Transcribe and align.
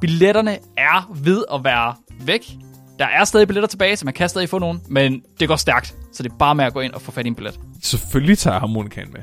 Billetterne 0.00 0.58
er 0.76 1.12
ved 1.14 1.44
at 1.54 1.64
være 1.64 1.94
væk. 2.20 2.50
Der 2.98 3.06
er 3.06 3.24
stadig 3.24 3.48
billetter 3.48 3.68
tilbage, 3.68 3.96
så 3.96 4.04
man 4.04 4.14
kan 4.14 4.28
stadig 4.28 4.48
få 4.48 4.58
nogen, 4.58 4.80
men 4.88 5.22
det 5.40 5.48
går 5.48 5.56
stærkt. 5.56 5.94
Så 6.12 6.22
det 6.22 6.32
er 6.32 6.36
bare 6.38 6.54
med 6.54 6.64
at 6.64 6.72
gå 6.72 6.80
ind 6.80 6.92
og 6.92 7.02
få 7.02 7.12
fat 7.12 7.24
i 7.26 7.28
en 7.28 7.34
billet. 7.34 7.60
Selvfølgelig 7.82 8.38
tager 8.38 8.54
jeg 8.54 8.60
harmonikaen 8.60 9.12
med. 9.12 9.20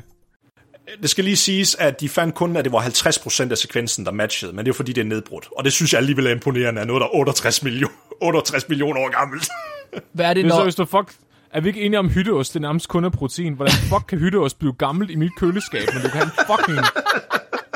Det 1.02 1.10
skal 1.10 1.24
lige 1.24 1.36
siges, 1.36 1.76
at 1.76 2.02
de 2.02 2.10
fandt 2.10 2.36
kun, 2.36 2.58
at 2.58 2.66
det 2.66 2.72
var 2.74 2.82
50% 2.82 3.52
af 3.52 3.58
sekvensen, 3.58 4.06
der 4.06 4.12
matchede, 4.12 4.54
men 4.54 4.66
det 4.66 4.72
er 4.72 4.76
fordi, 4.76 4.94
det 4.94 5.02
er 5.02 5.06
nedbrudt. 5.06 5.48
Og 5.58 5.64
det 5.64 5.74
synes 5.74 5.94
jeg 5.94 6.00
alligevel 6.00 6.28
er 6.28 6.32
imponerende, 6.32 6.82
at 6.82 6.88
noget, 6.88 7.02
der 7.02 7.08
er 7.08 7.16
68 7.16 7.64
millioner, 7.64 7.94
68 8.22 8.70
millioner 8.70 9.02
år 9.02 9.20
gammelt. 9.20 9.48
Hvad 10.14 10.26
er 10.26 10.34
det, 10.34 10.44
Det 10.44 10.52
er 10.52 10.54
så, 10.54 10.58
når... 10.60 10.64
hvis 10.64 10.76
du 10.76 10.86
fuck... 10.86 11.12
Er 11.54 11.62
vi 11.62 11.68
ikke 11.68 11.82
enige 11.82 12.00
om 12.00 12.10
hytteost? 12.10 12.54
Det 12.54 12.60
er 12.60 12.62
nærmest 12.62 12.88
kun 12.88 13.06
af 13.06 13.12
protein. 13.12 13.54
Hvordan 13.54 13.74
fuck 13.74 14.04
kan 14.08 14.20
hytteost 14.20 14.60
blive 14.60 14.74
gammelt 14.74 15.12
i 15.12 15.16
mit 15.16 15.32
køleskab, 15.38 15.88
men 15.94 16.04
du 16.04 16.10
kan 16.10 16.18
have 16.18 16.26
en 16.26 16.32
fucking 16.48 16.80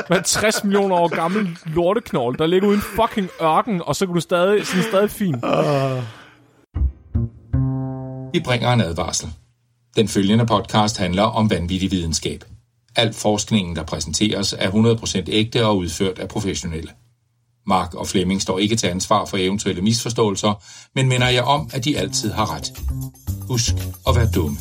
med 0.10 0.24
60 0.24 0.64
millioner 0.64 0.96
år 0.96 1.08
gammel 1.08 1.58
lorteknold, 1.66 2.38
der 2.38 2.46
ligger 2.48 2.68
uden 2.68 2.82
fucking 2.82 3.30
ørken, 3.42 3.82
og 3.86 3.96
så 3.96 4.06
kan 4.06 4.16
du 4.16 4.22
stadig, 4.22 4.68
sådan 4.68 4.84
stadig 4.84 5.10
fin. 5.12 5.36
Vi 8.34 8.40
bringer 8.40 8.74
en 8.74 8.82
advarsel. 8.82 9.30
Den 9.96 10.08
følgende 10.08 10.46
podcast 10.46 10.98
handler 10.98 11.24
om 11.24 11.50
vanvittig 11.50 11.92
videnskab. 11.92 12.44
Al 12.96 13.14
forskningen, 13.14 13.76
der 13.76 13.84
præsenteres, 13.84 14.56
er 14.60 14.72
100% 14.72 15.24
ægte 15.28 15.66
og 15.66 15.78
udført 15.78 16.20
af 16.20 16.28
professionelle. 16.28 16.90
Mark 17.68 17.94
og 17.94 18.08
Flemming 18.08 18.42
står 18.42 18.60
ikke 18.60 18.76
til 18.76 18.88
ansvar 18.88 19.26
for 19.26 19.38
eventuelle 19.38 19.82
misforståelser, 19.82 20.64
men 20.96 21.08
minder 21.10 21.30
jer 21.30 21.44
om, 21.44 21.70
at 21.74 21.86
de 21.86 21.98
altid 21.98 22.32
har 22.32 22.56
ret. 22.56 22.72
Husk 23.48 23.74
at 24.08 24.16
være 24.16 24.30
dumme. 24.36 24.58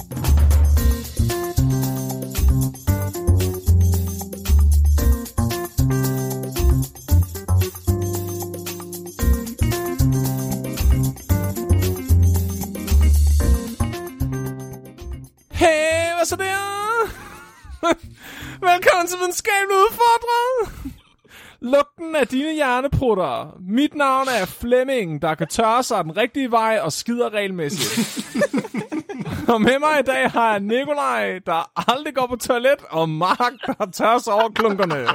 Velkommen 18.62 19.06
til 19.06 19.18
videnskabelig 19.18 19.76
udfordring. 19.76 20.92
Lugten 21.60 22.16
af 22.16 22.28
dine 22.28 22.52
hjerneprutter. 22.52 23.56
Mit 23.60 23.94
navn 23.94 24.28
er 24.28 24.46
Flemming, 24.46 25.22
der 25.22 25.34
kan 25.34 25.46
tørre 25.46 25.82
sig 25.82 26.04
den 26.04 26.16
rigtige 26.16 26.50
vej 26.50 26.78
og 26.82 26.92
skider 26.92 27.32
regelmæssigt. 27.34 28.18
og 29.52 29.60
med 29.60 29.78
mig 29.78 29.98
i 30.00 30.02
dag 30.02 30.30
har 30.30 30.50
jeg 30.50 30.60
Nikolaj, 30.60 31.38
der 31.46 31.90
aldrig 31.90 32.14
går 32.14 32.26
på 32.26 32.36
toilet, 32.36 32.78
og 32.90 33.08
Mark, 33.08 33.52
der 33.66 33.86
tørrer 33.92 34.18
sig 34.18 34.32
over 34.32 34.48
klunkerne. 34.50 34.94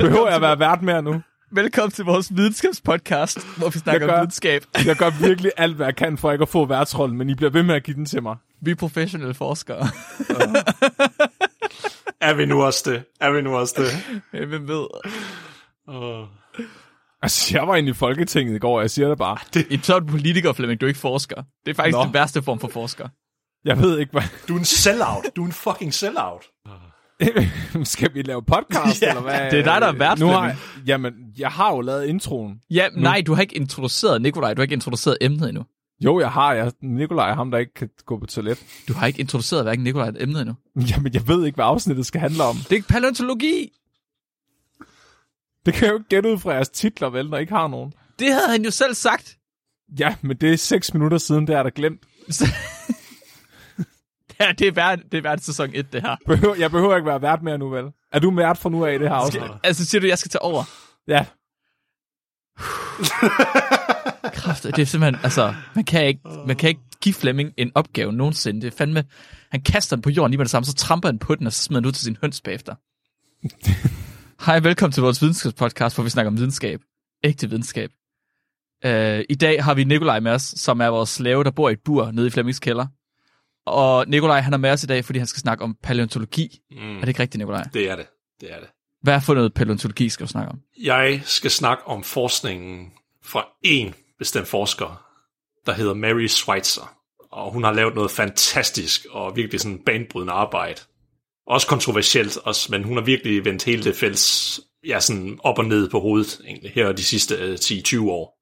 Behøver 0.00 0.26
jeg 0.26 0.36
at 0.36 0.42
være 0.42 0.58
vært 0.58 0.82
mere 0.82 1.02
nu? 1.02 1.22
Velkommen 1.50 1.90
til 1.90 2.04
vores 2.04 2.36
videnskabspodcast, 2.36 3.38
hvor 3.58 3.68
vi 3.68 3.78
snakker 3.78 4.00
Jeg 4.00 4.08
gør- 4.08 4.14
om 4.14 4.20
videnskab. 4.20 4.64
Jeg 4.86 4.96
gør 4.96 5.10
virkelig 5.26 5.52
alt, 5.56 5.76
hvad 5.76 5.86
jeg 5.86 5.96
kan 5.96 6.18
for 6.18 6.32
ikke 6.32 6.42
at 6.42 6.48
få 6.48 6.64
værtsrollen, 6.66 7.18
men 7.18 7.30
I 7.30 7.34
bliver 7.34 7.50
ved 7.50 7.62
med 7.62 7.74
at 7.74 7.82
give 7.84 7.94
den 7.94 8.06
til 8.06 8.22
mig. 8.22 8.36
Vi 8.62 8.70
er 8.70 8.74
professionelle 8.74 9.34
forskere. 9.34 9.78
er 12.28 12.34
vi 12.34 12.46
nu 12.46 12.62
også 12.64 12.90
det? 12.90 13.02
Er 13.20 13.30
vi 13.30 13.40
nu 13.42 13.56
også 13.56 13.74
det? 14.32 14.46
Hvem 14.48 14.68
ved? 14.68 14.86
Altså, 17.22 17.58
jeg 17.58 17.68
var 17.68 17.76
inde 17.76 17.90
i 17.90 17.92
Folketinget 17.92 18.54
i 18.56 18.58
går, 18.58 18.76
og 18.76 18.82
jeg 18.82 18.90
siger 18.90 19.08
det 19.08 19.18
bare. 19.18 19.38
I 19.70 19.80
så 19.82 19.94
er 19.94 19.98
du 20.00 20.06
politiker, 20.06 20.52
Flemming. 20.52 20.80
Du 20.80 20.86
er 20.86 20.88
ikke 20.88 21.00
forsker. 21.00 21.42
Det 21.64 21.70
er 21.70 21.74
faktisk 21.74 21.96
Nå. 21.96 22.04
den 22.04 22.14
værste 22.14 22.42
form 22.42 22.60
for 22.60 22.68
forsker. 22.68 23.08
Jeg 23.64 23.78
ved 23.78 23.98
ikke, 23.98 24.12
hvad... 24.12 24.22
Du 24.48 24.54
er 24.54 24.58
en 24.58 24.64
sellout. 24.64 25.24
Du 25.36 25.42
er 25.42 25.46
en 25.46 25.52
fucking 25.52 25.94
sellout. 25.94 26.44
Skal 27.84 28.14
vi 28.14 28.22
lave 28.22 28.42
podcast, 28.42 29.02
Ja, 29.02 29.08
eller 29.08 29.22
hvad? 29.22 29.50
det 29.50 29.58
er 29.58 29.64
dig, 29.64 29.80
der 29.80 29.86
er 29.86 29.92
vært, 29.92 30.18
nu 30.18 30.26
har, 30.26 30.40
Flemming. 30.40 30.86
Jamen, 30.86 31.14
jeg 31.38 31.50
har 31.50 31.74
jo 31.74 31.80
lavet 31.80 32.06
introen. 32.06 32.60
Ja, 32.70 32.88
nej, 32.96 33.22
du 33.26 33.34
har 33.34 33.42
ikke 33.42 33.56
introduceret 33.56 34.22
Nikolaj. 34.22 34.54
Du 34.54 34.60
har 34.60 34.62
ikke 34.62 34.72
introduceret 34.72 35.18
emnet 35.20 35.48
endnu. 35.48 35.64
Jo, 36.00 36.20
jeg 36.20 36.30
har. 36.30 36.52
Jeg, 36.54 36.72
Nikolaj 36.82 37.30
er 37.30 37.34
ham, 37.34 37.50
der 37.50 37.58
ikke 37.58 37.74
kan 37.74 37.88
gå 38.06 38.18
på 38.18 38.26
toilet. 38.26 38.58
Du 38.88 38.92
har 38.92 39.06
ikke 39.06 39.20
introduceret 39.20 39.64
hverken 39.64 39.84
Nikolaj 39.84 40.08
eller 40.08 40.22
emnet 40.22 40.40
endnu. 40.40 40.54
Jamen, 40.90 41.14
jeg 41.14 41.28
ved 41.28 41.46
ikke, 41.46 41.54
hvad 41.56 41.64
afsnittet 41.64 42.06
skal 42.06 42.20
handle 42.20 42.42
om. 42.42 42.56
Det 42.70 42.78
er 42.78 42.82
paleontologi. 42.88 43.68
Det 45.66 45.74
kan 45.74 45.84
jeg 45.84 45.92
jo 45.92 45.98
ikke 45.98 46.08
gætte 46.08 46.32
ud 46.32 46.38
fra 46.38 46.52
jeres 46.52 46.68
titler, 46.68 47.10
vel, 47.10 47.30
når 47.30 47.36
I 47.36 47.40
ikke 47.40 47.52
har 47.52 47.68
nogen. 47.68 47.92
Det 48.18 48.32
havde 48.32 48.48
han 48.50 48.64
jo 48.64 48.70
selv 48.70 48.94
sagt. 48.94 49.36
Ja, 49.98 50.14
men 50.22 50.36
det 50.36 50.52
er 50.52 50.56
seks 50.56 50.94
minutter 50.94 51.18
siden, 51.18 51.46
det 51.46 51.54
er 51.56 51.62
der 51.62 51.70
glemt. 51.70 52.00
Ja, 54.40 54.52
det 54.58 54.68
er 54.68 54.72
værd, 54.72 54.98
det 55.12 55.18
er 55.18 55.22
værd 55.22 55.38
sæson 55.38 55.70
1, 55.74 55.92
det 55.92 56.02
her. 56.02 56.16
Behøver, 56.26 56.54
jeg 56.54 56.70
behøver 56.70 56.96
ikke 56.96 57.06
være 57.06 57.22
vært 57.22 57.42
mere 57.42 57.58
nu, 57.58 57.68
vel? 57.68 57.84
Er 58.12 58.18
du 58.18 58.34
vært 58.34 58.58
fra 58.58 58.70
nu 58.70 58.84
af 58.84 58.94
i 58.94 58.98
det 58.98 59.08
her 59.08 59.14
afsnit? 59.14 59.42
Altså, 59.62 59.84
siger 59.84 60.00
du, 60.00 60.06
jeg 60.06 60.18
skal 60.18 60.30
tage 60.30 60.42
over? 60.42 60.64
Ja. 61.08 61.24
Kraft, 64.40 64.62
det 64.62 64.78
er 64.78 64.84
simpelthen, 64.84 65.24
altså, 65.24 65.54
man 65.74 65.84
kan 65.84 66.06
ikke, 66.06 66.20
man 66.46 66.56
kan 66.56 66.68
ikke 66.68 66.80
give 67.00 67.14
Flemming 67.14 67.52
en 67.56 67.72
opgave 67.74 68.12
nogensinde. 68.12 68.60
Det 68.60 68.72
er 68.72 68.76
fandme, 68.76 69.04
han 69.50 69.60
kaster 69.60 69.96
den 69.96 70.02
på 70.02 70.10
jorden 70.10 70.30
lige 70.30 70.38
med 70.38 70.44
det 70.44 70.50
samme, 70.50 70.66
så 70.66 70.74
tramper 70.74 71.08
han 71.08 71.18
på 71.18 71.34
den, 71.34 71.46
og 71.46 71.52
så 71.52 71.62
smider 71.62 71.80
den 71.80 71.86
ud 71.86 71.92
til 71.92 72.04
sin 72.04 72.18
høns 72.20 72.40
bagefter. 72.40 72.74
Hej, 74.46 74.58
velkommen 74.58 74.92
til 74.92 75.02
vores 75.02 75.22
videnskabspodcast, 75.22 75.96
hvor 75.96 76.04
vi 76.04 76.10
snakker 76.10 76.30
om 76.30 76.36
videnskab. 76.36 76.80
Ægte 77.24 77.50
videnskab. 77.50 77.90
Uh, 78.84 79.20
I 79.28 79.34
dag 79.40 79.64
har 79.64 79.74
vi 79.74 79.84
Nikolaj 79.84 80.20
med 80.20 80.32
os, 80.32 80.42
som 80.42 80.80
er 80.80 80.86
vores 80.86 81.10
slave, 81.10 81.44
der 81.44 81.50
bor 81.50 81.68
i 81.68 81.72
et 81.72 81.80
bur 81.84 82.10
nede 82.10 82.26
i 82.26 82.30
Flemmings 82.30 82.60
kælder. 82.60 82.86
Og 83.68 84.08
Nikolaj, 84.08 84.40
han 84.40 84.52
er 84.52 84.56
med 84.58 84.70
os 84.70 84.82
i 84.82 84.86
dag, 84.86 85.04
fordi 85.04 85.18
han 85.18 85.26
skal 85.26 85.40
snakke 85.40 85.64
om 85.64 85.76
paleontologi. 85.82 86.48
Mm. 86.70 86.96
Er 86.96 87.00
det 87.00 87.08
ikke 87.08 87.20
rigtigt, 87.22 87.38
Nikolaj? 87.38 87.62
Det 87.62 87.90
er 87.90 87.96
det. 87.96 88.06
Det 88.40 88.52
er 88.52 88.58
det. 88.60 88.68
Hvad 89.02 89.14
er 89.14 89.20
for 89.20 89.34
noget 89.34 89.54
paleontologi, 89.54 90.08
skal 90.08 90.26
du 90.26 90.30
snakke 90.30 90.52
om? 90.52 90.58
Jeg 90.82 91.22
skal 91.24 91.50
snakke 91.50 91.86
om 91.86 92.02
forskningen 92.02 92.92
fra 93.24 93.46
en 93.62 93.94
bestemt 94.18 94.48
forsker, 94.48 95.04
der 95.66 95.72
hedder 95.72 95.94
Mary 95.94 96.26
Schweitzer. 96.26 96.94
Og 97.30 97.52
hun 97.52 97.64
har 97.64 97.72
lavet 97.72 97.94
noget 97.94 98.10
fantastisk 98.10 99.06
og 99.10 99.36
virkelig 99.36 99.60
sådan 99.60 99.78
banebrydende 99.86 100.32
arbejde. 100.32 100.80
Også 101.46 101.66
kontroversielt, 101.66 102.36
også, 102.36 102.72
men 102.72 102.84
hun 102.84 102.96
har 102.96 103.04
virkelig 103.04 103.44
vendt 103.44 103.64
hele 103.64 103.84
det 103.84 103.96
felt 103.96 104.60
ja, 104.86 105.00
sådan 105.00 105.38
op 105.42 105.58
og 105.58 105.64
ned 105.64 105.90
på 105.90 106.00
hovedet 106.00 106.40
egentlig, 106.46 106.72
her 106.74 106.92
de 106.92 107.04
sidste 107.04 107.34
øh, 107.34 107.54
10-20 107.54 108.00
år. 108.00 108.38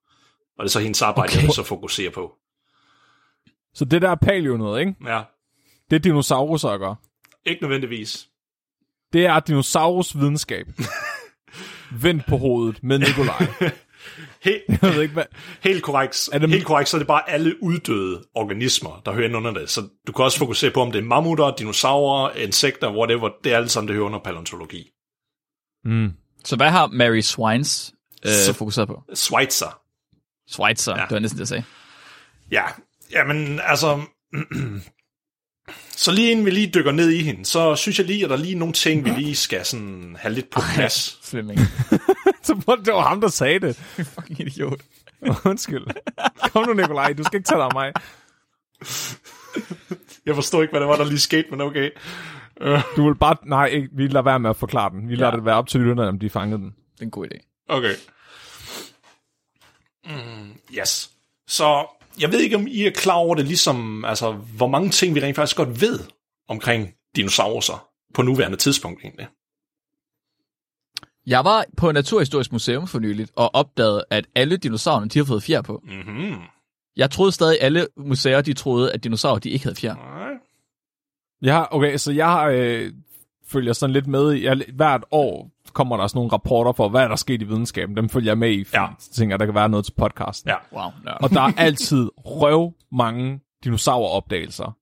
Og 0.59 0.65
det 0.65 0.69
er 0.69 0.73
så 0.73 0.81
hendes 0.81 1.03
arbejde. 1.03 1.33
Okay. 1.33 1.43
jeg 1.43 1.53
så 1.53 1.63
fokuserer 1.63 2.11
på. 2.11 2.33
Så 3.77 3.85
det 3.85 4.03
der 4.03 4.11
er 4.11 4.15
paleo 4.15 4.57
noget, 4.57 4.81
ikke? 4.81 4.95
Ja, 5.07 5.23
Det 5.91 5.97
er 5.97 6.01
dinosauruser 6.01 6.69
at 6.69 6.81
gøre. 6.81 6.97
ikke 7.45 7.63
nødvendigvis. 7.63 8.29
Det 9.13 9.27
er 9.27 9.41
dinosaurus 9.41 10.17
videnskab. 10.19 10.67
Vendt 12.03 12.27
på 12.29 12.37
hovedet 12.37 12.83
med 12.83 12.99
Nikolaj. 12.99 13.47
Helt, 14.45 14.63
Jeg 14.83 14.95
ved 14.95 15.03
ikke, 15.03 15.15
hvad... 15.15 15.25
helt, 15.61 15.83
korrekt, 15.83 16.29
Er 16.33 16.39
det- 16.39 16.51
helt 16.51 16.67
korrekt, 16.67 16.89
så 16.89 16.97
er 16.97 16.99
det 16.99 17.07
bare 17.07 17.31
alle 17.31 17.63
uddøde 17.63 18.25
organismer, 18.35 19.03
der 19.05 19.13
hører 19.13 19.25
ind 19.29 19.37
under 19.37 19.51
det. 19.53 19.71
Så 19.71 19.89
du 20.07 20.13
kan 20.13 20.25
også 20.25 20.39
fokusere 20.39 20.71
på, 20.71 20.81
om 20.83 20.93
det 20.93 20.99
er 20.99 21.03
mammutter, 21.05 21.55
dinosaurer, 21.55 22.31
insekter, 22.31 22.93
whatever. 22.97 23.31
Det 23.45 23.53
er 23.53 23.57
alt 23.57 23.71
sammen, 23.71 23.89
det 23.89 23.95
hører 23.95 24.07
under 24.07 24.19
paleontologi. 24.19 24.91
Mm. 25.85 26.13
Så 26.45 26.57
hvad 26.57 26.71
har 26.71 26.87
Mary 26.87 27.21
Swines 27.21 27.95
øh, 28.27 28.31
Så- 28.33 28.53
fokuseret 28.53 28.89
på? 28.89 29.03
Schweitzer. 29.15 29.81
Schweitzer, 30.49 30.93
ja. 30.93 30.99
Ja. 30.99 31.05
det 31.05 31.13
var 31.15 31.19
næsten 31.19 31.37
det, 31.37 31.41
jeg 31.41 31.49
sagde. 31.49 31.65
Ja, 32.51 32.65
jamen 33.13 33.61
altså... 33.65 34.03
så 35.97 36.13
lige 36.13 36.31
inden 36.31 36.47
vi 36.47 36.51
lige 36.51 36.71
dykker 36.75 36.93
ned 36.93 37.11
i 37.11 37.23
hende, 37.23 37.45
så 37.45 37.77
synes 37.77 37.99
jeg 37.99 38.07
lige, 38.07 38.25
at 38.25 38.31
der 38.31 38.37
er 38.37 38.41
lige 38.41 38.55
nogle 38.55 38.75
ting, 38.75 39.05
vi 39.05 39.11
lige 39.11 39.37
skal 39.37 39.65
sådan 39.65 40.17
have 40.21 40.35
lidt 40.35 40.51
på 40.51 40.61
plads. 40.75 41.19
Flemming. 41.31 41.59
Så 42.43 42.55
hvor- 42.55 42.77
det 42.77 42.93
var 42.95 43.09
ham, 43.09 43.21
der 43.21 43.29
sagde 43.29 43.59
det. 43.61 43.77
Fucking 44.15 44.41
idiot. 44.41 44.81
Undskyld. 45.45 45.87
Kom 46.53 46.67
nu, 46.67 46.73
Nikolaj. 46.73 47.13
Du 47.13 47.25
skal 47.25 47.37
ikke 47.39 47.47
tage 47.49 47.59
dig 47.59 47.65
af 47.65 47.73
mig. 47.75 47.93
Jeg 50.27 50.35
forstår 50.35 50.63
ikke, 50.63 50.73
hvad 50.73 50.81
det 50.81 50.89
var, 50.89 50.97
der 50.97 51.05
lige 51.05 51.19
skete, 51.19 51.49
men 51.51 51.61
okay. 51.61 51.91
Du 52.97 53.07
vil 53.09 53.15
bare... 53.15 53.37
Nej, 53.47 53.67
ikke, 53.67 53.89
vi 53.93 54.07
lader 54.07 54.23
være 54.23 54.39
med 54.41 54.51
at 54.51 54.57
forklare 54.57 54.91
den. 54.91 55.09
Vi 55.09 55.15
lader 55.15 55.31
Ja. 55.31 55.37
det 55.37 55.45
være 55.45 55.55
op 55.55 55.69
til 55.69 55.81
lytterne, 55.81 56.09
om 56.09 56.19
de 56.19 56.31
fangede 56.31 56.59
den. 56.61 56.71
Det 56.71 57.01
er 57.01 57.05
en 57.05 57.11
god 57.11 57.27
idé. 57.27 57.67
Okay. 57.69 57.95
Mm, 60.07 60.53
yes. 60.79 61.11
Så 61.49 61.87
jeg 62.21 62.33
ved 62.33 62.41
ikke, 62.41 62.57
om 62.57 62.67
I 62.67 62.87
er 62.87 62.91
klar 62.91 63.15
over 63.15 63.35
det, 63.35 63.45
ligesom, 63.45 64.05
altså, 64.05 64.33
hvor 64.33 64.67
mange 64.67 64.91
ting 64.91 65.15
vi 65.15 65.21
rent 65.21 65.37
faktisk 65.37 65.57
godt 65.57 65.81
ved 65.81 66.01
omkring 66.49 66.95
dinosaurer 67.17 67.89
på 68.15 68.23
nuværende 68.23 68.57
tidspunkt 68.57 69.01
egentlig. 69.03 69.27
Jeg 71.27 71.45
var 71.45 71.65
på 71.77 71.93
Naturhistorisk 71.93 72.53
Museum 72.53 72.87
for 72.87 72.99
nyligt, 72.99 73.33
og 73.37 73.55
opdagede, 73.55 74.05
at 74.11 74.27
alle 74.35 74.57
dinosaurerne, 74.57 75.09
de 75.09 75.19
har 75.19 75.27
fået 75.27 75.43
fjer 75.43 75.63
på. 75.63 75.83
Mhm. 75.85 76.35
Jeg 76.97 77.11
troede 77.11 77.33
stadig, 77.33 77.59
alle 77.61 77.87
museer, 77.97 78.41
de 78.41 78.53
troede, 78.53 78.93
at 78.93 79.05
dinosaurer, 79.05 79.39
de 79.39 79.51
ikke 79.51 79.65
havde 79.65 79.77
fjer. 79.77 79.95
Nej. 79.95 80.33
Jeg 81.43 81.55
har, 81.55 81.69
okay, 81.71 81.97
så 81.97 82.13
jeg 82.13 82.27
har, 82.27 82.47
øh, 82.47 82.93
følger 83.47 83.73
sådan 83.73 83.93
lidt 83.93 84.07
med 84.07 84.35
i, 84.35 84.45
jeg, 84.45 84.65
hvert 84.75 85.05
år 85.11 85.51
kommer 85.77 85.97
der 85.97 86.07
sådan 86.07 86.19
nogle 86.19 86.33
rapporter 86.33 86.73
for, 86.73 86.89
hvad 86.89 87.03
er 87.03 87.09
der 87.09 87.17
sket 87.17 87.43
i 87.43 87.45
videnskaben. 87.45 87.97
Dem 87.97 88.09
følger 88.09 88.31
jeg 88.31 88.39
med 88.39 88.51
i, 88.51 88.65
fordi 88.65 88.77
Ja. 88.79 88.87
tænker, 89.15 89.37
der 89.37 89.45
kan 89.45 89.55
være 89.55 89.69
noget 89.69 89.85
til 89.87 89.93
podcasten. 89.93 90.51
Ja. 90.51 90.57
Wow. 90.81 90.91
Ja. 91.07 91.13
Og 91.13 91.31
der 91.31 91.41
er 91.43 91.53
altid 91.57 92.11
røv 92.17 92.73
mange 92.93 93.41
dinosauropdagelser. 93.65 94.77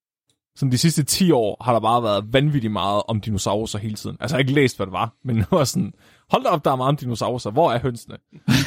Sådan 0.56 0.73
de 0.73 0.79
sidste 0.79 1.02
10 1.02 1.31
år 1.31 1.64
har 1.64 1.73
der 1.73 1.81
bare 1.81 2.02
været 2.02 2.32
vanvittigt 2.32 2.73
meget 2.73 3.02
om 3.08 3.20
dinosaurer 3.20 3.79
hele 3.79 3.94
tiden. 3.94 4.17
Altså 4.20 4.35
jeg 4.35 4.38
har 4.38 4.41
ikke 4.49 4.52
læst, 4.52 4.76
hvad 4.76 4.87
det 4.87 4.93
var, 4.93 5.14
men 5.25 5.37
det 5.37 5.46
var 5.50 5.64
sådan, 5.64 5.93
hold 6.31 6.43
da 6.44 6.49
op, 6.49 6.64
der 6.64 6.73
er 6.73 6.76
meget 6.76 6.88
om 6.88 6.97
dinosaurer. 6.97 7.50
Hvor 7.50 7.73
er 7.73 7.79
hønsene? 7.79 8.17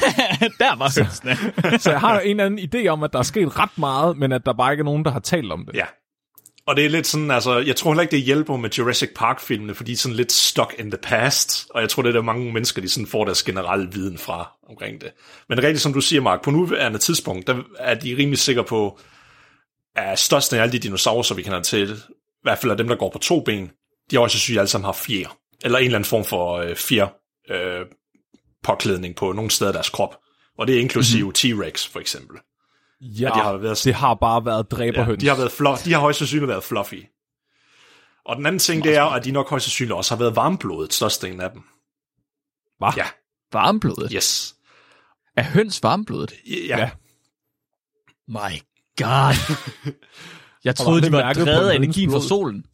Der 0.60 0.78
var 0.78 1.00
hønsene. 1.04 1.36
Så 1.84 1.92
jeg 1.92 2.00
har 2.00 2.20
en 2.20 2.30
eller 2.40 2.46
anden 2.46 2.60
idé 2.76 2.88
om, 2.88 3.04
at 3.04 3.14
der 3.14 3.20
er 3.20 3.24
sket 3.24 3.60
ret 3.60 3.78
meget, 3.78 4.18
men 4.18 4.32
at 4.32 4.46
der 4.46 4.54
bare 4.54 4.74
ikke 4.74 4.82
er 4.82 4.86
nogen, 4.86 5.06
der 5.06 5.12
har 5.12 5.20
talt 5.20 5.52
om 5.52 5.66
det. 5.66 5.76
Ja. 5.76 5.86
Og 6.68 6.76
det 6.76 6.86
er 6.86 6.90
lidt 6.90 7.08
sådan, 7.08 7.32
altså, 7.32 7.58
jeg 7.58 7.76
tror 7.76 7.92
heller 7.92 8.02
ikke, 8.02 8.12
det 8.12 8.22
hjælper 8.22 8.58
med 8.58 8.70
Jurassic 8.70 9.10
Park-filmene, 9.16 9.76
fordi 9.76 9.92
de 9.92 9.94
er 9.94 9.98
sådan 9.98 10.16
lidt 10.16 10.32
stuck 10.32 10.76
in 10.80 10.92
the 10.92 10.98
past, 11.04 11.68
og 11.70 11.82
jeg 11.82 11.90
tror, 11.90 12.04
det 12.04 12.10
er 12.10 12.14
der 12.14 12.22
mange 12.22 12.54
mennesker, 12.54 12.82
de 12.82 12.90
sådan 12.90 13.08
får 13.08 13.26
deres 13.26 13.44
generelle 13.44 13.92
viden 13.92 14.18
fra 14.18 14.52
omkring 14.70 15.02
det. 15.02 15.12
Men 15.50 15.64
rigtigt 15.64 15.82
som 15.82 15.94
du 15.94 16.02
siger, 16.02 16.22
Mark, 16.22 16.44
på 16.44 16.52
nuværende 16.52 17.00
tidspunkt, 17.00 17.48
der 17.48 17.64
er 17.80 17.96
de 17.96 18.18
rimelig 18.18 18.40
sikre 18.40 18.64
på, 18.64 19.00
at 19.96 20.20
største 20.20 20.58
af 20.58 20.62
alle 20.62 20.72
de 20.72 20.80
dinosaurer, 20.80 21.24
som 21.24 21.38
vi 21.38 21.42
kender 21.42 21.62
til, 21.62 21.92
i 21.92 22.44
hvert 22.44 22.58
fald 22.58 22.72
af 22.72 22.78
dem, 22.78 22.88
der 22.88 22.96
går 22.96 23.10
på 23.10 23.20
to 23.20 23.40
ben, 23.40 23.72
de 24.12 24.16
har 24.16 24.24
også 24.24 24.40
syge 24.40 24.60
alle 24.60 24.70
sammen 24.70 24.86
har 24.86 24.94
fjer, 24.94 25.38
eller 25.66 25.78
en 25.78 25.86
eller 25.86 25.98
anden 25.98 26.10
form 26.10 26.26
for 26.26 26.54
øh, 26.54 26.76
fjer 26.76 27.08
øh, 27.50 27.86
påklædning 28.64 29.16
på 29.16 29.32
nogle 29.32 29.52
steder 29.52 29.70
af 29.70 29.74
deres 29.74 29.90
krop. 29.90 30.18
Og 30.58 30.68
det 30.68 30.76
er 30.76 30.80
inklusive 30.80 31.24
mm-hmm. 31.24 31.64
T-Rex, 31.64 31.92
for 31.92 32.00
eksempel. 32.00 32.38
Ja 33.02 33.26
de 33.36 33.40
har 33.40 33.58
været 33.58 33.82
det 33.84 33.94
har 33.94 34.14
bare 34.14 34.46
været 34.46 34.68
Ja, 34.72 34.76
dræberhøns. 34.76 35.20
de 35.20 35.28
har 35.28 35.36
været 35.36 35.52
fluff, 35.52 35.84
de 35.84 35.94
har 35.94 36.00
højst 36.00 36.20
sandsynligt 36.20 36.48
været 36.50 36.64
fluffy. 36.64 37.04
Og 38.26 38.36
den 38.36 38.46
anden 38.46 38.60
ting, 38.60 38.84
det 38.84 38.96
er, 38.96 39.04
at 39.04 39.26
de 39.26 39.32
nok 39.32 39.50
højst 39.50 39.66
sandsynligt 39.66 39.94
også 39.96 40.16
har 40.16 40.20
været 40.20 40.36
varmblodet, 40.36 40.94
størstedelen 40.94 41.42
af 41.42 41.52
dem. 41.52 41.62
Hva? 42.80 42.92
Ja, 42.98 43.06
Varmblodet. 43.54 44.12
yes. 44.16 44.56
Er 45.38 45.44
høns 45.44 45.84
varmblodet? 45.84 46.34
Ja, 46.48 46.56
Ja. 46.68 46.78
ja. 46.80 46.90
My 48.28 48.62
god. 48.98 49.36
Jeg 50.64 50.76
troede, 50.76 51.02
de 51.02 51.12
var 51.12 51.34
drevet 51.34 51.70
af 51.70 51.76
energien 51.76 52.12
fra 52.12 52.22
solen. 52.22 52.66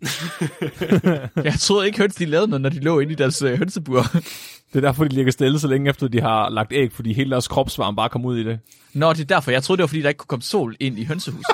jeg 1.50 1.54
troede 1.60 1.86
ikke, 1.88 1.98
høns 1.98 2.16
de 2.16 2.26
lavede 2.26 2.48
noget, 2.48 2.62
når 2.62 2.70
de 2.70 2.80
lå 2.80 3.00
inde 3.00 3.12
i 3.12 3.16
deres 3.16 3.42
øh, 3.42 3.58
hønsebur. 3.58 4.04
Det 4.74 4.84
er 4.84 4.88
derfor, 4.88 5.04
de 5.04 5.10
ligger 5.16 5.32
stille 5.32 5.60
så 5.60 5.68
længe 5.68 5.90
efter, 5.90 6.08
de 6.08 6.22
har 6.22 6.50
lagt 6.50 6.74
æg, 6.74 6.92
fordi 6.92 7.14
hele 7.14 7.30
deres 7.32 7.48
kropsvarme 7.48 7.96
bare 7.96 8.10
kom 8.10 8.26
ud 8.26 8.38
i 8.38 8.44
det. 8.44 8.60
Nå, 8.94 9.14
det 9.14 9.22
er 9.22 9.26
derfor. 9.26 9.52
Jeg 9.52 9.64
troede, 9.64 9.78
det 9.78 9.82
var, 9.84 9.88
fordi 9.88 10.02
der 10.02 10.10
ikke 10.10 10.18
kunne 10.18 10.28
komme 10.28 10.44
sol 10.44 10.76
ind 10.80 11.00
i 11.00 11.04
hønsehuset. 11.06 11.46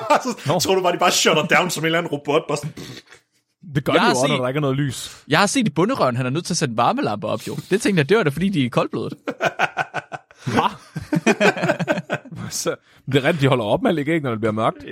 Så 0.46 0.58
tror 0.62 0.74
du 0.74 0.82
bare, 0.82 0.92
de 0.92 0.98
bare 0.98 1.10
shutter 1.10 1.46
down 1.46 1.70
som 1.70 1.82
en 1.82 1.86
eller 1.86 1.98
anden 1.98 2.12
robot. 2.12 2.42
Bare 2.48 2.56
sådan, 2.56 2.72
Det 3.74 3.84
gør 3.84 3.92
Jeg 3.92 4.00
de 4.00 4.04
jo 4.06 4.10
også, 4.10 4.26
når 4.28 4.34
set- 4.36 4.42
der 4.42 4.48
ikke 4.48 4.58
er 4.58 4.60
noget 4.60 4.76
lys. 4.76 5.16
Jeg 5.28 5.38
har 5.38 5.46
set 5.46 5.66
i 5.66 5.70
bunderøven, 5.70 6.16
han 6.16 6.26
er 6.26 6.30
nødt 6.30 6.44
til 6.44 6.52
at 6.52 6.56
sætte 6.58 6.72
en 6.72 6.76
varmelampe 6.76 7.26
op, 7.26 7.46
jo. 7.48 7.56
Det 7.70 7.80
tænkte 7.82 7.98
jeg, 8.00 8.08
det 8.08 8.16
var 8.16 8.22
da, 8.22 8.30
fordi 8.30 8.48
de 8.48 8.66
er 8.66 8.70
koldblodet. 8.70 9.14
Hva? 10.54 10.68
så, 12.50 12.74
det 13.06 13.14
er 13.14 13.24
rigtigt, 13.24 13.40
de 13.42 13.48
holder 13.48 13.64
op 13.64 13.82
med 13.82 13.90
at 13.90 13.94
lægge 13.94 14.12
æg, 14.12 14.20
når 14.22 14.30
det 14.30 14.40
bliver 14.40 14.52
mørkt. 14.52 14.84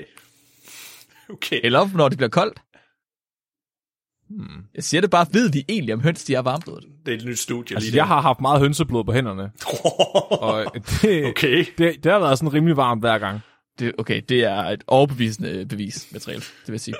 okay. 1.30 1.60
Eller 1.64 1.88
når 1.94 2.08
det 2.08 2.18
bliver 2.18 2.30
koldt. 2.30 2.58
Hmm. 4.30 4.64
Jeg 4.74 4.84
siger 4.84 5.00
det 5.00 5.10
bare, 5.10 5.26
ved 5.32 5.50
de 5.50 5.64
egentlig, 5.68 5.94
om 5.94 6.00
høns 6.00 6.24
de 6.24 6.34
er 6.34 6.40
varmblodet? 6.40 6.84
Det 7.06 7.14
er 7.14 7.18
et 7.18 7.24
nyt 7.24 7.38
studie 7.38 7.76
Altså, 7.76 7.90
lige 7.90 7.96
jeg 7.96 8.06
har 8.06 8.20
haft 8.20 8.40
meget 8.40 8.60
hønseblod 8.60 9.04
på 9.04 9.12
hænderne. 9.12 9.50
Og 10.48 10.72
det, 11.02 11.24
Okay. 11.26 11.64
det, 11.78 12.04
det 12.04 12.12
har 12.12 12.18
været 12.18 12.38
sådan 12.38 12.54
rimelig 12.54 12.76
varmt 12.76 13.02
hver 13.02 13.18
gang. 13.18 13.40
Det, 13.78 13.92
okay, 13.98 14.22
det 14.28 14.44
er 14.44 14.62
et 14.64 14.84
overbevisende 14.86 15.66
bevismateriale, 15.68 16.40
det 16.40 16.66
vil 16.66 16.72
jeg 16.72 16.80
sige. 16.80 16.94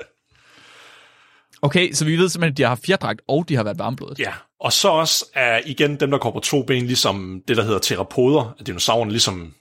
Okay, 1.61 1.91
så 1.93 2.05
vi 2.05 2.17
ved 2.17 2.29
simpelthen, 2.29 2.53
at 2.53 2.57
de 2.57 2.63
har 2.63 2.69
haft 2.69 2.85
fjerdragt, 2.85 3.21
og 3.27 3.49
de 3.49 3.55
har 3.55 3.63
været 3.63 3.79
varmblodet. 3.79 4.19
Ja, 4.19 4.33
og 4.59 4.73
så 4.73 4.89
også 4.89 5.25
er 5.33 5.61
igen 5.65 5.99
dem, 5.99 6.11
der 6.11 6.17
går 6.17 6.31
på 6.31 6.39
to 6.39 6.63
ben, 6.63 6.85
ligesom 6.85 7.41
det, 7.47 7.57
der 7.57 7.63
hedder 7.63 7.79
terapoder, 7.79 8.55
af 8.59 8.65
dinosaurerne, 8.65 9.11
ligesom 9.11 9.53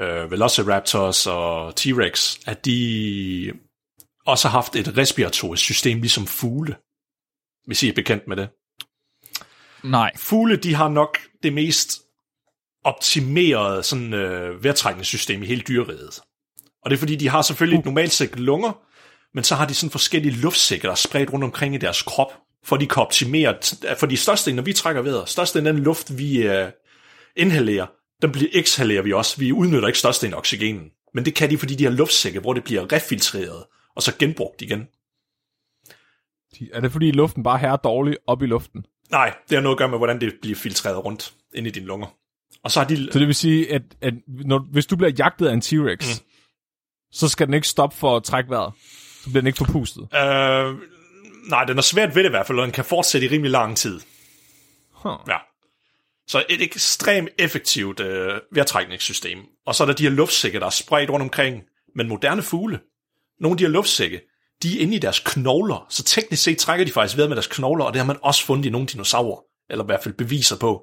øh, 0.00 0.30
Velociraptors 0.30 1.26
og 1.26 1.68
T-Rex, 1.80 2.42
at 2.46 2.64
de 2.64 3.52
også 4.26 4.48
har 4.48 4.52
haft 4.58 4.76
et 4.76 4.96
respiratorisk 4.98 5.62
system, 5.62 6.00
ligesom 6.00 6.26
fugle, 6.26 6.76
hvis 7.66 7.82
I 7.82 7.88
er 7.88 7.92
bekendt 7.92 8.28
med 8.28 8.36
det. 8.36 8.48
Nej. 9.84 10.12
Fugle, 10.16 10.56
de 10.56 10.74
har 10.74 10.88
nok 10.88 11.18
det 11.42 11.52
mest 11.52 12.00
optimerede 12.84 13.82
sådan, 13.82 14.14
øh, 14.14 14.64
vejrtrækningssystem 14.64 15.42
i 15.42 15.46
hele 15.46 15.62
dyreriget. 15.68 16.20
Og 16.82 16.90
det 16.90 16.96
er 16.96 16.98
fordi, 16.98 17.16
de 17.16 17.28
har 17.28 17.42
selvfølgelig 17.42 17.78
et 17.78 17.84
normalt 17.84 18.12
sæk 18.12 18.38
lunger, 18.38 18.72
men 19.34 19.44
så 19.44 19.54
har 19.54 19.66
de 19.66 19.74
sådan 19.74 19.90
forskellige 19.90 20.36
luftsække, 20.36 20.82
der 20.82 20.90
er 20.90 20.94
spredt 20.94 21.32
rundt 21.32 21.44
omkring 21.44 21.74
i 21.74 21.78
deres 21.78 22.02
krop, 22.02 22.32
for 22.64 22.76
de 22.76 22.86
kan 22.86 23.02
optimere, 23.02 23.54
for 23.98 24.06
de 24.06 24.16
største, 24.16 24.52
når 24.52 24.62
vi 24.62 24.72
trækker 24.72 25.02
vejret, 25.02 25.28
største 25.28 25.58
af 25.58 25.64
den 25.64 25.78
luft, 25.78 26.18
vi 26.18 26.42
øh, 26.42 26.68
inhalerer, 27.36 27.86
den 28.22 28.32
bliver 28.32 28.50
exhalerer 28.52 29.02
vi 29.02 29.12
også. 29.12 29.36
Vi 29.38 29.52
udnytter 29.52 29.88
ikke 29.88 29.98
størstedelen 29.98 30.34
af 30.34 30.38
oxygenen. 30.38 30.90
Men 31.14 31.24
det 31.24 31.34
kan 31.34 31.50
de, 31.50 31.58
fordi 31.58 31.74
de 31.74 31.84
har 31.84 31.90
luftsække, 31.90 32.40
hvor 32.40 32.52
det 32.52 32.64
bliver 32.64 32.92
refiltreret, 32.92 33.64
og 33.96 34.02
så 34.02 34.12
genbrugt 34.18 34.62
igen. 34.62 34.86
De- 36.60 36.68
Er 36.72 36.80
det 36.80 36.92
fordi 36.92 37.10
luften 37.10 37.42
bare 37.42 37.58
her 37.58 37.76
dårligt 37.76 38.16
op 38.26 38.42
i 38.42 38.46
luften? 38.46 38.86
Nej, 39.10 39.34
det 39.48 39.56
har 39.56 39.62
noget 39.62 39.74
at 39.74 39.78
gøre 39.78 39.88
med, 39.88 39.98
hvordan 39.98 40.20
det 40.20 40.34
bliver 40.42 40.56
filtreret 40.56 41.04
rundt 41.04 41.34
ind 41.54 41.66
i 41.66 41.70
dine 41.70 41.86
lunger. 41.86 42.06
Og 42.64 42.70
så 42.70 42.80
har 42.80 42.86
de... 42.88 43.08
Så 43.12 43.18
det 43.18 43.26
vil 43.26 43.34
sige, 43.34 43.72
at, 43.74 43.82
at 44.00 44.14
når, 44.26 44.58
hvis 44.72 44.86
du 44.86 44.96
bliver 44.96 45.12
jagtet 45.18 45.46
af 45.48 45.52
en 45.52 45.60
T-Rex, 45.60 46.20
mm. 46.20 46.26
så 47.12 47.28
skal 47.28 47.46
den 47.46 47.54
ikke 47.54 47.68
stoppe 47.68 47.96
for 47.96 48.16
at 48.16 48.24
trække 48.24 48.50
vejret. 48.50 48.72
Så 49.22 49.30
bliver 49.30 49.40
den 49.40 49.46
ikke 49.46 49.56
forpustet. 49.56 50.02
Øh, 50.02 50.74
nej, 51.48 51.64
den 51.64 51.78
er 51.78 51.82
svært 51.82 52.14
ved 52.14 52.22
det 52.22 52.28
i 52.28 52.30
hvert 52.30 52.46
fald, 52.46 52.58
og 52.58 52.64
den 52.64 52.72
kan 52.72 52.84
fortsætte 52.84 53.26
i 53.26 53.30
rimelig 53.30 53.50
lang 53.50 53.76
tid. 53.76 54.00
Huh. 54.92 55.12
Ja. 55.28 55.36
Så 56.26 56.44
et 56.48 56.62
ekstremt 56.62 57.28
effektivt 57.38 58.00
øh, 58.00 58.40
vejrtrækningssystem. 58.52 59.38
Og 59.66 59.74
så 59.74 59.84
er 59.84 59.86
der 59.86 59.94
de 59.94 60.02
her 60.02 60.10
luftsække, 60.10 60.60
der 60.60 60.66
er 60.66 60.70
spredt 60.70 61.10
rundt 61.10 61.22
omkring. 61.22 61.62
Men 61.96 62.08
moderne 62.08 62.42
fugle, 62.42 62.80
nogle 63.40 63.54
af 63.54 63.58
de 63.58 63.64
her 63.64 63.70
luftsække, 63.70 64.20
de 64.62 64.78
er 64.78 64.82
inde 64.82 64.96
i 64.96 64.98
deres 64.98 65.18
knogler. 65.18 65.86
Så 65.88 66.02
teknisk 66.02 66.42
set 66.42 66.58
trækker 66.58 66.84
de 66.84 66.92
faktisk 66.92 67.16
vejret 67.16 67.30
med 67.30 67.36
deres 67.36 67.46
knogler, 67.46 67.84
og 67.84 67.92
det 67.92 68.00
har 68.00 68.06
man 68.06 68.16
også 68.22 68.44
fundet 68.44 68.66
i 68.66 68.70
nogle 68.70 68.86
dinosaurer. 68.86 69.40
Eller 69.70 69.84
i 69.84 69.86
hvert 69.86 70.02
fald 70.02 70.14
beviser 70.14 70.56
på. 70.56 70.82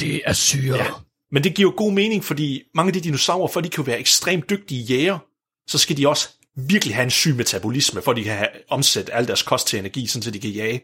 Det 0.00 0.22
er 0.24 0.32
syre. 0.32 0.76
Ja. 0.76 0.86
Men 1.30 1.44
det 1.44 1.54
giver 1.54 1.70
jo 1.70 1.74
god 1.76 1.92
mening, 1.92 2.24
fordi 2.24 2.62
mange 2.74 2.88
af 2.88 2.92
de 2.92 3.00
dinosaurer, 3.00 3.48
for 3.48 3.60
de 3.60 3.68
kan 3.68 3.84
jo 3.84 3.86
være 3.86 3.98
ekstremt 3.98 4.50
dygtige 4.50 4.82
jæger, 4.82 5.18
så 5.66 5.78
skal 5.78 5.96
de 5.96 6.08
også 6.08 6.28
virkelig 6.56 6.94
have 6.94 7.04
en 7.04 7.10
syg 7.10 7.34
metabolisme, 7.34 8.02
for 8.02 8.12
de 8.12 8.24
kan 8.24 8.36
have, 8.36 8.48
omsætte 8.68 9.12
al 9.12 9.26
deres 9.26 9.42
kost 9.42 9.66
til 9.66 9.78
energi, 9.78 10.06
sådan 10.06 10.22
så 10.22 10.30
de 10.30 10.40
kan 10.40 10.50
jage. 10.50 10.82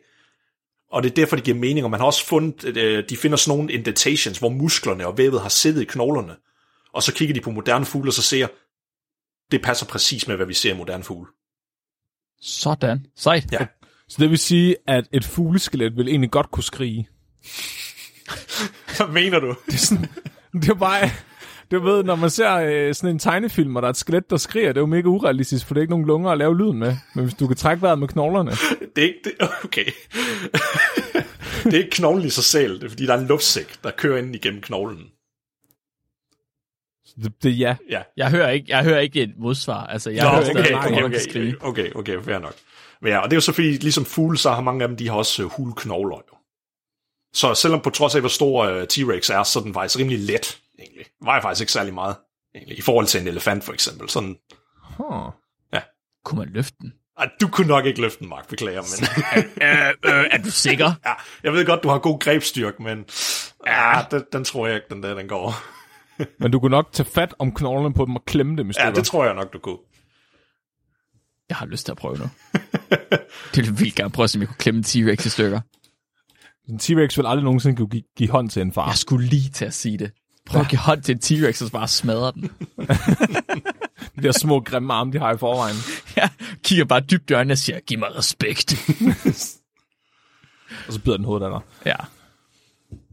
Og 0.90 1.02
det 1.02 1.10
er 1.10 1.14
derfor, 1.14 1.36
det 1.36 1.44
giver 1.44 1.56
mening, 1.56 1.84
og 1.84 1.90
man 1.90 2.00
har 2.00 2.06
også 2.06 2.26
fundet, 2.26 2.76
øh, 2.76 3.04
de 3.08 3.16
finder 3.16 3.36
sådan 3.36 3.58
nogle 3.58 3.72
indentations, 3.72 4.38
hvor 4.38 4.48
musklerne 4.48 5.06
og 5.06 5.18
vævet 5.18 5.40
har 5.40 5.48
siddet 5.48 5.82
i 5.82 5.84
knoglerne. 5.84 6.36
Og 6.92 7.02
så 7.02 7.14
kigger 7.14 7.34
de 7.34 7.40
på 7.40 7.50
moderne 7.50 7.86
fugle, 7.86 8.10
og 8.10 8.14
så 8.14 8.22
ser, 8.22 8.46
det 9.50 9.62
passer 9.62 9.86
præcis 9.86 10.28
med, 10.28 10.36
hvad 10.36 10.46
vi 10.46 10.54
ser 10.54 10.74
i 10.74 10.76
moderne 10.76 11.04
fugle. 11.04 11.26
Sådan. 12.40 13.06
Sejt. 13.16 13.52
Ja. 13.52 13.66
Så 14.08 14.16
det 14.20 14.30
vil 14.30 14.38
sige, 14.38 14.76
at 14.86 15.04
et 15.12 15.24
fugleskelet 15.24 15.96
vil 15.96 16.08
egentlig 16.08 16.30
godt 16.30 16.50
kunne 16.50 16.64
skrige. 16.64 17.08
Hvad 18.96 19.08
mener 19.12 19.38
du? 19.40 19.54
Det 20.52 20.62
er 20.64 20.66
jo 20.68 20.74
bare... 20.74 21.10
Du 21.70 21.80
ved, 21.80 22.02
når 22.02 22.14
man 22.16 22.30
ser 22.30 22.54
øh, 22.54 22.94
sådan 22.94 23.10
en 23.10 23.18
tegnefilm, 23.18 23.76
og 23.76 23.82
der 23.82 23.88
er 23.88 23.90
et 23.90 23.96
skelet, 23.96 24.30
der 24.30 24.36
skriger, 24.36 24.68
det 24.68 24.76
er 24.76 24.80
jo 24.80 24.86
mega 24.86 25.06
urealistisk, 25.06 25.66
for 25.66 25.74
det 25.74 25.80
er 25.80 25.82
ikke 25.82 25.92
nogen 25.92 26.06
lunger 26.06 26.30
at 26.30 26.38
lave 26.38 26.58
lyden 26.58 26.78
med. 26.78 26.96
Men 27.14 27.24
hvis 27.24 27.34
du 27.34 27.46
kan 27.46 27.56
trække 27.56 27.82
vejret 27.82 27.98
med 27.98 28.08
knoglerne, 28.08 28.50
Det 28.96 29.04
er 29.04 29.08
ikke 29.08 29.20
det. 29.24 29.48
Okay. 29.64 29.84
det 31.64 31.74
er 31.74 31.78
ikke 31.78 31.90
knoglen 31.90 32.26
i 32.26 32.30
sig 32.30 32.44
selv, 32.44 32.74
det 32.74 32.84
er 32.84 32.88
fordi, 32.88 33.06
der 33.06 33.14
er 33.14 33.18
en 33.18 33.26
luftsæk, 33.26 33.84
der 33.84 33.90
kører 33.90 34.18
ind 34.18 34.34
igennem 34.34 34.60
knoglen. 34.60 35.02
Det, 37.22 37.42
det 37.42 37.58
ja. 37.58 37.76
Ja. 37.90 38.02
Jeg 38.16 38.30
hører 38.30 38.50
ikke, 38.50 38.66
jeg 38.68 38.84
hører 38.84 39.00
ikke 39.00 39.22
et 39.22 39.34
modsvar. 39.38 39.86
Altså, 39.86 40.10
jeg 40.10 40.24
Nå, 40.24 40.30
hører 40.30 40.40
okay, 40.40 40.50
stadig, 40.50 40.76
okay, 40.76 41.02
okay, 41.02 41.54
okay, 41.60 41.90
okay, 41.92 41.92
okay, 41.94 42.24
fair 42.24 42.38
nok. 42.38 42.54
Men 43.02 43.12
ja, 43.12 43.18
og 43.18 43.24
det 43.24 43.32
er 43.32 43.36
jo 43.36 43.40
så 43.40 43.52
fordi, 43.52 43.68
ligesom 43.68 44.04
fugle, 44.04 44.38
så 44.38 44.50
har 44.50 44.60
mange 44.60 44.82
af 44.82 44.88
dem, 44.88 44.96
de 44.96 45.08
har 45.08 45.16
også 45.16 45.44
uh, 45.44 45.50
hulknogler 45.50 46.16
jo. 46.16 46.36
Så 47.34 47.54
selvom 47.54 47.80
på 47.80 47.90
trods 47.90 48.14
af, 48.14 48.20
hvor 48.22 48.28
stor 48.28 48.76
uh, 48.76 48.82
T-Rex 48.82 49.32
er, 49.32 49.42
så 49.42 49.58
er 49.58 49.62
den 49.62 49.74
faktisk 49.74 49.98
rimelig 49.98 50.18
let, 50.18 50.58
egentlig. 50.78 51.06
Vejer 51.22 51.42
faktisk 51.42 51.62
ikke 51.62 51.72
særlig 51.72 51.94
meget, 51.94 52.16
egentlig. 52.54 52.78
I 52.78 52.82
forhold 52.82 53.06
til 53.06 53.20
en 53.20 53.28
elefant, 53.28 53.64
for 53.64 53.72
eksempel. 53.72 54.08
Sådan, 54.08 54.36
Huh. 54.96 55.32
Kunne 56.24 56.38
man 56.38 56.48
løfte 56.48 56.76
den? 56.80 56.92
Ej, 57.18 57.28
du 57.40 57.48
kunne 57.48 57.68
nok 57.68 57.86
ikke 57.86 58.00
løfte 58.00 58.18
den, 58.18 58.28
Mark, 58.28 58.48
beklager, 58.48 58.82
men... 58.82 59.08
øh, 59.62 60.18
øh, 60.18 60.26
er 60.30 60.38
du 60.42 60.50
sikker? 60.50 60.92
ja, 61.06 61.12
jeg 61.42 61.52
ved 61.52 61.66
godt, 61.66 61.82
du 61.82 61.88
har 61.88 61.98
god 61.98 62.18
grebstyrke, 62.18 62.82
men... 62.82 63.04
Ja, 63.66 64.04
den, 64.10 64.24
den 64.32 64.44
tror 64.44 64.66
jeg 64.66 64.76
ikke, 64.76 64.86
den 64.90 65.02
der, 65.02 65.14
den 65.14 65.28
går. 65.28 65.54
Men 66.40 66.50
du 66.52 66.60
kunne 66.60 66.70
nok 66.70 66.92
tage 66.92 67.08
fat 67.10 67.34
om 67.38 67.54
knoglerne 67.54 67.94
på 67.94 68.04
dem 68.04 68.16
og 68.16 68.24
klemme 68.24 68.56
dem 68.56 68.70
i 68.70 68.72
stykker. 68.72 68.88
Ja, 68.88 68.94
det 68.94 69.04
tror 69.04 69.24
jeg 69.24 69.34
nok, 69.34 69.52
du 69.52 69.58
kunne. 69.58 69.78
Jeg 71.48 71.56
har 71.56 71.66
lyst 71.66 71.84
til 71.84 71.92
at 71.92 71.98
prøve 71.98 72.16
nu. 72.18 72.24
det 73.54 73.56
ville 73.56 73.76
vildt 73.76 73.94
gerne 73.94 74.10
prøve, 74.10 74.24
at 74.24 74.30
se, 74.30 74.36
om 74.38 74.40
jeg 74.40 74.48
kunne 74.48 74.56
klemme 74.56 74.82
T-Rex 74.86 75.26
i 75.26 75.28
stykker. 75.28 75.60
En 76.68 76.78
T-Rex 76.78 77.16
vil 77.16 77.26
aldrig 77.26 77.44
nogensinde 77.44 77.76
kunne 77.76 77.88
give, 77.88 78.02
give 78.16 78.28
hånd 78.30 78.50
til 78.50 78.62
en 78.62 78.72
far. 78.72 78.86
Jeg 78.86 78.96
skulle 78.96 79.26
lige 79.26 79.50
til 79.50 79.64
at 79.64 79.74
sige 79.74 79.98
det. 79.98 80.12
Prøv 80.46 80.60
at 80.60 80.68
give 80.68 80.78
hånd 80.78 81.02
til 81.02 81.12
en 81.14 81.20
T-Rex, 81.24 81.48
og 81.48 81.54
så 81.66 81.70
bare 81.72 81.88
smadre 81.88 82.32
den. 82.32 82.42
De 84.16 84.22
der 84.22 84.32
små 84.32 84.60
grimme 84.60 84.94
arme, 84.94 85.12
de 85.12 85.18
har 85.18 85.34
i 85.34 85.38
forvejen. 85.38 85.76
Jeg 86.16 86.30
kigger 86.64 86.84
bare 86.84 87.00
dybt 87.00 87.30
i 87.30 87.32
øjnene 87.34 87.52
og 87.54 87.58
siger, 87.58 87.80
giv 87.80 87.98
mig 87.98 88.16
respekt. 88.16 88.74
Og 90.86 90.92
så 90.92 91.00
bider 91.00 91.16
den 91.16 91.24
hovedet 91.26 91.46
af 91.46 91.50
dig. 91.50 91.60
ja. 91.86 91.96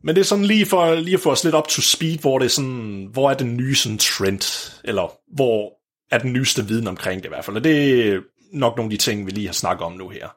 Men 0.07 0.15
det 0.15 0.21
er 0.21 0.25
sådan 0.25 0.45
lige 0.45 0.65
for, 0.65 0.95
lige 0.95 1.13
at 1.13 1.19
få 1.19 1.31
os 1.31 1.43
lidt 1.43 1.55
op 1.55 1.67
to 1.67 1.81
speed, 1.81 2.17
hvor 2.17 2.39
det 2.39 2.45
er 2.45 2.49
sådan, 2.49 3.09
hvor 3.11 3.29
er 3.29 3.33
den 3.33 3.57
nye 3.57 3.75
sådan 3.75 3.97
trend, 3.97 4.73
eller 4.83 5.11
hvor 5.35 5.73
er 6.11 6.17
den 6.17 6.33
nyeste 6.33 6.67
viden 6.67 6.87
omkring 6.87 7.23
det 7.23 7.25
i 7.25 7.29
hvert 7.29 7.45
fald. 7.45 7.57
Og 7.57 7.63
det 7.63 8.07
er 8.07 8.19
nok 8.53 8.77
nogle 8.77 8.93
af 8.93 8.99
de 8.99 9.03
ting, 9.03 9.25
vi 9.25 9.31
lige 9.31 9.45
har 9.45 9.53
snakket 9.53 9.85
om 9.85 9.93
nu 9.93 10.09
her. 10.09 10.27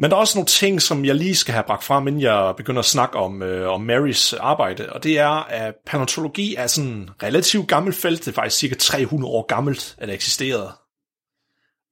Men 0.00 0.10
der 0.10 0.16
er 0.16 0.20
også 0.20 0.38
nogle 0.38 0.46
ting, 0.46 0.82
som 0.82 1.04
jeg 1.04 1.14
lige 1.14 1.36
skal 1.36 1.52
have 1.52 1.64
bragt 1.66 1.84
frem, 1.84 2.08
inden 2.08 2.22
jeg 2.22 2.54
begynder 2.56 2.78
at 2.78 2.84
snakke 2.84 3.18
om, 3.18 3.42
øh, 3.42 3.70
om 3.70 3.80
Marys 3.80 4.32
arbejde, 4.32 4.92
og 4.92 5.02
det 5.02 5.18
er, 5.18 5.44
at 5.48 5.74
paleontologi 5.86 6.54
er 6.54 6.66
sådan 6.66 6.90
en 6.90 7.10
relativt 7.22 7.68
gammelt 7.68 7.96
felt. 7.96 8.20
Det 8.20 8.28
er 8.28 8.34
faktisk 8.34 8.58
cirka 8.58 8.74
300 8.74 9.32
år 9.32 9.46
gammelt, 9.46 9.94
at 9.98 10.08
det 10.08 10.14
eksisterede. 10.14 10.72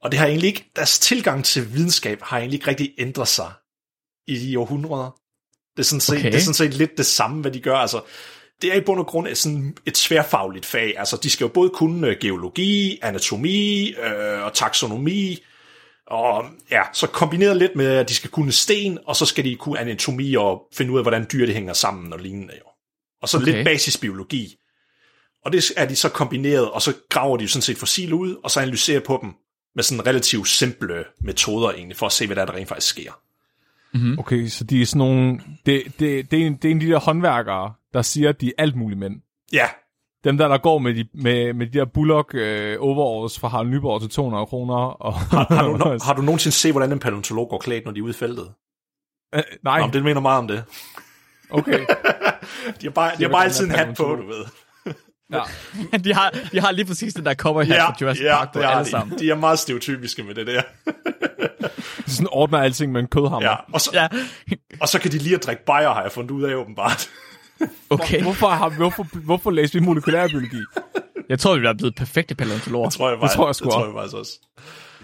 Og 0.03 0.11
det 0.11 0.19
har 0.19 0.27
egentlig 0.27 0.49
ikke, 0.49 0.71
deres 0.77 0.99
tilgang 0.99 1.45
til 1.45 1.75
videnskab 1.75 2.23
har 2.23 2.39
egentlig 2.39 2.57
ikke 2.57 2.69
rigtig 2.69 2.95
ændret 2.99 3.29
sig 3.29 3.53
i 4.27 4.37
de 4.37 4.59
århundreder. 4.59 5.20
Det 5.81 5.87
er 5.87 5.89
sådan 5.89 6.01
set, 6.01 6.19
Okay. 6.19 6.27
det 6.27 6.35
er 6.35 6.41
sådan 6.41 6.55
set 6.55 6.75
lidt 6.75 6.99
det 6.99 7.07
samme, 7.07 7.41
hvad 7.41 7.51
de 7.51 7.61
gør. 7.61 7.77
Altså, 7.77 8.01
det 8.63 8.73
er 8.73 8.75
i 8.77 8.81
bund 8.81 9.01
og 9.01 9.07
grund 9.07 9.35
sådan 9.35 9.77
et 9.87 9.95
tværfagligt 9.95 10.67
fag. 10.67 10.95
Altså, 10.99 11.17
de 11.23 11.31
skal 11.31 11.45
jo 11.45 11.49
både 11.49 11.71
kunne 11.71 12.09
øh, 12.09 12.17
geologi, 12.21 12.99
anatomi 13.03 13.89
øh, 13.91 14.45
og 14.45 14.55
taksonomi, 14.55 15.39
og 16.07 16.45
ja, 16.71 16.83
så 16.93 17.07
kombineret 17.07 17.57
lidt 17.57 17.77
med, 17.77 17.87
at 17.87 18.09
de 18.09 18.15
skal 18.15 18.31
kunne 18.31 18.53
sten, 18.53 18.99
og 19.07 19.17
så 19.17 19.27
skal 19.27 19.45
de 19.45 19.57
kunne 19.57 19.79
anatomi 19.79 20.35
og 20.35 20.63
finde 20.75 20.93
ud 20.93 20.99
af, 20.99 21.05
hvordan 21.05 21.27
dyr 21.33 21.47
det 21.47 21.55
hænger 21.55 21.73
sammen 21.73 22.13
og 22.13 22.19
lignende. 22.19 22.55
Jo. 22.55 22.71
Og 23.23 23.29
så 23.29 23.37
Okay. 23.37 23.47
lidt 23.53 23.65
basisbiologi. 23.65 24.57
Og 25.45 25.53
det 25.53 25.73
er 25.77 25.85
de 25.87 25.97
så 25.97 26.09
kombineret, 26.09 26.71
og 26.71 26.83
så 26.83 26.93
graver 27.09 27.37
de 27.37 27.43
jo 27.43 27.49
sådan 27.49 27.63
set 27.63 27.79
fossiler 27.79 28.17
ud, 28.17 28.37
og 28.45 28.51
så 28.51 28.61
analyserer 28.61 29.01
på 29.01 29.19
dem 29.23 29.31
med 29.75 29.85
sådan 29.85 30.07
relativt 30.07 30.49
simple 30.49 31.05
metoder 31.21 31.71
egentlig, 31.71 31.97
for 31.97 32.07
at 32.07 32.13
se, 32.13 32.27
hvad 32.27 32.37
der, 32.37 32.43
er, 32.43 32.47
der 32.47 32.55
rent 32.55 32.69
faktisk 32.69 32.89
sker. 32.89 33.13
Okay, 34.19 34.47
så 34.47 34.65
de 34.65 34.83
er 34.83 34.87
sådan 34.87 34.99
nogle... 34.99 35.41
Det, 35.67 35.83
det, 36.01 36.31
det, 36.31 36.43
er 36.43 36.47
en, 36.47 36.57
det 36.57 36.65
er 36.65 36.71
en 36.73 36.81
de 36.81 36.87
der 36.89 36.99
håndværkere, 37.01 37.73
der 37.93 38.03
siger, 38.03 38.29
at 38.29 38.41
de 38.41 38.47
er 38.49 38.53
alt 38.63 38.77
muligt 38.77 38.99
mænd. 39.01 39.15
Ja, 39.53 39.67
Dem 40.25 40.39
der, 40.39 40.49
der 40.49 40.59
går 40.59 40.79
med 40.79 40.95
de, 40.95 41.05
med, 41.15 41.53
med 41.53 41.67
de 41.67 41.79
der 41.79 41.85
bullock 41.85 42.35
øh, 42.35 42.77
overalls 42.81 43.39
fra 43.39 43.49
Harald 43.49 43.69
Nyborg 43.69 44.01
til 44.01 44.11
200 44.11 44.47
kroner. 44.47 44.75
Og, 44.77 45.15
har 45.59 45.69
du, 45.69 45.77
no- 45.77 46.05
har 46.07 46.15
du 46.15 46.23
nogensinde 46.23 46.57
set, 46.57 46.73
hvordan 46.73 46.93
en 46.93 46.99
paleontolog 46.99 47.49
går 47.49 47.59
klædt, 47.59 47.85
når 47.85 47.93
de 47.93 47.99
er 47.99 48.03
ude 48.03 48.11
i 48.11 48.15
feltet? 48.15 48.49
Øh, 49.35 49.43
nej, 49.65 49.81
Nå, 49.81 49.87
det 49.93 50.03
mener 50.05 50.21
meget 50.21 50.39
om 50.39 50.49
det. 50.49 50.65
okay. 51.51 51.79
De 52.81 52.87
har 52.87 52.91
bare, 52.91 53.13
de 53.19 53.23
har 53.23 53.31
bare 53.31 53.45
altid 53.45 53.65
en 53.65 53.71
hat 53.71 53.97
på, 53.97 54.03
du 54.03 54.27
ved. 54.27 54.45
Ja. 55.33 55.43
de, 56.05 56.15
har, 56.15 56.35
de 56.53 56.61
har 56.61 56.71
lige 56.73 56.85
præcis 56.85 57.15
den 57.15 57.25
der 57.25 57.35
cover 57.35 57.63
her 57.63 57.81
fra 57.87 57.95
Jurassic 58.01 58.27
Park 58.31 58.53
på 58.53 58.59
det 58.61 58.67
alle 58.67 58.85
de. 58.85 58.91
sammen. 58.91 59.19
De 59.19 59.31
er 59.31 59.35
meget 59.35 59.59
stereotypiske 59.59 60.23
med 60.23 60.35
det 60.35 60.47
der. 60.47 60.63
Sådan 62.07 62.29
ordner 62.33 62.59
alting 62.59 62.93
med 62.93 63.01
en 63.01 63.07
kødhammer. 63.07 63.49
Ja, 63.49 63.55
og, 63.73 63.81
så, 63.81 63.91
Ja, 63.93 64.09
og 64.81 64.89
så 64.89 64.99
kan 64.99 65.13
de 65.13 65.19
lige 65.19 65.35
at 65.35 65.45
drikke 65.47 65.65
bajer, 65.65 65.95
har 65.95 66.03
jeg 66.03 66.13
fundet 66.13 66.31
ud 66.31 66.43
af 66.43 66.55
åbenbart. 66.55 67.09
okay. 67.91 68.23
Hvorfor, 68.23 68.49
har, 68.49 68.69
hvorfor, 68.69 69.07
hvorfor 69.25 69.51
læste 69.51 69.79
vi 69.79 69.85
molekylærbiologi? 69.85 70.61
Jeg 71.29 71.39
tror, 71.39 71.57
vi 71.59 71.67
er 71.67 71.73
blevet 71.73 71.95
perfekte 71.95 72.35
paleontologer. 72.35 72.91
tror 72.91 73.09
jeg, 73.11 73.19
Det 73.23 73.31
tror 73.31 73.49
jeg 73.49 73.55
sgu 73.55 73.65
det 73.65 73.73
tror 73.73 73.81
også. 73.83 73.89
jeg 73.91 73.95
faktisk 74.03 74.17
også. 74.17 74.33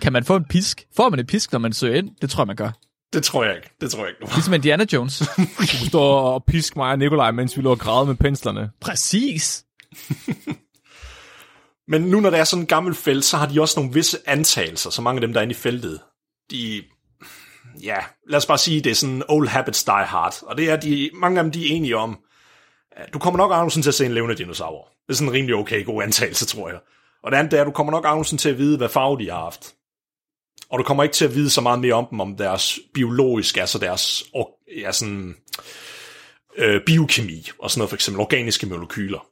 Kan 0.00 0.12
man 0.12 0.24
få 0.24 0.36
en 0.36 0.44
pisk? 0.44 0.82
Får 0.96 1.08
man 1.08 1.18
en 1.18 1.26
pisk, 1.26 1.52
når 1.52 1.58
man 1.58 1.72
søger 1.72 1.94
ind? 1.98 2.10
Det 2.22 2.30
tror 2.30 2.42
jeg, 2.42 2.46
man 2.46 2.56
gør. 2.56 2.70
Det 3.12 3.22
tror 3.24 3.44
jeg 3.44 3.56
ikke. 3.56 3.68
Det 3.80 3.90
tror 3.90 4.00
jeg 4.00 4.08
ikke. 4.08 4.20
nu. 4.24 4.28
Ligesom 4.34 4.54
Indiana 4.54 4.84
Jones. 4.92 5.18
Du 5.18 5.42
kunne 5.58 5.88
stå 5.88 6.00
og 6.02 6.44
piske 6.44 6.78
mig 6.78 6.90
og 6.90 6.98
Nikolaj, 6.98 7.30
mens 7.30 7.56
vi 7.56 7.62
lå 7.62 7.70
og 7.70 7.78
græde 7.78 8.06
med 8.06 8.14
penslerne. 8.14 8.70
Præcis. 8.80 9.64
Men 11.88 12.02
nu 12.02 12.20
når 12.20 12.30
det 12.30 12.38
er 12.38 12.44
sådan 12.44 12.62
en 12.62 12.66
gammel 12.66 12.94
felt, 12.94 13.24
så 13.24 13.36
har 13.36 13.46
de 13.46 13.60
også 13.60 13.80
nogle 13.80 13.94
visse 13.94 14.18
antagelser, 14.26 14.90
så 14.90 15.02
mange 15.02 15.16
af 15.18 15.20
dem, 15.20 15.32
der 15.32 15.40
er 15.40 15.42
inde 15.42 15.52
i 15.52 15.56
feltet, 15.56 16.00
de, 16.50 16.82
ja, 17.82 17.98
lad 18.28 18.36
os 18.36 18.46
bare 18.46 18.58
sige, 18.58 18.80
det 18.80 18.90
er 18.90 18.94
sådan 18.94 19.22
old 19.28 19.48
habits 19.48 19.84
die 19.84 19.94
hard, 19.94 20.34
og 20.42 20.58
det 20.58 20.70
er 20.70 20.76
de, 20.76 21.10
mange 21.14 21.38
af 21.38 21.44
dem, 21.44 21.52
de 21.52 21.72
er 21.72 21.76
enige 21.76 21.96
om, 21.96 22.18
du 23.12 23.18
kommer 23.18 23.38
nok 23.38 23.50
aldrig 23.54 23.82
til 23.82 23.90
at 23.90 23.94
se 23.94 24.06
en 24.06 24.14
levende 24.14 24.34
dinosaur. 24.34 24.88
Det 25.06 25.12
er 25.12 25.16
sådan 25.16 25.28
en 25.28 25.34
rimelig 25.34 25.54
okay 25.54 25.84
god 25.84 26.02
antagelse, 26.02 26.46
tror 26.46 26.68
jeg. 26.68 26.78
Og 27.22 27.32
det 27.32 27.38
andet 27.38 27.52
er, 27.52 27.60
at 27.60 27.66
du 27.66 27.70
kommer 27.70 27.90
nok 27.90 28.04
aldrig 28.06 28.38
til 28.38 28.48
at 28.48 28.58
vide, 28.58 28.76
hvad 28.76 28.88
farve 28.88 29.18
de 29.18 29.30
har 29.30 29.40
haft. 29.40 29.74
Og 30.70 30.78
du 30.78 30.84
kommer 30.84 31.02
ikke 31.02 31.14
til 31.14 31.24
at 31.24 31.34
vide 31.34 31.50
så 31.50 31.60
meget 31.60 31.80
mere 31.80 31.94
om 31.94 32.06
dem, 32.10 32.20
om 32.20 32.36
deres 32.36 32.78
biologiske, 32.94 33.60
altså 33.60 33.78
deres 33.78 34.24
ja, 34.76 34.92
sådan, 34.92 35.36
øh, 36.56 36.80
biokemi, 36.86 37.50
og 37.58 37.70
sådan 37.70 37.80
noget, 37.80 37.90
for 37.90 37.96
eksempel 37.96 38.20
organiske 38.20 38.66
molekyler. 38.66 39.26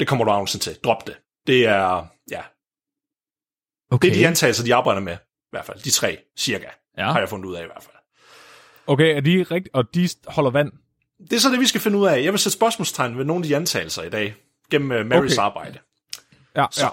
Det 0.00 0.08
kommer 0.08 0.24
du 0.24 0.30
nogensinde 0.30 0.64
til. 0.64 0.76
Drop 0.84 1.06
det. 1.06 1.16
Det 1.46 1.66
er, 1.66 2.06
ja, 2.30 2.42
Okay. 3.90 4.08
det 4.08 4.14
er 4.16 4.20
de 4.20 4.26
antagelser, 4.26 4.64
de 4.64 4.74
arbejder 4.74 5.00
med, 5.00 5.12
i 5.14 5.48
hvert 5.50 5.64
fald. 5.64 5.78
De 5.80 5.90
tre, 5.90 6.18
cirka, 6.38 6.66
Ja. 6.98 7.12
har 7.12 7.18
jeg 7.18 7.28
fundet 7.28 7.48
ud 7.48 7.54
af 7.54 7.62
i 7.62 7.66
hvert 7.66 7.82
fald. 7.82 7.96
Okay, 8.86 9.16
er 9.16 9.20
de 9.20 9.42
rigt- 9.50 9.68
og 9.72 9.94
de 9.94 10.08
holder 10.26 10.50
vand? 10.50 10.72
Det 11.30 11.32
er 11.32 11.40
så 11.40 11.48
det, 11.50 11.60
vi 11.60 11.66
skal 11.66 11.80
finde 11.80 11.98
ud 11.98 12.06
af. 12.06 12.22
Jeg 12.24 12.32
vil 12.32 12.38
sætte 12.40 12.56
spørgsmålstegn 12.58 13.18
ved 13.18 13.24
nogle 13.24 13.44
af 13.44 13.48
de 13.48 13.56
antagelser 13.56 14.02
i 14.02 14.10
dag, 14.10 14.34
gennem 14.70 14.90
uh, 15.00 15.06
Marys 15.06 15.32
Okay. 15.38 15.42
arbejde. 15.44 15.78
Ja, 16.56 16.66
Så, 16.70 16.84
ja. 16.84 16.88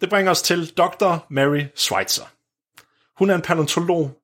det 0.00 0.08
bringer 0.08 0.30
os 0.30 0.42
til 0.42 0.66
Dr. 0.76 1.16
Mary 1.30 1.62
Schweitzer. 1.76 2.24
Hun 3.18 3.30
er 3.30 3.34
en 3.34 3.42
paleontolog, 3.42 4.20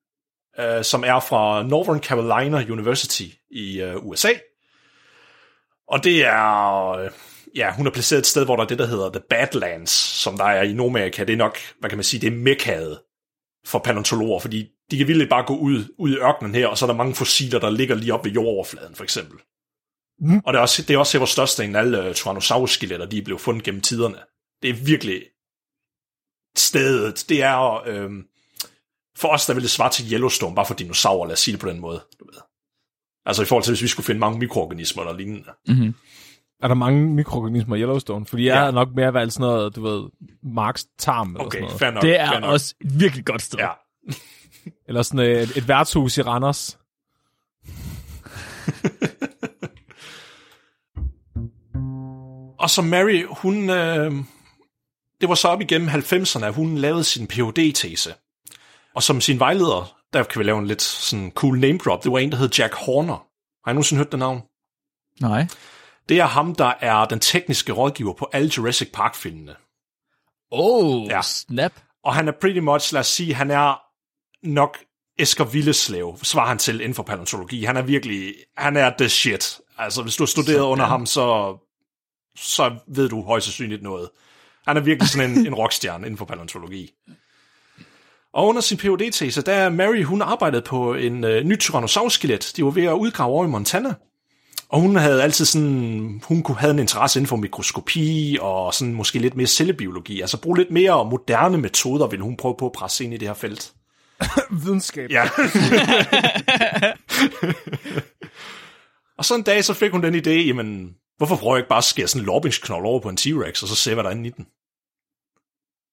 uh, 0.59 0.81
som 0.83 1.03
er 1.03 1.19
fra 1.19 1.63
Northern 1.63 2.03
Carolina 2.03 2.65
University 2.71 3.23
i 3.51 3.83
uh, 3.83 3.95
USA. 4.05 4.29
Og 5.87 6.03
det 6.03 6.25
er, 6.25 7.03
uh, 7.05 7.11
ja, 7.55 7.73
hun 7.73 7.87
er 7.87 7.91
placeret 7.91 8.19
et 8.19 8.25
sted, 8.25 8.45
hvor 8.45 8.55
der 8.55 8.63
er 8.63 8.67
det, 8.67 8.79
der 8.79 8.85
hedder 8.85 9.09
The 9.09 9.21
Badlands, 9.29 9.91
som 9.91 10.37
der 10.37 10.45
er 10.45 10.63
i 10.63 10.73
Nordamerika. 10.73 11.23
Det 11.23 11.33
er 11.33 11.37
nok, 11.37 11.57
hvad 11.79 11.89
kan 11.89 11.97
man 11.97 12.03
sige, 12.03 12.21
det 12.21 12.27
er 12.27 12.37
mekkaet 12.37 12.99
for 13.65 13.79
paleontologer, 13.79 14.39
fordi 14.39 14.69
de 14.91 14.97
kan 14.97 15.07
virkelig 15.07 15.29
bare 15.29 15.45
gå 15.45 15.57
ud, 15.57 15.85
ud 15.97 16.11
i 16.11 16.17
ørkenen 16.17 16.55
her, 16.55 16.67
og 16.67 16.77
så 16.77 16.85
er 16.85 16.87
der 16.87 16.97
mange 16.97 17.15
fossiler, 17.15 17.59
der 17.59 17.69
ligger 17.69 17.95
lige 17.95 18.13
op 18.13 18.25
ved 18.25 18.31
jordoverfladen, 18.31 18.95
for 18.95 19.03
eksempel. 19.03 19.39
Mm. 20.19 20.41
Og 20.45 20.53
det 20.53 20.57
er 20.57 20.61
også, 20.61 20.81
det 20.81 20.93
er 20.93 20.97
også 20.97 21.13
her, 21.13 21.19
hvor 21.19 21.25
størstedelen 21.25 21.75
af 21.75 21.79
alle 21.79 22.09
uh, 22.09 22.13
Tyrannosaurus-skeletter, 22.13 23.05
de 23.05 23.17
er 23.17 23.23
blevet 23.23 23.41
fundet 23.41 23.63
gennem 23.63 23.81
tiderne. 23.81 24.17
Det 24.61 24.69
er 24.69 24.73
virkelig 24.73 25.23
stedet. 26.55 27.25
Det 27.29 27.43
er, 27.43 27.87
øhm, 27.87 28.23
for 29.17 29.27
os, 29.27 29.45
der 29.45 29.53
vil 29.53 29.63
det 29.63 29.71
svare 29.71 29.91
til 29.91 30.13
Yellowstone, 30.13 30.55
bare 30.55 30.65
for 30.65 30.73
dinosaurer, 30.73 31.27
lad 31.27 31.33
os 31.33 31.39
sige 31.39 31.51
det 31.51 31.61
på 31.61 31.69
den 31.69 31.79
måde. 31.79 32.03
Du 32.19 32.25
ved. 32.25 32.41
Altså 33.25 33.41
i 33.41 33.45
forhold 33.45 33.63
til, 33.63 33.71
hvis 33.71 33.81
vi 33.81 33.87
skulle 33.87 34.05
finde 34.05 34.19
mange 34.19 34.39
mikroorganismer 34.39 35.03
eller 35.03 35.17
lignende. 35.17 35.51
Mm-hmm. 35.67 35.93
Er 36.61 36.67
der 36.67 36.75
mange 36.75 37.09
mikroorganismer 37.09 37.75
i 37.75 37.79
Yellowstone? 37.81 38.25
Fordi 38.25 38.45
jeg 38.45 38.55
Ja. 38.55 38.67
er 38.67 38.71
nok 38.71 38.87
mere 38.95 39.13
valgt 39.13 39.33
sådan 39.33 39.47
noget, 39.47 39.75
du 39.75 39.81
ved, 39.81 40.09
Marks 40.43 40.85
tarm 40.99 41.29
eller 41.29 41.45
Okay, 41.45 41.57
sådan 41.57 41.63
noget. 41.63 41.79
fair 41.79 41.91
nok. 41.91 42.03
Det 42.03 42.09
fair 42.15 42.35
er 42.35 42.39
nok. 42.39 42.49
også 42.51 42.75
et 42.81 42.99
virkelig 42.99 43.25
godt 43.25 43.41
sted. 43.41 43.59
Ja. 43.59 43.69
Eller 44.87 45.01
sådan 45.01 45.19
et, 45.31 45.57
et 45.57 45.67
værtshus 45.67 46.17
i 46.17 46.21
Randers. 46.21 46.77
Og 52.59 52.69
så 52.69 52.81
Mary, 52.81 53.25
hun, 53.29 53.69
øh, 53.69 54.11
det 55.21 55.29
var 55.29 55.35
så 55.35 55.47
op 55.47 55.61
igennem 55.61 55.87
90'erne, 55.89 56.43
at 56.45 56.53
hun 56.53 56.75
lavede 56.77 57.03
sin 57.03 57.27
Ph.D.-tese. 57.27 58.13
Og 58.95 59.03
som 59.03 59.21
sin 59.21 59.39
vejleder, 59.39 59.95
der 60.13 60.23
kan 60.23 60.39
vi 60.39 60.43
lave 60.43 60.59
en 60.59 60.67
lidt 60.67 60.81
sådan 60.81 61.31
cool 61.35 61.59
name 61.59 61.77
drop, 61.77 62.03
det 62.03 62.11
var 62.11 62.19
en, 62.19 62.31
der 62.31 62.37
hed 62.37 62.49
Jack 62.57 62.73
Horner. 62.73 63.25
Har 63.65 63.71
I 63.71 63.73
nogensinde 63.73 63.99
hørt 63.99 64.11
det 64.11 64.19
navn? 64.19 64.41
Nej. 65.21 65.47
Det 66.11 66.19
er 66.19 66.25
ham, 66.25 66.55
der 66.55 66.73
er 66.81 67.05
den 67.05 67.19
tekniske 67.19 67.71
rådgiver 67.71 68.13
på 68.13 68.29
alle 68.33 68.51
Jurassic 68.57 68.89
Park-filmene. 68.93 69.55
Oh, 70.51 71.07
Ja. 71.09 71.21
snap. 71.21 71.71
Og 72.03 72.15
han 72.15 72.27
er 72.27 72.31
pretty 72.41 72.59
much, 72.59 72.93
lad 72.93 72.99
os 72.99 73.07
sige, 73.07 73.33
han 73.33 73.51
er 73.51 73.81
nok 74.47 74.77
Esker 75.19 75.43
Villeslev, 75.43 76.17
svarer 76.23 76.47
han 76.47 76.57
til 76.57 76.75
inden 76.81 76.93
for 76.93 77.03
paleontologi. 77.03 77.63
Han 77.63 77.77
er 77.77 77.81
virkelig, 77.81 78.33
han 78.57 78.77
er 78.77 78.91
the 78.97 79.09
shit. 79.09 79.59
Altså, 79.77 80.01
hvis 80.03 80.15
du 80.15 80.23
har 80.23 80.27
studeret 80.27 80.55
Sådan. 80.57 80.71
under 80.71 80.85
ham, 80.85 81.05
så, 81.05 81.57
så 82.37 82.75
ved 82.87 83.09
du 83.09 83.21
højst 83.23 83.45
sandsynligt 83.45 83.83
noget. 83.83 84.09
Han 84.67 84.77
er 84.77 84.81
virkelig 84.81 85.09
sådan 85.09 85.31
en, 85.31 85.47
en 85.47 85.55
rockstjerne 85.55 86.05
inden 86.07 86.17
for 86.17 86.25
paleontologi. 86.25 86.91
Og 88.33 88.47
under 88.47 88.61
sin 88.61 88.77
phd 88.77 89.11
tese 89.11 89.41
der 89.41 89.53
er 89.53 89.69
Mary, 89.69 90.03
hun 90.03 90.21
arbejdede 90.21 90.61
på 90.61 90.93
en 90.93 91.23
øh, 91.23 91.43
ny 91.43 91.59
tyrannosaurus-skelet. 91.59 92.53
De 92.55 92.65
var 92.65 92.71
ved 92.71 92.83
at 92.85 92.93
udgrave 92.93 93.29
over 93.31 93.45
i 93.45 93.47
Montana. 93.47 93.93
Og 94.71 94.81
hun 94.81 94.95
havde 94.95 95.23
altid 95.23 95.45
sådan, 95.45 96.21
hun 96.27 96.43
kunne 96.43 96.57
have 96.57 96.71
en 96.71 96.79
interesse 96.79 97.19
inden 97.19 97.27
for 97.27 97.35
mikroskopi 97.35 98.37
og 98.41 98.73
sådan 98.73 98.93
måske 98.93 99.19
lidt 99.19 99.35
mere 99.35 99.47
cellebiologi. 99.47 100.21
Altså 100.21 100.41
bruge 100.41 100.57
lidt 100.57 100.71
mere 100.71 101.05
moderne 101.05 101.57
metoder, 101.57 102.07
ville 102.07 102.23
hun 102.23 102.37
prøve 102.37 102.55
på 102.59 102.65
at 102.65 102.71
presse 102.71 103.03
ind 103.03 103.13
i 103.13 103.17
det 103.17 103.27
her 103.27 103.35
felt. 103.35 103.73
Videnskab. 104.63 105.09
Ja. 105.09 105.23
og 109.17 109.25
så 109.25 109.35
en 109.35 109.43
dag, 109.43 109.63
så 109.63 109.73
fik 109.73 109.91
hun 109.91 110.03
den 110.03 110.15
idé, 110.15 110.29
jamen, 110.29 110.95
hvorfor 111.17 111.35
prøver 111.35 111.55
jeg 111.55 111.59
ikke 111.59 111.69
bare 111.69 111.77
at 111.77 111.83
skære 111.83 112.07
sådan 112.07 112.21
en 112.21 112.25
lorbingsknold 112.25 112.85
over 112.85 112.99
på 112.99 113.09
en 113.09 113.17
T-Rex, 113.21 113.63
og 113.63 113.67
så 113.67 113.75
se, 113.75 113.93
hvad 113.93 114.03
der 114.03 114.09
er 114.09 114.13
inde 114.13 114.27
i 114.27 114.31
den? 114.31 114.47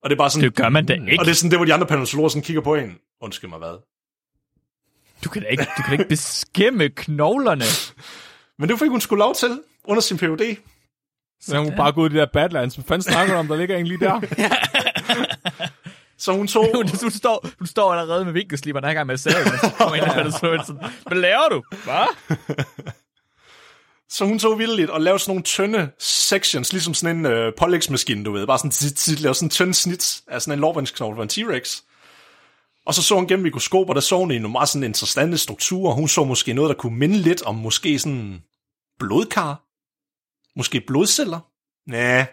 Og 0.02 0.10
det 0.10 0.16
er 0.16 0.18
bare 0.18 0.30
sådan, 0.30 0.44
Det 0.44 0.54
gør 0.54 0.68
man 0.68 0.86
da 0.86 0.92
ikke. 0.92 1.16
og 1.18 1.24
det 1.24 1.30
er 1.30 1.34
sådan 1.34 1.50
det, 1.50 1.58
hvor 1.58 1.66
de 1.66 1.74
andre 1.74 1.86
paleontologer 1.86 2.28
sådan 2.28 2.42
kigger 2.42 2.62
på 2.62 2.74
en. 2.74 2.98
Undskyld 3.22 3.50
mig, 3.50 3.58
hvad? 3.58 3.84
Du 5.24 5.28
kan 5.28 5.42
da 5.42 5.48
ikke, 5.48 5.62
du 5.62 5.82
kan 5.82 5.86
da 5.86 5.92
ikke 5.92 6.08
beskimme 6.08 6.88
knoglerne. 6.88 7.64
Men 8.58 8.68
det 8.68 8.78
fik 8.78 8.90
hun 8.90 9.00
skulle 9.00 9.18
lov 9.18 9.34
til 9.34 9.60
under 9.84 10.00
sin 10.00 10.18
PhD. 10.18 10.56
Så 11.40 11.58
hun 11.58 11.72
bare 11.76 11.92
gå 11.92 12.02
ud 12.02 12.10
i 12.10 12.12
de 12.12 12.18
der 12.18 12.26
Badlands. 12.32 12.74
Hvad 12.74 12.84
fanden 12.84 13.02
snakker 13.02 13.34
du 13.34 13.38
om? 13.40 13.48
Der 13.48 13.56
ligger 13.56 13.76
en 13.76 13.86
lige 13.86 14.00
der. 14.00 14.20
Så 16.18 16.32
hun 16.32 16.48
tog... 16.48 16.70
Du, 16.74 16.82
du, 17.02 17.10
står, 17.10 17.46
du 17.60 17.66
står 17.66 17.92
allerede 17.92 18.24
med 18.24 18.32
vinkelsliberen, 18.32 18.82
der 18.82 18.88
er 18.88 18.92
i 18.92 18.94
gang 18.94 19.06
med 19.06 19.14
at 19.14 19.26
og 19.26 19.58
så 19.58 19.74
kommer 19.78 19.94
ind 19.94 20.04
og 20.04 20.32
så 20.32 20.64
sådan, 20.66 20.90
hvad 21.06 21.18
laver 21.18 21.48
du? 21.50 21.62
Hvad? 21.84 22.06
Så 24.10 24.24
hun 24.24 24.38
tog 24.38 24.58
vildt 24.58 24.90
og 24.90 25.00
lavede 25.00 25.18
sådan 25.18 25.30
nogle 25.30 25.42
tynde 25.42 25.90
sections, 25.98 26.72
ligesom 26.72 26.94
sådan 26.94 27.16
en 27.16 27.26
øh, 27.26 27.52
pålægsmaskine, 27.58 28.24
du 28.24 28.32
ved. 28.32 28.46
Bare 28.46 28.58
sådan, 28.58 28.70
tit, 28.70 28.96
tit, 28.96 29.20
lavede 29.20 29.34
sådan 29.34 29.46
en 29.46 29.50
tynd 29.50 29.74
snit 29.74 30.20
af 30.28 30.42
sådan 30.42 30.58
en 30.58 30.60
lårbindsknogle 30.60 31.16
for 31.16 31.22
en 31.22 31.28
T-Rex. 31.32 31.82
Og 32.88 32.94
så 32.94 33.02
så 33.02 33.14
hun 33.14 33.26
gennem 33.26 33.42
mikroskop, 33.42 33.88
og 33.88 33.94
der 33.94 34.00
så 34.00 34.16
hun 34.16 34.30
i 34.30 34.38
nogle 34.38 34.52
meget 34.52 34.68
sådan 34.68 34.84
interessante 34.84 35.38
strukturer. 35.38 35.94
Hun 35.94 36.08
så 36.08 36.24
måske 36.24 36.52
noget, 36.52 36.68
der 36.68 36.74
kunne 36.74 36.98
minde 36.98 37.16
lidt 37.16 37.42
om 37.42 37.54
måske 37.54 37.98
sådan 37.98 38.42
blodkar. 38.98 39.64
Måske 40.56 40.80
blodceller. 40.86 41.40
Nej. 41.90 42.26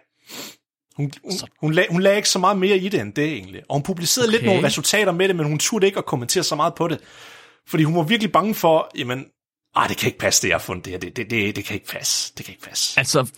Hun, 0.98 1.12
hun, 1.24 1.32
hun, 1.60 1.74
lag, 1.74 1.88
hun 1.90 2.02
lagde 2.02 2.18
ikke 2.18 2.30
så 2.30 2.40
meget 2.40 2.58
mere 2.58 2.78
i 2.78 2.90
det 2.90 3.02
end 3.02 3.14
det 3.14 3.34
egentlig. 3.34 3.64
Og 3.70 3.76
hun 3.76 3.84
publicerede 3.84 4.28
okay. 4.28 4.38
lidt 4.38 4.46
nogle 4.46 4.64
resultater 4.68 5.12
med 5.12 5.28
det, 5.28 5.36
men 5.36 5.46
hun 5.46 5.60
turde 5.60 5.86
ikke 5.86 5.98
at 5.98 6.06
kommentere 6.06 6.44
så 6.44 6.56
meget 6.56 6.76
på 6.76 6.88
det. 6.88 7.00
Fordi 7.68 7.84
hun 7.84 7.96
var 7.96 8.04
virkelig 8.04 8.32
bange 8.32 8.56
for, 8.56 8.92
jamen, 8.98 9.26
ah, 9.76 9.90
det 9.90 9.98
kan 9.98 10.08
ikke 10.08 10.20
passe, 10.20 10.42
det 10.42 10.48
jeg 10.48 10.56
har 10.56 10.60
fundet 10.60 10.86
det 10.86 10.94
her. 10.94 11.00
Det, 11.00 11.16
det, 11.16 11.30
det, 11.30 11.56
det 11.56 11.66
kan 11.66 11.74
ikke 11.74 11.88
passe. 11.88 12.34
Det 12.38 12.46
kan 12.46 12.54
ikke 12.54 12.68
passe. 12.68 13.00
Altså, 13.00 13.32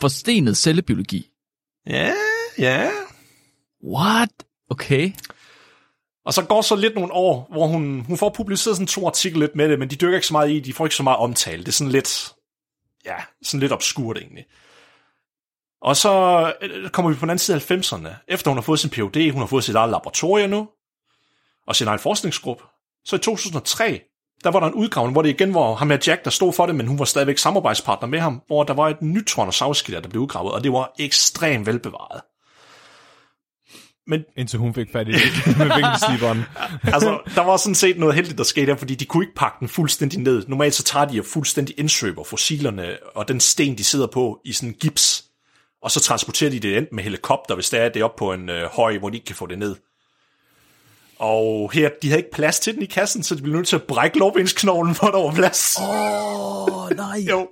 forstenet 0.00 0.56
cellebiologi. 0.56 1.30
Ja, 1.86 2.12
ja. 2.58 2.90
What? 3.84 4.30
Okay. 4.70 5.12
Og 6.26 6.34
så 6.34 6.42
går 6.42 6.62
så 6.62 6.76
lidt 6.76 6.94
nogle 6.94 7.12
år, 7.12 7.48
hvor 7.50 7.66
hun, 7.66 8.00
hun 8.00 8.16
får 8.16 8.30
publiceret 8.30 8.76
sådan 8.76 8.86
to 8.86 9.06
artikler 9.06 9.40
lidt 9.40 9.56
med 9.56 9.68
det, 9.68 9.78
men 9.78 9.90
de 9.90 9.96
dykker 9.96 10.14
ikke 10.14 10.26
så 10.26 10.34
meget 10.34 10.50
i, 10.50 10.60
de 10.60 10.72
får 10.72 10.86
ikke 10.86 10.96
så 10.96 11.02
meget 11.02 11.18
omtale. 11.18 11.58
Det 11.62 11.68
er 11.68 11.72
sådan 11.72 11.92
lidt, 11.92 12.34
ja, 13.04 13.16
sådan 13.42 13.60
lidt 13.60 13.72
obskurt 13.72 14.18
egentlig. 14.18 14.44
Og 15.82 15.96
så 15.96 16.12
øh, 16.62 16.90
kommer 16.90 17.10
vi 17.10 17.16
på 17.16 17.20
den 17.20 17.30
anden 17.30 17.38
side 17.38 17.56
af 17.56 17.70
90'erne. 17.70 18.08
Efter 18.28 18.50
hun 18.50 18.56
har 18.56 18.62
fået 18.62 18.80
sin 18.80 18.90
Ph.D., 18.90 19.32
hun 19.32 19.40
har 19.40 19.46
fået 19.46 19.64
sit 19.64 19.74
eget 19.74 19.90
laboratorium 19.90 20.50
nu, 20.50 20.68
og 21.66 21.76
sin 21.76 21.86
egen 21.86 21.98
forskningsgruppe. 21.98 22.64
Så 23.04 23.16
i 23.16 23.18
2003, 23.18 24.00
der 24.44 24.50
var 24.50 24.60
der 24.60 24.66
en 24.66 24.74
udgravning, 24.74 25.12
hvor 25.12 25.22
det 25.22 25.28
igen 25.28 25.54
var 25.54 25.74
ham 25.74 25.86
med 25.86 25.98
Jack, 26.06 26.24
der 26.24 26.30
stod 26.30 26.52
for 26.52 26.66
det, 26.66 26.74
men 26.74 26.86
hun 26.86 26.98
var 26.98 27.04
stadigvæk 27.04 27.38
samarbejdspartner 27.38 28.08
med 28.08 28.18
ham, 28.18 28.42
hvor 28.46 28.64
der 28.64 28.74
var 28.74 28.88
et 28.88 29.02
nyt 29.02 29.26
Tyrannosaurus-skelet, 29.26 30.04
der 30.04 30.10
blev 30.10 30.22
udgravet, 30.22 30.52
og 30.52 30.64
det 30.64 30.72
var 30.72 30.92
ekstremt 30.98 31.66
velbevaret. 31.66 32.20
Men 34.06 34.24
Indtil 34.36 34.58
hun 34.58 34.74
fik 34.74 34.92
fat 34.92 35.08
i 35.08 35.12
det 35.12 35.22
med 35.58 35.66
vinkelsliberen. 35.76 36.44
altså, 36.94 37.20
der 37.34 37.40
var 37.42 37.56
sådan 37.56 37.74
set 37.74 37.98
noget 37.98 38.14
heldigt, 38.14 38.38
der 38.38 38.44
skete 38.44 38.66
der, 38.66 38.76
fordi 38.76 38.94
de 38.94 39.04
kunne 39.04 39.24
ikke 39.24 39.34
pakke 39.34 39.56
den 39.60 39.68
fuldstændig 39.68 40.20
ned. 40.20 40.44
Normalt 40.48 40.74
så 40.74 40.82
tager 40.82 41.04
de 41.04 41.20
og 41.20 41.26
fuldstændig 41.26 41.78
indsøber 41.78 42.24
fossilerne 42.24 42.96
og 43.14 43.28
den 43.28 43.40
sten, 43.40 43.78
de 43.78 43.84
sidder 43.84 44.06
på 44.06 44.40
i 44.44 44.52
sådan 44.52 44.68
en 44.68 44.74
gips, 44.74 45.24
og 45.82 45.90
så 45.90 46.00
transporterer 46.00 46.50
de 46.50 46.60
det 46.60 46.76
enten 46.76 46.96
med 46.96 47.04
helikopter, 47.04 47.54
hvis 47.54 47.70
det 47.70 47.80
er 47.80 47.88
det 47.88 48.00
er 48.00 48.04
op 48.04 48.16
på 48.16 48.32
en 48.32 48.48
øh, 48.48 48.68
høj, 48.72 48.98
hvor 48.98 49.10
de 49.10 49.16
ikke 49.16 49.26
kan 49.26 49.36
få 49.36 49.46
det 49.46 49.58
ned. 49.58 49.76
Og 51.18 51.70
her, 51.72 51.90
de 52.02 52.08
havde 52.08 52.18
ikke 52.18 52.32
plads 52.32 52.60
til 52.60 52.74
den 52.74 52.82
i 52.82 52.86
kassen, 52.86 53.22
så 53.22 53.34
de 53.34 53.42
blev 53.42 53.54
nødt 53.54 53.68
til 53.68 53.76
at 53.76 53.82
brække 53.82 54.18
lårbensknoglen, 54.18 54.94
for 54.94 55.06
der 55.06 55.22
var 55.22 55.32
plads. 55.34 55.76
Åh, 55.80 56.84
oh, 56.84 56.90
nej. 56.96 57.18
Jo. 57.28 57.48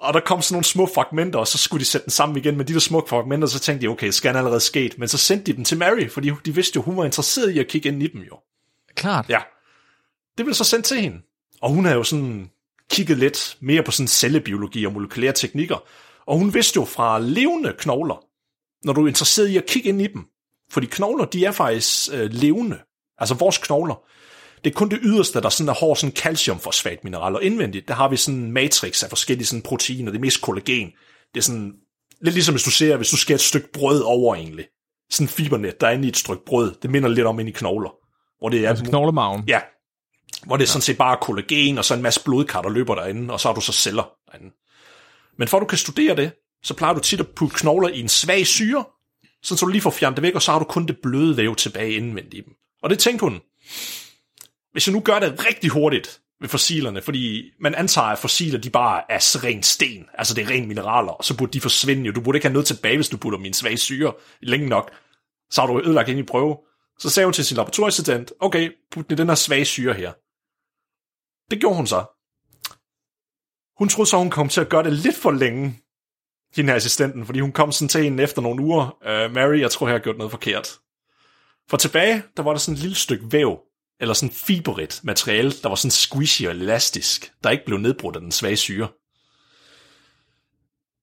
Og 0.00 0.14
der 0.14 0.20
kom 0.20 0.42
sådan 0.42 0.54
nogle 0.54 0.64
små 0.64 0.88
fragmenter, 0.94 1.38
og 1.38 1.46
så 1.46 1.58
skulle 1.58 1.80
de 1.80 1.84
sætte 1.84 2.04
den 2.04 2.10
sammen 2.10 2.36
igen 2.36 2.56
med 2.56 2.64
de 2.64 2.72
der 2.72 2.80
små 2.80 3.06
fragmenter, 3.08 3.48
så 3.48 3.58
tænkte 3.58 3.86
de, 3.86 3.90
okay, 3.90 4.10
skal 4.10 4.36
allerede 4.36 4.60
sket. 4.60 4.98
Men 4.98 5.08
så 5.08 5.18
sendte 5.18 5.52
de 5.52 5.56
dem 5.56 5.64
til 5.64 5.78
Mary, 5.78 6.08
fordi 6.08 6.30
de 6.44 6.54
vidste 6.54 6.76
jo, 6.76 6.82
hun 6.82 6.96
var 6.96 7.04
interesseret 7.04 7.50
i 7.50 7.58
at 7.58 7.68
kigge 7.68 7.88
ind 7.88 8.02
i 8.02 8.06
dem 8.06 8.20
jo. 8.20 8.38
Klart. 8.94 9.26
Ja. 9.28 9.40
Det 10.38 10.46
blev 10.46 10.54
så 10.54 10.64
sendt 10.64 10.86
til 10.86 11.00
hende. 11.00 11.16
Og 11.62 11.70
hun 11.70 11.84
havde 11.84 11.96
jo 11.96 12.04
sådan 12.04 12.50
kigget 12.90 13.18
lidt 13.18 13.56
mere 13.60 13.82
på 13.82 13.90
sådan 13.90 14.08
cellebiologi 14.08 14.84
og 14.86 14.92
molekylære 14.92 15.32
teknikker. 15.32 15.84
Og 16.26 16.38
hun 16.38 16.54
vidste 16.54 16.76
jo 16.76 16.84
fra 16.84 17.18
levende 17.18 17.74
knogler, 17.78 18.24
når 18.84 18.92
du 18.92 19.04
er 19.04 19.08
interesseret 19.08 19.48
i 19.48 19.56
at 19.56 19.66
kigge 19.66 19.88
ind 19.88 20.02
i 20.02 20.06
dem. 20.06 20.24
Fordi 20.70 20.86
knogler, 20.86 21.24
de 21.24 21.44
er 21.44 21.52
faktisk 21.52 22.12
øh, 22.12 22.30
levende. 22.32 22.78
Altså 23.18 23.34
vores 23.34 23.58
knogler. 23.58 23.94
Det 24.64 24.70
er 24.70 24.74
kun 24.74 24.90
det 24.90 24.98
yderste, 25.02 25.40
der 25.40 25.48
sådan 25.48 25.68
er 25.68 25.74
hård 25.74 25.96
sådan 25.96 26.16
calciumfosfatmineral. 26.16 27.34
Og 27.34 27.42
indvendigt, 27.42 27.88
der 27.88 27.94
har 27.94 28.08
vi 28.08 28.16
sådan 28.16 28.40
en 28.40 28.52
matrix 28.52 29.02
af 29.02 29.08
forskellige 29.08 29.46
sådan 29.46 29.62
proteiner. 29.62 30.10
Det 30.10 30.18
er 30.18 30.22
mest 30.22 30.40
kollagen. 30.40 30.92
Det 31.34 31.40
er 31.40 31.44
sådan 31.44 31.72
lidt 32.20 32.34
ligesom 32.34 32.54
hvis 32.54 32.62
du 32.62 32.70
ser, 32.70 32.96
hvis 32.96 33.10
du 33.10 33.16
skærer 33.16 33.36
et 33.36 33.40
stykke 33.40 33.72
brød 33.72 34.00
over 34.00 34.34
egentlig. 34.34 34.66
Sådan 35.10 35.24
en 35.24 35.28
fibernet, 35.28 35.80
der 35.80 35.86
er 35.86 35.90
inde 35.90 36.06
i 36.06 36.08
et 36.08 36.16
stykke 36.16 36.44
brød. 36.46 36.74
Det 36.82 36.90
minder 36.90 37.08
lidt 37.08 37.26
om 37.26 37.40
ind 37.40 37.48
i 37.48 37.52
knogler. 37.52 37.90
Hvor 38.38 38.48
det 38.48 38.64
er 38.64 38.68
Altså 38.68 38.84
knoglemagen. 38.84 39.44
Ja. 39.48 39.60
Hvor 40.46 40.56
det 40.56 40.64
er 40.64 40.68
sådan 40.68 40.82
set 40.82 40.98
bare 40.98 41.16
kollagen, 41.22 41.78
og 41.78 41.84
så 41.84 41.94
en 41.94 42.02
masse 42.02 42.24
blodkar, 42.24 42.62
der 42.62 42.68
løber 42.68 42.94
derinde, 42.94 43.32
og 43.32 43.40
så 43.40 43.48
har 43.48 43.54
du 43.54 43.60
så 43.60 43.72
celler 43.72 44.10
derinde. 44.32 44.50
Men 45.38 45.48
for 45.48 45.56
at 45.56 45.60
du 45.60 45.66
kan 45.66 45.78
studere 45.78 46.16
det, 46.16 46.32
så 46.62 46.74
plejer 46.74 46.94
du 46.94 47.00
tit 47.00 47.20
at 47.20 47.28
putte 47.28 47.56
knogler 47.56 47.88
i 47.88 48.00
en 48.00 48.08
svag 48.08 48.46
syre, 48.46 48.84
sådan 49.42 49.58
så 49.58 49.66
du 49.66 49.70
lige 49.70 49.82
får 49.82 49.90
fjernet 49.90 50.16
det 50.16 50.22
væk, 50.22 50.34
og 50.34 50.42
så 50.42 50.52
har 50.52 50.58
du 50.58 50.64
kun 50.64 50.86
det 50.86 50.96
bløde 51.02 51.36
væv 51.36 51.56
tilbage 51.56 51.92
indvendigt 51.92 52.34
i 52.34 52.40
dem. 52.40 52.54
Og 52.82 52.90
det 52.90 52.98
tænkte 52.98 53.24
hun, 53.24 53.40
hvis 54.72 54.86
jeg 54.86 54.92
nu 54.92 55.00
gør 55.00 55.18
det 55.18 55.46
rigtig 55.46 55.70
hurtigt 55.70 56.20
ved 56.40 56.48
fossilerne, 56.48 57.02
fordi 57.02 57.52
man 57.60 57.74
antager, 57.74 58.06
at 58.06 58.18
fossiler 58.18 58.58
de 58.58 58.70
bare 58.70 59.02
er 59.08 59.44
ren 59.44 59.62
sten, 59.62 60.06
altså 60.14 60.34
det 60.34 60.44
er 60.44 60.50
ren 60.50 60.68
mineraler, 60.68 61.12
og 61.12 61.24
så 61.24 61.36
burde 61.36 61.52
de 61.52 61.60
forsvinde 61.60 62.04
jo. 62.04 62.12
Du 62.12 62.20
burde 62.20 62.36
ikke 62.36 62.46
have 62.46 62.52
noget 62.52 62.66
tilbage, 62.66 62.96
hvis 62.96 63.08
du 63.08 63.16
putter 63.16 63.38
min 63.38 63.54
svage 63.54 63.76
syre 63.76 64.12
længe 64.40 64.68
nok. 64.68 64.90
Så 65.50 65.60
har 65.60 65.68
du 65.68 65.80
ødelagt 65.80 66.08
ind 66.08 66.18
i 66.18 66.22
prøve. 66.22 66.56
Så 66.98 67.10
sagde 67.10 67.26
hun 67.26 67.32
til 67.32 67.44
sin 67.44 67.56
laboratorieassistent, 67.56 68.32
okay, 68.40 68.70
put 68.90 69.10
den 69.10 69.14
i 69.14 69.20
den 69.20 69.28
her 69.28 69.34
svage 69.34 69.64
syre 69.64 69.94
her. 69.94 70.12
Det 71.50 71.60
gjorde 71.60 71.76
hun 71.76 71.86
så. 71.86 72.04
Hun 73.78 73.88
troede 73.88 74.10
så, 74.10 74.16
hun 74.16 74.30
kom 74.30 74.48
til 74.48 74.60
at 74.60 74.68
gøre 74.68 74.82
det 74.82 74.92
lidt 74.92 75.16
for 75.16 75.30
længe, 75.30 75.80
hende 76.56 76.70
her 76.70 76.76
assistenten, 76.76 77.26
fordi 77.26 77.40
hun 77.40 77.52
kom 77.52 77.72
sådan 77.72 77.88
til 77.88 78.04
hende 78.04 78.22
efter 78.22 78.42
nogle 78.42 78.62
uger. 78.62 78.96
Uh, 79.00 79.34
Mary, 79.34 79.60
jeg 79.60 79.70
tror, 79.70 79.88
jeg 79.88 79.94
har 79.94 80.02
gjort 80.02 80.18
noget 80.18 80.30
forkert. 80.30 80.78
For 81.70 81.76
tilbage, 81.76 82.22
der 82.36 82.42
var 82.42 82.50
der 82.50 82.58
sådan 82.58 82.74
et 82.74 82.80
lille 82.80 82.96
stykke 82.96 83.32
væv, 83.32 83.58
eller 84.00 84.14
sådan 84.14 84.34
fiberigt 84.34 85.00
materiale, 85.04 85.52
der 85.62 85.68
var 85.68 85.76
sådan 85.76 85.90
squishy 85.90 86.46
og 86.46 86.50
elastisk, 86.50 87.32
der 87.44 87.50
ikke 87.50 87.64
blev 87.64 87.78
nedbrudt 87.78 88.16
af 88.16 88.22
den 88.22 88.32
svage 88.32 88.56
syre. 88.56 88.88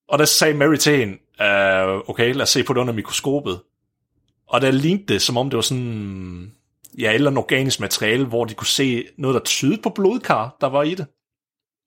Og 0.09 0.19
der 0.19 0.25
sagde 0.25 0.53
Mary 0.53 0.75
til 0.75 0.97
hende, 0.97 1.13
uh, 1.13 2.09
okay, 2.09 2.33
lad 2.33 2.41
os 2.41 2.49
se 2.49 2.63
på 2.63 2.73
det 2.73 2.81
under 2.81 2.93
mikroskopet. 2.93 3.61
Og 4.47 4.61
der 4.61 4.71
lignede 4.71 5.13
det, 5.13 5.21
som 5.21 5.37
om 5.37 5.49
det 5.49 5.57
var 5.57 5.61
sådan, 5.61 6.51
ja, 6.97 7.13
eller 7.13 7.29
andet 7.29 7.43
organisk 7.43 7.79
materiale, 7.79 8.25
hvor 8.25 8.45
de 8.45 8.53
kunne 8.53 8.67
se 8.67 9.07
noget, 9.17 9.33
der 9.33 9.41
tydede 9.41 9.81
på 9.81 9.89
blodkar, 9.89 10.57
der 10.61 10.67
var 10.67 10.83
i 10.83 10.95
det. 10.95 11.05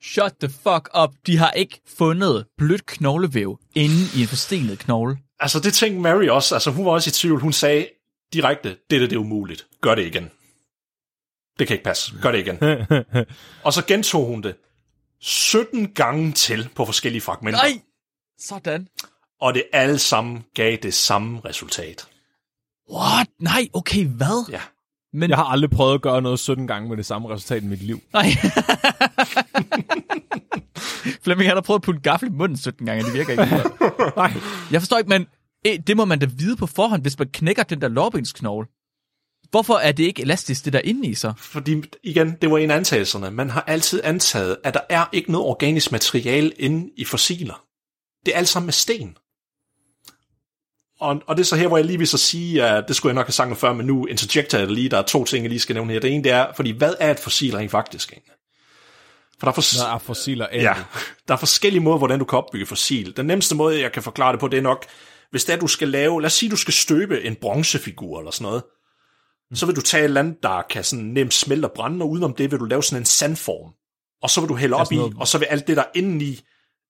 Shut 0.02 0.32
the 0.40 0.48
fuck 0.48 0.90
up. 1.02 1.10
De 1.26 1.36
har 1.36 1.50
ikke 1.50 1.80
fundet 1.98 2.46
blødt 2.58 2.86
knoglevæv 2.86 3.58
inde 3.74 3.96
i 4.16 4.20
en 4.20 4.28
forstenet 4.28 4.78
knogle. 4.78 5.18
Altså, 5.40 5.60
det 5.60 5.74
tænkte 5.74 6.00
Mary 6.00 6.28
også. 6.28 6.54
Altså, 6.54 6.70
hun 6.70 6.84
var 6.84 6.92
også 6.92 7.10
i 7.10 7.12
tvivl. 7.12 7.40
Hun 7.40 7.52
sagde 7.52 7.86
direkte, 8.32 8.68
det 8.68 9.00
der, 9.00 9.06
det 9.06 9.12
er 9.12 9.20
umuligt. 9.20 9.66
Gør 9.80 9.94
det 9.94 10.06
igen. 10.06 10.30
Det 11.60 11.68
kan 11.68 11.74
ikke 11.74 11.84
passe. 11.84 12.12
Gør 12.22 12.32
det 12.32 12.38
igen. 12.38 12.58
og 13.64 13.72
så 13.72 13.84
gentog 13.86 14.26
hun 14.26 14.42
det 14.42 14.56
17 15.20 15.92
gange 15.94 16.32
til 16.32 16.68
på 16.76 16.84
forskellige 16.84 17.22
fragmenter. 17.22 17.60
Nej! 17.62 17.80
Sådan. 18.38 18.88
Og 19.40 19.54
det 19.54 19.62
alle 19.72 19.98
sammen 19.98 20.44
gav 20.54 20.76
det 20.76 20.94
samme 20.94 21.40
resultat. 21.44 22.08
What? 22.92 23.26
Nej, 23.40 23.68
okay, 23.72 24.06
hvad? 24.06 24.52
Ja. 24.52 24.60
Men, 25.12 25.30
Jeg 25.30 25.38
har 25.38 25.44
aldrig 25.44 25.70
prøvet 25.70 25.94
at 25.94 26.02
gøre 26.02 26.22
noget 26.22 26.38
17 26.38 26.66
gange 26.66 26.88
med 26.88 26.96
det 26.96 27.06
samme 27.06 27.28
resultat 27.28 27.62
i 27.62 27.66
mit 27.66 27.82
liv. 27.82 28.00
Nej. 28.12 28.24
Flemming 31.24 31.48
han 31.48 31.56
har 31.56 31.60
prøvet 31.60 31.78
at 31.78 31.82
putte 31.82 31.98
en 31.98 32.02
gaffel 32.02 32.28
i 32.28 32.32
munden 32.32 32.58
17 32.58 32.86
gange, 32.86 33.02
og 33.02 33.06
det 33.06 33.14
virker 33.14 33.32
ikke. 33.32 33.44
Nej. 34.16 34.32
Jeg 34.70 34.80
forstår 34.80 34.98
ikke, 34.98 35.08
men 35.08 35.26
eh, 35.64 35.78
det 35.86 35.96
må 35.96 36.04
man 36.04 36.18
da 36.18 36.26
vide 36.26 36.56
på 36.56 36.66
forhånd, 36.66 37.02
hvis 37.02 37.18
man 37.18 37.28
knækker 37.28 37.62
den 37.62 37.80
der 37.80 37.88
lårbensknogle. 37.88 38.66
Hvorfor 39.50 39.74
er 39.74 39.92
det 39.92 40.04
ikke 40.04 40.22
elastisk, 40.22 40.64
det 40.64 40.72
der 40.72 40.80
inde 40.84 41.08
i 41.08 41.14
sig? 41.14 41.34
Fordi, 41.38 41.82
igen, 42.02 42.36
det 42.42 42.50
var 42.50 42.58
en 42.58 42.70
af 42.70 42.76
antagelserne. 42.76 43.30
Man 43.30 43.50
har 43.50 43.64
altid 43.66 44.00
antaget, 44.04 44.56
at 44.64 44.74
der 44.74 44.80
er 44.88 45.04
ikke 45.12 45.32
noget 45.32 45.46
organisk 45.46 45.92
materiale 45.92 46.50
inde 46.50 46.90
i 46.96 47.04
fossiler. 47.04 47.64
Det 48.26 48.34
er 48.34 48.38
alt 48.38 48.48
sammen 48.48 48.66
med 48.66 48.72
sten. 48.72 49.16
Og, 51.00 51.22
og 51.26 51.36
det 51.36 51.42
er 51.42 51.46
så 51.46 51.56
her, 51.56 51.68
hvor 51.68 51.76
jeg 51.76 51.86
lige 51.86 51.98
vil 51.98 52.08
så 52.08 52.18
sige, 52.18 52.64
at 52.64 52.84
det 52.88 52.96
skulle 52.96 53.10
jeg 53.10 53.14
nok 53.14 53.26
have 53.26 53.32
sagt 53.32 53.58
før, 53.58 53.72
men 53.72 53.86
nu 53.86 54.06
interjecter 54.06 54.58
jeg 54.58 54.66
det 54.66 54.76
lige. 54.76 54.88
Der 54.88 54.98
er 54.98 55.02
to 55.02 55.24
ting, 55.24 55.44
jeg 55.44 55.48
lige 55.48 55.60
skal 55.60 55.74
nævne 55.74 55.92
her. 55.92 56.00
Det 56.00 56.14
ene, 56.14 56.24
det 56.24 56.32
er, 56.32 56.46
fordi 56.56 56.70
hvad 56.70 56.94
er 57.00 57.10
et 57.10 57.18
fossil 57.18 57.56
rent 57.56 57.70
faktisk 57.70 58.12
egentlig? 58.12 58.32
For 59.38 59.46
der 59.46 59.48
er, 59.48 59.54
for, 59.54 59.62
Der 59.78 59.94
er 59.94 59.98
fossiler 59.98 60.46
af 60.46 60.62
ja, 60.62 60.74
der 61.28 61.34
er 61.34 61.38
forskellige 61.38 61.82
måder, 61.82 61.98
hvordan 61.98 62.18
du 62.18 62.24
kan 62.24 62.38
opbygge 62.38 62.66
fossil. 62.66 63.16
Den 63.16 63.26
nemmeste 63.26 63.54
måde, 63.54 63.80
jeg 63.80 63.92
kan 63.92 64.02
forklare 64.02 64.32
det 64.32 64.40
på, 64.40 64.48
det 64.48 64.58
er 64.58 64.62
nok, 64.62 64.86
hvis 65.30 65.44
det 65.44 65.52
er, 65.52 65.58
du 65.58 65.66
skal 65.66 65.88
lave, 65.88 66.20
lad 66.20 66.26
os 66.26 66.32
sige, 66.32 66.50
du 66.50 66.56
skal 66.56 66.74
støbe 66.74 67.24
en 67.24 67.36
bronzefigur 67.36 68.18
eller 68.18 68.30
sådan 68.30 68.44
noget, 68.44 68.62
så 69.54 69.66
vil 69.66 69.76
du 69.76 69.80
tage 69.80 70.00
et 70.00 70.04
eller 70.04 70.20
andet, 70.20 70.42
der 70.42 70.62
kan 70.70 70.84
sådan 70.84 71.04
nemt 71.04 71.34
smelte 71.34 71.66
og 71.66 71.72
brænde, 71.72 72.02
og 72.02 72.10
udenom 72.10 72.34
det 72.34 72.50
vil 72.50 72.58
du 72.60 72.64
lave 72.64 72.82
sådan 72.82 73.02
en 73.02 73.06
sandform. 73.06 73.72
Og 74.22 74.30
så 74.30 74.40
vil 74.40 74.48
du 74.48 74.54
hælde 74.56 74.76
op 74.76 74.92
i, 74.92 74.96
noget- 74.96 75.16
og 75.20 75.28
så 75.28 75.38
vil 75.38 75.46
alt 75.46 75.66
det, 75.66 75.76
der 75.76 75.84
indeni 75.94 76.40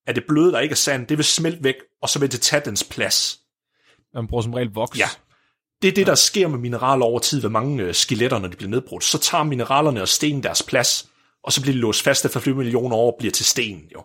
er 0.06 0.12
det 0.12 0.24
bløde, 0.28 0.52
der 0.52 0.60
ikke 0.60 0.72
er 0.72 0.76
sand, 0.76 1.06
det 1.06 1.16
vil 1.18 1.24
smelte 1.24 1.64
væk, 1.64 1.74
og 2.02 2.08
så 2.08 2.18
vil 2.18 2.32
det 2.32 2.40
tage 2.40 2.62
dens 2.64 2.84
plads. 2.84 3.38
Man 4.14 4.26
bruger 4.26 4.42
som 4.42 4.54
regel 4.54 4.70
voks. 4.74 4.98
Ja. 4.98 5.08
det 5.82 5.88
er 5.88 5.92
det, 5.92 6.06
der 6.06 6.14
sker 6.14 6.48
med 6.48 6.58
mineraler 6.58 7.04
over 7.04 7.18
tid 7.18 7.40
ved 7.40 7.50
mange 7.50 7.82
øh, 7.82 7.94
skeletter, 7.94 8.38
når 8.38 8.48
de 8.48 8.56
bliver 8.56 8.70
nedbrudt. 8.70 9.04
Så 9.04 9.18
tager 9.18 9.44
mineralerne 9.44 10.02
og 10.02 10.08
stenen 10.08 10.42
deres 10.42 10.62
plads, 10.62 11.08
og 11.44 11.52
så 11.52 11.60
bliver 11.62 11.74
de 11.74 11.80
låst 11.80 12.02
fast 12.02 12.24
efter 12.24 12.40
flere 12.40 12.56
millioner 12.56 12.96
år 12.96 13.12
og 13.12 13.16
bliver 13.18 13.32
til 13.32 13.44
sten, 13.44 13.82
jo. 13.94 14.04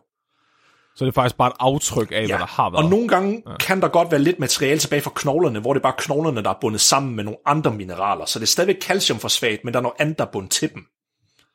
Så 0.95 1.05
det 1.05 1.11
er 1.11 1.13
faktisk 1.13 1.37
bare 1.37 1.47
et 1.47 1.55
aftryk 1.59 2.11
af, 2.11 2.21
ja. 2.21 2.27
hvad 2.27 2.39
der 2.39 2.45
har 2.45 2.69
været. 2.69 2.83
Og 2.83 2.89
nogle 2.89 3.07
gange 3.07 3.43
ja. 3.47 3.57
kan 3.57 3.81
der 3.81 3.87
godt 3.87 4.11
være 4.11 4.21
lidt 4.21 4.39
materiale 4.39 4.79
tilbage 4.79 5.01
fra 5.01 5.11
knoglerne, 5.15 5.59
hvor 5.59 5.73
det 5.73 5.79
er 5.79 5.83
bare 5.83 5.95
knoglerne, 5.97 6.43
der 6.43 6.49
er 6.49 6.57
bundet 6.61 6.81
sammen 6.81 7.15
med 7.15 7.23
nogle 7.23 7.37
andre 7.45 7.73
mineraler. 7.73 8.25
Så 8.25 8.39
det 8.39 8.45
er 8.45 8.47
stadigvæk 8.47 8.81
calcium 8.81 9.19
for 9.19 9.27
svagt, 9.27 9.63
men 9.63 9.73
der 9.73 9.79
er 9.79 9.83
noget 9.83 9.95
andet, 9.99 10.17
der 10.17 10.25
er 10.25 10.31
bundet 10.31 10.51
til 10.51 10.73
dem. 10.73 10.85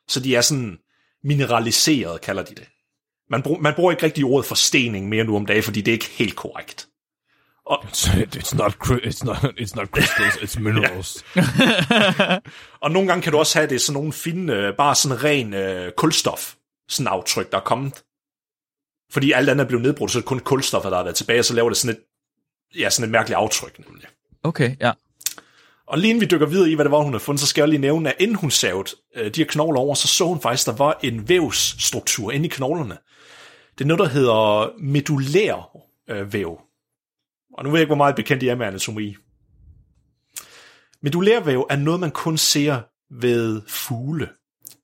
Så 0.07 0.19
de 0.19 0.35
er 0.35 0.41
sådan 0.41 0.77
mineraliseret, 1.23 2.21
kalder 2.21 2.43
de 2.43 2.55
det. 2.55 2.67
Man, 3.29 3.41
brug, 3.41 3.61
man 3.61 3.73
bruger 3.75 3.91
ikke 3.91 4.05
rigtig 4.05 4.25
ordet 4.25 4.45
forstening 4.45 5.09
mere 5.09 5.23
nu 5.23 5.35
om 5.35 5.45
dagen, 5.45 5.63
fordi 5.63 5.81
det 5.81 5.91
er 5.91 5.93
ikke 5.93 6.09
helt 6.09 6.35
korrekt. 6.35 6.87
Og, 7.65 7.83
it's, 7.85 8.55
not, 8.55 8.75
it's, 8.91 9.25
not, 9.25 9.37
it's 9.59 9.75
not 9.75 9.87
crystals, 9.87 10.35
it's 10.35 10.59
minerals. 10.59 11.25
og 12.83 12.91
nogle 12.91 13.07
gange 13.07 13.21
kan 13.21 13.31
du 13.31 13.37
også 13.37 13.59
have 13.59 13.69
det 13.69 13.81
sådan 13.81 13.93
nogle 13.93 14.13
fine, 14.13 14.53
øh, 14.53 14.73
bare 14.77 14.95
sådan 14.95 15.23
ren 15.23 15.53
uh, 15.53 15.91
kulstof, 15.97 16.53
sådan 16.89 17.07
aftryk, 17.07 17.51
der 17.51 17.57
er 17.57 17.61
kommet. 17.61 18.03
Fordi 19.11 19.31
alt 19.31 19.49
andet 19.49 19.63
er 19.63 19.67
blevet 19.67 19.83
nedbrudt, 19.83 20.11
så 20.11 20.17
er 20.17 20.21
det 20.21 20.27
kun 20.27 20.39
kulstoffet, 20.39 20.91
der 20.91 20.97
er 20.97 21.03
været 21.03 21.15
tilbage, 21.15 21.39
og 21.39 21.45
så 21.45 21.53
laver 21.53 21.69
det 21.69 21.77
sådan 21.77 21.95
et, 21.95 22.01
ja, 22.79 22.89
sådan 22.89 23.03
et 23.09 23.11
mærkeligt 23.11 23.37
aftryk, 23.37 23.79
nemlig. 23.79 24.05
Okay, 24.43 24.75
ja. 24.79 24.91
Og 25.87 25.97
lige 25.97 26.09
inden 26.09 26.21
vi 26.21 26.25
dykker 26.25 26.47
videre 26.47 26.69
i, 26.69 26.73
hvad 26.73 26.85
det 26.85 26.91
var, 26.91 27.01
hun 27.01 27.13
havde 27.13 27.23
fundet, 27.23 27.39
så 27.39 27.47
skal 27.47 27.61
jeg 27.61 27.69
lige 27.69 27.79
nævne, 27.79 28.09
at 28.09 28.15
inden 28.19 28.35
hun 28.35 28.51
savede 28.51 28.89
øh, 29.15 29.35
de 29.35 29.41
her 29.41 29.47
knogler 29.47 29.79
over, 29.79 29.95
så 29.95 30.07
så 30.07 30.25
hun 30.25 30.41
faktisk, 30.41 30.67
at 30.67 30.71
der 30.71 30.83
var 30.83 30.99
en 31.03 31.29
vævsstruktur 31.29 32.31
inde 32.31 32.45
i 32.45 32.49
knoglerne. 32.49 32.97
Det 33.77 33.83
er 33.83 33.87
noget, 33.87 33.99
der 33.99 34.07
hedder 34.07 34.69
medullær 34.79 35.77
øh, 36.09 36.33
væv. 36.33 36.59
Og 37.57 37.63
nu 37.63 37.69
ved 37.69 37.77
jeg 37.77 37.81
ikke, 37.81 37.89
hvor 37.89 37.95
meget 37.95 38.15
bekendt 38.15 38.43
I 38.43 38.47
er 38.47 38.55
med 38.55 38.65
anatomi. 38.65 39.15
Medullær 41.01 41.39
væv 41.39 41.67
er 41.69 41.75
noget, 41.75 41.99
man 41.99 42.11
kun 42.11 42.37
ser 42.37 42.81
ved 43.09 43.61
fugle. 43.67 44.29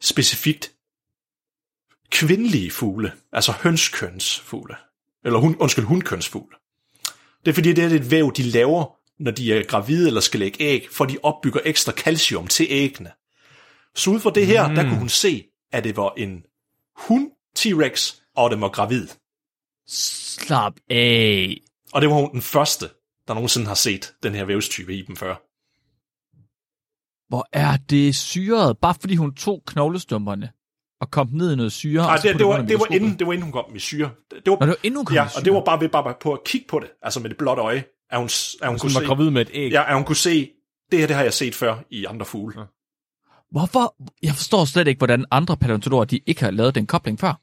Specifikt 0.01 0.71
kvindelige 2.11 2.71
fugle, 2.71 3.11
altså 3.31 3.51
hønskønsfugle. 3.51 4.75
Eller 5.25 5.39
hun, 5.39 5.55
undskyld, 5.55 5.85
hundkønsfugle. 5.85 6.55
Det 7.45 7.51
er 7.51 7.53
fordi, 7.53 7.73
det 7.73 7.83
er 7.83 7.89
et 7.89 8.11
væv, 8.11 8.33
de 8.33 8.43
laver, 8.43 8.95
når 9.19 9.31
de 9.31 9.53
er 9.53 9.63
gravide 9.63 10.07
eller 10.07 10.21
skal 10.21 10.39
lægge 10.39 10.63
æg, 10.63 10.87
for 10.91 11.05
de 11.05 11.17
opbygger 11.23 11.59
ekstra 11.65 11.91
calcium 11.91 12.47
til 12.47 12.67
æggene. 12.69 13.11
Så 13.95 14.09
ud 14.09 14.19
fra 14.19 14.31
det 14.35 14.47
her, 14.47 14.67
mm. 14.67 14.75
der 14.75 14.83
kunne 14.83 14.99
hun 14.99 15.09
se, 15.09 15.43
at 15.71 15.83
det 15.83 15.97
var 15.97 16.13
en 16.17 16.43
hund 16.95 17.31
T-Rex, 17.59 18.21
og 18.35 18.51
den 18.51 18.61
var 18.61 18.69
gravid. 18.69 19.07
Slap 19.87 20.73
af. 20.89 21.57
Og 21.93 22.01
det 22.01 22.09
var 22.09 22.15
hun 22.15 22.31
den 22.31 22.41
første, 22.41 22.89
der 23.27 23.33
nogensinde 23.33 23.67
har 23.67 23.75
set 23.75 24.13
den 24.23 24.35
her 24.35 24.45
vævstype 24.45 24.95
i 24.95 25.01
dem 25.01 25.15
før. 25.15 25.35
Hvor 27.29 27.47
er 27.53 27.77
det 27.77 28.15
syret? 28.15 28.77
Bare 28.77 28.95
fordi 29.01 29.15
hun 29.15 29.35
tog 29.35 29.63
knoglestumperne 29.67 30.51
og 31.01 31.11
kom 31.11 31.27
ned 31.31 31.53
i 31.53 31.55
noget 31.55 31.71
syre. 31.71 32.03
Nej, 32.03 32.15
det, 32.15 32.39
det, 32.39 32.47
var, 32.47 32.61
det, 32.61 32.79
var 32.79 32.87
inden, 32.91 33.19
det 33.19 33.27
var 33.27 33.33
inden 33.33 33.43
hun 33.43 33.51
kom 33.51 33.65
med 33.71 33.79
syre. 33.79 34.09
Det 34.31 34.41
var, 34.45 34.57
Nå, 34.59 34.65
det 34.65 34.69
var 34.69 34.77
inden 34.83 34.97
hun 34.97 35.05
kom 35.05 35.15
ja, 35.15 35.23
med 35.23 35.29
syre. 35.29 35.39
og 35.41 35.45
det 35.45 35.53
var 35.53 35.61
bare 35.61 35.81
ved 35.81 35.89
bare 35.89 36.13
på 36.21 36.33
at 36.33 36.39
kigge 36.45 36.67
på 36.69 36.79
det, 36.79 36.87
altså 37.03 37.19
med 37.19 37.29
det 37.29 37.37
blotte 37.37 37.61
øje, 37.61 37.83
at 38.11 38.19
hun, 38.19 38.29
at 38.61 38.69
hun 38.69 38.79
kunne 38.79 38.93
var 38.93 39.01
se, 39.01 39.07
gravid 39.07 39.29
med 39.29 39.41
et 39.41 39.49
æg. 39.53 39.71
ja, 39.71 39.89
at 39.89 39.95
hun 39.95 40.03
kunne 40.03 40.15
se, 40.15 40.49
det 40.91 40.99
her 40.99 41.07
det 41.07 41.15
har 41.15 41.23
jeg 41.23 41.33
set 41.33 41.55
før 41.55 41.75
i 41.89 42.05
andre 42.05 42.25
fugle. 42.25 42.59
Ja. 42.59 42.65
Hvorfor? 43.51 43.95
Jeg 44.23 44.33
forstår 44.35 44.65
slet 44.65 44.87
ikke, 44.87 44.99
hvordan 44.99 45.25
andre 45.31 45.57
paleontologer, 45.57 46.05
de 46.05 46.19
ikke 46.25 46.43
har 46.43 46.51
lavet 46.51 46.75
den 46.75 46.87
kobling 46.87 47.19
før. 47.19 47.41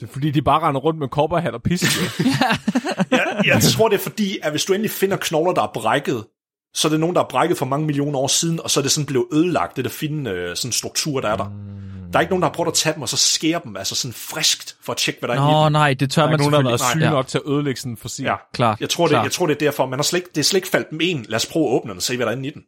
Det 0.00 0.08
er 0.08 0.12
fordi, 0.12 0.30
de 0.30 0.42
bare 0.42 0.68
render 0.68 0.80
rundt 0.80 0.98
med 0.98 1.08
kopperhat 1.08 1.54
og 1.54 1.62
pisse. 1.62 1.86
jeg, 3.10 3.42
jeg 3.44 3.62
tror, 3.62 3.88
det 3.88 3.96
er 3.96 4.02
fordi, 4.02 4.38
at 4.42 4.50
hvis 4.50 4.64
du 4.64 4.72
endelig 4.72 4.90
finder 4.90 5.16
knogler, 5.16 5.52
der 5.52 5.62
er 5.62 5.70
brækket, 5.74 6.24
så 6.74 6.88
er 6.88 6.90
det 6.90 7.00
nogen, 7.00 7.16
der 7.16 7.22
er 7.22 7.28
brækket 7.28 7.58
for 7.58 7.66
mange 7.66 7.86
millioner 7.86 8.18
år 8.18 8.26
siden, 8.26 8.60
og 8.60 8.70
så 8.70 8.80
er 8.80 8.82
det 8.82 8.90
sådan 8.92 9.06
blevet 9.06 9.26
ødelagt, 9.32 9.76
det 9.76 9.84
der 9.84 9.90
fine 9.90 10.30
øh, 10.30 10.56
sådan 10.56 10.72
struktur, 10.72 11.20
der 11.20 11.28
er 11.28 11.36
der. 11.36 11.44
Der 12.12 12.18
er 12.18 12.20
ikke 12.20 12.30
nogen, 12.30 12.42
der 12.42 12.48
har 12.48 12.54
prøvet 12.54 12.68
at 12.68 12.74
tage 12.74 12.94
dem 12.94 13.02
og 13.02 13.08
så 13.08 13.16
skære 13.16 13.60
dem, 13.64 13.76
altså 13.76 13.94
sådan 13.94 14.12
friskt, 14.12 14.76
for 14.82 14.92
at 14.92 14.96
tjekke, 14.96 15.20
hvad 15.20 15.28
der 15.28 15.34
er 15.34 15.38
i 15.48 15.62
Nå, 15.64 15.68
nej, 15.68 15.94
det 15.94 16.10
tør 16.10 16.22
Der 16.22 16.26
er 16.26 16.30
man 16.30 16.40
ikke 16.40 16.50
nogen, 16.50 16.64
der 16.64 16.70
har 16.70 16.76
selvfølgelig 16.76 17.10
været 17.10 17.24
ikke. 17.24 17.32
syge 17.32 17.38
nok 17.40 17.44
til 17.46 17.50
at 17.52 17.54
ødelægge 17.56 17.80
sådan 17.80 17.96
fossil. 17.96 18.24
Ja, 18.24 18.34
Klart, 18.54 18.80
Jeg 18.80 18.90
tror, 18.90 19.04
det, 19.06 19.10
klart. 19.10 19.24
jeg 19.24 19.32
tror, 19.32 19.46
det 19.46 19.54
er 19.54 19.58
derfor. 19.58 19.86
Man 19.86 19.98
har 19.98 20.02
slet, 20.02 20.18
ikke- 20.20 20.30
det 20.34 20.38
er 20.40 20.44
slet 20.44 20.58
ikke 20.58 20.68
faldt 20.68 20.90
dem 20.90 20.98
en. 21.02 21.26
Lad 21.28 21.36
os 21.36 21.46
prøve 21.46 21.66
at 21.66 21.72
åbne 21.72 21.90
den 21.90 21.96
og 21.96 22.02
se, 22.02 22.16
hvad 22.16 22.26
der 22.26 22.32
er 22.32 22.36
inde 22.36 22.48
i 22.48 22.50
den. 22.52 22.62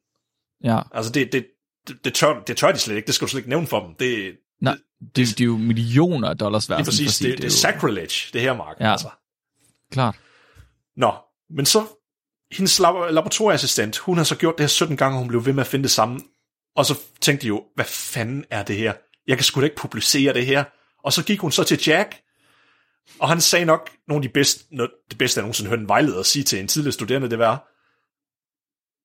Ja. 0.65 0.81
Altså, 0.95 1.13
det, 1.13 1.33
det, 1.33 1.47
det, 1.89 1.97
det, 2.05 2.15
tør, 2.15 2.43
det 2.47 2.57
tør 2.57 2.73
de 2.73 2.79
slet 2.79 2.97
ikke. 2.97 3.07
Det 3.07 3.15
skal 3.15 3.27
du 3.27 3.31
slet 3.31 3.39
ikke 3.39 3.51
nævne 3.51 3.67
for 3.67 3.81
dem. 3.81 3.95
Det, 3.99 4.33
Nej, 4.63 4.77
det, 5.01 5.17
det 5.17 5.41
er 5.41 5.45
jo 5.45 5.57
millioner 5.57 6.29
af 6.29 6.37
dollars 6.39 6.71
værd. 6.71 6.79
det 6.79 6.83
er 6.83 6.87
præcis, 6.91 7.07
fossil, 7.09 7.31
det, 7.31 7.39
det 7.39 7.45
er 7.45 7.49
jo- 7.49 7.53
sacrilege, 7.53 8.31
det 8.33 8.41
her, 8.41 8.57
Mark. 8.57 8.77
Ja. 8.81 8.93
Altså. 8.93 9.09
Klart. 9.93 10.17
Nå, 10.97 11.13
men 11.57 11.67
så, 11.67 11.85
hendes 12.57 12.79
laboratorieassistent, 12.79 13.99
hun 13.99 14.17
har 14.17 14.25
så 14.25 14.37
gjort 14.37 14.55
det 14.59 14.63
her 14.63 14.69
17 14.69 14.97
gange, 14.97 15.17
og 15.17 15.19
hun 15.19 15.29
blev 15.29 15.47
ved 15.47 15.53
med 15.53 15.61
at 15.63 15.67
finde 15.67 15.83
det 15.83 15.91
samme. 15.91 16.21
Og 16.77 16.87
så 16.87 16.99
tænkte 17.21 17.43
de 17.43 17.49
jo, 17.49 17.65
hvad 17.75 17.85
fanden 17.85 18.45
er 18.51 18.63
det 18.63 18.77
her? 18.77 18.93
Jeg 19.27 19.37
kan 19.37 19.45
sgu 19.45 19.61
da 19.61 19.65
ikke 19.65 19.77
publicere 19.77 20.35
det 20.35 20.47
her. 20.47 20.65
Og 21.05 21.13
så 21.13 21.25
gik 21.25 21.41
hun 21.41 21.53
så 21.53 21.65
til 21.65 21.81
Jack, 21.87 22.21
og 23.21 23.29
han 23.29 23.41
sagde 23.41 23.65
nok 23.65 23.91
nogle 24.09 24.25
af 24.25 24.29
de 24.29 24.33
bedste, 24.33 24.65
noget, 24.71 24.91
det 25.11 25.19
bedste, 25.19 25.39
jeg 25.39 25.43
nogensinde 25.43 25.69
hørte 25.69 25.83
en 25.83 25.89
vejleder 25.89 26.23
sige 26.23 26.43
til 26.43 26.61
en 26.61 26.69
tidligere 26.69 26.93
studerende, 26.93 27.31
det 27.31 27.39
var, 27.39 27.71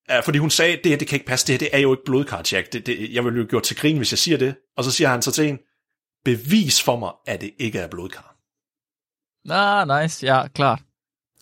Ja, 0.10 0.20
fordi 0.20 0.38
hun 0.38 0.50
sagde, 0.50 0.78
det 0.78 0.86
her, 0.86 0.98
det 0.98 1.08
kan 1.08 1.16
ikke 1.16 1.26
passe, 1.26 1.48
det 1.48 1.54
her, 1.54 1.60
det 1.60 1.70
er 1.74 1.80
jo 1.80 1.94
ikke 1.94 2.04
blodkar, 2.06 2.42
Jack. 2.52 2.74
Det, 2.74 2.86
det, 2.86 3.14
jeg 3.14 3.26
vil 3.26 3.38
jo 3.38 3.46
gjort 3.50 3.64
til 3.64 3.78
grin, 3.78 3.98
hvis 3.98 4.12
jeg 4.12 4.18
siger 4.18 4.38
det. 4.38 4.56
Og 4.78 4.84
så 4.84 4.92
siger 4.92 5.10
han 5.10 5.22
så 5.22 5.32
til 5.32 5.50
en, 5.50 5.60
bevis 6.26 6.84
for 6.84 7.00
mig, 7.00 7.12
at 7.28 7.42
det 7.42 7.54
ikke 7.60 7.80
er 7.80 7.88
blodkar. 7.88 8.36
Ah, 9.50 10.02
nice. 10.02 10.26
Ja, 10.26 10.48
klart. 10.48 10.82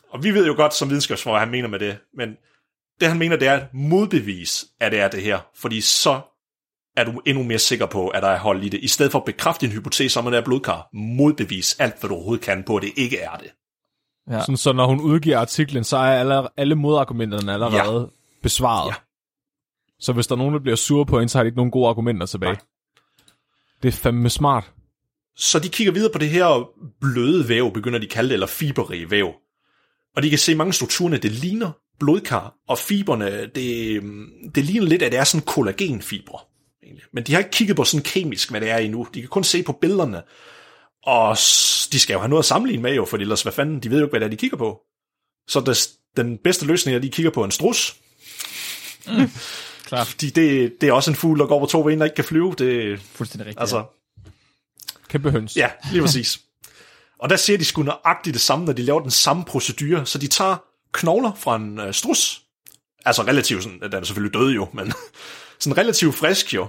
Og 0.10 0.24
vi 0.24 0.32
ved 0.32 0.48
jo 0.48 0.54
godt 0.54 0.74
som 0.74 0.90
videnskabsfolk, 0.90 1.34
hvad 1.34 1.40
han 1.40 1.52
mener 1.52 1.68
med 1.68 1.80
det, 1.80 1.98
men 2.14 2.30
det 3.00 3.08
han 3.08 3.20
mener, 3.20 3.36
det 3.36 3.48
er 3.48 3.54
et 3.54 3.68
modbevis, 3.74 4.66
at 4.80 4.92
det 4.92 5.00
er 5.00 5.08
det 5.08 5.24
her, 5.24 5.40
fordi 5.56 5.82
så 5.82 6.22
er 6.98 7.04
du 7.04 7.22
endnu 7.26 7.44
mere 7.44 7.60
sikker 7.60 7.86
på, 7.86 8.08
at 8.08 8.24
der 8.24 8.30
er 8.30 8.40
hold 8.40 8.64
i 8.64 8.70
det, 8.70 8.80
i 8.84 8.88
stedet 8.88 9.12
for 9.12 9.20
at 9.20 9.26
bekræfte 9.26 9.66
din 9.66 9.76
hypotese 9.76 10.20
om, 10.20 10.28
at 10.28 10.34
det 10.34 10.40
er 10.40 10.44
blodkar, 10.46 10.90
modbevis 10.94 11.80
alt, 11.80 12.00
hvad 12.00 12.10
du 12.10 12.16
overhovedet 12.16 12.46
kan 12.46 12.64
på, 12.64 12.76
at 12.76 12.84
det 12.84 12.92
ikke 12.96 13.20
er 13.20 13.36
det. 13.36 13.52
Ja. 14.30 14.40
Sådan, 14.40 14.58
så 14.58 14.74
når 14.74 14.88
hun 14.88 15.02
udgiver 15.02 15.40
artiklen, 15.40 15.84
så 15.84 15.98
er 15.98 16.20
alle, 16.20 16.60
alle 16.60 16.76
modargumenterne 16.76 17.54
allerede 17.54 18.00
ja. 18.00 18.06
besvaret. 18.44 18.90
Ja. 18.90 18.96
Så 20.00 20.14
hvis 20.14 20.28
der 20.28 20.36
er 20.36 20.38
nogen, 20.38 20.54
der 20.54 20.60
bliver 20.60 20.76
sure 20.76 21.06
på 21.06 21.20
hende, 21.20 21.30
så 21.30 21.38
har 21.38 21.44
de 21.44 21.48
ikke 21.48 21.58
nogen 21.58 21.72
gode 21.72 21.90
argumenter 21.90 22.26
tilbage. 22.26 22.54
Nej. 22.54 22.62
Det 23.84 23.88
er 23.88 23.92
fandme 23.92 24.30
smart. 24.30 24.72
Så 25.36 25.60
de 25.60 25.70
kigger 25.70 25.94
videre 25.94 26.12
på 26.14 26.20
det 26.20 26.30
her 26.30 26.70
bløde 27.02 27.50
væv, 27.50 27.74
begynder 27.74 28.00
de 28.00 28.06
at 28.06 28.12
kalde 28.12 28.30
det, 28.30 28.34
eller 28.34 28.48
fiberrige 28.48 29.12
væv. 29.12 29.34
Og 30.18 30.24
de 30.24 30.30
kan 30.30 30.40
se 30.40 30.56
mange 30.56 30.74
strukturerne, 30.74 31.18
det 31.18 31.32
ligner 31.32 31.72
blodkar, 32.00 32.54
og 32.68 32.80
fiberne, 32.80 33.46
det, 33.56 34.02
det 34.56 34.66
ligner 34.66 34.86
lidt, 34.88 35.02
at 35.02 35.12
det 35.12 35.20
er 35.20 35.24
sådan 35.24 35.46
kollagenfibre. 35.46 36.40
egentlig. 36.84 37.04
Men 37.14 37.24
de 37.24 37.32
har 37.34 37.40
ikke 37.40 37.52
kigget 37.52 37.76
på 37.76 37.84
sådan 37.84 38.04
kemisk, 38.04 38.50
hvad 38.50 38.62
det 38.62 38.70
er 38.70 38.78
endnu. 38.78 39.08
De 39.14 39.20
kan 39.20 39.30
kun 39.30 39.44
se 39.44 39.64
på 39.64 39.72
billederne. 39.72 40.22
Og 41.04 41.38
de 41.92 42.00
skal 42.00 42.14
jo 42.14 42.20
have 42.20 42.30
noget 42.30 42.42
at 42.42 42.46
sammenligne 42.46 42.84
med 42.84 42.96
jo, 42.96 43.06
for 43.06 43.18
ellers 43.18 43.42
hvad 43.42 43.54
fanden, 43.54 43.80
de 43.80 43.90
ved 43.90 43.98
jo 43.98 44.06
ikke, 44.06 44.12
hvad 44.12 44.20
det 44.20 44.26
er, 44.26 44.30
de 44.30 44.38
kigger 44.38 44.58
på. 44.58 44.82
Så 45.48 45.60
det, 45.60 45.90
den 46.18 46.38
bedste 46.38 46.66
løsning 46.66 46.94
er, 46.94 47.00
at 47.00 47.04
de 47.04 47.10
kigger 47.10 47.32
på 47.32 47.44
en 47.44 47.52
strus. 47.52 47.96
Klart. 49.86 50.08
Fordi 50.08 50.30
det, 50.30 50.74
det 50.82 50.90
er 50.90 50.94
også 50.94 51.12
en 51.12 51.16
fugl, 51.16 51.40
der 51.40 51.46
går 51.46 51.60
på 51.60 51.66
to 51.66 51.84
ben, 51.84 52.00
der 52.00 52.06
ikke 52.06 52.16
kan 52.16 52.26
flyve. 52.26 52.56
Det, 52.58 53.00
Fuldstændig 53.00 53.46
rigtigt. 53.48 53.62
altså, 53.62 53.86
Kæmpe 55.08 55.32
høns. 55.32 55.56
Ja, 55.56 55.70
lige 55.92 56.02
præcis. 56.02 56.40
Og 57.20 57.30
der 57.30 57.36
ser 57.36 57.58
de 57.58 57.66
sgu 57.66 57.84
nøjagtigt 57.84 58.34
det 58.34 58.42
samme, 58.42 58.66
når 58.66 58.74
de 58.74 58.82
laver 58.82 59.00
den 59.00 59.12
samme 59.12 59.46
procedure. 59.46 60.06
Så 60.06 60.18
de 60.18 60.28
tager 60.28 60.58
knogler 60.92 61.32
fra 61.34 61.56
en 61.56 61.80
øh, 61.80 61.94
strus, 61.94 62.42
altså 63.06 63.22
relativt 63.22 63.64
sådan, 63.64 63.80
den 63.80 63.94
er 63.94 64.04
selvfølgelig 64.04 64.34
død 64.34 64.52
jo, 64.52 64.68
men 64.74 64.94
sådan 65.60 65.78
relativt 65.78 66.16
frisk 66.16 66.54
jo, 66.54 66.68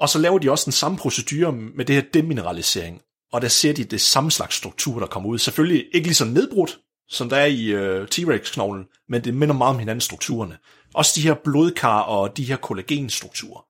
og 0.00 0.08
så 0.08 0.18
laver 0.18 0.38
de 0.38 0.50
også 0.50 0.64
den 0.64 0.72
samme 0.72 0.98
procedure 0.98 1.52
med 1.52 1.84
det 1.84 1.94
her 1.94 2.02
demineralisering. 2.14 3.00
Og 3.32 3.42
der 3.42 3.48
ser 3.48 3.72
de 3.72 3.84
det 3.84 4.00
samme 4.00 4.30
slags 4.30 4.56
struktur, 4.56 4.98
der 4.98 5.06
kommer 5.06 5.28
ud. 5.28 5.38
Selvfølgelig 5.38 5.86
ikke 5.92 6.06
lige 6.06 6.14
så 6.14 6.24
nedbrudt, 6.24 6.78
som 7.08 7.28
der 7.28 7.36
er 7.36 7.46
i 7.46 7.64
øh, 7.64 8.08
T-Rex-knoglen, 8.08 8.84
men 9.08 9.24
det 9.24 9.34
minder 9.34 9.54
meget 9.54 9.74
om 9.74 9.78
hinanden 9.78 10.00
strukturerne. 10.00 10.58
Også 10.94 11.12
de 11.16 11.22
her 11.22 11.34
blodkar 11.44 12.00
og 12.00 12.36
de 12.36 12.44
her 12.44 12.56
kollagenstrukturer. 12.56 13.66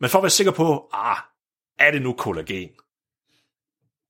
Men 0.00 0.10
for 0.10 0.18
at 0.18 0.22
være 0.22 0.30
sikker 0.30 0.52
på, 0.52 0.88
ah, 0.92 1.16
er 1.78 1.90
det 1.90 2.02
nu 2.02 2.12
kollagen? 2.12 2.68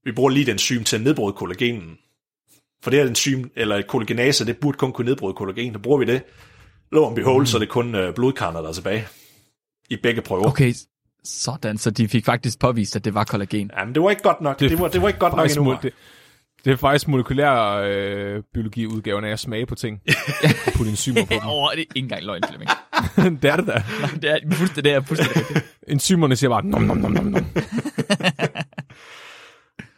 Vi 0.04 0.12
bruger 0.12 0.30
lige 0.30 0.42
et 0.42 0.48
enzym 0.48 0.84
til 0.84 0.96
at 0.96 1.02
nedbryde 1.02 1.32
kollagenen. 1.32 1.98
For 2.82 2.90
det 2.90 3.00
her 3.00 3.08
enzym, 3.08 3.44
eller 3.56 3.82
kollagenase, 3.82 4.46
det 4.46 4.58
burde 4.58 4.78
kun 4.78 4.92
kunne 4.92 5.04
nedbryde 5.04 5.34
kollagen. 5.34 5.72
Der 5.72 5.78
bruger 5.78 5.98
vi 5.98 6.04
det. 6.04 6.22
Lo 6.92 7.06
and 7.06 7.16
behold, 7.16 7.42
mm. 7.42 7.46
så 7.46 7.56
er 7.56 7.58
det 7.58 7.68
kun 7.68 7.94
øh, 7.94 8.14
blodkarner, 8.14 8.60
der 8.60 8.68
er 8.68 8.72
tilbage. 8.72 9.06
I 9.90 9.96
begge 10.02 10.22
prøver. 10.22 10.46
Okay, 10.46 10.74
sådan, 11.24 11.78
så 11.78 11.90
de 11.90 12.08
fik 12.08 12.24
faktisk 12.24 12.58
påvist, 12.58 12.96
at 12.96 13.04
det 13.04 13.14
var 13.14 13.24
kollagen. 13.24 13.70
Jamen, 13.78 13.94
det 13.94 14.02
var 14.02 14.10
ikke 14.10 14.22
godt 14.22 14.40
nok. 14.40 14.60
Det, 14.60 14.70
det, 14.70 14.78
var, 14.78 14.88
det 14.88 15.02
var 15.02 15.08
ikke 15.08 15.20
godt 15.20 15.36
nok 15.36 15.50
endnu. 15.50 15.76
det, 15.82 15.92
det 16.64 16.72
er 16.72 16.76
faktisk 16.76 17.08
molekylær 17.08 17.82
øh, 17.84 18.42
biologi-udgaven 18.54 19.24
af 19.24 19.30
at 19.30 19.40
smage 19.40 19.66
på 19.66 19.74
ting. 19.74 20.00
og 20.66 20.72
putte 20.76 20.90
enzymer 20.90 21.24
på 21.24 21.34
Åh, 21.48 21.48
oh, 21.48 21.70
det 21.72 21.78
er 21.78 21.80
ikke 21.80 21.98
engang 21.98 22.24
løgn, 22.24 22.42
Flemming. 22.48 22.70
dem. 23.16 23.36
det 23.42 23.50
er 23.50 23.56
det 23.56 23.66
da. 23.66 23.82
Nej, 24.00 24.10
det 24.22 24.30
er 24.30 24.38
fuldstændig, 24.52 24.84
det 24.84 24.92
er 24.92 25.00
fuldstændig. 25.00 25.62
Enzymerne 25.88 26.36
siger 26.36 26.50
bare, 26.50 26.66
nom, 26.66 26.82
nom, 26.82 26.96
nom, 26.96 27.12
nom, 27.12 27.24
nom. 27.24 27.46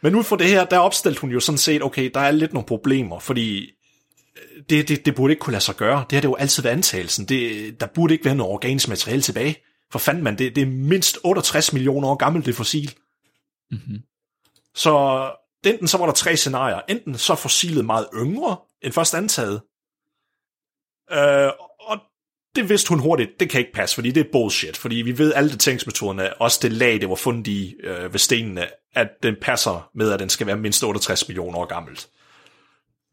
Men 0.01 0.15
ud 0.15 0.23
fra 0.23 0.37
det 0.37 0.47
her, 0.47 0.65
der 0.65 0.77
opstillede 0.77 1.21
hun 1.21 1.31
jo 1.31 1.39
sådan 1.39 1.57
set, 1.57 1.83
okay, 1.83 2.11
der 2.13 2.19
er 2.19 2.31
lidt 2.31 2.53
nogle 2.53 2.67
problemer, 2.67 3.19
fordi 3.19 3.61
øh, 3.61 4.63
det, 4.69 4.89
det, 4.89 5.05
det 5.05 5.15
burde 5.15 5.31
ikke 5.31 5.41
kunne 5.41 5.51
lade 5.51 5.63
sig 5.63 5.75
gøre. 5.75 6.05
Det 6.09 6.15
har 6.15 6.21
det 6.21 6.27
jo 6.27 6.35
altid 6.35 6.63
været 6.63 6.75
antagelsen. 6.75 7.25
Det, 7.25 7.79
der 7.79 7.87
burde 7.87 8.13
ikke 8.13 8.25
være 8.25 8.35
noget 8.35 8.53
organisk 8.53 8.87
materiale 8.89 9.21
tilbage. 9.21 9.55
For 9.91 9.99
fanden 9.99 10.23
man, 10.23 10.37
det, 10.37 10.55
det 10.55 10.61
er 10.61 10.67
mindst 10.67 11.19
68 11.23 11.73
millioner 11.73 12.07
år 12.07 12.15
gammelt, 12.15 12.45
det 12.45 12.55
fossil. 12.55 12.95
Mm-hmm. 13.71 14.01
Så 14.75 15.25
enten 15.65 15.87
så 15.87 15.97
var 15.97 16.05
der 16.05 16.13
tre 16.13 16.37
scenarier. 16.37 16.81
Enten 16.89 17.17
så 17.17 17.35
fossilet 17.35 17.85
meget 17.85 18.07
yngre 18.13 18.57
end 18.81 18.93
først 18.93 19.15
antaget. 19.15 19.61
Øh, 21.11 21.51
det 22.61 22.69
vidste 22.69 22.89
hun 22.89 22.99
hurtigt, 22.99 23.39
det 23.39 23.49
kan 23.49 23.59
ikke 23.59 23.73
passe, 23.73 23.95
fordi 23.95 24.11
det 24.11 24.25
er 24.25 24.31
bullshit. 24.31 24.77
Fordi 24.77 24.95
vi 24.95 25.17
ved, 25.17 25.33
alle 25.33 25.47
detektionsmetoderne, 25.47 26.41
også 26.41 26.59
det 26.61 26.71
lag, 26.71 27.01
det 27.01 27.09
var 27.09 27.15
fundet 27.15 27.47
i 27.47 27.73
øh, 27.83 28.13
ved 28.13 28.19
stenene, 28.19 28.65
at 28.95 29.07
den 29.23 29.35
passer 29.41 29.89
med, 29.95 30.11
at 30.11 30.19
den 30.19 30.29
skal 30.29 30.47
være 30.47 30.57
mindst 30.57 30.83
68 30.83 31.27
millioner 31.27 31.59
år 31.59 31.65
gammelt. 31.65 32.07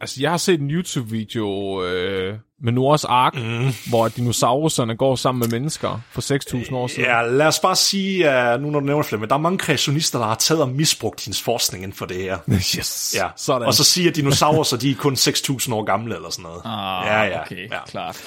Altså, 0.01 0.17
jeg 0.21 0.31
har 0.31 0.37
set 0.37 0.61
en 0.61 0.71
YouTube-video 0.71 1.83
øh, 1.85 2.35
med 2.63 2.73
Noahs 2.73 3.05
Ark, 3.05 3.35
mm. 3.35 3.73
hvor 3.89 4.09
dinosauruserne 4.09 4.97
går 4.97 5.17
sammen 5.17 5.41
med 5.41 5.49
mennesker 5.49 6.01
for 6.11 6.21
6.000 6.67 6.75
år 6.75 6.87
siden. 6.87 7.05
Ja, 7.05 7.23
lad 7.23 7.47
os 7.47 7.61
bare 7.61 7.77
sige, 7.77 8.31
at 8.31 8.61
nu 8.61 8.71
når 8.71 8.81
du 8.81 8.87
nævner 8.87 9.03
det, 9.03 9.21
men 9.21 9.29
der 9.29 9.35
er 9.35 9.39
mange 9.39 9.59
kreationister, 9.59 10.19
der 10.19 10.27
har 10.27 10.35
taget 10.35 10.63
og 10.63 10.69
misbrugt 10.69 11.25
hendes 11.25 11.43
forskning 11.43 11.85
inden 11.85 11.97
for 11.97 12.07
det 12.07 12.17
her. 12.17 12.39
Yes. 12.79 13.15
Ja. 13.19 13.29
Sådan. 13.37 13.69
Og 13.69 13.75
så 13.75 13.85
siger 13.85 14.11
at 14.11 14.17
dinosaurer, 14.17 14.63
så 14.63 14.77
de 14.77 14.91
er 14.91 14.95
kun 14.95 15.15
6.000 15.15 15.75
år 15.75 15.85
gamle 15.85 16.15
eller 16.15 16.31
sådan 16.31 16.43
noget. 16.43 16.63
Ah, 16.65 17.07
ja, 17.07 17.23
ja, 17.23 17.41
okay, 17.41 17.71
ja. 17.71 17.85
klart. 17.87 18.21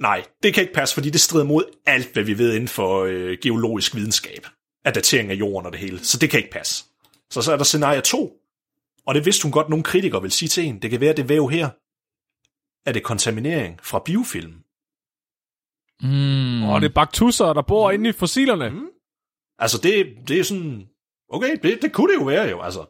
Nej, 0.00 0.24
det 0.42 0.54
kan 0.54 0.62
ikke 0.62 0.74
passe, 0.74 0.94
fordi 0.94 1.10
det 1.10 1.20
strider 1.20 1.44
mod 1.44 1.64
alt, 1.86 2.12
hvad 2.12 2.22
vi 2.22 2.38
ved 2.38 2.54
inden 2.54 2.68
for 2.68 3.04
øh, 3.04 3.38
geologisk 3.42 3.94
videnskab. 3.94 4.46
Af 4.84 4.92
datering 4.92 5.30
af 5.30 5.34
jorden 5.34 5.66
og 5.66 5.72
det 5.72 5.80
hele. 5.80 5.98
Så 5.98 6.18
det 6.18 6.30
kan 6.30 6.38
ikke 6.38 6.50
passe. 6.50 6.84
Så 7.30 7.42
så 7.42 7.52
er 7.52 7.56
der 7.56 7.64
scenarie 7.64 8.00
2. 8.00 8.36
Og 9.06 9.14
det 9.14 9.24
vidste 9.24 9.42
hun 9.42 9.52
godt, 9.52 9.68
nogle 9.68 9.84
kritikere 9.84 10.22
vil 10.22 10.30
sige 10.30 10.48
til 10.48 10.64
en. 10.64 10.82
Det 10.82 10.90
kan 10.90 11.00
være, 11.00 11.10
at 11.10 11.16
det 11.16 11.28
væv 11.28 11.48
her 11.48 11.68
er 12.86 12.92
det 12.92 13.02
kontaminering 13.02 13.78
fra 13.82 14.02
biofilm. 14.04 14.52
Mm. 16.02 16.62
Og 16.62 16.80
det 16.80 16.88
er 16.88 16.94
baktusser, 16.94 17.52
der 17.52 17.62
bor 17.62 17.90
inde 17.90 18.10
i 18.10 18.12
fossilerne. 18.12 18.70
Mm. 18.70 18.86
Altså, 19.58 19.78
det, 19.82 20.14
det 20.28 20.40
er 20.40 20.44
sådan... 20.44 20.86
Okay, 21.28 21.56
det, 21.62 21.78
det 21.82 21.92
kunne 21.92 22.12
det 22.12 22.20
jo 22.20 22.24
være 22.24 22.48
jo, 22.48 22.62
altså. 22.62 22.86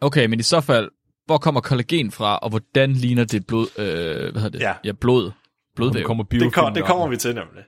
Okay, 0.00 0.26
men 0.26 0.40
i 0.40 0.42
så 0.42 0.60
fald, 0.60 0.90
hvor 1.26 1.38
kommer 1.38 1.60
kollagen 1.60 2.10
fra, 2.10 2.38
og 2.38 2.50
hvordan 2.50 2.92
ligner 2.92 3.24
det 3.24 3.46
blod, 3.46 3.66
øh, 3.78 4.32
hvad 4.32 4.42
hedder 4.42 4.48
det? 4.48 4.60
Ja. 4.60 4.74
ja 4.84 4.92
blod. 4.92 5.32
Blodvæv. 5.78 6.04
kommer 6.04 6.24
Det, 6.24 6.52
kom, 6.52 6.74
det 6.74 6.84
kommer 6.84 7.06
vi 7.08 7.16
til 7.16 7.34
nemlig. 7.34 7.64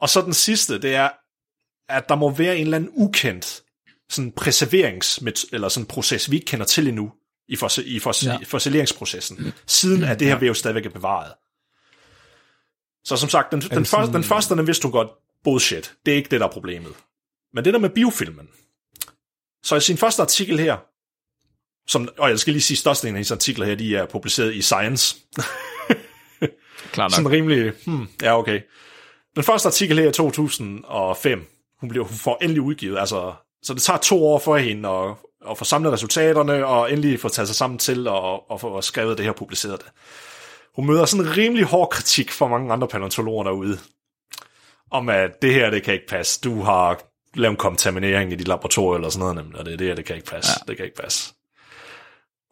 Og 0.00 0.08
så 0.08 0.20
den 0.20 0.34
sidste, 0.34 0.78
det 0.82 0.94
er, 0.94 1.08
at 1.88 2.08
der 2.08 2.14
må 2.14 2.30
være 2.30 2.56
en 2.56 2.64
eller 2.64 2.76
anden 2.76 2.90
ukendt 2.94 3.62
sådan 4.10 4.32
preserverings 4.32 5.18
eller 5.52 5.68
sådan 5.68 5.86
proces, 5.86 6.30
vi 6.30 6.36
ikke 6.36 6.46
kender 6.46 6.66
til 6.66 6.88
endnu 6.88 7.12
i, 7.48 7.56
fos, 7.56 7.78
i 7.78 7.98
fos, 7.98 8.24
Ja. 8.24 8.38
fossileringsprocessen, 8.46 9.52
siden 9.66 10.04
at 10.04 10.20
det 10.20 10.26
her 10.28 10.38
væv 10.38 10.54
stadigvæk 10.54 10.86
er 10.86 10.90
bevaret. 10.90 11.32
Så 13.04 13.16
som 13.16 13.28
sagt, 13.28 13.52
den, 13.52 13.60
den, 13.60 13.86
første, 13.86 14.12
den 14.12 14.24
første, 14.24 14.56
den 14.56 14.66
vidste 14.66 14.82
du 14.82 14.90
godt, 14.90 15.08
bullshit. 15.44 15.94
Det 16.06 16.12
er 16.12 16.16
ikke 16.16 16.28
det, 16.30 16.40
der 16.40 16.46
er 16.46 16.50
problemet. 16.52 16.92
Men 17.54 17.64
det 17.64 17.74
der 17.74 17.80
med 17.80 17.90
biofilmen. 17.90 18.48
Så 19.62 19.76
i 19.76 19.80
sin 19.80 19.96
første 19.96 20.22
artikel 20.22 20.58
her, 20.60 20.76
som, 21.90 22.08
og 22.18 22.30
jeg 22.30 22.38
skal 22.38 22.52
lige 22.52 22.62
sige, 22.62 22.76
størstedelen 22.76 23.14
af 23.14 23.18
hendes 23.18 23.32
artikler 23.32 23.66
her, 23.66 23.74
de 23.74 23.96
er 23.96 24.06
publiceret 24.06 24.54
i 24.54 24.62
Science. 24.62 25.16
Klart 26.92 27.10
nok. 27.10 27.16
Sådan 27.16 27.30
rimelig, 27.30 27.72
hmm, 27.86 28.08
ja 28.22 28.38
okay. 28.38 28.60
Den 29.36 29.44
første 29.44 29.66
artikel 29.66 29.98
her 29.98 30.08
i 30.08 30.12
2005, 30.12 31.46
hun, 31.80 31.88
bliver, 31.88 32.04
hun 32.04 32.16
får 32.16 32.38
endelig 32.42 32.62
udgivet, 32.62 32.98
altså, 32.98 33.32
så 33.62 33.74
det 33.74 33.82
tager 33.82 33.98
to 33.98 34.26
år 34.26 34.38
for 34.38 34.56
hende 34.56 34.88
at, 34.88 35.14
at 35.50 35.58
få 35.58 35.64
samlet 35.64 35.92
resultaterne, 35.92 36.66
og 36.66 36.92
endelig 36.92 37.20
få 37.20 37.28
taget 37.28 37.48
sig 37.48 37.56
sammen 37.56 37.78
til 37.78 38.08
at, 38.08 38.40
at 38.52 38.60
få 38.60 38.80
skrevet 38.80 39.18
det 39.18 39.24
her 39.24 39.32
og 39.32 39.36
publiceret 39.36 39.80
det. 39.80 39.88
Hun 40.76 40.86
møder 40.86 41.04
sådan 41.04 41.26
en 41.26 41.36
rimelig 41.36 41.64
hård 41.64 41.90
kritik 41.90 42.30
fra 42.30 42.48
mange 42.48 42.72
andre 42.72 42.88
paleontologer 42.88 43.44
derude, 43.44 43.78
om 44.90 45.08
at 45.08 45.30
det 45.42 45.54
her, 45.54 45.70
det 45.70 45.82
kan 45.82 45.94
ikke 45.94 46.06
passe. 46.06 46.40
Du 46.44 46.62
har 46.62 47.02
lavet 47.34 47.50
en 47.50 47.56
kontaminering 47.56 48.32
i 48.32 48.36
dit 48.36 48.48
laboratorium 48.48 48.94
eller 48.94 49.10
sådan 49.10 49.20
noget, 49.20 49.36
nemlig, 49.36 49.58
og 49.58 49.66
det, 49.66 49.78
det 49.78 49.86
her, 49.86 49.94
det 49.94 50.04
kan 50.04 50.16
ikke 50.16 50.30
passe. 50.30 50.50
Ja. 50.50 50.68
Det 50.68 50.76
kan 50.76 50.86
ikke 50.86 51.02
passe. 51.02 51.34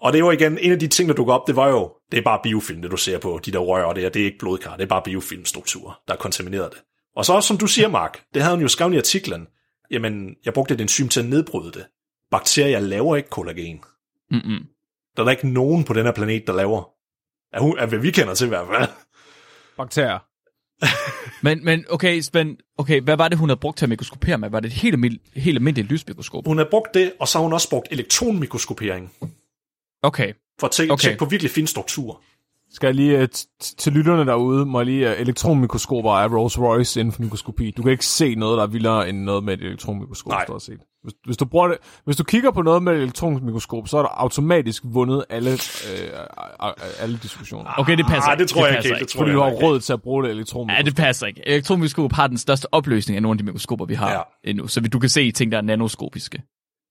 Og 0.00 0.12
det 0.12 0.24
var 0.24 0.32
igen, 0.32 0.58
en 0.58 0.72
af 0.72 0.78
de 0.78 0.88
ting, 0.88 1.08
der 1.08 1.14
dukker 1.14 1.34
op, 1.34 1.46
det 1.46 1.56
var 1.56 1.68
jo, 1.68 1.92
det 2.10 2.18
er 2.18 2.22
bare 2.22 2.40
biofilm, 2.42 2.82
det 2.82 2.90
du 2.90 2.96
ser 2.96 3.18
på, 3.18 3.40
de 3.46 3.52
der 3.52 3.58
rør 3.58 3.84
og 3.84 3.96
det 3.96 4.16
er 4.16 4.24
ikke 4.24 4.38
blodkar, 4.38 4.76
det 4.76 4.82
er 4.82 4.88
bare 4.88 5.02
biofilmstruktur, 5.04 6.00
der 6.08 6.14
er 6.14 6.18
kontamineret 6.18 6.72
det. 6.72 6.80
Og 7.16 7.24
så 7.24 7.32
også, 7.32 7.46
som 7.46 7.58
du 7.58 7.66
siger, 7.66 7.88
Mark, 7.88 8.22
det 8.34 8.42
havde 8.42 8.54
hun 8.54 8.62
jo 8.62 8.68
skrevet 8.68 8.94
i 8.94 8.96
artiklen, 8.96 9.46
jamen, 9.90 10.34
jeg 10.44 10.54
brugte 10.54 10.74
et 10.74 10.80
enzym 10.80 11.08
til 11.08 11.20
at 11.20 11.26
nedbryde 11.26 11.72
det. 11.72 11.86
Bakterier 12.30 12.80
laver 12.80 13.16
ikke 13.16 13.28
kollagen. 13.28 13.80
Mm-mm. 14.30 14.66
Der 15.16 15.22
er 15.22 15.24
der 15.24 15.30
ikke 15.30 15.48
nogen 15.48 15.84
på 15.84 15.92
den 15.92 16.04
her 16.04 16.12
planet, 16.12 16.46
der 16.46 16.52
laver. 16.52 16.90
Er, 17.52 17.60
hun, 17.60 17.78
er 17.78 17.86
hvad 17.86 17.98
vi 17.98 18.10
kender 18.10 18.34
til 18.34 18.44
i 18.44 18.48
hvert 18.48 18.66
fald. 18.68 18.88
Bakterier. 19.76 20.18
Men, 21.42 21.64
men 21.64 21.84
okay, 21.90 22.20
Svend, 22.20 22.56
okay, 22.78 23.00
hvad 23.00 23.16
var 23.16 23.28
det, 23.28 23.38
hun 23.38 23.48
havde 23.48 23.60
brugt 23.60 23.78
til 23.78 23.84
at 23.84 23.88
mikroskopere 23.88 24.38
med? 24.38 24.50
Var 24.50 24.60
det 24.60 24.68
et 24.68 24.72
helt, 24.72 25.22
helt 25.36 25.56
almindeligt 25.56 25.88
lysmikroskop? 25.88 26.46
Hun 26.46 26.58
har 26.58 26.66
brugt 26.70 26.94
det, 26.94 27.12
og 27.20 27.28
så 27.28 27.38
har 27.38 27.42
hun 27.42 27.52
også 27.52 27.70
brugt 27.70 27.88
elektronmikroskopering, 27.90 29.12
Okay, 30.02 30.32
for 30.60 30.66
at 30.66 30.70
tjekke, 30.72 30.92
Okay. 30.92 31.00
tjekke 31.02 31.18
på 31.18 31.24
virkelig 31.24 31.50
fine 31.50 31.66
strukturer. 31.66 32.16
Skal 32.72 32.86
jeg 32.86 32.94
lige, 32.94 33.28
t- 33.34 33.74
til 33.78 33.92
lytterne 33.92 34.26
derude, 34.26 34.66
må 34.66 34.78
jeg 34.80 34.86
lige, 34.86 35.06
uh, 35.10 35.20
elektronmikroskoper 35.20 36.12
er 36.18 36.28
Rolls 36.36 36.58
Royce 36.58 37.00
inden 37.00 37.12
for 37.12 37.22
mikroskopi. 37.22 37.70
Du 37.70 37.82
kan 37.82 37.92
ikke 37.92 38.06
se 38.06 38.34
noget, 38.34 38.56
der 38.58 38.62
er 38.62 38.66
vildere 38.66 39.08
end 39.08 39.18
noget 39.18 39.44
med 39.44 39.54
et 39.54 39.60
elektronmikroskop, 39.60 40.30
Nej. 40.30 40.44
stort 40.44 40.62
set. 40.62 40.78
Hvis, 41.02 41.14
hvis, 41.24 41.36
du 41.36 41.44
bruger 41.44 41.68
det, 41.68 41.76
hvis 42.04 42.16
du 42.16 42.24
kigger 42.24 42.50
på 42.50 42.62
noget 42.62 42.82
med 42.82 42.92
et 42.92 43.02
elektronmikroskop, 43.02 43.88
så 43.88 43.98
er 43.98 44.02
der 44.02 44.08
automatisk 44.08 44.82
vundet 44.86 45.24
alle, 45.30 45.50
øh, 45.50 46.72
alle 47.00 47.18
diskussioner. 47.22 47.70
okay, 47.78 47.96
det 47.96 48.06
passer 48.06 48.30
Ah, 48.30 48.38
det 48.38 48.48
tror 48.48 48.66
jeg 48.66 48.74
passer 48.74 48.88
ikke 48.90 48.96
helt. 48.98 49.00
Det 49.00 49.08
tror 49.08 49.18
Fordi 49.18 49.30
jeg 49.30 49.36
du 49.36 49.42
har 49.42 49.50
ikke. 49.50 49.64
råd 49.64 49.80
til 49.80 49.92
at 49.92 50.02
bruge 50.02 50.22
det 50.22 50.28
Ja, 50.28 50.34
elektronmikroskop. 50.34 50.84
det 50.86 50.96
passer 50.96 51.26
ikke. 51.26 51.42
Elektronmikroskop 51.46 52.12
har 52.12 52.26
den 52.26 52.38
største 52.38 52.74
opløsning 52.74 53.16
af 53.16 53.22
nogle 53.22 53.34
af 53.34 53.38
de 53.38 53.44
mikroskoper, 53.44 53.84
vi 53.84 53.94
har 53.94 54.10
Ja. 54.10 54.16
ja. 54.16 54.22
endnu. 54.50 54.66
Så 54.66 54.80
du 54.80 54.98
kan 54.98 55.08
se 55.08 55.32
ting, 55.32 55.52
der 55.52 55.58
er 55.58 55.62
nanoskopiske 55.62 56.42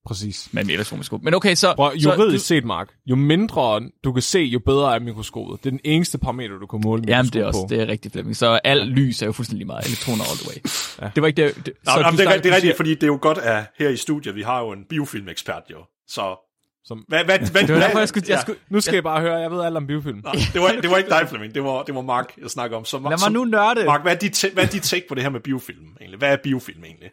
Præcis. 0.08 0.48
med 0.52 0.64
en 0.64 0.70
elektronmikroskop. 0.70 1.22
Men 1.22 1.34
okay, 1.34 1.54
så... 1.54 1.74
Prøv, 1.74 1.98
så 1.98 2.10
juridisk 2.10 2.46
set, 2.46 2.64
Mark, 2.64 2.88
jo 3.06 3.16
mindre 3.16 3.80
du 4.04 4.12
kan 4.12 4.22
se, 4.22 4.38
jo 4.38 4.58
bedre 4.58 4.94
er 4.94 4.98
mikroskopet. 5.00 5.64
Det 5.64 5.66
er 5.66 5.70
den 5.70 5.80
eneste 5.84 6.18
parameter, 6.18 6.58
du 6.58 6.66
kan 6.66 6.80
måle 6.84 7.02
Jamen, 7.08 7.08
mikroskop 7.08 7.32
det 7.32 7.42
er 7.42 7.46
også 7.46 7.60
på. 7.60 7.66
det 7.70 7.80
er 7.80 7.86
rigtigt, 7.86 8.12
Flemming. 8.12 8.36
Så 8.36 8.60
al 8.64 8.78
lys 8.86 9.22
er 9.22 9.26
jo 9.26 9.32
fuldstændig 9.32 9.66
meget. 9.66 9.86
Elektroner 9.86 10.24
all 10.24 10.38
the 10.38 10.48
way. 10.48 10.56
Ja. 11.02 11.10
Det 11.14 11.22
var 11.22 11.26
ikke 11.26 11.46
det... 11.46 11.66
det 11.66 11.74
Nå, 11.84 11.92
så 11.92 12.00
jamen, 12.00 12.12
du 12.12 12.16
det, 12.16 12.26
er, 12.26 12.36
det 12.36 12.46
er 12.46 12.50
du 12.50 12.54
rigtigt, 12.54 12.76
fordi 12.76 12.94
det 12.94 13.02
er 13.02 13.06
jo 13.06 13.18
godt, 13.22 13.38
at 13.38 13.64
her 13.78 13.88
i 13.88 13.96
studiet, 13.96 14.34
vi 14.34 14.42
har 14.42 14.60
jo 14.60 14.72
en 14.72 14.84
biofilmekspert 14.88 15.62
jo. 15.70 15.78
Så 16.08 16.36
Som, 16.84 17.04
hvad, 17.08 17.24
hvad, 17.24 17.38
hvad, 17.38 17.62
Det 17.66 17.74
var 17.74 17.80
derfor, 17.80 17.98
jeg 17.98 18.08
skulle... 18.08 18.24
Jeg 18.28 18.34
ja. 18.36 18.40
skulle 18.40 18.58
nu 18.70 18.80
skal 18.80 18.94
jeg 18.94 19.02
bare 19.02 19.20
høre, 19.20 19.36
jeg 19.36 19.50
ved 19.50 19.62
alt 19.64 19.76
om 19.76 19.86
biofilm. 19.86 20.20
Nå, 20.24 20.30
det, 20.52 20.60
var, 20.62 20.68
det 20.82 20.90
var 20.90 20.96
ikke 20.96 21.10
dig, 21.10 21.28
Flemming. 21.28 21.54
Det 21.54 21.64
var, 21.64 21.82
det 21.82 21.94
var 21.94 22.02
Mark, 22.02 22.32
jeg 22.42 22.50
snakker 22.50 22.76
om. 22.76 22.84
Så, 22.84 22.96
Lad 22.98 23.10
mig 23.10 23.18
så, 23.18 23.30
nu 23.30 23.44
nørde. 23.44 23.84
Mark, 23.84 24.02
hvad 24.02 24.12
er, 24.12 24.18
dit, 24.18 24.44
hvad 24.52 24.64
er 24.64 24.68
dit 24.68 24.82
take 24.82 25.08
på 25.08 25.14
det 25.14 25.22
her 25.22 25.30
med 25.30 25.40
biofilm 25.40 25.86
egentlig? 26.00 26.18
Hvad 26.18 26.32
er 26.32 26.36
biofilm 26.42 26.84
egentlig? 26.84 27.10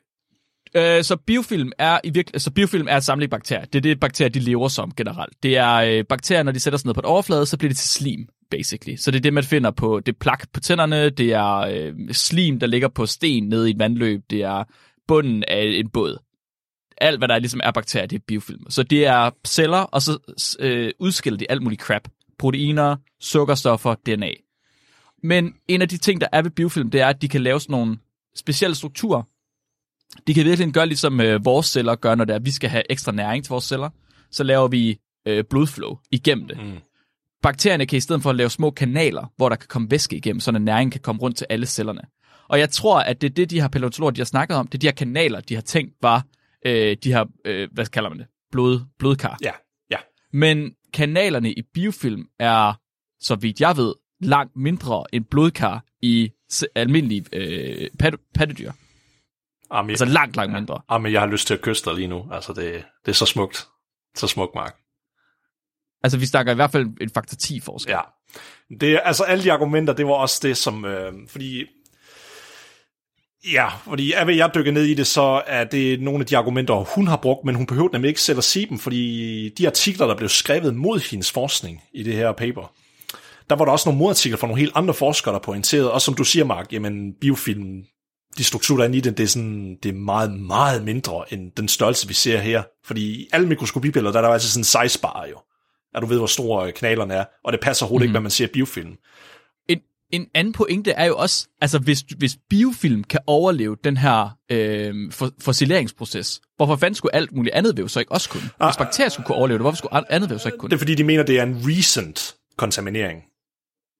Øh, 0.75 1.03
så 1.03 1.15
biofilm 1.15 1.71
er 1.77 1.99
i 2.03 2.09
virke, 2.09 2.31
altså 2.33 2.51
biofilm 2.51 2.87
er 2.89 2.97
et 2.97 3.03
samling 3.03 3.31
bakterier. 3.31 3.65
Det 3.65 3.75
er 3.75 3.81
det, 3.81 3.99
bakterier 3.99 4.29
de 4.29 4.39
lever 4.39 4.67
som 4.67 4.91
generelt. 4.97 5.43
Det 5.43 5.57
er 5.57 5.73
øh, 5.73 6.03
bakterier, 6.09 6.43
når 6.43 6.51
de 6.51 6.59
sætter 6.59 6.77
sig 6.77 6.87
ned 6.87 6.93
på 6.93 6.99
et 6.99 7.05
overflade, 7.05 7.45
så 7.45 7.57
bliver 7.57 7.69
det 7.69 7.77
til 7.77 7.89
slim, 7.89 8.27
basically. 8.51 8.95
Så 8.95 9.11
det 9.11 9.17
er 9.17 9.21
det, 9.21 9.33
man 9.33 9.43
finder 9.43 9.71
på, 9.71 9.99
det 9.99 10.17
plak 10.17 10.47
på 10.53 10.59
tænderne, 10.59 11.09
det 11.09 11.33
er 11.33 11.55
øh, 11.57 11.93
slim, 12.11 12.59
der 12.59 12.67
ligger 12.67 12.87
på 12.87 13.05
sten 13.05 13.43
nede 13.43 13.69
i 13.69 13.73
et 13.73 13.79
vandløb, 13.79 14.21
det 14.29 14.41
er 14.43 14.63
bunden 15.07 15.43
af 15.47 15.63
en 15.63 15.89
båd. 15.89 16.17
Alt, 16.97 17.19
hvad 17.19 17.27
der 17.27 17.39
ligesom 17.39 17.59
er 17.63 17.71
bakterier, 17.71 18.07
det 18.07 18.15
er 18.15 18.23
biofilm. 18.27 18.69
Så 18.69 18.83
det 18.83 19.05
er 19.05 19.29
celler, 19.47 19.77
og 19.77 20.01
så 20.01 20.17
øh, 20.59 20.91
udskiller 20.99 21.37
de 21.37 21.51
alt 21.51 21.61
muligt 21.63 21.81
crap. 21.81 22.07
Proteiner, 22.39 22.95
sukkerstoffer, 23.19 23.95
DNA. 24.05 24.31
Men 25.23 25.53
en 25.67 25.81
af 25.81 25.89
de 25.89 25.97
ting, 25.97 26.21
der 26.21 26.27
er 26.31 26.41
ved 26.41 26.51
biofilm, 26.51 26.91
det 26.91 27.01
er, 27.01 27.07
at 27.07 27.21
de 27.21 27.27
kan 27.27 27.41
lave 27.41 27.59
sådan 27.59 27.73
nogle 27.73 27.97
specielle 28.35 28.75
strukturer, 28.75 29.23
de 30.27 30.33
kan 30.33 30.45
virkelig 30.45 30.73
gøre 30.73 30.87
ligesom 30.87 31.21
øh, 31.21 31.45
vores 31.45 31.65
celler 31.65 31.95
gør, 31.95 32.15
når 32.15 32.25
det 32.25 32.33
er, 32.33 32.37
at 32.37 32.45
vi 32.45 32.51
skal 32.51 32.69
have 32.69 32.83
ekstra 32.91 33.11
næring 33.11 33.43
til 33.43 33.49
vores 33.49 33.63
celler. 33.63 33.89
Så 34.31 34.43
laver 34.43 34.67
vi 34.67 34.99
øh, 35.27 35.43
blodflow 35.49 35.97
igennem 36.11 36.47
det. 36.47 36.57
Mm. 36.57 36.77
Bakterierne 37.41 37.85
kan 37.85 37.97
i 37.97 37.99
stedet 37.99 38.21
for 38.21 38.29
at 38.29 38.35
lave 38.35 38.49
små 38.49 38.71
kanaler, 38.71 39.31
hvor 39.37 39.49
der 39.49 39.55
kan 39.55 39.67
komme 39.67 39.91
væske 39.91 40.15
igennem, 40.17 40.39
så 40.39 40.51
næringen 40.51 40.91
kan 40.91 41.01
komme 41.01 41.21
rundt 41.21 41.37
til 41.37 41.47
alle 41.49 41.65
cellerne. 41.65 42.01
Og 42.47 42.59
jeg 42.59 42.69
tror, 42.69 42.99
at 42.99 43.21
det 43.21 43.29
er 43.29 43.33
det, 43.33 43.49
de 43.49 43.61
her 43.61 43.67
paleontologer, 43.67 44.11
de 44.11 44.21
har 44.21 44.25
snakket 44.25 44.57
om, 44.57 44.67
det 44.67 44.77
er 44.77 44.79
de 44.79 44.87
her 44.87 44.91
kanaler, 44.91 45.39
de 45.39 45.55
har 45.55 45.61
tænkt 45.61 45.93
var 46.01 46.25
øh, 46.65 46.97
de 47.03 47.13
her, 47.13 47.25
øh, 47.45 47.69
hvad 47.71 47.85
kalder 47.85 48.09
man 48.09 48.19
det, 48.19 48.27
Blod, 48.51 48.79
blodkar. 48.99 49.37
Ja, 49.43 49.51
ja. 49.91 49.97
Men 50.33 50.71
kanalerne 50.93 51.53
i 51.53 51.61
biofilm 51.73 52.25
er, 52.39 52.73
så 53.19 53.35
vidt 53.35 53.61
jeg 53.61 53.77
ved, 53.77 53.93
langt 54.21 54.55
mindre 54.55 55.03
end 55.13 55.25
blodkar 55.25 55.85
i 56.01 56.29
almindelige 56.75 57.25
øh, 57.33 57.89
pat- 58.03 58.31
pattedyr. 58.33 58.71
Jamen, 59.73 59.89
Altså 59.89 60.05
langt, 60.05 60.35
langt 60.35 60.53
mindre. 60.53 60.81
jamen, 60.91 61.11
jeg 61.13 61.21
har 61.21 61.27
lyst 61.27 61.47
til 61.47 61.53
at 61.53 61.61
kysse 61.61 61.85
dig 61.85 61.93
lige 61.95 62.07
nu. 62.07 62.25
Altså, 62.31 62.53
det, 62.53 62.83
det 63.05 63.11
er 63.11 63.15
så 63.15 63.25
smukt. 63.25 63.67
Så 64.15 64.27
smukt, 64.27 64.55
Mark. 64.55 64.75
Altså, 66.03 66.17
vi 66.17 66.25
snakker 66.25 66.51
i 66.51 66.55
hvert 66.55 66.71
fald 66.71 66.85
en 67.01 67.09
faktor 67.09 67.35
10 67.35 67.59
forskel. 67.59 67.91
Ja. 67.91 67.99
Det, 68.79 68.91
er- 68.93 68.99
altså, 68.99 69.23
alle 69.23 69.43
de 69.43 69.51
argumenter, 69.53 69.93
det 69.93 70.05
var 70.05 70.13
også 70.13 70.39
det, 70.47 70.57
som... 70.57 70.85
Øh, 70.85 71.13
fordi... 71.29 71.63
Ja, 73.51 73.67
fordi 73.67 74.13
jeg, 74.13 74.37
jeg 74.37 74.51
dykker 74.55 74.71
ned 74.71 74.83
i 74.83 74.93
det, 74.93 75.07
så 75.07 75.43
er 75.47 75.63
det 75.63 76.01
nogle 76.01 76.19
af 76.19 76.25
de 76.25 76.37
argumenter, 76.37 76.73
hun 76.95 77.07
har 77.07 77.15
brugt, 77.17 77.45
men 77.45 77.55
hun 77.55 77.65
behøver 77.65 77.89
nemlig 77.93 78.09
ikke 78.09 78.21
selv 78.21 78.37
at 78.37 78.43
sige 78.43 78.65
dem, 78.69 78.79
fordi 78.79 79.49
de 79.49 79.67
artikler, 79.67 80.07
der 80.07 80.15
blev 80.17 80.29
skrevet 80.29 80.75
mod 80.75 81.09
hendes 81.11 81.31
forskning 81.31 81.83
i 81.93 82.03
det 82.03 82.13
her 82.13 82.31
paper, 82.31 82.73
der 83.49 83.55
var 83.55 83.65
der 83.65 83.71
også 83.71 83.89
nogle 83.89 83.99
modartikler 83.99 84.37
fra 84.37 84.47
nogle 84.47 84.59
helt 84.59 84.71
andre 84.75 84.93
forskere, 84.93 85.33
der 85.33 85.39
pointerede, 85.39 85.91
og 85.93 86.01
som 86.01 86.13
du 86.13 86.23
siger, 86.23 86.45
Mark, 86.45 86.73
jamen 86.73 87.13
biofilm, 87.21 87.83
de 88.37 88.43
strukturer, 88.43 88.77
der 88.77 88.89
er 88.89 88.93
i 88.93 88.99
den, 88.99 89.13
det 89.13 89.23
er, 89.23 89.27
sådan, 89.27 89.77
det 89.83 89.89
er 89.89 89.93
meget, 89.93 90.33
meget 90.39 90.83
mindre 90.83 91.33
end 91.33 91.51
den 91.51 91.67
størrelse, 91.67 92.07
vi 92.07 92.13
ser 92.13 92.37
her. 92.37 92.63
Fordi 92.85 93.21
i 93.21 93.27
alle 93.33 93.47
mikroskopibilleder, 93.47 94.11
der 94.11 94.19
er 94.19 94.25
der 94.25 94.33
altid 94.33 94.49
sådan 94.49 94.61
en 94.61 94.89
size 94.89 95.01
bar 95.01 95.25
jo. 95.29 95.37
At 95.95 96.01
du 96.01 96.07
ved, 96.07 96.17
hvor 96.17 96.27
store 96.27 96.71
knalerne 96.71 97.13
er, 97.13 97.25
og 97.43 97.53
det 97.53 97.61
passer 97.61 97.85
overhovedet 97.85 98.05
mm. 98.05 98.09
ikke, 98.09 98.13
når 98.13 98.19
man 98.19 98.31
ser 98.31 98.47
biofilm. 98.53 98.95
En, 99.69 99.79
en 100.11 100.27
anden 100.33 100.53
pointe 100.53 100.91
er 100.91 101.05
jo 101.05 101.17
også, 101.17 101.47
altså 101.61 101.79
hvis, 101.79 101.99
hvis 102.17 102.37
biofilm 102.49 103.03
kan 103.03 103.19
overleve 103.27 103.77
den 103.83 103.97
her 103.97 104.29
øh, 104.51 105.11
for, 105.11 105.31
fossileringsproces, 105.41 106.41
hvorfor 106.55 106.75
fanden 106.75 106.95
skulle 106.95 107.15
alt 107.15 107.31
muligt 107.31 107.55
andet 107.55 107.77
væv 107.77 107.89
så 107.89 107.99
ikke 107.99 108.11
også 108.11 108.29
kunne? 108.29 108.41
Hvis 108.41 108.77
bakterier 108.77 109.09
skulle 109.09 109.27
kunne 109.27 109.35
overleve 109.35 109.57
det, 109.57 109.63
hvorfor 109.63 109.77
skulle 109.77 110.11
andet 110.11 110.29
væv 110.29 110.39
så 110.39 110.47
ikke 110.47 110.57
kunne? 110.57 110.69
Det 110.69 110.75
er 110.75 110.79
fordi, 110.79 110.95
de 110.95 111.03
mener, 111.03 111.23
det 111.23 111.39
er 111.39 111.43
en 111.43 111.61
recent 111.63 112.35
kontaminering. 112.57 113.23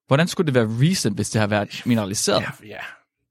Hvordan 0.08 0.28
skulle 0.28 0.46
det 0.46 0.54
være 0.56 0.92
recent, 0.92 1.16
hvis 1.16 1.30
det 1.30 1.40
har 1.40 1.48
været 1.48 1.82
mineraliseret? 1.86 2.42
Ja, 2.42 2.68
ja. 2.68 2.80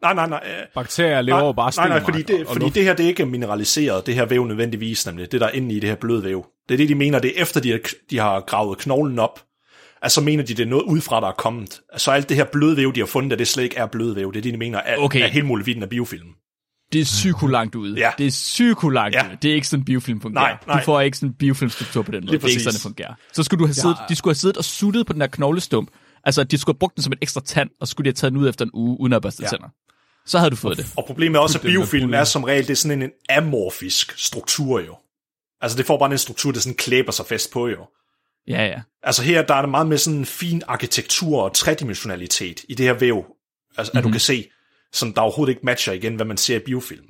Nej, 0.05 0.15
nej, 0.15 0.29
nej. 0.29 0.41
øh, 0.47 0.67
Bakterier 0.75 1.23
lever 1.23 1.39
nej, 1.39 1.47
jo 1.47 1.53
bare 1.53 1.73
Nej, 1.77 1.89
nej, 1.89 2.05
fordi, 2.05 2.23
det, 2.23 2.41
og 2.47 2.53
fordi 2.53 2.65
luft. 2.65 2.75
det 2.75 2.85
her, 2.85 2.95
det 2.95 3.05
er 3.05 3.09
ikke 3.09 3.27
mineraliseret, 3.27 4.07
det 4.07 4.15
her 4.15 4.25
væv 4.27 4.45
nødvendigvis, 4.47 5.07
nemlig 5.07 5.33
det, 5.33 5.41
der 5.41 5.47
er 5.47 5.51
inde 5.51 5.75
i 5.75 5.81
det 5.81 5.89
her 5.89 5.97
bløde 5.97 6.25
væv. 6.25 6.47
Det 6.69 6.75
er 6.75 6.79
det, 6.79 6.89
de 6.89 6.95
mener, 6.95 7.19
det 7.19 7.39
er 7.39 7.43
efter, 7.43 7.61
de 7.61 7.71
har, 7.71 7.81
de 8.11 8.19
har 8.19 8.41
gravet 8.41 8.79
knoglen 8.79 9.19
op, 9.19 9.41
altså 10.03 10.21
mener 10.21 10.45
de, 10.45 10.55
det 10.55 10.63
er 10.67 10.71
noget 10.71 10.83
udefra, 10.85 11.21
der 11.21 11.27
er 11.29 11.33
kommet. 11.33 11.81
Så 11.97 12.11
alt 12.11 12.29
det 12.29 12.37
her 12.37 12.45
bløde 12.45 12.77
væv, 12.77 12.93
de 12.95 13.01
har 13.01 13.07
fundet, 13.07 13.33
at 13.33 13.39
det 13.39 13.49
slet 13.49 13.65
ikke 13.65 13.77
er 13.77 13.87
bløde 13.87 14.17
væv. 14.17 14.33
Det 14.33 14.39
er 14.39 14.43
det, 14.43 14.53
de 14.53 14.59
mener, 14.59 14.79
er, 14.79 14.97
Okay. 14.97 15.23
er 15.23 15.27
helt 15.27 15.47
muligt 15.47 15.83
af 15.83 15.89
biofilm. 15.89 16.27
Det 16.93 17.01
er 17.01 17.05
psyko 17.05 17.47
langt 17.47 17.75
ude. 17.75 17.99
Ja. 17.99 18.11
Det 18.19 18.27
er 18.27 18.31
psyko 18.31 18.89
langt 18.89 19.15
Ja. 19.15 19.27
ude. 19.29 19.37
Det 19.43 19.51
er 19.51 19.55
ikke 19.55 19.69
sådan, 19.69 19.85
biofilm 19.85 20.21
fungerer. 20.21 20.43
Nej, 20.45 20.57
nej. 20.67 20.79
Du 20.81 20.85
får 20.85 21.01
ikke 21.01 21.17
sådan 21.17 21.29
en 21.29 21.35
biofilmstruktur 21.35 22.03
på 22.03 22.13
den 22.13 22.21
måde. 22.21 22.31
Lige 22.31 22.39
Det 22.39 22.45
er 22.45 22.49
ikke 22.49 22.63
sådan, 22.63 22.75
det 22.75 22.83
fungerer. 22.83 23.15
Så 23.33 23.43
skulle 23.43 23.59
du 23.61 23.67
have 23.67 23.75
siddet, 23.75 23.97
de 24.09 24.15
skulle 24.17 24.31
have 24.33 24.39
siddet 24.39 24.57
og 24.57 24.65
suttet 24.65 25.07
på 25.07 25.13
den 25.13 25.21
der 25.21 25.27
knoglestump. 25.27 25.89
Altså, 26.25 26.45
de 26.45 26.59
skulle 26.59 26.75
have 26.75 26.79
brugt 26.79 26.95
den 26.97 27.03
som 27.03 27.13
en 27.13 27.19
ekstra 27.23 27.41
tand, 27.41 27.71
og 27.81 27.89
skulle 27.89 28.05
de 28.05 28.09
have 28.09 28.15
taget 28.15 28.33
den 28.33 28.41
ud 28.41 28.49
efter 28.49 28.65
en 28.65 28.71
uge, 28.75 29.01
uden 29.01 29.13
at 29.13 29.23
børste 29.23 29.43
Ja. 29.43 29.47
ja. 29.47 29.51
tænder. 29.51 29.69
Så 30.27 30.39
havde 30.39 30.51
du 30.51 30.57
fået 30.57 30.77
det. 30.77 30.87
Og 30.97 31.05
problemet 31.07 31.37
er 31.37 31.41
også, 31.41 31.59
at 31.59 31.65
med 31.65 31.73
biofilm 31.73 32.15
er 32.15 32.25
som 32.25 32.45
regel, 32.45 32.63
det 32.63 32.71
er 32.71 32.77
sådan 32.77 33.03
en 33.03 33.11
amorfisk 33.29 34.19
struktur 34.19 34.81
jo. 34.81 34.97
Altså 35.61 35.79
det 35.79 35.87
får 35.87 35.99
bare 35.99 36.13
en 36.13 36.19
struktur, 36.19 36.53
der 36.53 36.61
sådan 36.61 36.77
klæber 36.77 37.13
sig 37.13 37.27
fast 37.27 37.53
på 37.53 37.69
jo. 37.69 37.87
Ja, 38.49 38.67
ja. 38.67 38.81
Altså 39.03 39.23
her, 39.23 39.43
der 39.43 39.55
er 39.55 39.61
det 39.63 39.71
meget 39.71 39.87
med 39.87 39.99
sådan 39.99 40.19
en 40.19 40.27
fin 40.27 40.63
arkitektur 40.69 41.43
og 41.43 41.55
tredimensionalitet 41.55 42.65
i 42.69 42.75
det 42.75 42.87
her 42.87 42.93
væv, 42.93 43.25
altså, 43.77 43.91
mm-hmm. 43.91 43.99
at 43.99 44.05
du 44.05 44.11
kan 44.11 44.21
se, 44.21 44.47
som 44.93 45.13
der 45.13 45.21
overhovedet 45.21 45.53
ikke 45.53 45.67
matcher 45.67 45.93
igen, 45.93 46.15
hvad 46.15 46.27
man 46.27 46.37
ser 46.37 46.57
i 46.57 46.59
biofilm. 46.59 47.05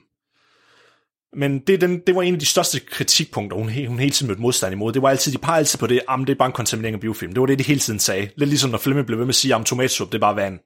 Men 1.36 1.58
det, 1.58 1.80
den, 1.80 2.00
det 2.06 2.14
var 2.14 2.22
en 2.22 2.34
af 2.34 2.40
de 2.40 2.46
største 2.46 2.80
kritikpunkter, 2.80 3.56
hun, 3.56 3.86
hun 3.86 3.98
hele 3.98 4.10
tiden 4.10 4.26
mødte 4.28 4.42
modstand 4.42 4.72
imod. 4.72 4.92
Det 4.92 5.02
var 5.02 5.08
altid, 5.08 5.32
de 5.32 5.38
peger 5.38 5.58
altid 5.58 5.78
på 5.78 5.86
det, 5.86 6.00
at 6.08 6.18
det 6.18 6.30
er 6.30 6.34
bare 6.34 6.46
en 6.46 6.52
kontaminering 6.52 6.94
af 6.94 7.00
biofilm. 7.00 7.32
Det 7.32 7.40
var 7.40 7.46
det, 7.46 7.58
de 7.58 7.64
hele 7.64 7.80
tiden 7.80 7.98
sagde. 7.98 8.30
Lidt 8.36 8.48
ligesom 8.48 8.70
når 8.70 8.78
Flemming 8.78 9.06
blev 9.06 9.18
ved 9.18 9.24
med 9.24 9.30
at 9.30 9.34
sige, 9.34 9.54
at 9.54 9.66
tomatsup, 9.66 10.08
det 10.08 10.14
er 10.14 10.20
bare 10.20 10.36
vand. 10.36 10.58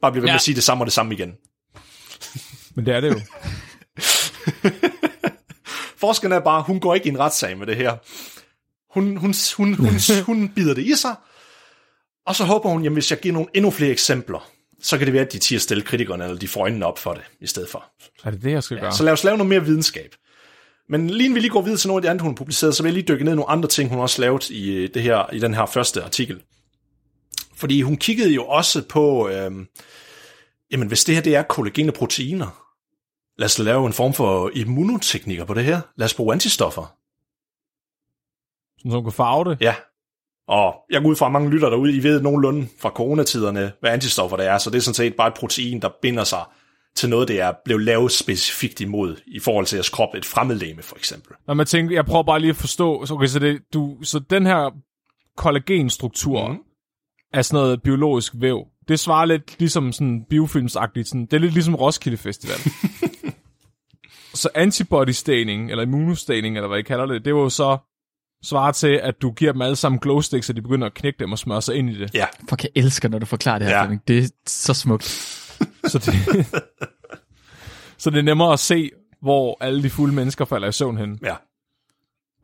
Bare 0.00 0.12
blive 0.12 0.22
ved 0.22 0.26
med 0.26 0.32
Ja. 0.32 0.34
at 0.34 0.40
sige 0.40 0.54
det 0.54 0.64
samme 0.64 0.82
og 0.82 0.86
det 0.86 0.92
samme 0.92 1.14
igen. 1.14 1.32
Men 2.74 2.86
det 2.86 2.94
er 2.94 3.00
det 3.00 3.08
jo. 3.08 3.20
Forskeren 5.96 6.32
er 6.32 6.40
bare, 6.40 6.62
hun 6.62 6.80
går 6.80 6.94
ikke 6.94 7.06
i 7.06 7.10
en 7.10 7.18
retssag 7.18 7.58
med 7.58 7.66
det 7.66 7.76
her. 7.76 7.96
Hun, 8.94 9.16
hun, 9.16 9.34
hun, 9.56 9.74
hun, 9.74 10.00
hun 10.36 10.48
bider 10.48 10.74
det 10.74 10.86
i 10.86 10.94
sig, 10.94 11.14
og 12.26 12.36
så 12.36 12.44
håber 12.44 12.68
hun, 12.68 12.82
jamen 12.82 12.94
hvis 12.94 13.10
jeg 13.10 13.20
giver 13.20 13.32
nogle 13.32 13.48
endnu 13.54 13.70
flere 13.70 13.90
eksempler, 13.90 14.50
så 14.82 14.98
kan 14.98 15.06
det 15.06 15.14
være, 15.14 15.24
at 15.24 15.32
de 15.32 15.38
tiger 15.38 15.58
stille 15.58 15.82
kritikerne, 15.82 16.24
eller 16.24 16.38
de 16.38 16.48
får 16.48 16.60
øjnene 16.60 16.86
op 16.86 16.98
for 16.98 17.14
det, 17.14 17.22
i 17.40 17.46
stedet 17.46 17.68
for. 17.68 17.84
Er 18.24 18.30
det 18.30 18.42
det, 18.42 18.50
jeg 18.50 18.62
skal 18.62 18.80
gøre? 18.80 18.92
Så 18.92 19.04
lad 19.04 19.12
os 19.12 19.24
lave 19.24 19.36
noget 19.36 19.48
mere 19.48 19.64
videnskab. 19.64 20.14
Men 20.88 21.10
lige 21.10 21.34
vi 21.34 21.40
lige 21.40 21.50
går 21.50 21.62
videre 21.62 21.78
til 21.78 21.88
nogle 21.88 21.98
af 21.98 22.02
de 22.02 22.10
andre, 22.10 22.22
hun 22.22 22.32
har 22.32 22.36
publiceret, 22.36 22.74
så 22.74 22.82
vil 22.82 22.90
jeg 22.90 22.94
lige 22.94 23.06
dykke 23.08 23.24
ned 23.24 23.32
i 23.32 23.36
nogle 23.36 23.50
andre 23.50 23.68
ting, 23.68 23.88
hun 23.88 23.98
har 23.98 24.02
også 24.02 24.20
lavet 24.20 24.50
i, 24.50 24.70
øh, 24.70 24.88
det 24.94 25.02
her, 25.02 25.32
i 25.32 25.38
den 25.38 25.54
her 25.54 25.66
første 25.66 26.02
artikel. 26.02 26.42
Fordi 27.56 27.82
hun 27.82 27.96
kiggede 27.96 28.34
jo 28.34 28.44
også 28.44 28.82
på, 28.88 29.28
øhm, 29.28 29.66
jamen 30.72 30.88
hvis 30.88 31.04
det 31.04 31.14
her 31.14 31.22
det 31.22 31.36
er 31.36 31.42
kollagen 31.42 31.88
og 31.88 31.94
proteiner, 31.94 32.63
lad 33.38 33.44
os 33.44 33.58
lave 33.58 33.86
en 33.86 33.92
form 33.92 34.12
for 34.12 34.50
immunoteknikker 34.54 35.44
på 35.44 35.54
det 35.54 35.64
her. 35.64 35.80
Lad 35.96 36.04
os 36.04 36.14
bruge 36.14 36.32
antistoffer. 36.32 36.96
Sådan, 38.78 38.90
så 38.90 38.96
hun 38.96 39.04
kan 39.04 39.12
farve 39.12 39.50
det. 39.50 39.60
Ja. 39.60 39.74
Og 40.48 40.74
jeg 40.90 41.02
går 41.02 41.08
ud 41.08 41.16
fra 41.16 41.26
at 41.26 41.32
mange 41.32 41.50
lytter 41.50 41.70
derude, 41.70 41.96
I 41.96 42.02
ved 42.02 42.20
nogenlunde 42.20 42.66
fra 42.80 42.88
coronatiderne, 42.88 43.72
hvad 43.80 43.90
antistoffer 43.90 44.36
det 44.36 44.46
er, 44.46 44.58
så 44.58 44.70
det 44.70 44.76
er 44.76 44.82
sådan 44.82 44.94
set 44.94 45.16
bare 45.16 45.28
et 45.28 45.34
protein, 45.34 45.82
der 45.82 45.90
binder 46.02 46.24
sig 46.24 46.44
til 46.96 47.08
noget, 47.08 47.28
det 47.28 47.40
er 47.40 47.52
blevet 47.64 47.82
lavet 47.82 48.12
specifikt 48.12 48.80
imod, 48.80 49.16
i 49.26 49.40
forhold 49.40 49.66
til 49.66 49.76
at 49.76 49.84
skroppe 49.84 50.18
et 50.18 50.24
fremmedlæme, 50.24 50.82
for 50.82 50.96
eksempel. 50.96 51.32
Når 51.46 51.54
man 51.54 51.66
tænker, 51.66 51.94
jeg 51.94 52.06
prøver 52.06 52.22
bare 52.22 52.40
lige 52.40 52.50
at 52.50 52.56
forstå, 52.56 53.06
så, 53.06 53.14
okay, 53.14 53.26
så, 53.26 53.38
det, 53.38 53.62
du, 53.74 53.96
så 54.02 54.18
den 54.18 54.46
her 54.46 54.70
kollagenstruktur 55.36 56.48
mm. 56.48 56.58
er 57.32 57.42
sådan 57.42 57.62
noget 57.62 57.82
biologisk 57.82 58.32
væv. 58.36 58.66
Det 58.88 59.00
svarer 59.00 59.24
lidt 59.24 59.56
ligesom 59.58 59.92
sådan 59.92 60.24
biofilmsagtigt. 60.30 61.08
Sådan, 61.08 61.26
det 61.26 61.32
er 61.32 61.38
lidt 61.38 61.52
ligesom 61.52 61.74
Roskilde 61.74 62.16
Festival. 62.16 62.56
så 64.34 64.48
antibody 64.54 65.10
staining, 65.10 65.70
eller 65.70 65.82
immunostaining, 65.84 66.56
eller 66.56 66.68
hvad 66.68 66.78
I 66.78 66.82
kalder 66.82 67.06
det, 67.06 67.24
det 67.24 67.34
var 67.34 67.40
jo 67.40 67.48
så 67.50 67.78
svarer 68.44 68.72
til, 68.72 69.00
at 69.02 69.22
du 69.22 69.30
giver 69.32 69.52
dem 69.52 69.62
alle 69.62 69.76
sammen 69.76 69.98
glowsticks, 69.98 70.46
så 70.46 70.52
de 70.52 70.62
begynder 70.62 70.86
at 70.86 70.94
knække 70.94 71.18
dem 71.18 71.32
og 71.32 71.38
smøre 71.38 71.62
sig 71.62 71.74
ind 71.74 71.90
i 71.90 71.98
det. 71.98 72.14
Ja, 72.14 72.26
Fuck, 72.48 72.62
jeg 72.64 72.70
elsker, 72.74 73.08
når 73.08 73.18
du 73.18 73.26
forklarer 73.26 73.58
det 73.58 73.68
her, 73.68 73.74
Ja. 73.74 73.82
Flemming. 73.82 74.02
Det 74.08 74.18
er 74.18 74.28
så 74.46 74.74
smukt. 74.74 75.04
Så 75.86 75.98
det, 75.98 76.46
så 77.98 78.10
det 78.10 78.18
er 78.18 78.22
nemmere 78.22 78.52
at 78.52 78.60
se, 78.60 78.90
hvor 79.22 79.56
alle 79.60 79.82
de 79.82 79.90
fulde 79.90 80.14
mennesker 80.14 80.44
falder 80.44 80.68
i 80.68 80.72
søvn 80.72 80.98
hen. 80.98 81.18
ja. 81.22 81.34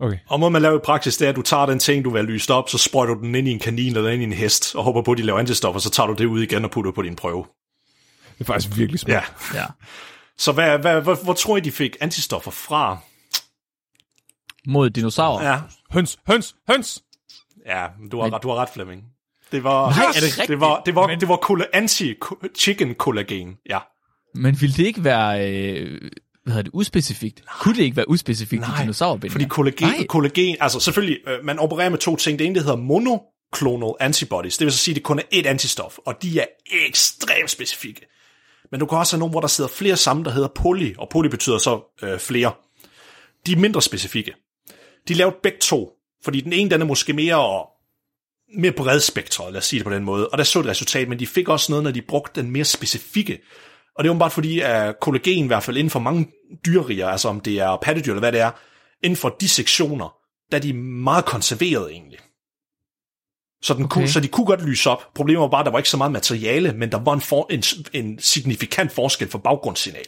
Okay. 0.01 0.19
Og 0.29 0.41
måden 0.41 0.53
man 0.53 0.63
laver 0.63 0.77
i 0.77 0.81
praksis, 0.85 1.17
det 1.17 1.27
er, 1.27 1.31
at 1.31 1.37
du 1.37 1.43
tager 1.43 1.67
den 1.67 1.79
ting, 1.79 2.05
du 2.05 2.11
vil 2.11 2.23
have 2.23 2.33
lyst 2.33 2.51
op, 2.51 2.69
så 2.69 2.79
sprøjter 2.79 3.15
du 3.15 3.21
den 3.21 3.35
ind 3.35 3.49
i 3.49 3.51
en 3.51 3.59
kanin 3.59 3.97
eller 3.97 4.11
ind 4.11 4.23
i 4.23 4.25
en 4.25 4.33
hest, 4.33 4.75
og 4.75 4.85
håber 4.85 5.03
på, 5.03 5.13
at 5.13 5.19
de 5.19 5.23
laver 5.23 5.39
antistoffer, 5.39 5.81
så 5.81 5.91
tager 5.91 6.07
du 6.07 6.15
det 6.15 6.25
ud 6.25 6.43
igen 6.43 6.65
og 6.65 6.71
putter 6.71 6.93
på 6.93 7.03
din 7.03 7.17
prøve. 7.17 7.45
Det 8.39 8.41
er 8.41 8.45
faktisk 8.45 8.77
virkelig 8.77 9.01
smukt. 9.01 9.13
Ja. 9.13 9.23
Ja. 9.55 9.65
Så 10.41 10.53
hvad, 10.53 10.79
hvad, 10.79 11.01
hvor, 11.01 11.15
hvor 11.25 11.33
tror 11.33 11.57
I, 11.57 11.61
de 11.61 11.73
fik 11.73 11.97
antistoffer 12.01 12.51
fra? 12.51 12.99
Mod 14.67 14.91
dinosaurer. 14.91 15.51
Ja, 15.51 15.61
Høns, 15.91 16.19
høns, 16.27 16.55
høns! 16.71 17.03
ja 17.67 17.87
du, 18.13 18.21
har, 18.21 18.31
ret- 18.35 18.43
du 18.43 18.49
har 18.49 18.57
ret, 18.57 18.69
Flemming. 18.75 19.03
Det 19.53 19.65
var, 19.65 19.91
Nej, 19.91 20.05
er 20.05 20.13
det 20.13 20.23
rigtigt? 20.23 20.49
det 20.49 20.61
var, 20.61 20.83
det 20.87 20.95
var, 20.95 21.07
Men- 21.07 21.21
det 21.21 21.29
var 21.29 21.37
colla- 21.37 21.71
anti-chicken 21.79 22.95
kollagen. 22.95 23.57
Ja. 23.69 23.79
Men 24.35 24.61
ville 24.61 24.75
det 24.77 24.87
ikke 24.87 25.05
være, 25.05 25.51
øh, 25.51 26.01
hvad 26.45 26.53
hedder 26.55 26.63
det, 26.63 26.71
uspecifikt? 26.75 27.43
Kunne 27.61 27.75
det 27.77 27.83
ikke 27.83 27.97
være 27.97 28.09
uspecifikt 28.11 28.63
i 28.63 28.67
dinosaurbendinger? 28.81 29.33
Fordi 29.33 29.45
kollagen, 29.49 29.89
Nej. 29.89 30.07
kollagen, 30.07 30.57
altså 30.61 30.81
selvfølgelig, 30.81 31.19
øh, 31.29 31.45
man 31.45 31.59
opererer 31.59 31.89
med 31.89 31.99
to 31.99 32.17
ting. 32.17 32.39
Det 32.39 32.47
ene, 32.47 32.55
det 32.55 32.63
hedder 32.65 32.77
monoclonal 32.77 33.95
antibodies. 34.01 34.59
Det 34.59 34.65
vil 34.65 34.73
så 34.73 34.79
sige, 34.79 34.93
at 34.93 34.97
det 34.97 35.03
kun 35.05 35.19
er 35.19 35.23
ét 35.35 35.47
antistof, 35.47 35.99
og 36.07 36.23
de 36.23 36.41
er 36.41 36.45
ekstremt 36.89 37.51
specifikke. 37.51 38.07
Men 38.71 38.81
du 38.81 38.87
kan 38.87 38.99
også 38.99 39.17
have 39.17 39.19
nogle, 39.19 39.31
hvor 39.31 39.41
der 39.41 39.49
sidder 39.49 39.71
flere 39.71 39.97
sammen, 39.97 40.25
der 40.25 40.31
hedder 40.31 40.49
poly, 40.49 40.95
og 40.99 41.09
poly 41.09 41.29
betyder 41.29 41.59
så 41.59 41.81
øh, 42.03 42.19
flere. 42.19 42.53
De 43.47 43.53
er 43.53 43.57
mindre 43.57 43.83
specifikke. 43.83 44.35
De 45.09 45.15
lavet 45.15 45.35
begge 45.43 45.59
to, 45.59 45.91
fordi 46.25 46.41
den 46.41 46.53
ene, 46.53 46.71
den 46.71 46.81
er 46.81 46.87
måske 46.87 47.13
mere, 47.13 47.67
mere 48.59 48.73
bredspektret, 48.73 49.53
lad 49.53 49.59
os 49.59 49.65
sige 49.65 49.81
det 49.81 49.87
på 49.87 49.95
den 49.95 50.05
måde, 50.05 50.29
og 50.29 50.39
der 50.39 50.45
så 50.45 50.61
et 50.61 50.67
resultat, 50.67 51.09
men 51.09 51.19
de 51.19 51.27
fik 51.27 51.49
også 51.49 51.73
noget, 51.73 51.85
når 51.85 51.91
de 51.91 52.03
brugte 52.03 52.43
den 52.43 52.51
mere 52.51 52.65
specifikke. 52.65 53.41
Og 53.97 54.05
det 54.05 54.11
var 54.11 54.19
bare 54.19 54.31
fordi, 54.31 54.61
at 54.61 55.01
kollagen 55.01 55.45
i 55.45 55.47
hvert 55.47 55.63
fald 55.63 55.77
inden 55.77 55.91
for 55.91 56.01
mange 56.01 56.29
dyreriger, 56.67 57.09
altså 57.09 57.29
om 57.29 57.41
det 57.41 57.59
er 57.59 57.79
pattedyr 57.83 58.13
eller 58.13 58.21
hvad 58.21 58.33
det 58.33 58.41
er, 58.41 58.51
inden 59.03 59.17
for 59.17 59.37
de 59.41 59.49
sektioner, 59.49 60.17
der 60.51 60.57
er 60.57 60.61
de 60.63 60.73
meget 60.73 61.25
konserveret 61.25 61.91
egentlig. 61.93 62.19
Så, 63.63 63.75
den 63.75 63.85
okay. 63.85 63.95
kunne, 63.95 64.09
så 64.09 64.21
de 64.21 64.29
kunne 64.29 64.47
godt 64.47 64.67
lyse 64.67 64.91
op. 64.91 65.15
Problemet 65.15 65.41
var 65.41 65.49
bare, 65.49 65.61
at 65.61 65.65
der 65.65 65.73
var 65.73 65.79
ikke 65.79 65.91
så 65.91 65.97
meget 65.97 66.13
materiale, 66.13 66.73
men 66.73 66.93
der 66.93 66.99
var 66.99 67.13
en, 67.13 67.21
for, 67.21 67.47
en, 67.51 67.63
en 67.93 68.19
signifikant 68.19 68.93
forskel 68.93 69.29
for 69.29 69.39
baggrundssignal. 69.39 70.05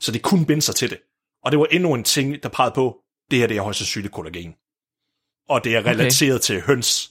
Så 0.00 0.12
det 0.12 0.22
kunne 0.22 0.46
binde 0.46 0.62
sig 0.62 0.74
til 0.74 0.90
det. 0.90 0.98
Og 1.44 1.52
det 1.52 1.58
var 1.58 1.66
endnu 1.70 1.94
en 1.94 2.04
ting, 2.04 2.42
der 2.42 2.48
pegede 2.48 2.74
på, 2.74 2.96
det 3.30 3.38
her 3.38 3.46
det 3.46 3.56
er 3.56 3.62
højst 3.62 3.78
sandsynligt 3.78 4.14
kollagen. 4.14 4.54
Og 5.48 5.64
det 5.64 5.76
er 5.76 5.86
relateret 5.86 6.34
okay. 6.34 6.42
til 6.42 6.60
høns. 6.60 7.10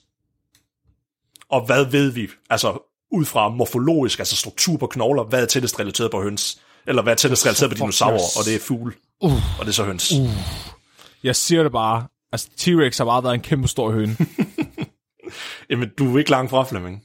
Og 1.50 1.66
hvad 1.66 1.86
ved 1.86 2.12
vi? 2.12 2.28
Altså 2.50 2.78
ud 3.12 3.26
fra 3.26 3.50
morfologisk, 3.50 4.20
altså 4.20 4.36
struktur 4.36 4.78
på 4.78 4.88
knogler, 4.88 5.24
hvad 5.24 5.42
er 5.42 5.46
tættest 5.46 5.80
relateret 5.80 6.12
på 6.12 6.24
høns? 6.24 6.62
Eller 6.88 7.02
hvad 7.02 7.14
er 7.14 7.18
tættest 7.18 7.46
relateret 7.46 7.72
på 7.72 7.76
dinosaurer, 7.76 8.38
og 8.40 8.46
det 8.46 8.56
er 8.56 8.60
fugle. 8.60 8.94
Uh. 9.22 9.60
Og 9.60 9.66
det 9.66 9.68
er 9.68 9.74
så 9.74 9.84
høns. 9.84 10.12
Uh. 10.12 10.30
Jeg 11.24 11.36
siger 11.36 11.64
det 11.64 11.72
bare. 11.72 12.08
Altså, 12.32 12.48
T-Rex 12.58 12.98
har 12.98 13.06
bare 13.06 13.24
været 13.24 13.34
en 13.34 13.42
kæmpe 13.42 13.68
stor 13.68 13.92
høne. 13.92 14.18
Jamen, 15.72 15.90
du 15.98 16.16
er 16.16 16.20
ikke 16.20 16.32
langt 16.32 16.50
fra, 16.50 16.64
Flemming. 16.64 17.04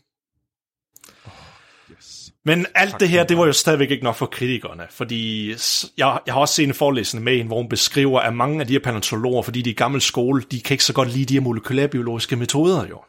Men 2.44 2.66
alt 2.74 3.00
det 3.00 3.08
her, 3.08 3.24
det 3.24 3.38
var 3.38 3.46
jo 3.46 3.52
stadigvæk 3.52 3.90
ikke 3.90 4.04
nok 4.04 4.16
for 4.16 4.26
kritikerne, 4.26 4.86
fordi 4.90 5.50
jeg, 5.98 6.20
jeg 6.26 6.34
har 6.34 6.40
også 6.40 6.54
set 6.54 6.68
en 6.68 6.74
forelæsning 6.74 7.24
med 7.24 7.40
en, 7.40 7.46
hvor 7.46 7.56
hun 7.56 7.68
beskriver, 7.68 8.20
at 8.20 8.34
mange 8.34 8.60
af 8.60 8.66
de 8.66 8.72
her 8.72 8.80
paleontologer, 8.80 9.42
fordi 9.42 9.62
de 9.62 9.70
er 9.70 9.74
gammel 9.74 10.00
skole, 10.00 10.42
de 10.50 10.60
kan 10.60 10.74
ikke 10.74 10.84
så 10.84 10.92
godt 10.92 11.08
lide 11.08 11.24
de 11.24 11.34
her 11.34 11.40
molekylærbiologiske 11.40 12.36
metoder 12.36 12.86
jo. 12.86 13.00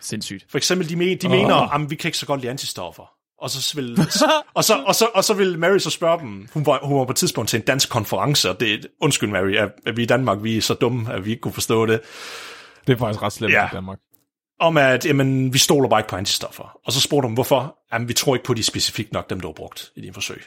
Sindssygt. 0.00 0.46
For 0.50 0.58
eksempel, 0.58 0.88
de, 0.88 0.96
men, 0.96 1.18
de 1.18 1.26
oh. 1.26 1.32
mener, 1.32 1.54
at 1.54 1.90
vi 1.90 1.96
kan 1.96 2.08
ikke 2.08 2.18
så 2.18 2.26
godt 2.26 2.40
lide 2.40 2.50
antistoffer. 2.50 3.10
Og 3.42 3.50
så 3.50 3.76
vil, 3.76 3.98
og 4.54 4.64
så, 4.64 4.82
og 4.86 4.94
så, 4.94 5.08
og 5.14 5.24
så 5.24 5.34
vil 5.34 5.58
Mary 5.58 5.78
så 5.78 5.90
spørge 5.90 6.18
dem, 6.18 6.48
hun 6.54 6.66
var, 6.66 6.80
hun 6.82 6.98
var 6.98 7.04
på 7.04 7.10
et 7.10 7.16
tidspunkt 7.16 7.50
til 7.50 7.56
en 7.56 7.64
dansk 7.64 7.90
konference, 7.90 8.50
og 8.50 8.60
det, 8.60 8.86
undskyld 9.00 9.30
Mary, 9.30 9.52
at, 9.56 9.68
at 9.86 9.96
vi 9.96 10.02
i 10.02 10.06
Danmark, 10.06 10.38
vi 10.42 10.56
er 10.56 10.60
så 10.62 10.74
dumme, 10.74 11.12
at 11.12 11.24
vi 11.24 11.30
ikke 11.30 11.40
kunne 11.40 11.52
forstå 11.52 11.86
det. 11.86 12.00
Det 12.86 12.92
er 12.92 12.98
faktisk 12.98 13.22
ret 13.22 13.32
slemt 13.32 13.52
ja. 13.52 13.66
i 13.66 13.68
Danmark. 13.72 13.98
Om 14.60 14.76
at 14.76 15.06
jamen, 15.06 15.52
vi 15.52 15.58
stoler 15.58 15.88
bare 15.88 16.00
ikke 16.00 16.08
på 16.08 16.16
antistoffer. 16.16 16.78
Og 16.84 16.92
så 16.92 17.00
spurgte 17.00 17.26
hun, 17.26 17.34
hvorfor? 17.34 17.78
Jamen, 17.92 18.08
vi 18.08 18.12
tror 18.12 18.34
ikke 18.34 18.44
på 18.44 18.54
de 18.54 18.62
specifikt 18.62 19.12
nok, 19.12 19.30
dem 19.30 19.40
der 19.40 19.48
var 19.48 19.52
brugt 19.52 19.92
i 19.96 20.00
dine 20.00 20.14
forsøg. 20.14 20.42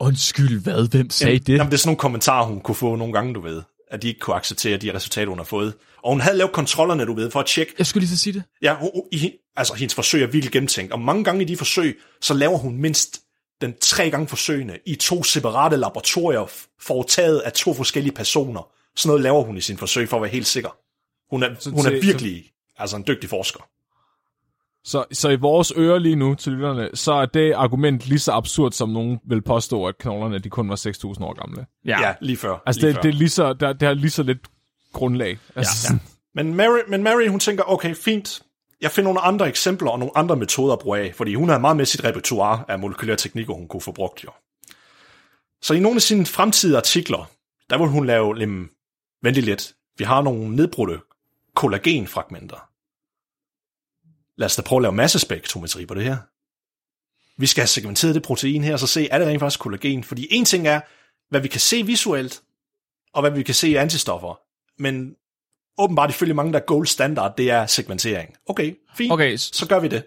Undskyld, 0.00 0.62
hvad? 0.62 0.90
Hvem 0.90 1.10
sagde 1.10 1.32
Jamen, 1.32 1.46
det? 1.46 1.52
Jamen, 1.52 1.66
det 1.66 1.74
er 1.74 1.78
sådan 1.78 1.88
nogle 1.88 1.98
kommentarer, 1.98 2.46
hun 2.46 2.60
kunne 2.60 2.74
få 2.74 2.96
nogle 2.96 3.12
gange, 3.12 3.34
du 3.34 3.40
ved. 3.40 3.62
At 3.90 4.02
de 4.02 4.08
ikke 4.08 4.20
kunne 4.20 4.36
acceptere 4.36 4.76
de 4.76 4.94
resultater, 4.94 5.28
hun 5.28 5.38
har 5.38 5.44
fået. 5.44 5.74
Og 6.02 6.10
hun 6.12 6.20
havde 6.20 6.36
lavet 6.36 6.52
kontrollerne, 6.52 7.06
du 7.06 7.14
ved, 7.14 7.30
for 7.30 7.40
at 7.40 7.46
tjekke. 7.46 7.74
Jeg 7.78 7.86
skulle 7.86 8.00
lige 8.00 8.10
så 8.10 8.22
sige 8.22 8.32
det. 8.32 8.42
Ja, 8.62 8.74
hun, 8.74 8.90
i, 9.12 9.32
altså 9.56 9.74
hendes 9.74 9.94
forsøg 9.94 10.22
er 10.22 10.26
virkelig 10.26 10.52
gennemtænkt. 10.52 10.92
Og 10.92 11.00
mange 11.00 11.24
gange 11.24 11.42
i 11.42 11.44
de 11.44 11.56
forsøg, 11.56 11.98
så 12.20 12.34
laver 12.34 12.58
hun 12.58 12.76
mindst 12.76 13.20
den 13.60 13.74
tre 13.80 14.10
gange 14.10 14.28
forsøgene 14.28 14.78
i 14.86 14.94
to 14.94 15.22
separate 15.22 15.76
laboratorier, 15.76 16.52
foretaget 16.80 17.40
af 17.40 17.52
to 17.52 17.74
forskellige 17.74 18.14
personer. 18.14 18.68
Sådan 18.96 19.08
noget 19.08 19.22
laver 19.22 19.42
hun 19.42 19.56
i 19.56 19.60
sin 19.60 19.78
forsøg, 19.78 20.08
for 20.08 20.16
at 20.16 20.22
være 20.22 20.30
helt 20.30 20.46
sikker. 20.46 20.76
Hun 21.30 21.42
er, 21.42 21.54
Så 21.58 21.70
hun 21.70 21.86
er 21.86 21.90
virkelig 21.90 22.51
altså 22.82 22.96
en 22.96 23.04
dygtig 23.06 23.30
forsker. 23.30 23.60
Så, 24.84 25.04
så 25.12 25.28
i 25.28 25.36
vores 25.36 25.72
ører 25.76 25.98
lige 25.98 26.16
nu 26.16 26.34
til 26.34 26.52
lytterne, 26.52 26.90
så 26.94 27.12
er 27.12 27.26
det 27.26 27.52
argument 27.52 28.06
lige 28.06 28.18
så 28.18 28.32
absurd, 28.32 28.72
som 28.72 28.88
nogen 28.88 29.20
vil 29.24 29.42
påstå, 29.42 29.86
at 29.86 29.98
knoglerne 29.98 30.38
de 30.38 30.50
kun 30.50 30.68
var 30.68 30.76
6.000 30.76 31.24
år 31.24 31.34
gamle. 31.40 31.66
Ja, 31.84 32.00
ja 32.00 32.14
lige 32.20 32.36
før. 32.36 32.62
Altså, 32.66 32.80
lige 32.80 32.88
det, 32.88 32.94
før. 32.94 33.02
det, 33.02 33.08
er 33.08 33.12
lige 33.12 33.28
så, 33.28 33.52
der, 33.52 33.72
det 33.72 33.88
har 33.88 33.94
lige 33.94 34.10
så 34.10 34.22
lidt 34.22 34.38
grundlag. 34.92 35.38
Altså, 35.56 35.92
Ja. 35.92 35.98
Men 36.34 36.54
Mary, 36.54 36.78
men 36.88 37.02
Mary, 37.02 37.28
hun 37.28 37.40
tænker, 37.40 37.64
okay, 37.66 37.94
fint. 37.94 38.42
Jeg 38.80 38.90
finder 38.90 39.08
nogle 39.08 39.20
andre 39.20 39.48
eksempler 39.48 39.90
og 39.90 39.98
nogle 39.98 40.18
andre 40.18 40.36
metoder 40.36 40.72
at 40.72 40.78
bruge 40.78 40.98
af, 40.98 41.14
fordi 41.14 41.34
hun 41.34 41.48
har 41.48 41.58
meget 41.58 41.76
med 41.76 41.84
sit 41.86 42.04
repertoire 42.04 42.64
af 42.68 42.78
molekylære 42.78 43.16
teknikker, 43.16 43.54
hun 43.54 43.68
kunne 43.68 43.80
få 43.80 43.92
brugt 43.92 44.24
jo. 44.24 44.30
Så 45.62 45.74
i 45.74 45.80
nogle 45.80 45.96
af 45.96 46.02
sine 46.02 46.26
fremtidige 46.26 46.76
artikler, 46.76 47.30
der 47.70 47.78
vil 47.78 47.88
hun 47.88 48.06
lave, 48.06 48.38
lim, 48.38 48.70
vent 49.22 49.36
lidt, 49.36 49.72
vi 49.98 50.04
har 50.04 50.22
nogle 50.22 50.56
nedbrudte 50.56 50.98
kollagenfragmenter. 51.54 52.68
Lad 54.36 54.46
os 54.46 54.56
da 54.56 54.62
prøve 54.62 54.78
at 54.78 54.82
lave 54.82 54.92
massespektrometri 54.92 55.86
på 55.86 55.94
det 55.94 56.04
her. 56.04 56.16
Vi 57.40 57.46
skal 57.46 57.60
have 57.62 57.68
segmenteret 57.68 58.14
det 58.14 58.22
protein 58.22 58.64
her, 58.64 58.72
og 58.72 58.78
så 58.78 58.86
se, 58.86 59.08
er 59.10 59.18
det 59.18 59.28
rent 59.28 59.40
faktisk 59.40 59.60
kollagen? 59.60 60.04
Fordi 60.04 60.26
en 60.30 60.44
ting 60.44 60.66
er, 60.68 60.80
hvad 61.30 61.40
vi 61.40 61.48
kan 61.48 61.60
se 61.60 61.82
visuelt, 61.86 62.42
og 63.14 63.20
hvad 63.22 63.30
vi 63.30 63.42
kan 63.42 63.54
se 63.54 63.68
i 63.68 63.74
antistoffer. 63.74 64.40
Men 64.82 65.14
åbenbart 65.78 66.10
ifølge 66.10 66.34
mange, 66.34 66.52
der 66.52 66.58
er 66.58 66.64
gold 66.64 66.86
standard, 66.86 67.36
det 67.36 67.50
er 67.50 67.66
segmentering. 67.66 68.34
Okay, 68.46 68.74
fint. 68.96 69.12
Okay, 69.12 69.36
Så 69.36 69.66
gør 69.68 69.80
vi 69.80 69.88
det. 69.88 70.04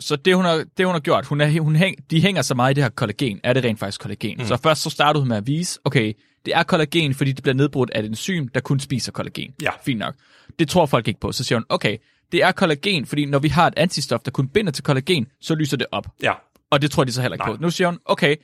så 0.00 0.16
det 0.16 0.36
hun 0.36 0.44
har, 0.44 0.64
det 0.76 0.86
hun 0.86 0.94
har 0.94 1.00
gjort, 1.00 1.26
hun 1.26 1.40
er, 1.40 1.60
hun 1.60 1.76
hæng, 1.76 1.96
de 2.10 2.20
hænger 2.20 2.42
så 2.42 2.54
meget 2.54 2.70
i 2.70 2.74
det 2.74 2.82
her 2.84 2.90
kollagen. 2.90 3.40
Er 3.44 3.52
det 3.52 3.64
rent 3.64 3.78
faktisk 3.78 4.00
kollagen? 4.00 4.36
Mm. 4.38 4.46
Så 4.46 4.56
først 4.56 4.82
så 4.82 4.90
startede 4.90 5.20
hun 5.20 5.28
med 5.28 5.36
at 5.36 5.46
vise, 5.46 5.80
okay, 5.84 6.12
det 6.44 6.54
er 6.54 6.62
kollagen, 6.62 7.14
fordi 7.14 7.32
det 7.32 7.42
bliver 7.42 7.54
nedbrudt 7.54 7.90
af 7.90 7.98
et 8.00 8.06
enzym, 8.06 8.48
der 8.48 8.60
kun 8.60 8.80
spiser 8.80 9.12
kollagen. 9.12 9.54
Ja. 9.62 9.70
Fint 9.84 9.98
nok. 9.98 10.14
Det 10.58 10.68
tror 10.68 10.86
folk 10.86 11.08
ikke 11.08 11.20
på. 11.20 11.32
Så 11.32 11.44
siger 11.44 11.58
hun, 11.58 11.64
okay, 11.68 11.96
det 12.32 12.42
er 12.42 12.52
kollagen, 12.52 13.06
fordi 13.06 13.24
når 13.24 13.38
vi 13.38 13.48
har 13.48 13.66
et 13.66 13.74
antistof, 13.76 14.20
der 14.20 14.30
kun 14.30 14.48
binder 14.48 14.72
til 14.72 14.84
kollagen, 14.84 15.26
så 15.40 15.54
lyser 15.54 15.76
det 15.76 15.86
op. 15.92 16.06
Ja, 16.22 16.32
Og 16.70 16.82
det 16.82 16.90
tror 16.90 17.04
de 17.04 17.12
så 17.12 17.20
heller 17.20 17.34
ikke 17.34 17.44
Nej. 17.46 17.56
på. 17.56 17.62
Nu 17.62 17.70
siger 17.70 17.88
hun, 17.88 17.98
okay, 18.04 18.36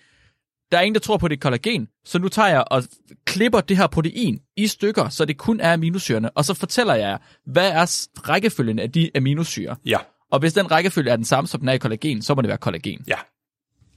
der 0.73 0.79
er 0.79 0.83
ingen, 0.83 0.95
der 0.95 1.01
tror 1.01 1.17
på, 1.17 1.29
det 1.29 1.37
er 1.37 1.41
kollagen, 1.41 1.89
så 2.05 2.19
nu 2.19 2.29
tager 2.29 2.49
jeg 2.49 2.65
og 2.71 2.83
klipper 3.27 3.61
det 3.61 3.77
her 3.77 3.87
protein 3.87 4.39
i 4.57 4.67
stykker, 4.67 5.09
så 5.09 5.25
det 5.25 5.37
kun 5.39 5.61
er 5.61 5.73
aminosyrene, 5.73 6.31
og 6.31 6.45
så 6.45 6.55
fortæller 6.55 6.95
jeg 6.95 7.09
jer, 7.09 7.19
hvad 7.47 7.71
er 7.73 8.07
rækkefølgen 8.29 8.79
af 8.79 8.93
de 8.93 9.11
aminosyre. 9.17 9.77
ja, 9.87 9.99
Og 10.33 10.39
hvis 10.39 10.53
den 10.53 10.71
rækkefølge 10.71 11.11
er 11.11 11.17
den 11.17 11.25
samme, 11.25 11.49
som 11.49 11.61
den 11.61 11.69
er 11.69 11.73
i 11.73 11.79
kollagen, 11.79 12.23
så 12.23 12.35
må 12.35 12.43
det 12.43 12.49
være 12.49 12.59
kollagen. 12.59 13.05
ja. 13.09 13.17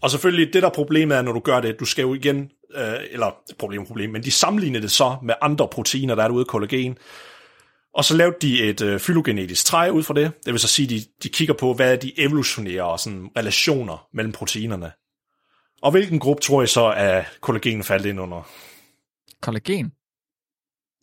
Og 0.01 0.11
selvfølgelig, 0.11 0.53
det 0.53 0.63
der 0.63 0.69
problemet 0.69 1.17
er, 1.17 1.21
når 1.21 1.31
du 1.31 1.39
gør 1.39 1.61
det, 1.61 1.79
du 1.79 1.85
skal 1.85 2.01
jo 2.01 2.13
igen, 2.13 2.49
øh, 2.75 2.83
eller 3.11 3.35
problem, 3.59 3.85
problem, 3.85 4.09
men 4.09 4.23
de 4.23 4.31
sammenligner 4.31 4.79
det 4.79 4.91
så 4.91 5.15
med 5.23 5.33
andre 5.41 5.67
proteiner, 5.71 6.15
der 6.15 6.23
er 6.23 6.27
derude 6.27 6.41
i 6.41 6.45
kollagen. 6.49 6.97
Og 7.93 8.05
så 8.05 8.17
lavede 8.17 8.35
de 8.41 8.63
et 8.63 8.81
øh, 8.81 8.99
fylogenetisk 8.99 9.65
træ 9.65 9.89
ud 9.89 10.03
fra 10.03 10.13
det. 10.13 10.31
Det 10.45 10.53
vil 10.53 10.59
så 10.59 10.67
sige, 10.67 10.87
de, 10.89 11.01
de 11.23 11.29
kigger 11.29 11.53
på, 11.53 11.73
hvad 11.73 11.97
de 11.97 12.19
evolutionære 12.19 12.99
sådan, 12.99 13.29
relationer 13.37 14.07
mellem 14.13 14.31
proteinerne. 14.33 14.91
Og 15.81 15.91
hvilken 15.91 16.19
gruppe 16.19 16.41
tror 16.41 16.63
I 16.63 16.67
så, 16.67 16.93
at 16.97 17.25
kollagen 17.41 17.83
faldt 17.83 18.05
ind 18.05 18.19
under? 18.19 18.49
Kollagen? 19.41 19.91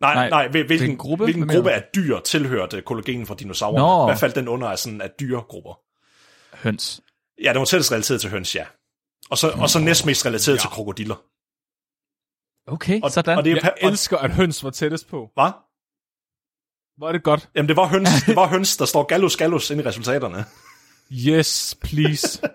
Nej, 0.01 0.14
Nej, 0.14 0.28
nej, 0.28 0.28
nej 0.30 0.49
hvil- 0.49 0.66
hvilken, 0.66 0.97
gruppe? 0.97 1.24
hvilken 1.24 1.49
gruppe 1.49 1.72
af 1.72 1.84
dyr 1.95 2.20
tilhørte 2.20 2.82
kollagen 2.82 3.26
fra 3.26 3.34
dinosaurerne? 3.34 3.78
Nå. 4.03 4.07
Hvad 4.07 4.16
faldt 4.18 4.34
den 4.34 4.49
under 4.49 4.68
af, 4.68 4.78
sådan, 4.78 5.01
af 5.01 5.11
dyregrupper? 5.20 5.80
Høns. 6.57 7.01
Ja, 7.43 7.53
den 7.53 7.59
var 7.59 7.64
tættest 7.64 7.93
relateret 7.93 8.20
til 8.20 8.30
høns, 8.30 8.55
ja. 8.57 8.66
Og 9.30 9.39
så, 9.39 9.51
og 9.51 9.70
så 9.70 9.78
næstmest 9.78 10.26
relateret 10.26 10.57
ja. 10.57 10.61
til 10.61 10.70
krokodiller. 10.70 11.16
Okay, 12.72 13.01
Og, 13.03 13.11
sådan. 13.11 13.39
og 13.39 13.45
det 13.45 13.53
er, 13.53 13.61
jeg 13.62 13.72
og, 13.82 13.89
elsker, 13.91 14.16
at 14.18 14.30
høns 14.30 14.64
var 14.64 14.70
tættest 14.70 15.09
på. 15.09 15.30
hvad? 15.34 15.51
Er 17.03 17.13
det 17.13 17.23
godt. 17.23 17.49
Jamen, 17.57 17.69
det 17.69 17.77
var 17.77 17.87
høns, 17.87 18.09
det 18.27 18.37
var 18.37 18.47
høns 18.47 18.77
der 18.77 18.85
står 18.85 19.03
gallus 19.03 19.37
gallus 19.37 19.71
inde 19.71 19.83
i 19.83 19.87
resultaterne. 19.87 20.45
Yes, 21.13 21.77
please. 21.85 22.41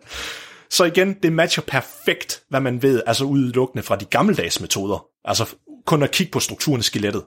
Så 0.70 0.84
igen, 0.84 1.14
det 1.24 1.34
matcher 1.34 1.64
perfekt, 1.68 2.44
hvad 2.50 2.60
man 2.60 2.82
ved, 2.82 3.02
altså 3.08 3.26
udelukkende 3.26 3.84
fra 3.84 3.96
de 3.96 4.06
gammeldags 4.06 4.62
metoder. 4.62 5.06
Altså 5.26 5.56
kun 5.86 6.04
at 6.04 6.12
kigge 6.12 6.32
på 6.32 6.40
strukturen 6.40 6.80
i 6.80 6.84
skelettet. 6.84 7.24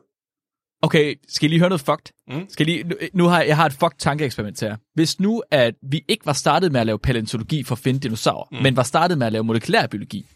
Okay, 0.83 1.15
skal 1.29 1.47
I 1.47 1.49
lige 1.49 1.59
høre 1.59 1.69
noget 1.69 1.81
fucked? 1.81 2.13
Mm. 2.29 2.47
Skal 2.49 2.69
I 2.69 2.73
lige, 2.73 2.85
nu, 2.85 2.97
nu 3.15 3.25
har 3.25 3.39
jeg, 3.39 3.49
jeg 3.49 3.57
har 3.57 3.67
et 3.67 3.73
fucked 3.73 3.99
tankeeksperiment 3.99 4.61
her. 4.61 4.77
Hvis 4.95 5.21
nu, 5.21 5.43
at 5.51 5.75
vi 5.91 6.05
ikke 6.09 6.27
var 6.27 6.33
startet 6.33 6.73
med 6.73 6.81
at 6.81 6.87
lave 6.87 6.99
paleontologi 6.99 7.65
for 7.65 7.75
at 7.75 7.79
finde 7.79 8.01
dinosaurer, 8.01 8.49
mm. 8.53 8.63
men 8.63 8.77
var 8.77 8.83
startet 8.83 9.19
med 9.19 9.27
at 9.27 9.33
lave 9.33 9.45
molekylærbiologi, 9.45 10.27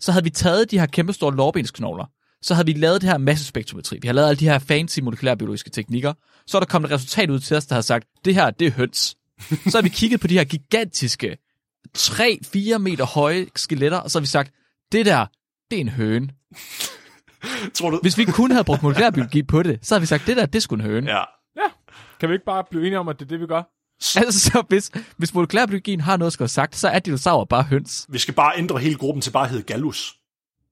så 0.00 0.12
havde 0.12 0.24
vi 0.24 0.30
taget 0.30 0.70
de 0.70 0.78
her 0.78 0.86
kæmpestore 0.86 1.36
lårbensknogler, 1.36 2.04
så 2.42 2.54
havde 2.54 2.66
vi 2.66 2.72
lavet 2.72 3.00
det 3.00 3.10
her 3.10 3.18
massespektrometri. 3.18 3.98
Vi 4.02 4.08
har 4.08 4.12
lavet 4.12 4.28
alle 4.28 4.40
de 4.40 4.48
her 4.48 4.58
fancy 4.58 5.00
molekylærbiologiske 5.00 5.70
teknikker. 5.70 6.12
Så 6.46 6.58
er 6.58 6.60
der 6.60 6.66
kommet 6.66 6.88
et 6.88 6.94
resultat 6.94 7.30
ud 7.30 7.40
til 7.40 7.56
os, 7.56 7.66
der 7.66 7.74
har 7.74 7.82
sagt, 7.82 8.08
det 8.24 8.34
her, 8.34 8.50
det 8.50 8.66
er 8.66 8.70
høns. 8.70 9.16
Så 9.66 9.78
har 9.78 9.82
vi 9.82 9.88
kigget 9.88 10.20
på 10.20 10.26
de 10.26 10.34
her 10.34 10.44
gigantiske, 10.44 11.38
3-4 11.98 12.78
meter 12.78 13.04
høje 13.04 13.46
skeletter, 13.56 13.98
og 13.98 14.10
så 14.10 14.18
har 14.18 14.20
vi 14.20 14.26
sagt, 14.26 14.52
det 14.92 15.06
der, 15.06 15.26
det 15.70 15.76
er 15.76 15.80
en 15.80 15.88
høne. 15.88 16.28
Tror 17.74 17.90
du? 17.90 17.98
Hvis 18.02 18.18
vi 18.18 18.24
kun 18.24 18.50
havde 18.50 18.64
brugt 18.64 18.82
molekylærbiologi 18.82 19.42
på 19.42 19.62
det, 19.62 19.78
så 19.82 19.94
havde 19.94 20.02
vi 20.02 20.06
sagt, 20.06 20.26
det 20.26 20.36
der, 20.36 20.46
det 20.46 20.62
skulle 20.62 20.84
en 20.84 20.90
høne. 20.90 21.10
Ja. 21.10 21.22
Kan 22.20 22.28
vi 22.28 22.34
ikke 22.34 22.44
bare 22.44 22.64
blive 22.70 22.86
enige 22.86 22.98
om, 22.98 23.08
at 23.08 23.18
det 23.18 23.24
er 23.24 23.28
det, 23.28 23.40
vi 23.40 23.46
gør? 23.46 23.62
Altså, 24.16 24.40
så 24.40 24.62
hvis, 24.68 24.90
hvis 25.16 25.34
molekylærbiologien 25.34 26.00
har 26.00 26.16
noget 26.16 26.26
at 26.26 26.32
skulle 26.32 26.46
have 26.46 26.48
sagt, 26.48 26.76
så 26.76 26.88
er 26.88 26.98
dinosaurer 26.98 27.44
bare 27.44 27.62
høns. 27.62 28.06
Vi 28.08 28.18
skal 28.18 28.34
bare 28.34 28.52
ændre 28.56 28.78
hele 28.78 28.94
gruppen 28.94 29.22
til 29.22 29.30
bare 29.30 29.44
at 29.44 29.50
hedde 29.50 29.62
gallus. 29.62 30.14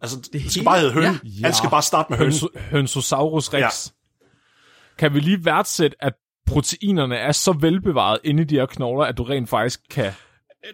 Altså, 0.02 0.16
det, 0.16 0.32
det 0.32 0.40
skal 0.40 0.52
hele- 0.60 0.64
bare 0.64 0.78
hedde 0.80 0.92
høn. 0.92 1.02
Ja. 1.02 1.18
Ja. 1.24 1.46
Alt 1.46 1.56
skal 1.56 1.70
bare 1.70 1.82
starte 1.82 2.06
med 2.10 2.18
høn. 2.18 2.28
Høns- 2.32 2.58
Hønsosaurus 2.70 3.54
rex. 3.54 3.60
Ja. 3.60 3.68
Kan 4.98 5.14
vi 5.14 5.20
lige 5.20 5.44
værdsætte, 5.44 5.96
at 6.00 6.12
proteinerne 6.46 7.16
er 7.16 7.32
så 7.32 7.52
velbevaret 7.60 8.18
inde 8.24 8.42
i 8.42 8.46
de 8.46 8.54
her 8.54 8.66
knogler, 8.66 9.04
at 9.04 9.18
du 9.18 9.22
rent 9.22 9.48
faktisk 9.48 9.80
kan... 9.90 10.12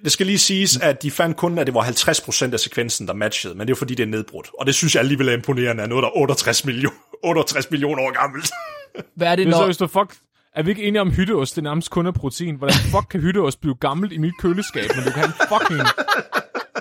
Det 0.05 0.13
skal 0.13 0.27
lige 0.27 0.39
siges, 0.39 0.77
at 0.77 1.03
de 1.03 1.11
fandt 1.11 1.37
kun, 1.37 1.59
at 1.59 1.67
det 1.67 1.75
var 1.75 1.83
50% 1.83 2.53
af 2.53 2.61
sekvensen, 2.61 3.07
der 3.09 3.15
matchede, 3.15 3.55
men 3.55 3.67
det 3.67 3.73
er 3.75 3.77
fordi, 3.79 3.95
det 3.95 4.03
er 4.03 4.07
nedbrudt. 4.07 4.51
Og 4.61 4.67
det 4.67 4.75
synes 4.75 4.95
jeg 4.95 5.01
alligevel 5.01 5.29
er 5.29 5.33
imponerende, 5.33 5.83
at 5.83 5.89
noget, 5.89 6.03
der 6.03 6.09
er 6.09 6.17
68 6.17 6.65
millioner, 6.65 6.97
68 7.25 7.71
millioner 7.71 8.03
år 8.03 8.13
gammelt. 8.21 8.51
Hvad 9.17 9.27
er 9.29 9.37
det, 9.37 9.47
Det 9.47 9.53
er 9.53 9.57
så, 9.57 9.61
når... 9.61 9.67
hvis 9.67 9.77
du 9.77 9.87
fuck... 9.87 10.17
Er 10.55 10.63
vi 10.63 10.71
ikke 10.71 10.83
enige 10.83 11.01
om, 11.01 11.11
hytteost 11.11 11.57
det 11.57 11.61
er 11.61 11.65
nærmest 11.65 11.91
kun 11.91 12.07
er 12.07 12.11
protein? 12.13 12.57
Hvordan 12.57 12.75
fuck 12.77 13.07
kan 13.11 13.21
hytteost 13.21 13.61
blive 13.61 13.75
gammelt 13.75 14.13
i 14.13 14.19
mit 14.19 14.33
køleskab, 14.41 14.91
men 14.97 15.05
du 15.05 15.11
kan 15.11 15.23
have 15.23 15.27
en 15.27 15.33
fucking... 15.59 15.81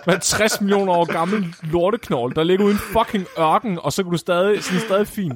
Hvad 0.06 0.20
60 0.20 0.62
millioner 0.62 0.94
år 0.94 1.06
gammel 1.06 1.56
lorteknogle, 1.64 2.36
der 2.36 2.44
ligger 2.44 2.66
uden 2.66 2.78
fucking 2.78 3.26
ørken, 3.39 3.80
og 3.82 3.94
så 3.94 4.04
kan 4.04 4.12
du 4.12 4.18
stadig, 4.18 4.64
sådan 4.64 4.80
stadig 4.80 5.08
fin. 5.08 5.32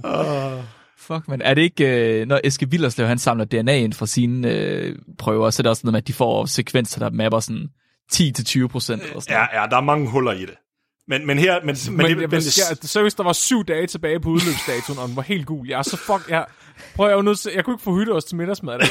Fuck, 0.97 1.27
men 1.27 1.41
er 1.41 1.53
det 1.53 1.61
ikke, 1.61 2.19
øh, 2.21 2.27
når 2.27 2.39
Eske 2.43 2.71
Villerslev, 2.71 3.07
han 3.07 3.17
samler 3.17 3.45
DNA 3.45 3.75
ind 3.77 3.93
fra 3.93 4.05
sine 4.05 4.51
øh, 4.51 4.95
prøver, 5.17 5.49
så 5.49 5.61
er 5.61 5.63
det 5.63 5.69
også 5.69 5.81
noget 5.83 5.91
med, 5.91 6.01
at 6.01 6.07
de 6.07 6.13
får 6.13 6.45
sekvenser, 6.45 6.99
der 6.99 7.09
mapper 7.09 7.39
sådan 7.39 7.67
10-20 8.13 8.67
procent 8.67 9.03
eller 9.03 9.19
sådan 9.19 9.35
Ja, 9.35 9.61
ja, 9.61 9.67
der 9.67 9.77
er 9.77 9.81
mange 9.81 10.09
huller 10.09 10.31
i 10.31 10.41
det. 10.41 10.55
Men, 11.07 11.27
men 11.27 11.39
her, 11.39 11.59
men, 11.65 11.65
men, 11.65 11.97
Men, 11.97 12.05
det, 12.05 12.17
men 12.17 12.17
men 12.17 12.31
det, 12.31 12.31
det, 12.31 12.53
sker, 12.53 12.87
seriøst, 12.87 13.17
der 13.17 13.23
var 13.23 13.33
syv 13.33 13.65
dage 13.65 13.87
tilbage 13.87 14.19
på 14.19 14.29
udløbsdatoen, 14.29 14.99
og 14.99 15.07
den 15.07 15.15
var 15.15 15.21
helt 15.21 15.45
gul. 15.45 15.67
Jeg 15.67 15.79
er 15.79 15.83
så 15.83 15.97
fuck... 15.97 16.29
Jeg, 16.29 16.45
prøv, 16.95 17.07
jeg, 17.07 17.15
jo 17.15 17.21
nødt 17.21 17.39
til, 17.39 17.51
jeg 17.55 17.65
kunne 17.65 17.73
ikke 17.73 17.83
få 17.83 17.95
hytteost 17.95 18.27
til 18.27 18.37
middagsmad. 18.37 18.79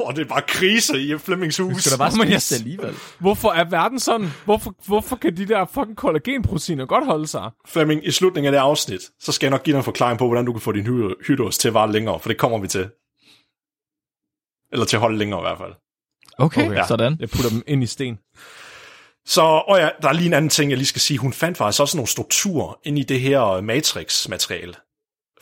oh, 0.00 0.14
det 0.14 0.20
er 0.20 0.28
bare 0.28 0.42
krise 0.42 1.00
i 1.02 1.18
Flemmings 1.18 1.56
hus. 1.58 1.82
Skal 1.82 1.92
der 1.92 1.98
bare 1.98 2.10
Men 2.16 2.28
jeg- 2.28 2.40
det 2.40 2.52
alligevel? 2.52 2.94
Hvorfor 3.18 3.50
er 3.50 3.64
verden 3.64 4.00
sådan? 4.00 4.28
Hvorfor, 4.44 4.74
hvorfor 4.86 5.16
kan 5.16 5.36
de 5.36 5.46
der 5.48 5.64
fucking 5.74 5.96
kollagenproteiner 5.96 6.86
godt 6.86 7.04
holde 7.06 7.26
sig? 7.26 7.50
Flemming, 7.66 8.06
i 8.06 8.10
slutningen 8.10 8.46
af 8.46 8.52
det 8.52 8.58
afsnit, 8.58 9.00
så 9.20 9.32
skal 9.32 9.46
jeg 9.46 9.50
nok 9.50 9.62
give 9.62 9.72
dig 9.74 9.78
en 9.78 9.84
forklaring 9.84 10.18
på, 10.18 10.26
hvordan 10.26 10.44
du 10.44 10.52
kan 10.52 10.60
få 10.60 10.72
din 10.72 10.86
hy- 10.86 11.26
hytteost 11.26 11.60
til 11.60 11.68
at 11.68 11.74
vare 11.74 11.92
længere, 11.92 12.20
for 12.20 12.28
det 12.28 12.38
kommer 12.38 12.58
vi 12.58 12.68
til. 12.68 12.88
Eller 14.72 14.86
til 14.86 14.96
at 14.96 15.00
holde 15.00 15.18
længere 15.18 15.40
i 15.40 15.42
hvert 15.42 15.58
fald. 15.58 15.72
Okay, 16.38 16.60
Okay. 16.62 16.70
okay. 16.70 16.82
sådan. 16.88 17.16
Jeg 17.20 17.30
putter 17.30 17.50
dem 17.50 17.62
ind 17.66 17.82
i 17.82 17.86
sten. 17.86 18.18
Så, 19.26 19.42
og 19.42 19.78
ja, 19.78 19.88
der 20.02 20.08
er 20.08 20.12
lige 20.12 20.26
en 20.26 20.32
anden 20.32 20.48
ting, 20.48 20.70
jeg 20.70 20.78
lige 20.78 20.86
skal 20.86 21.00
sige. 21.00 21.18
Hun 21.18 21.32
fandt 21.32 21.58
faktisk 21.58 21.80
også 21.80 21.96
nogle 21.96 22.08
strukturer 22.08 22.78
ind 22.84 22.98
i 22.98 23.02
det 23.02 23.20
her 23.20 23.60
matrix-materiale. 23.60 24.74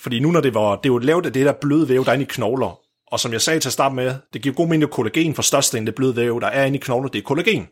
Fordi 0.01 0.21
nu 0.21 0.31
når 0.31 0.41
det 0.41 0.55
var, 0.55 0.77
det 0.77 0.85
er 0.89 0.93
jo 0.93 0.99
lavet 0.99 1.27
af 1.27 1.33
det 1.33 1.47
der 1.47 1.53
bløde 1.61 1.89
væv, 1.89 2.05
der 2.05 2.11
er 2.11 2.15
inde 2.15 2.25
i 2.25 2.29
knogler. 2.31 2.81
Og 3.11 3.21
som 3.21 3.33
jeg 3.33 3.41
sagde 3.41 3.61
til 3.61 3.69
at 3.69 3.73
starte 3.73 3.95
med, 3.95 4.15
det 4.33 4.43
giver 4.43 4.55
god 4.55 4.67
mening, 4.67 4.83
at 4.83 4.91
kollagen 4.91 5.35
for 5.35 5.43
størstedelen 5.43 5.89
af 5.89 5.93
det 5.93 5.95
bløde 5.95 6.17
væv, 6.17 6.41
der 6.41 6.47
er 6.47 6.65
inde 6.65 6.79
i 6.79 6.81
knogler, 6.81 7.09
det 7.09 7.19
er 7.19 7.23
kollagen. 7.23 7.69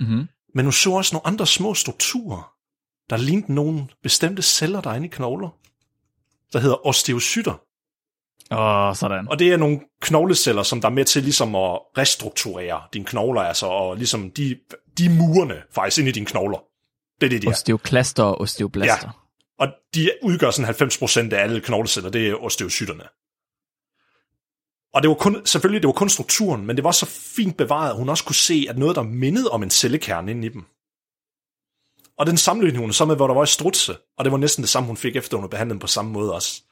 Mm-hmm. 0.00 0.28
Men 0.54 0.64
hun 0.64 0.72
så 0.72 0.90
også 0.90 1.14
nogle 1.14 1.26
andre 1.26 1.46
små 1.46 1.74
strukturer, 1.74 2.52
der 3.10 3.16
lignede 3.16 3.54
nogle 3.54 3.86
bestemte 4.02 4.42
celler, 4.42 4.80
der 4.80 4.90
er 4.90 4.94
inde 4.94 5.06
i 5.06 5.10
knogler. 5.10 5.48
Der 6.52 6.58
hedder 6.58 6.86
osteocytter. 6.86 7.60
Åh, 8.50 8.88
oh, 8.88 8.96
sådan. 8.96 9.28
Og 9.28 9.38
det 9.38 9.52
er 9.52 9.56
nogle 9.56 9.80
knogleceller, 10.00 10.62
som 10.62 10.80
der 10.80 10.88
er 10.88 10.92
med 10.92 11.04
til 11.04 11.22
ligesom 11.22 11.54
at 11.54 11.78
restrukturere 11.98 12.80
dine 12.92 13.04
knogler, 13.04 13.40
altså, 13.40 13.66
og 13.66 13.96
ligesom 13.96 14.30
de, 14.30 14.56
de 14.98 15.08
murene 15.08 15.62
faktisk 15.74 15.98
ind 15.98 16.08
i 16.08 16.12
dine 16.12 16.26
knogler. 16.26 16.58
Det 17.20 17.26
er 17.26 17.30
det, 17.30 17.42
de 17.42 17.46
er. 17.46 17.50
Osteoklaster 17.50 18.22
og 18.22 18.40
osteoblaster. 18.40 19.06
Ja. 19.06 19.64
Og 19.64 19.68
de 19.94 20.10
udgør 20.22 20.50
sådan 20.50 20.74
90% 20.74 21.34
af 21.34 21.42
alle 21.42 21.60
knogleceller, 21.60 22.10
det 22.10 22.28
er 22.28 22.34
osteocyterne. 22.34 23.04
Og 24.94 25.02
det 25.02 25.08
var 25.08 25.14
kun, 25.14 25.46
selvfølgelig, 25.46 25.82
det 25.82 25.86
var 25.86 25.92
kun 25.92 26.08
strukturen, 26.08 26.66
men 26.66 26.76
det 26.76 26.84
var 26.84 26.90
så 26.90 27.06
fint 27.06 27.56
bevaret, 27.56 27.90
at 27.90 27.96
hun 27.96 28.08
også 28.08 28.24
kunne 28.24 28.34
se, 28.34 28.66
at 28.68 28.78
noget, 28.78 28.96
der 28.96 29.02
mindede 29.02 29.50
om 29.50 29.62
en 29.62 29.70
cellekerne 29.70 30.30
inde 30.30 30.46
i 30.46 30.50
dem. 30.50 30.64
Og 32.18 32.26
den 32.26 32.36
sammenligning 32.36 32.84
hun 32.84 32.92
så 32.92 33.04
med, 33.04 33.16
hvor 33.16 33.26
der 33.26 33.34
var 33.34 33.42
i 33.42 33.46
strutse, 33.46 33.96
og 34.18 34.24
det 34.24 34.32
var 34.32 34.38
næsten 34.38 34.62
det 34.62 34.68
samme, 34.68 34.86
hun 34.86 34.96
fik 34.96 35.16
efter, 35.16 35.36
hun 35.36 35.48
behandlede 35.48 35.74
dem 35.74 35.80
på 35.80 35.86
samme 35.86 36.12
måde 36.12 36.34
også. 36.34 36.62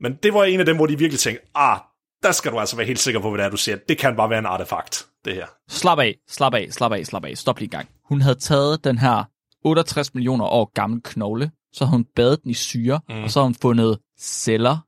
Men 0.00 0.18
det 0.22 0.34
var 0.34 0.44
en 0.44 0.60
af 0.60 0.66
dem, 0.66 0.76
hvor 0.76 0.86
de 0.86 0.98
virkelig 0.98 1.20
tænkte, 1.20 1.46
ah, 1.54 1.78
der 2.22 2.32
skal 2.32 2.52
du 2.52 2.58
altså 2.58 2.76
være 2.76 2.86
helt 2.86 2.98
sikker 2.98 3.20
på, 3.20 3.30
hvad 3.30 3.38
det 3.38 3.46
er, 3.46 3.50
du 3.50 3.56
siger. 3.56 3.76
Det 3.88 3.98
kan 3.98 4.16
bare 4.16 4.30
være 4.30 4.38
en 4.38 4.46
artefakt, 4.46 5.06
det 5.24 5.34
her. 5.34 5.46
Slap 5.68 5.98
af, 5.98 6.16
slap 6.28 6.54
af, 6.54 6.68
slap 6.70 6.92
af, 6.92 7.06
slap 7.06 7.24
af. 7.24 7.38
Stop 7.38 7.58
lige 7.58 7.68
gang. 7.68 7.88
Hun 8.08 8.20
havde 8.20 8.38
taget 8.38 8.84
den 8.84 8.98
her 8.98 9.24
68 9.64 10.14
millioner 10.14 10.44
år 10.44 10.70
gamle 10.74 11.00
knogle, 11.04 11.50
så 11.72 11.84
havde 11.84 11.96
hun 11.96 12.06
badet 12.16 12.42
den 12.42 12.50
i 12.50 12.54
syre, 12.54 13.00
mm. 13.08 13.22
og 13.22 13.30
så 13.30 13.40
havde 13.40 13.46
hun 13.46 13.54
fundet 13.54 13.98
celler 14.18 14.78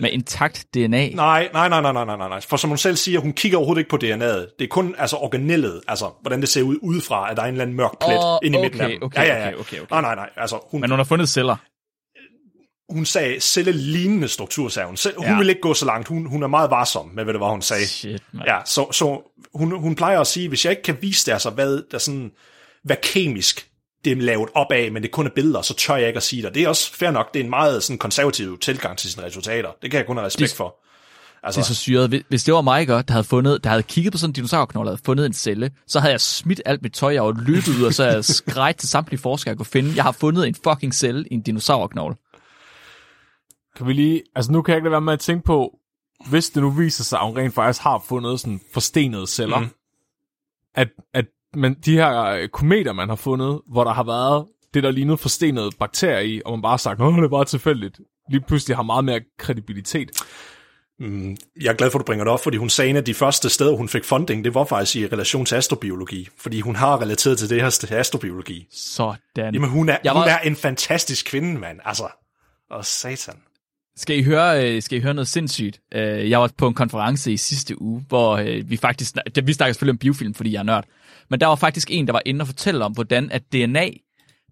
med 0.00 0.10
intakt 0.10 0.66
DNA. 0.74 1.08
Nej, 1.08 1.48
nej, 1.52 1.68
nej, 1.68 1.80
nej, 1.80 1.92
nej, 1.92 2.04
nej, 2.04 2.16
nej. 2.16 2.40
For 2.40 2.56
som 2.56 2.70
hun 2.70 2.78
selv 2.78 2.96
siger, 2.96 3.20
hun 3.20 3.32
kigger 3.32 3.58
overhovedet 3.58 3.80
ikke 3.80 3.90
på 3.90 3.96
DNA'et. 3.96 4.56
Det 4.58 4.64
er 4.64 4.66
kun 4.70 4.94
altså 4.98 5.16
organellet, 5.16 5.80
altså 5.88 6.10
hvordan 6.22 6.40
det 6.40 6.48
ser 6.48 6.62
ud 6.62 6.76
udefra, 6.82 7.30
at 7.30 7.36
der 7.36 7.42
er 7.42 7.46
en 7.46 7.54
eller 7.54 7.62
anden 7.62 7.76
mørk 7.76 7.98
plet 8.06 8.18
oh, 8.24 8.38
inde 8.42 8.56
i 8.56 8.58
okay, 8.58 8.64
midten 8.64 8.80
af 8.80 8.88
dem. 8.88 9.02
Okay, 9.02 9.26
ja, 9.26 9.34
ja, 9.36 9.42
ja. 9.42 9.48
okay, 9.48 9.58
okay, 9.60 9.80
okay. 9.80 9.86
Nej, 9.90 10.00
nej, 10.00 10.14
nej. 10.14 10.30
Altså, 10.36 10.58
hun, 10.70 10.80
Men 10.80 10.90
hun 10.90 10.98
har 10.98 11.04
fundet 11.04 11.28
celler. 11.28 11.56
hun 12.92 13.04
sagde 13.04 13.40
cellelignende 13.40 14.28
struktur, 14.28 14.68
sagde 14.68 14.86
hun. 14.86 14.96
Hun 15.16 15.26
Ja. 15.26 15.36
ville 15.36 15.52
ikke 15.52 15.60
gå 15.62 15.74
så 15.74 15.86
langt. 15.86 16.08
Hun, 16.08 16.26
hun 16.26 16.42
er 16.42 16.46
meget 16.46 16.70
varsom 16.70 17.10
med, 17.14 17.24
hvad 17.24 17.34
det 17.34 17.40
var, 17.40 17.50
hun 17.50 17.62
sagde. 17.62 17.86
Shit, 17.86 18.22
man. 18.32 18.46
Ja, 18.46 18.58
så, 18.64 18.92
så 18.92 19.30
hun, 19.54 19.70
hun 19.80 19.94
plejer 19.94 20.20
at 20.20 20.26
sige, 20.26 20.48
hvis 20.48 20.64
jeg 20.64 20.70
ikke 20.70 20.82
kan 20.82 20.96
vise 21.00 21.26
det, 21.26 21.32
altså 21.32 21.50
hvad, 21.50 21.82
der 21.90 21.98
sådan, 21.98 22.30
hvad 22.84 22.96
kemisk 23.02 23.68
det 24.04 24.12
er 24.12 24.16
lavet 24.16 24.48
op 24.54 24.72
af, 24.72 24.92
men 24.92 25.02
det 25.02 25.10
kun 25.10 25.26
er 25.26 25.30
billeder, 25.34 25.62
så 25.62 25.74
tør 25.74 25.96
jeg 25.96 26.06
ikke 26.08 26.16
at 26.16 26.22
sige 26.22 26.42
det. 26.42 26.54
Det 26.54 26.62
er 26.62 26.68
også 26.68 26.92
fair 26.94 27.10
nok, 27.10 27.34
det 27.34 27.40
er 27.40 27.44
en 27.44 27.50
meget 27.50 27.82
sådan 27.82 27.98
konservativ 27.98 28.58
tilgang 28.58 28.98
til 28.98 29.10
sine 29.12 29.24
resultater. 29.26 29.70
Det 29.82 29.90
kan 29.90 29.98
jeg 29.98 30.06
kun 30.06 30.16
have 30.16 30.26
respekt 30.26 30.50
Det- 30.50 30.56
for. 30.56 30.76
Det 31.34 31.46
Altså, 31.48 31.60
er 31.60 31.64
så 31.64 31.74
syret. 31.74 32.24
Hvis- 32.28 32.44
det 32.44 32.54
var 32.54 32.60
mig 32.60 32.88
der 32.88 33.02
havde, 33.08 33.24
fundet, 33.24 33.64
der 33.64 33.70
havde 33.70 33.82
kigget 33.82 34.12
på 34.12 34.18
sådan 34.18 34.30
en 34.30 34.34
dinosaurknogle 34.34 34.88
og 34.90 34.92
havde 34.96 35.02
fundet 35.04 35.26
en 35.26 35.32
celle, 35.32 35.70
så 35.86 36.00
havde 36.00 36.12
jeg 36.12 36.20
smidt 36.20 36.60
alt 36.66 36.82
mit 36.82 36.92
tøj 36.92 37.18
og 37.18 37.34
løbet 37.36 37.68
ud, 37.68 37.82
og 37.82 37.94
så 37.94 38.02
havde 38.02 38.16
jeg 38.16 38.24
skrejet 38.44 38.76
til 38.76 38.88
samtlige 38.88 39.20
forskere, 39.20 39.50
jeg 39.50 39.56
kunne 39.56 39.66
finde. 39.66 39.92
Jeg 39.96 40.04
har 40.04 40.12
fundet 40.12 40.48
en 40.48 40.54
fucking 40.64 40.94
celle 40.94 41.24
i 41.30 41.34
en 41.34 41.40
dinosaurknogle. 41.42 42.16
Kan 43.76 43.86
vi 43.86 43.92
lige... 43.92 44.22
Altså, 44.36 44.52
nu 44.52 44.62
kan 44.62 44.72
jeg 44.72 44.76
ikke 44.78 44.84
lade 44.84 44.92
være 44.92 45.00
med 45.00 45.12
at 45.12 45.20
tænke 45.20 45.44
på, 45.44 45.78
hvis 46.28 46.50
det 46.50 46.62
nu 46.62 46.70
viser 46.70 47.04
sig, 47.04 47.18
at 47.20 47.26
hun 47.26 47.36
rent 47.36 47.54
faktisk 47.54 47.82
har 47.82 48.04
fundet 48.08 48.40
sådan 48.40 48.60
forstenede 48.72 49.26
celler, 49.26 49.58
mm. 49.58 49.68
at, 50.74 50.88
at 51.14 51.24
men 51.56 51.74
de 51.84 51.92
her 51.92 52.20
øh, 52.24 52.48
kometer, 52.48 52.92
man 52.92 53.08
har 53.08 53.16
fundet, 53.16 53.60
hvor 53.72 53.84
der 53.84 53.92
har 53.92 54.04
været 54.04 54.46
det, 54.74 54.82
der 54.82 54.90
lignede 54.90 55.16
forstenede 55.16 55.70
bakterier 55.78 56.18
i, 56.20 56.42
og 56.44 56.52
man 56.52 56.62
bare 56.62 56.70
har 56.72 56.76
sagt, 56.76 57.00
at 57.00 57.06
det 57.14 57.24
er 57.24 57.28
bare 57.28 57.44
tilfældigt, 57.44 58.00
lige 58.30 58.40
pludselig 58.48 58.76
har 58.76 58.82
meget 58.82 59.04
mere 59.04 59.20
kredibilitet. 59.38 60.10
mm, 61.00 61.36
jeg 61.60 61.68
er 61.70 61.74
glad 61.74 61.90
for, 61.90 61.98
at 61.98 62.00
du 62.00 62.04
bringer 62.06 62.24
det 62.24 62.32
op, 62.32 62.42
fordi 62.42 62.56
hun 62.56 62.70
sagde, 62.70 62.96
af 62.96 63.04
de 63.04 63.14
første 63.14 63.48
steder, 63.48 63.76
hun 63.76 63.88
fik 63.88 64.04
funding, 64.04 64.44
det 64.44 64.54
var 64.54 64.64
faktisk 64.64 64.96
i 64.96 65.06
relation 65.06 65.46
til 65.46 65.54
astrobiologi, 65.54 66.28
fordi 66.38 66.60
hun 66.60 66.76
har 66.76 67.00
relateret 67.02 67.38
til 67.38 67.50
det 67.50 67.62
her 67.62 67.70
til 67.70 67.94
astrobiologi. 67.94 68.66
Sådan. 68.72 69.54
Jamen, 69.54 69.70
hun 69.70 69.88
er, 69.88 69.96
Jeg 70.04 70.12
hun 70.12 70.20
var- 70.20 70.26
er 70.28 70.38
en 70.38 70.56
fantastisk 70.56 71.26
kvinde, 71.26 71.60
mand. 71.60 71.78
Altså, 71.84 72.08
og 72.70 72.84
satan. 72.84 73.34
Skal 73.96 74.18
I 74.18 74.22
høre, 74.22 74.74
øh, 74.76 74.82
skal 74.82 74.98
I 74.98 75.00
høre 75.00 75.14
noget 75.14 75.28
sindssygt? 75.28 75.80
Øh, 75.94 76.30
Jeg 76.30 76.40
var 76.40 76.50
på 76.58 76.66
en 76.68 76.74
konference 76.74 77.32
i 77.32 77.36
sidste 77.36 77.82
uge, 77.82 78.04
hvor 78.08 78.62
vi 78.62 78.76
faktisk... 78.76 79.14
Vi 79.44 79.52
snakker 79.52 79.72
selvfølgelig 79.72 79.92
om 79.92 79.98
biofilm, 79.98 80.34
fordi 80.34 80.52
jeg 80.52 80.58
er 80.58 80.62
nørd. 80.62 80.84
Men 81.30 81.40
der 81.40 81.46
var 81.46 81.54
faktisk 81.54 81.88
en, 81.90 82.06
der 82.06 82.12
var 82.12 82.22
inde 82.26 82.42
og 82.42 82.46
fortælle 82.46 82.84
om, 82.84 82.92
hvordan 82.92 83.30
at 83.30 83.42
DNA, 83.52 83.90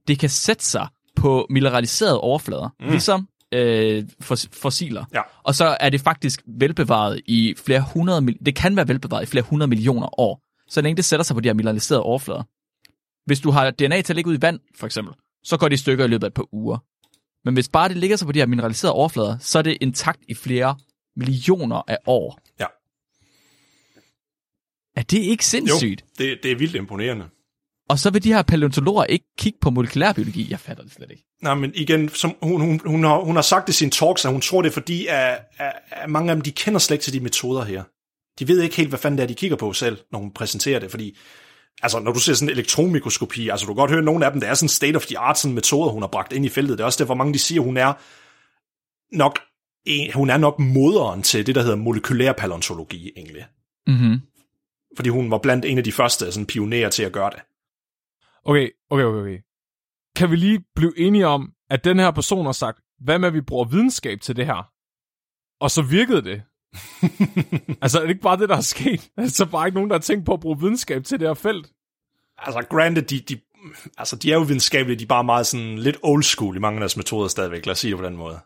det 0.08 0.18
kan 0.18 0.28
sætte 0.28 0.64
sig 0.64 0.86
på 1.16 1.46
mineraliserede 1.50 2.20
overflader, 2.20 2.68
mm. 2.80 2.88
ligesom 2.88 3.28
øh, 3.54 4.04
fos- 4.24 4.48
fossiler. 4.52 5.04
Ja. 5.14 5.20
Og 5.42 5.54
så 5.54 5.76
er 5.80 5.90
det 5.90 6.00
faktisk 6.00 6.42
velbevaret 6.46 7.20
i 7.26 7.54
flere 7.66 7.84
hundrede... 7.94 8.26
Det 8.46 8.54
kan 8.54 8.76
være 8.76 8.88
velbevaret 8.88 9.22
i 9.22 9.26
flere 9.26 9.44
hundrede 9.44 9.68
millioner 9.68 10.20
år. 10.20 10.40
Så 10.68 10.80
længe 10.80 10.96
det 10.96 11.04
sætter 11.04 11.24
sig 11.24 11.34
på 11.34 11.40
de 11.40 11.48
her 11.48 11.54
mineraliserede 11.54 12.02
overflader. 12.02 12.42
Hvis 13.26 13.40
du 13.40 13.50
har 13.50 13.70
DNA 13.70 14.02
til 14.02 14.12
at 14.12 14.16
ligge 14.16 14.30
ud 14.30 14.38
i 14.38 14.42
vand, 14.42 14.60
for 14.78 14.86
eksempel, 14.86 15.14
så 15.44 15.56
går 15.56 15.68
det 15.68 15.74
i 15.74 15.78
stykker 15.78 16.04
i 16.04 16.08
løbet 16.08 16.24
af 16.24 16.28
et 16.28 16.34
par 16.34 16.54
uger. 16.54 16.78
Men 17.44 17.54
hvis 17.54 17.68
bare 17.68 17.88
det 17.88 17.96
ligger 17.96 18.16
sig 18.16 18.26
på 18.26 18.32
de 18.32 18.38
her 18.38 18.46
mineraliserede 18.46 18.94
overflader, 18.94 19.38
så 19.38 19.58
er 19.58 19.62
det 19.62 19.78
intakt 19.80 20.20
i 20.28 20.34
flere 20.34 20.76
millioner 21.16 21.82
af 21.88 21.98
år. 22.06 22.38
Er 24.96 25.02
det 25.02 25.18
ikke 25.18 25.42
Jo, 25.42 25.48
sindssygt? 25.48 26.04
det, 26.18 26.38
det 26.42 26.52
er 26.52 26.56
vildt 26.56 26.74
imponerende. 26.76 27.24
Og 27.88 27.98
så 27.98 28.10
vil 28.10 28.24
de 28.24 28.32
her 28.32 28.42
paleontologer 28.42 29.04
ikke 29.04 29.24
kigge 29.38 29.58
på 29.60 29.70
molekylærbiologi. 29.70 30.46
Jeg 30.50 30.60
fatter 30.60 30.82
det 30.82 30.92
slet 30.92 31.10
ikke. 31.10 31.24
Nej, 31.42 31.54
men 31.54 31.72
igen, 31.74 32.08
som 32.08 32.36
hun, 32.42 32.60
hun, 32.60 32.80
hun, 32.84 33.04
har, 33.04 33.20
hun 33.20 33.34
har 33.34 33.42
sagt 33.42 33.68
i 33.68 33.72
sin 33.72 33.90
talks, 33.90 34.24
at 34.24 34.32
hun 34.32 34.40
tror 34.40 34.62
det 34.62 34.68
er 34.68 34.72
fordi, 34.72 35.06
at, 35.06 35.38
at, 35.58 35.72
at 35.90 36.10
mange 36.10 36.30
af 36.30 36.36
dem, 36.36 36.42
de 36.42 36.52
kender 36.52 36.78
slet 36.80 36.94
ikke 36.94 37.02
til 37.02 37.12
de 37.12 37.20
metoder 37.20 37.64
her. 37.64 37.82
De 38.38 38.48
ved 38.48 38.62
ikke 38.62 38.76
helt, 38.76 38.88
hvad 38.88 38.98
fanden 38.98 39.18
det 39.18 39.22
er, 39.22 39.28
de 39.28 39.34
kigger 39.34 39.56
på 39.56 39.72
selv, 39.72 39.98
når 40.12 40.18
hun 40.18 40.30
præsenterer 40.30 40.80
det, 40.80 40.90
fordi 40.90 41.16
altså, 41.82 41.98
når 41.98 42.12
du 42.12 42.20
ser 42.20 42.34
sådan 42.34 42.48
en 42.48 42.52
elektronmikroskopi, 42.52 43.48
altså 43.48 43.66
du 43.66 43.72
kan 43.72 43.76
godt 43.76 43.90
høre, 43.90 43.98
at 43.98 44.04
nogle 44.04 44.26
af 44.26 44.32
dem, 44.32 44.40
der 44.40 44.48
er 44.48 44.54
sådan 44.54 44.68
state 44.68 44.96
of 44.96 45.06
the 45.06 45.18
art 45.18 45.38
sådan 45.38 45.54
metoder, 45.54 45.90
hun 45.90 46.02
har 46.02 46.08
bragt 46.08 46.32
ind 46.32 46.46
i 46.46 46.48
feltet. 46.48 46.78
Det 46.78 46.82
er 46.82 46.86
også 46.86 46.98
derfor, 47.04 47.14
mange 47.14 47.34
de 47.34 47.38
siger, 47.38 47.60
hun 47.60 47.76
er 47.76 47.92
nok, 49.16 49.38
hun 50.14 50.30
er 50.30 50.36
nok 50.36 50.58
moderen 50.58 51.22
til 51.22 51.46
det, 51.46 51.54
der 51.54 51.62
hedder 51.62 51.76
molekylær 51.76 52.32
paleontologi, 52.32 53.10
egentlig. 53.16 53.44
Mm-hmm. 53.86 54.20
Fordi 54.96 55.08
hun 55.08 55.30
var 55.30 55.38
blandt 55.38 55.64
en 55.64 55.78
af 55.78 55.84
de 55.84 55.92
første 55.92 56.32
sådan, 56.32 56.46
pionerer 56.46 56.90
til 56.90 57.02
at 57.02 57.12
gøre 57.12 57.30
det. 57.30 57.42
Okay, 58.44 58.70
okay, 58.90 59.04
okay, 59.04 59.20
okay. 59.20 59.38
Kan 60.16 60.30
vi 60.30 60.36
lige 60.36 60.64
blive 60.74 60.98
enige 60.98 61.26
om, 61.26 61.52
at 61.70 61.84
den 61.84 61.98
her 61.98 62.10
person 62.10 62.44
har 62.44 62.52
sagt, 62.52 62.80
hvad 63.00 63.18
med, 63.18 63.28
at 63.28 63.34
vi 63.34 63.40
bruger 63.40 63.64
videnskab 63.64 64.20
til 64.20 64.36
det 64.36 64.46
her? 64.46 64.70
Og 65.60 65.70
så 65.70 65.82
virkede 65.82 66.22
det. 66.22 66.42
altså, 67.82 67.98
er 67.98 68.02
det 68.02 68.10
ikke 68.10 68.22
bare 68.22 68.36
det, 68.38 68.48
der 68.48 68.56
er 68.56 68.60
sket? 68.60 69.10
Altså, 69.16 69.46
bare 69.46 69.66
ikke 69.66 69.74
nogen, 69.74 69.90
der 69.90 69.96
har 69.96 70.00
tænkt 70.00 70.26
på 70.26 70.34
at 70.34 70.40
bruge 70.40 70.60
videnskab 70.60 71.04
til 71.04 71.20
det 71.20 71.28
her 71.28 71.34
felt. 71.34 71.72
altså 72.38 72.62
granted, 72.70 73.02
de, 73.02 73.20
de, 73.20 73.40
altså, 73.98 74.16
de 74.16 74.32
er 74.32 74.36
jo 74.36 74.42
videnskabelige, 74.42 74.98
de 74.98 75.04
er 75.04 75.08
bare 75.08 75.24
meget 75.24 75.46
sådan 75.46 75.78
lidt 75.78 75.96
old 76.02 76.22
school 76.22 76.56
i 76.56 76.60
mange 76.60 76.76
af 76.76 76.80
deres 76.80 76.96
metoder 76.96 77.28
stadigvæk, 77.28 77.66
lad 77.66 77.72
os 77.72 77.78
sige 77.78 77.90
det 77.90 77.98
på 77.98 78.04
den 78.04 78.16
måde. 78.16 78.40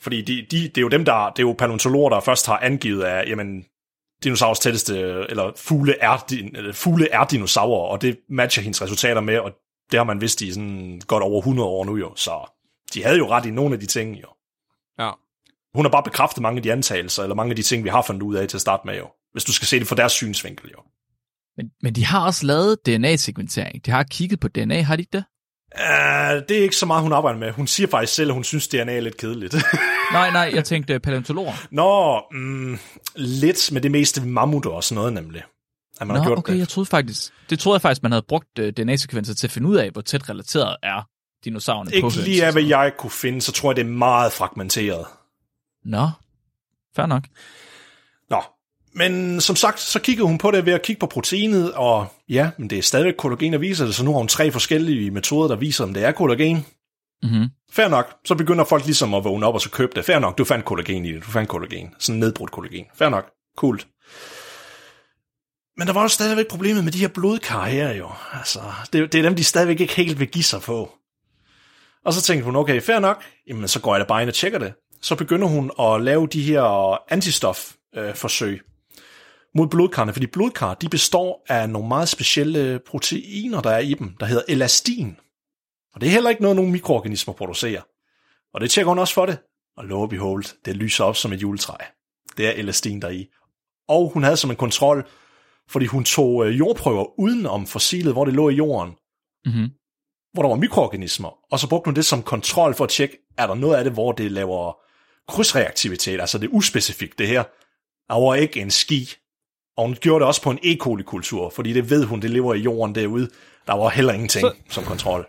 Fordi 0.00 0.22
de, 0.22 0.46
de, 0.50 0.68
det 0.68 0.78
er 0.78 0.82
jo 0.82 0.88
dem, 0.88 1.04
der, 1.04 1.30
det 1.30 1.38
er 1.38 1.46
jo 1.46 1.54
paleontologer, 1.58 2.10
der 2.10 2.20
først 2.20 2.46
har 2.46 2.58
angivet 2.58 3.02
af, 3.02 3.28
jamen, 3.28 3.64
dinosaurs 4.24 4.58
tætteste, 4.58 4.98
eller 5.28 5.52
fugle 5.56 5.98
er, 6.00 6.24
din- 6.30 6.56
eller 6.56 6.72
fugle 6.72 7.08
er 7.10 7.24
dinosaurer, 7.24 7.88
og 7.88 8.02
det 8.02 8.18
matcher 8.28 8.62
hendes 8.62 8.82
resultater 8.82 9.20
med, 9.20 9.38
og 9.38 9.52
det 9.90 9.98
har 9.98 10.04
man 10.04 10.20
vidst 10.20 10.40
i 10.40 10.52
sådan 10.52 11.00
godt 11.06 11.22
over 11.22 11.38
100 11.38 11.68
år 11.68 11.84
nu 11.84 11.96
jo, 11.96 12.12
så 12.16 12.50
de 12.94 13.04
havde 13.04 13.18
jo 13.18 13.28
ret 13.30 13.46
i 13.46 13.50
nogle 13.50 13.74
af 13.74 13.80
de 13.80 13.86
ting 13.86 14.22
jo. 14.22 14.28
Ja. 14.98 15.10
Hun 15.74 15.84
har 15.84 15.90
bare 15.90 16.02
bekræftet 16.02 16.42
mange 16.42 16.56
af 16.56 16.62
de 16.62 16.72
antagelser, 16.72 17.22
eller 17.22 17.34
mange 17.34 17.50
af 17.50 17.56
de 17.56 17.62
ting, 17.62 17.84
vi 17.84 17.88
har 17.88 18.02
fundet 18.02 18.22
ud 18.22 18.34
af 18.34 18.48
til 18.48 18.56
at 18.56 18.60
starte 18.60 18.82
med 18.86 18.96
jo. 18.98 19.06
Hvis 19.32 19.44
du 19.44 19.52
skal 19.52 19.68
se 19.68 19.78
det 19.78 19.86
fra 19.86 19.96
deres 19.96 20.12
synsvinkel 20.12 20.70
jo. 20.70 20.78
Men, 21.56 21.70
men 21.82 21.94
de 21.94 22.04
har 22.04 22.26
også 22.26 22.46
lavet 22.46 22.86
DNA-sekventering. 22.86 23.86
De 23.86 23.90
har 23.90 24.02
kigget 24.02 24.40
på 24.40 24.48
DNA, 24.48 24.82
har 24.82 24.96
de 24.96 25.02
ikke 25.02 25.12
det? 25.12 25.24
Uh, 25.74 26.42
det 26.48 26.58
er 26.58 26.62
ikke 26.62 26.76
så 26.76 26.86
meget, 26.86 27.02
hun 27.02 27.12
arbejder 27.12 27.38
med. 27.38 27.52
Hun 27.52 27.66
siger 27.66 27.86
faktisk 27.86 28.14
selv, 28.14 28.30
at 28.30 28.34
hun 28.34 28.44
synes, 28.44 28.68
DNA 28.68 28.96
er 28.96 29.00
lidt 29.00 29.16
kedeligt. 29.16 29.54
Nej, 30.12 30.30
nej, 30.30 30.50
jeg 30.54 30.64
tænkte 30.64 31.00
paleontologer. 31.00 31.52
Nå, 31.70 32.22
mm, 32.32 32.78
lidt 33.16 33.72
med 33.72 33.80
det 33.80 33.90
meste 33.90 34.26
mammutter 34.26 34.70
og 34.70 34.84
sådan 34.84 34.94
noget 34.94 35.12
nemlig. 35.12 35.42
At 36.00 36.06
man 36.06 36.16
har 36.16 36.24
Nå, 36.24 36.28
gjort 36.28 36.38
okay, 36.38 36.52
det. 36.52 36.58
jeg 36.58 36.68
troede 36.68 36.86
faktisk, 36.86 37.32
det 37.50 37.58
troede 37.58 37.76
jeg 37.76 37.82
faktisk, 37.82 38.02
man 38.02 38.12
havde 38.12 38.24
brugt 38.28 38.58
uh, 38.58 38.66
DNA-sekvenser 38.68 39.34
til 39.34 39.46
at 39.46 39.50
finde 39.50 39.68
ud 39.68 39.76
af, 39.76 39.90
hvor 39.90 40.00
tæt 40.00 40.28
relateret 40.28 40.76
er 40.82 41.08
dinosaurerne 41.44 41.90
på 42.00 42.06
Ikke 42.06 42.20
lige 42.20 42.46
af, 42.46 42.52
hvad 42.52 42.62
jeg 42.62 42.92
kunne 42.98 43.10
finde, 43.10 43.40
så 43.40 43.52
tror 43.52 43.70
jeg, 43.70 43.76
det 43.76 43.82
er 43.86 43.90
meget 43.90 44.32
fragmenteret. 44.32 45.06
Nå, 45.84 46.08
fair 46.96 47.06
nok. 47.06 47.24
Men 48.94 49.40
som 49.40 49.56
sagt, 49.56 49.80
så 49.80 50.00
kiggede 50.00 50.26
hun 50.26 50.38
på 50.38 50.50
det 50.50 50.66
ved 50.66 50.72
at 50.72 50.82
kigge 50.82 51.00
på 51.00 51.06
proteinet, 51.06 51.72
og 51.72 52.06
ja, 52.28 52.50
men 52.58 52.70
det 52.70 52.78
er 52.78 52.82
stadigvæk 52.82 53.14
kollagen, 53.18 53.52
der 53.52 53.58
viser 53.58 53.84
det, 53.84 53.94
så 53.94 54.04
nu 54.04 54.10
har 54.10 54.18
hun 54.18 54.28
tre 54.28 54.50
forskellige 54.50 55.10
metoder, 55.10 55.48
der 55.48 55.56
viser, 55.56 55.84
om 55.84 55.94
det 55.94 56.04
er 56.04 56.12
kollagen. 56.12 56.66
Mm-hmm. 57.22 57.48
Fair 57.72 57.88
nok, 57.88 58.16
så 58.24 58.34
begynder 58.34 58.64
folk 58.64 58.84
ligesom 58.84 59.14
at 59.14 59.24
vågne 59.24 59.46
op 59.46 59.54
og 59.54 59.60
så 59.60 59.70
købe 59.70 59.92
det. 59.94 60.04
Fair 60.04 60.18
nok, 60.18 60.38
du 60.38 60.44
fandt 60.44 60.64
kollagen 60.64 61.04
i 61.04 61.12
det, 61.12 61.24
du 61.24 61.30
fandt 61.30 61.48
kollagen. 61.48 61.94
Sådan 61.98 62.18
nedbrudt 62.18 62.50
kollagen. 62.50 62.84
Fair 62.94 63.08
nok, 63.08 63.26
cool. 63.56 63.80
Men 65.76 65.86
der 65.86 65.92
var 65.92 66.02
jo 66.02 66.08
stadigvæk 66.08 66.48
problemet 66.48 66.84
med 66.84 66.92
de 66.92 66.98
her 66.98 67.08
blodkar 67.08 67.66
her 67.66 67.92
jo. 67.92 68.08
Altså, 68.32 68.60
det, 68.92 69.12
det 69.12 69.18
er 69.18 69.22
dem, 69.22 69.34
de 69.34 69.44
stadigvæk 69.44 69.80
ikke 69.80 69.94
helt 69.94 70.18
vil 70.20 70.28
give 70.28 70.44
sig 70.44 70.60
på. 70.60 70.92
Og 72.04 72.12
så 72.12 72.22
tænkte 72.22 72.44
hun, 72.44 72.56
okay, 72.56 72.80
fair 72.82 72.98
nok, 72.98 73.22
jamen 73.48 73.68
så 73.68 73.80
går 73.80 73.94
jeg 73.94 74.00
da 74.00 74.08
bare 74.08 74.22
ind 74.22 74.28
og 74.30 74.34
tjekker 74.34 74.58
det. 74.58 74.72
Så 75.02 75.14
begynder 75.14 75.48
hun 75.48 75.70
at 75.80 76.02
lave 76.02 76.26
de 76.26 76.42
her 76.42 76.98
antistof-forsøg 77.12 78.62
mod 79.54 79.68
blodkarne, 79.68 80.12
fordi 80.12 80.26
blodkar, 80.26 80.74
de 80.74 80.88
består 80.88 81.44
af 81.48 81.70
nogle 81.70 81.88
meget 81.88 82.08
specielle 82.08 82.80
proteiner, 82.86 83.60
der 83.60 83.70
er 83.70 83.78
i 83.78 83.94
dem, 83.94 84.16
der 84.20 84.26
hedder 84.26 84.42
elastin. 84.48 85.16
Og 85.94 86.00
det 86.00 86.06
er 86.06 86.10
heller 86.10 86.30
ikke 86.30 86.42
noget, 86.42 86.56
nogen 86.56 86.72
mikroorganismer 86.72 87.34
producerer. 87.34 87.82
Og 88.54 88.60
det 88.60 88.70
tjekker 88.70 88.88
hun 88.88 88.98
også 88.98 89.14
for 89.14 89.26
det. 89.26 89.38
Og 89.76 89.84
lo 89.84 90.06
behold, 90.06 90.64
det 90.64 90.76
lyser 90.76 91.04
op 91.04 91.16
som 91.16 91.32
et 91.32 91.42
juletræ. 91.42 91.74
Det 92.36 92.46
er 92.46 92.50
elastien 92.52 93.02
der 93.02 93.08
er 93.08 93.12
i. 93.12 93.26
Og 93.88 94.10
hun 94.14 94.22
havde 94.22 94.36
som 94.36 94.50
en 94.50 94.56
kontrol, 94.56 95.08
fordi 95.70 95.86
hun 95.86 96.04
tog 96.04 96.46
øh, 96.46 96.58
jordprøver 96.58 97.20
udenom 97.20 97.66
fossilet, 97.66 98.12
hvor 98.12 98.24
det 98.24 98.34
lå 98.34 98.48
i 98.48 98.54
jorden, 98.54 98.92
Mm-hmm. 99.46 99.68
hvor 100.32 100.42
der 100.42 100.48
var 100.48 100.56
mikroorganismer, 100.56 101.38
og 101.50 101.58
så 101.58 101.68
brugte 101.68 101.88
hun 101.88 101.94
det 101.94 102.04
som 102.04 102.22
kontrol 102.22 102.74
for 102.74 102.84
at 102.84 102.90
tjekke, 102.90 103.18
er 103.38 103.46
der 103.46 103.54
noget 103.54 103.76
af 103.76 103.84
det, 103.84 103.92
hvor 103.92 104.12
det 104.12 104.32
laver 104.32 104.72
krydsreaktivitet, 105.28 106.20
altså 106.20 106.38
det 106.38 106.46
er 106.46 106.54
uspecifikt 106.54 107.18
det 107.18 107.28
her. 107.28 107.42
Der 108.08 108.26
var 108.26 108.34
ikke 108.34 108.60
en 108.60 108.70
ski. 108.70 109.14
Og 109.76 109.86
hun 109.86 109.96
gjorde 110.00 110.20
det 110.20 110.26
også 110.26 110.42
på 110.42 110.50
en 110.50 110.58
E. 110.62 110.76
coli-kultur, 110.76 111.50
fordi 111.50 111.72
det 111.72 111.90
ved 111.90 112.04
hun, 112.04 112.22
det 112.22 112.30
lever 112.30 112.54
i 112.54 112.58
jorden 112.58 112.94
derude. 112.94 113.28
Der 113.66 113.74
var 113.74 113.88
heller 113.88 114.12
ingenting 114.12 114.46
så... 114.46 114.52
som 114.68 114.84
kontrol. 114.84 115.26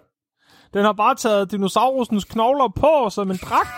Den 0.73 0.85
har 0.85 0.93
bare 0.93 1.15
taget 1.15 1.51
dinosaurusens 1.51 2.23
knogler 2.23 2.69
på 2.75 3.09
som 3.09 3.31
en 3.31 3.37
dragt 3.37 3.69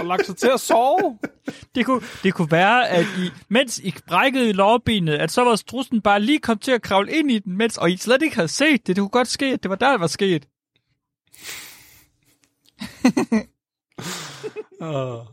og 0.00 0.06
lagt 0.06 0.26
sig 0.26 0.36
til 0.36 0.48
at 0.54 0.60
sove. 0.60 1.18
Det 1.74 1.86
kunne, 1.86 2.02
det 2.22 2.34
kunne 2.34 2.50
være, 2.50 2.88
at 2.88 3.06
I, 3.18 3.30
mens 3.48 3.78
I 3.78 3.94
brækkede 4.08 4.48
i 4.48 4.52
lårbenet, 4.52 5.14
at 5.14 5.30
så 5.30 5.44
var 5.44 5.56
strussen 5.56 6.00
bare 6.00 6.20
lige 6.20 6.38
kom 6.38 6.58
til 6.58 6.72
at 6.72 6.82
kravle 6.82 7.12
ind 7.12 7.30
i 7.30 7.38
den, 7.38 7.56
mens, 7.56 7.78
og 7.78 7.90
I 7.90 7.96
slet 7.96 8.22
ikke 8.22 8.34
havde 8.34 8.48
set 8.48 8.86
det. 8.86 8.96
Det 8.96 9.02
kunne 9.02 9.08
godt 9.08 9.28
ske, 9.28 9.46
at 9.46 9.62
det 9.62 9.70
var 9.70 9.76
der, 9.76 9.90
det 9.90 10.00
var 10.00 10.06
sket. 10.06 10.48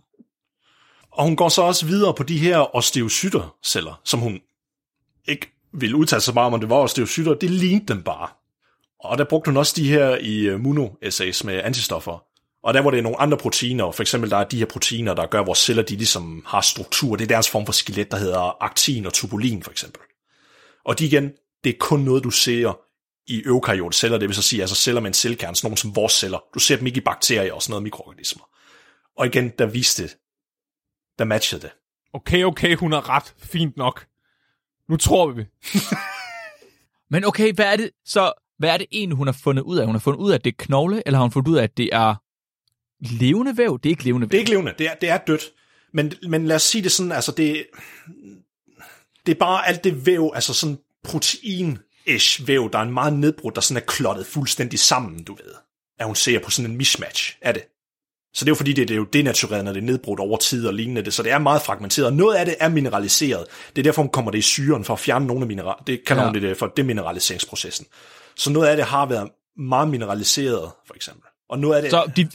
Og 1.11 1.23
hun 1.23 1.35
går 1.35 1.49
så 1.49 1.61
også 1.61 1.85
videre 1.85 2.13
på 2.13 2.23
de 2.23 2.37
her 2.37 2.75
osteocytter-celler, 2.75 4.01
som 4.03 4.19
hun 4.19 4.39
ikke 5.27 5.51
ville 5.73 5.95
udtale 5.95 6.21
sig 6.21 6.33
meget 6.33 6.47
om, 6.47 6.53
om 6.53 6.59
det 6.59 6.69
var 6.69 6.75
osteocytter. 6.75 7.33
Det 7.33 7.49
lignede 7.49 7.85
dem 7.85 8.03
bare. 8.03 8.29
Og 8.99 9.17
der 9.17 9.23
brugte 9.23 9.49
hun 9.49 9.57
også 9.57 9.73
de 9.75 9.89
her 9.89 10.15
i 10.15 10.39
øh, 10.39 10.59
mono-essays 10.59 11.43
med 11.43 11.61
antistoffer. 11.63 12.23
Og 12.63 12.73
der 12.73 12.81
hvor 12.81 12.91
det 12.91 12.97
er 12.97 13.03
nogle 13.03 13.19
andre 13.19 13.37
proteiner, 13.37 13.91
for 13.91 14.03
eksempel 14.03 14.29
der 14.29 14.37
er 14.37 14.43
de 14.43 14.57
her 14.57 14.65
proteiner, 14.65 15.13
der 15.13 15.25
gør, 15.25 15.41
at 15.41 15.47
vores 15.47 15.59
celler 15.59 15.83
de 15.83 15.95
ligesom 15.95 16.43
har 16.45 16.61
struktur. 16.61 17.15
Det 17.15 17.23
er 17.23 17.27
deres 17.27 17.49
form 17.49 17.65
for 17.65 17.73
skelet, 17.73 18.11
der 18.11 18.17
hedder 18.17 18.63
aktin 18.63 19.05
og 19.05 19.13
tubulin 19.13 19.63
for 19.63 19.71
eksempel. 19.71 20.01
Og 20.85 20.99
de 20.99 21.05
igen, 21.05 21.31
det 21.63 21.69
er 21.69 21.77
kun 21.79 21.99
noget, 21.99 22.23
du 22.23 22.29
ser 22.29 22.79
i 23.27 23.43
eukaryotceller, 23.45 24.17
det 24.17 24.29
vil 24.29 24.35
så 24.35 24.41
sige 24.41 24.61
altså 24.61 24.75
celler 24.75 25.01
med 25.01 25.07
en 25.07 25.13
cellekerne, 25.13 25.55
sådan 25.55 25.67
nogle 25.67 25.77
som 25.77 25.95
vores 25.95 26.13
celler. 26.13 26.43
Du 26.53 26.59
ser 26.59 26.77
dem 26.77 26.87
ikke 26.87 26.97
i 26.97 27.03
bakterier 27.03 27.53
og 27.53 27.61
sådan 27.61 27.71
noget 27.71 27.83
mikroorganismer. 27.83 28.43
Og 29.17 29.25
igen, 29.25 29.51
der 29.59 29.65
viste 29.65 30.03
det, 30.03 30.17
der 31.19 31.25
matchede 31.25 31.61
det. 31.61 31.71
Okay, 32.13 32.43
okay, 32.43 32.75
hun 32.75 32.91
har 32.91 33.09
ret. 33.09 33.33
Fint 33.37 33.77
nok. 33.77 34.05
Nu 34.89 34.97
tror 34.97 35.31
vi. 35.31 35.45
Men 37.11 37.25
okay, 37.25 37.53
hvad 37.53 37.65
er 37.65 37.75
det 37.75 37.89
så, 38.05 38.33
hvad 38.57 38.69
er 38.69 38.77
det 38.77 38.87
egentlig, 38.91 39.17
hun 39.17 39.27
har 39.27 39.37
fundet 39.43 39.63
ud 39.63 39.77
af? 39.77 39.85
Hun 39.85 39.95
har 39.95 39.99
fundet 39.99 40.19
ud 40.19 40.31
af, 40.31 40.35
at 40.35 40.43
det 40.43 40.51
er 40.51 40.55
knogle, 40.57 41.03
eller 41.05 41.17
har 41.17 41.23
hun 41.23 41.31
fundet 41.31 41.51
ud 41.51 41.57
af, 41.57 41.63
at 41.63 41.77
det 41.77 41.89
er 41.91 42.15
levende 42.99 43.57
væv? 43.57 43.79
Det 43.83 43.89
er 43.89 43.91
ikke 43.91 44.03
levende 44.03 44.25
væv. 44.25 44.31
Det 44.31 44.37
er 44.37 44.39
ikke 44.39 44.51
levende, 44.51 44.73
det 44.77 44.87
er, 44.87 44.95
det 44.95 45.09
er 45.09 45.17
dødt. 45.17 45.43
Men, 45.93 46.13
men 46.27 46.47
lad 46.47 46.55
os 46.55 46.63
sige 46.63 46.81
det 46.81 46.91
sådan, 46.91 47.11
altså 47.11 47.31
det, 47.31 47.65
det 49.25 49.31
er 49.31 49.39
bare 49.39 49.67
alt 49.67 49.83
det 49.83 50.05
væv, 50.05 50.31
altså 50.35 50.53
sådan 50.53 50.79
protein-ish 51.07 52.45
væv, 52.45 52.71
der 52.71 52.79
er 52.79 52.83
en 52.83 52.93
meget 52.93 53.13
nedbrudt, 53.13 53.55
der 53.55 53.61
sådan 53.61 53.83
er 53.83 53.85
klottet 53.85 54.25
fuldstændig 54.25 54.79
sammen, 54.79 55.23
du 55.23 55.33
ved. 55.33 55.53
At 55.99 56.05
hun 56.05 56.15
ser 56.15 56.39
på 56.39 56.51
sådan 56.51 56.71
en 56.71 56.77
mismatch 56.77 57.37
af 57.41 57.53
det. 57.53 57.63
Så 58.33 58.45
det 58.45 58.49
er 58.49 58.51
jo 58.51 58.55
fordi, 58.55 58.73
det, 58.73 58.87
det 58.87 58.93
er 58.93 58.97
jo 58.97 59.03
denatureret, 59.03 59.65
når 59.65 59.73
det 59.73 59.79
er 59.81 59.85
nedbrudt 59.85 60.19
over 60.19 60.37
tid 60.37 60.67
og 60.67 60.73
lignende 60.73 61.01
det, 61.05 61.13
så 61.13 61.23
det 61.23 61.31
er 61.31 61.37
meget 61.37 61.61
fragmenteret. 61.61 62.13
Noget 62.13 62.35
af 62.35 62.45
det 62.45 62.55
er 62.59 62.69
mineraliseret. 62.69 63.45
Det 63.75 63.81
er 63.81 63.83
derfor, 63.83 64.01
hun 64.01 64.09
kommer 64.11 64.31
det 64.31 64.37
i 64.37 64.41
syren 64.41 64.83
for 64.83 64.93
at 64.93 64.99
fjerne 64.99 65.25
nogle 65.27 65.41
af 65.41 65.47
mineral. 65.47 65.75
Det 65.87 66.05
kalder 66.05 66.25
Ja. 66.25 66.31
det 66.47 66.57
for 66.57 66.67
demineraliseringsprocessen. 66.77 67.85
Så 68.35 68.49
noget 68.51 68.67
af 68.67 68.75
det 68.75 68.85
har 68.85 69.05
været 69.05 69.29
meget 69.57 69.87
mineraliseret, 69.89 70.71
for 70.87 70.95
eksempel. 70.95 71.23
Og 71.49 71.59
noget 71.59 71.75
af 71.75 71.81
det... 71.81 71.91
Så 71.91 72.11
de, 72.15 72.29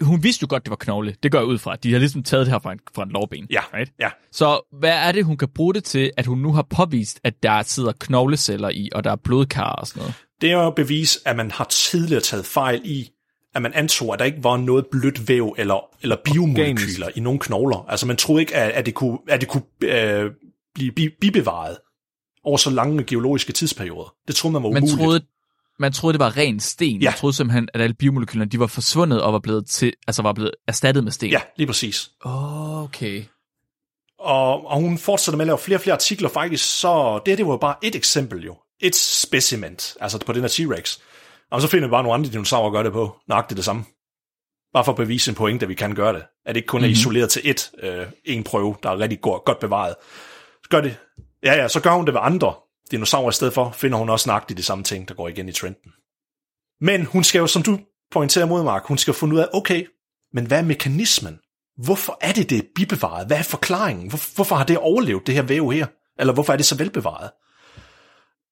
hun 0.00 0.22
vidste 0.22 0.42
jo 0.42 0.46
godt, 0.50 0.64
det 0.64 0.70
var 0.70 0.76
knogle. 0.76 1.14
Det 1.22 1.32
går 1.32 1.38
jeg 1.38 1.46
ud 1.46 1.58
fra. 1.58 1.76
De 1.76 1.92
har 1.92 1.98
ligesom 1.98 2.22
taget 2.22 2.46
det 2.46 2.52
her 2.52 2.58
fra 2.58 2.72
en, 2.72 2.78
fra 2.94 3.02
en 3.02 3.08
lårben. 3.10 3.46
Ja, 3.50 3.60
Right? 3.74 3.92
ja. 4.00 4.10
Så 4.32 4.60
hvad 4.78 4.90
er 4.92 5.12
det, 5.12 5.24
hun 5.24 5.36
kan 5.36 5.48
bruge 5.54 5.74
det 5.74 5.84
til, 5.84 6.10
at 6.16 6.26
hun 6.26 6.38
nu 6.38 6.52
har 6.52 6.66
påvist, 6.70 7.20
at 7.24 7.42
der 7.42 7.62
sidder 7.62 7.92
knogleceller 8.00 8.68
i, 8.68 8.88
og 8.94 9.04
der 9.04 9.12
er 9.12 9.16
blodkar 9.16 9.72
og 9.72 9.86
sådan 9.86 10.00
noget? 10.00 10.14
Det 10.40 10.50
er 10.50 10.54
jo 10.54 10.66
at 10.66 10.74
bevise, 10.74 11.18
at 11.24 11.36
man 11.36 11.50
har 11.50 11.64
tidligere 11.64 12.20
taget 12.22 12.46
fejl 12.46 12.80
i, 12.84 13.10
at 13.54 13.62
man 13.62 13.72
antog, 13.74 14.12
at 14.12 14.18
der 14.18 14.24
ikke 14.24 14.44
var 14.44 14.56
noget 14.56 14.86
blødt 14.86 15.28
væv 15.28 15.54
eller, 15.58 15.80
eller 16.02 16.16
biomolekyler 16.24 17.08
i 17.16 17.20
nogle 17.20 17.38
knogler. 17.40 17.86
Altså 17.88 18.06
man 18.06 18.16
troede 18.16 18.40
ikke, 18.42 18.54
at, 18.54 18.70
at 18.70 18.86
det 18.86 18.94
kunne, 18.94 19.18
at 19.28 19.40
det 19.40 19.48
kunne 19.48 19.62
øh, 19.82 20.30
blive 20.74 20.92
bi- 20.92 21.16
bibevaret 21.20 21.78
over 22.44 22.56
så 22.56 22.70
lange 22.70 23.04
geologiske 23.04 23.52
tidsperioder. 23.52 24.14
Det 24.28 24.36
troede 24.36 24.52
man 24.52 24.62
var 24.62 24.68
Man 24.68 24.82
umuligt. 24.82 25.00
troede, 25.00 25.20
man 25.78 25.92
troede, 25.92 26.12
det 26.12 26.20
var 26.20 26.36
ren 26.36 26.60
sten. 26.60 27.02
Ja. 27.02 27.10
Man 27.10 27.18
troede 27.18 27.36
simpelthen, 27.36 27.68
at 27.74 27.80
alle 27.80 27.94
biomolekylerne, 27.94 28.50
de 28.50 28.60
var 28.60 28.66
forsvundet 28.66 29.22
og 29.22 29.32
var 29.32 29.38
blevet, 29.38 29.66
til, 29.66 29.92
altså 30.06 30.22
var 30.22 30.32
blevet 30.32 30.50
erstattet 30.68 31.04
med 31.04 31.12
sten. 31.12 31.30
Ja, 31.30 31.40
lige 31.56 31.66
præcis. 31.66 32.10
Okay. 32.24 33.24
Og, 34.18 34.66
og 34.66 34.80
hun 34.80 34.98
fortsætter 34.98 35.36
med 35.36 35.44
at 35.44 35.46
lave 35.46 35.58
flere 35.58 35.76
og 35.76 35.80
flere 35.80 35.94
artikler 35.94 36.28
faktisk, 36.28 36.80
så 36.80 37.20
det 37.26 37.30
her 37.32 37.36
det 37.36 37.46
var 37.46 37.52
jo 37.52 37.56
bare 37.56 37.74
et 37.82 37.94
eksempel 37.94 38.44
jo. 38.44 38.56
Et 38.80 38.96
specimen, 38.96 39.72
altså 40.00 40.18
på 40.26 40.32
den 40.32 40.40
her 40.40 40.48
T-Rex. 40.48 40.98
Og 41.50 41.62
så 41.62 41.68
finder 41.68 41.88
vi 41.88 41.90
bare 41.90 42.02
nogle 42.02 42.14
andre 42.14 42.30
dinosaurer 42.30 42.66
at 42.66 42.72
gøre 42.72 42.84
det 42.84 42.92
på. 42.92 43.16
Nøjagtigt 43.28 43.56
det 43.56 43.64
samme. 43.64 43.84
Bare 44.72 44.84
for 44.84 44.92
at 44.92 44.96
bevise 44.96 45.30
en 45.30 45.34
point, 45.34 45.62
at 45.62 45.68
vi 45.68 45.74
kan 45.74 45.94
gøre 45.94 46.12
det. 46.12 46.22
At 46.46 46.54
det 46.54 46.56
ikke 46.56 46.66
kun 46.66 46.80
er 46.80 46.86
Mhm. 46.86 46.92
isoleret 46.92 47.30
til 47.30 47.42
et, 47.44 47.70
øh, 47.82 48.06
en 48.24 48.44
prøve, 48.44 48.76
der 48.82 48.90
er 48.90 48.98
rigtig 48.98 49.20
godt, 49.20 49.44
godt 49.44 49.58
bevaret. 49.58 49.94
Så 50.62 50.68
gør 50.70 50.80
det. 50.80 50.96
Ja, 51.44 51.54
ja, 51.54 51.68
så 51.68 51.80
gør 51.80 51.90
hun 51.90 52.06
det 52.06 52.14
ved 52.14 52.20
andre 52.24 52.54
dinosaurer 52.90 53.28
i 53.30 53.32
stedet 53.32 53.54
for, 53.54 53.70
finder 53.70 53.98
hun 53.98 54.08
også 54.10 54.28
nøjagtigt 54.28 54.58
de 54.58 54.62
samme 54.62 54.84
ting, 54.84 55.08
der 55.08 55.14
går 55.14 55.28
igen 55.28 55.48
i 55.48 55.52
trenden. 55.52 55.92
Men 56.80 57.04
hun 57.04 57.24
skal 57.24 57.38
jo, 57.38 57.46
som 57.46 57.62
du 57.62 57.78
pointerer 58.12 58.46
mod, 58.46 58.62
Mark, 58.64 58.84
hun 58.84 58.98
skal 58.98 59.14
finde 59.14 59.34
ud 59.34 59.40
af, 59.40 59.46
okay, 59.52 59.86
men 60.32 60.46
hvad 60.46 60.58
er 60.58 60.62
mekanismen? 60.62 61.38
Hvorfor 61.84 62.18
er 62.20 62.32
det, 62.32 62.50
det 62.50 62.58
er 62.58 62.62
bibevaret? 62.74 63.26
Hvad 63.26 63.38
er 63.38 63.42
forklaringen? 63.42 64.08
Hvor, 64.08 64.34
hvorfor 64.34 64.56
har 64.56 64.64
det 64.64 64.78
overlevet, 64.78 65.26
det 65.26 65.34
her 65.34 65.42
væv 65.42 65.70
her? 65.70 65.86
Eller 66.18 66.32
hvorfor 66.34 66.52
er 66.52 66.56
det 66.56 66.66
så 66.66 66.76
velbevaret? 66.76 67.30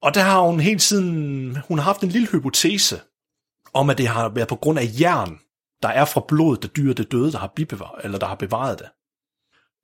Og 0.03 0.15
der 0.15 0.21
har 0.21 0.41
hun 0.41 0.61
hele 0.61 0.79
tiden, 0.79 1.57
hun 1.69 1.79
har 1.79 1.85
haft 1.85 2.01
en 2.01 2.09
lille 2.09 2.29
hypotese 2.29 3.01
om, 3.75 3.91
at 3.91 3.99
det 3.99 4.09
har 4.09 4.29
været 4.29 4.49
på 4.49 4.57
grund 4.57 4.79
af 4.79 4.89
jern, 5.01 5.39
der 5.83 5.89
er 5.89 6.05
fra 6.05 6.25
blodet, 6.29 6.63
der 6.63 6.69
dyret 6.69 6.99
det 6.99 7.13
døde, 7.13 7.33
der 7.33 7.39
har, 7.39 7.53
bibevaret, 7.57 8.05
eller 8.05 8.19
der 8.19 8.27
har 8.27 8.35
bevaret 8.35 8.79
det. 8.79 8.87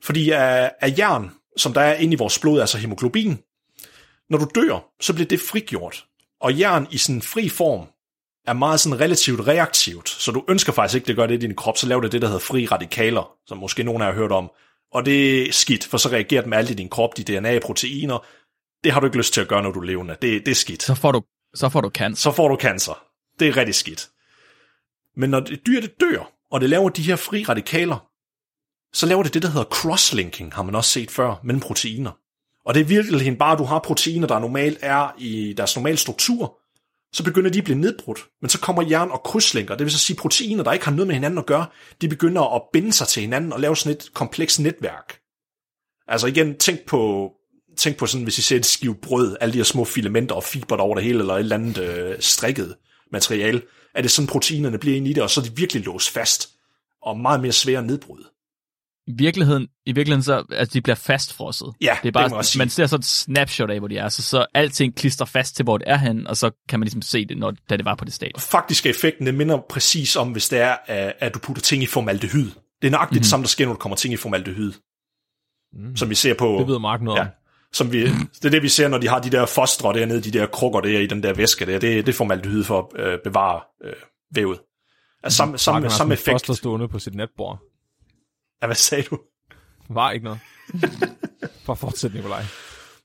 Fordi 0.02 0.30
af, 0.30 0.72
af 0.80 0.94
jern, 0.98 1.30
som 1.56 1.72
der 1.72 1.80
er 1.80 1.94
inde 1.94 2.12
i 2.12 2.16
vores 2.16 2.38
blod, 2.38 2.60
altså 2.60 2.78
hemoglobin, 2.78 3.38
når 4.30 4.38
du 4.38 4.46
dør, 4.54 4.90
så 5.00 5.14
bliver 5.14 5.28
det 5.28 5.40
frigjort. 5.40 6.06
Og 6.40 6.58
jern 6.58 6.86
i 6.90 6.98
sådan 6.98 7.22
fri 7.22 7.48
form 7.48 7.86
er 8.46 8.52
meget 8.52 8.80
sådan 8.80 9.00
relativt 9.00 9.46
reaktivt, 9.46 10.08
så 10.08 10.32
du 10.32 10.44
ønsker 10.48 10.72
faktisk 10.72 10.94
ikke, 10.94 11.04
at 11.04 11.08
det 11.08 11.16
gør 11.16 11.26
det 11.26 11.34
i 11.34 11.46
din 11.46 11.56
krop, 11.56 11.76
så 11.76 11.86
laver 11.86 12.00
det 12.00 12.12
det, 12.12 12.22
der 12.22 12.28
hedder 12.28 12.40
fri 12.40 12.66
radikaler, 12.66 13.32
som 13.46 13.58
måske 13.58 13.82
nogen 13.82 14.02
af 14.02 14.06
jer 14.06 14.12
har 14.12 14.20
hørt 14.20 14.32
om. 14.32 14.50
Og 14.92 15.04
det 15.04 15.48
er 15.48 15.52
skidt, 15.52 15.84
for 15.84 15.98
så 15.98 16.08
reagerer 16.08 16.40
det 16.40 16.48
med 16.48 16.58
alt 16.58 16.70
i 16.70 16.74
din 16.74 16.88
krop, 16.88 17.16
de 17.16 17.22
DNA-proteiner. 17.22 18.26
Det 18.84 18.92
har 18.92 19.00
du 19.00 19.06
ikke 19.06 19.18
lyst 19.18 19.34
til 19.34 19.40
at 19.40 19.48
gøre, 19.48 19.62
når 19.62 19.70
du 19.70 19.80
er 19.80 19.84
levende. 19.84 20.16
Det, 20.22 20.46
det 20.46 20.50
er 20.50 20.54
skidt. 20.54 20.82
Så 20.82 20.94
får 20.94 21.12
du, 21.12 21.22
så 21.54 21.68
får 21.68 21.80
du 21.80 21.90
cancer. 21.90 22.22
Så 22.22 22.36
får 22.36 22.48
du 22.48 22.56
cancer. 22.56 23.04
Det 23.38 23.48
er 23.48 23.56
rigtig 23.56 23.74
skidt. 23.74 24.10
Men 25.16 25.30
når 25.30 25.40
det 25.40 25.66
dyr 25.66 25.80
det 25.80 26.00
dør, 26.00 26.32
og 26.50 26.60
det 26.60 26.70
laver 26.70 26.88
de 26.88 27.02
her 27.02 27.16
fri 27.16 27.44
radikaler, 27.44 28.06
så 28.92 29.06
laver 29.06 29.22
det 29.22 29.34
det, 29.34 29.42
der 29.42 29.48
hedder 29.48 29.64
crosslinking, 29.64 30.54
har 30.54 30.62
man 30.62 30.74
også 30.74 30.90
set 30.90 31.10
før, 31.10 31.40
mellem 31.42 31.60
proteiner. 31.60 32.10
Og 32.64 32.74
det 32.74 32.80
er 32.80 32.84
virkelig 32.84 33.38
bare, 33.38 33.52
at 33.52 33.58
du 33.58 33.64
har 33.64 33.78
proteiner, 33.78 34.26
der 34.26 34.38
normalt 34.38 34.78
er 34.82 35.14
i 35.18 35.54
deres 35.56 35.76
normale 35.76 35.96
struktur, 35.96 36.58
så 37.12 37.24
begynder 37.24 37.50
de 37.50 37.58
at 37.58 37.64
blive 37.64 37.78
nedbrudt. 37.78 38.28
Men 38.40 38.48
så 38.48 38.60
kommer 38.60 38.82
jern 38.82 39.10
og 39.10 39.22
krydslinker, 39.22 39.74
det 39.74 39.84
vil 39.84 39.92
så 39.92 39.98
sige 39.98 40.16
proteiner, 40.16 40.64
der 40.64 40.72
ikke 40.72 40.84
har 40.84 40.92
noget 40.92 41.06
med 41.06 41.14
hinanden 41.14 41.38
at 41.38 41.46
gøre, 41.46 41.66
de 42.00 42.08
begynder 42.08 42.54
at 42.54 42.62
binde 42.72 42.92
sig 42.92 43.08
til 43.08 43.20
hinanden 43.20 43.52
og 43.52 43.60
lave 43.60 43.76
sådan 43.76 43.96
et 43.96 44.14
komplekst 44.14 44.60
netværk. 44.60 45.18
Altså 46.08 46.26
igen, 46.26 46.58
tænk 46.58 46.86
på, 46.86 47.32
tænk 47.76 47.96
på 47.96 48.06
sådan, 48.06 48.24
hvis 48.24 48.38
I 48.38 48.42
ser 48.42 48.56
et 48.56 48.66
skive 48.66 48.94
brød, 48.94 49.36
alle 49.40 49.52
de 49.52 49.58
her 49.58 49.64
små 49.64 49.84
filamenter 49.84 50.34
og 50.34 50.44
fiber 50.44 50.76
der 50.76 50.82
over 50.82 50.94
det 50.94 51.04
hele, 51.04 51.18
eller 51.18 51.34
et 51.34 51.40
eller 51.40 51.56
andet 51.56 51.78
øh, 51.78 52.16
strikket 52.20 52.74
materiale, 53.12 53.62
er 53.94 54.02
det 54.02 54.10
sådan, 54.10 54.28
proteinerne 54.28 54.78
bliver 54.78 54.96
inde 54.96 55.10
i 55.10 55.12
det, 55.12 55.22
og 55.22 55.30
så 55.30 55.40
er 55.40 55.44
de 55.44 55.56
virkelig 55.56 55.84
låst 55.84 56.10
fast, 56.10 56.50
og 57.02 57.18
meget 57.18 57.40
mere 57.40 57.52
svære 57.52 57.78
at 57.78 57.84
nedbryde. 57.84 58.24
I 59.06 59.12
virkeligheden, 59.14 59.68
i 59.86 59.92
virkeligheden 59.92 60.22
så, 60.22 60.44
altså, 60.50 60.72
de 60.72 60.80
bliver 60.80 60.96
fastfrosset. 60.96 61.72
Ja, 61.80 61.96
det 62.02 62.08
er 62.08 62.12
bare, 62.12 62.38
det 62.38 62.46
sige. 62.46 62.58
man 62.58 62.68
ser 62.68 62.86
så 62.86 62.96
et 62.96 63.04
snapshot 63.04 63.70
af, 63.70 63.78
hvor 63.78 63.88
de 63.88 63.96
er, 63.96 64.08
så, 64.08 64.22
så 64.22 64.46
alting 64.54 64.94
klister 64.94 65.24
fast 65.24 65.56
til, 65.56 65.62
hvor 65.62 65.78
det 65.78 65.90
er 65.90 65.96
henne, 65.96 66.28
og 66.28 66.36
så 66.36 66.50
kan 66.68 66.80
man 66.80 66.84
ligesom 66.84 67.02
se 67.02 67.24
det, 67.24 67.38
når, 67.38 67.54
da 67.70 67.76
det 67.76 67.84
var 67.84 67.94
på 67.94 68.04
det 68.04 68.14
stadie. 68.14 68.40
Faktisk 68.40 68.86
er 68.86 68.90
effekten, 68.90 69.26
det 69.26 69.34
minder 69.34 69.58
præcis 69.68 70.16
om, 70.16 70.32
hvis 70.32 70.48
det 70.48 70.60
er, 70.60 70.76
at 71.18 71.34
du 71.34 71.38
putter 71.38 71.62
ting 71.62 71.82
i 71.82 71.86
formaldehyd. 71.86 72.50
Det 72.82 72.86
er 72.86 72.90
nøjagtigt 72.90 73.10
mm-hmm. 73.10 73.20
det 73.20 73.26
samme, 73.26 73.42
der 73.42 73.48
sker, 73.48 73.66
når 73.66 73.72
der 73.72 73.78
kommer 73.78 73.96
ting 73.96 74.14
i 74.14 74.16
formaldehyd. 74.16 74.72
Mm. 75.72 75.96
Som 75.96 76.10
vi 76.10 76.14
ser 76.14 76.34
på... 76.34 76.56
Det 76.58 76.66
ved 76.66 76.78
Mark 76.78 77.02
noget 77.02 77.18
Ja. 77.18 77.26
Om. 77.72 77.74
Som 77.74 77.92
vi, 77.92 78.02
det 78.02 78.44
er 78.44 78.50
det, 78.50 78.62
vi 78.62 78.68
ser, 78.68 78.88
når 78.88 78.98
de 78.98 79.08
har 79.08 79.18
de 79.18 79.30
der 79.30 79.46
fostre 79.46 79.92
dernede, 79.92 80.20
de 80.20 80.30
der 80.30 80.46
krukker 80.46 80.80
der 80.80 81.00
i 81.00 81.06
den 81.06 81.22
der 81.22 81.32
væske 81.32 81.66
der. 81.66 81.78
Det, 81.78 82.06
det 82.06 82.12
er 82.12 82.16
formaldehyd 82.16 82.64
for 82.64 82.90
at 82.94 83.06
øh, 83.06 83.18
bevare 83.24 83.60
øh, 83.84 83.92
vævet. 84.34 84.60
Altså 85.22 85.36
samme, 85.36 85.52
Mark 85.52 85.60
samme, 85.60 85.90
samme 85.90 86.14
et 86.14 86.18
effekt. 86.18 86.34
foster 86.34 86.54
stående 86.54 86.88
på 86.88 86.98
sit 86.98 87.14
natbord. 87.14 87.58
Ja, 88.62 88.66
hvad 88.66 88.76
sagde 88.76 89.02
du? 89.02 89.18
Var 89.90 90.10
ikke 90.10 90.24
noget. 90.24 90.38
For 91.66 91.74
fortsæt, 91.74 92.14
Nikolaj. 92.14 92.42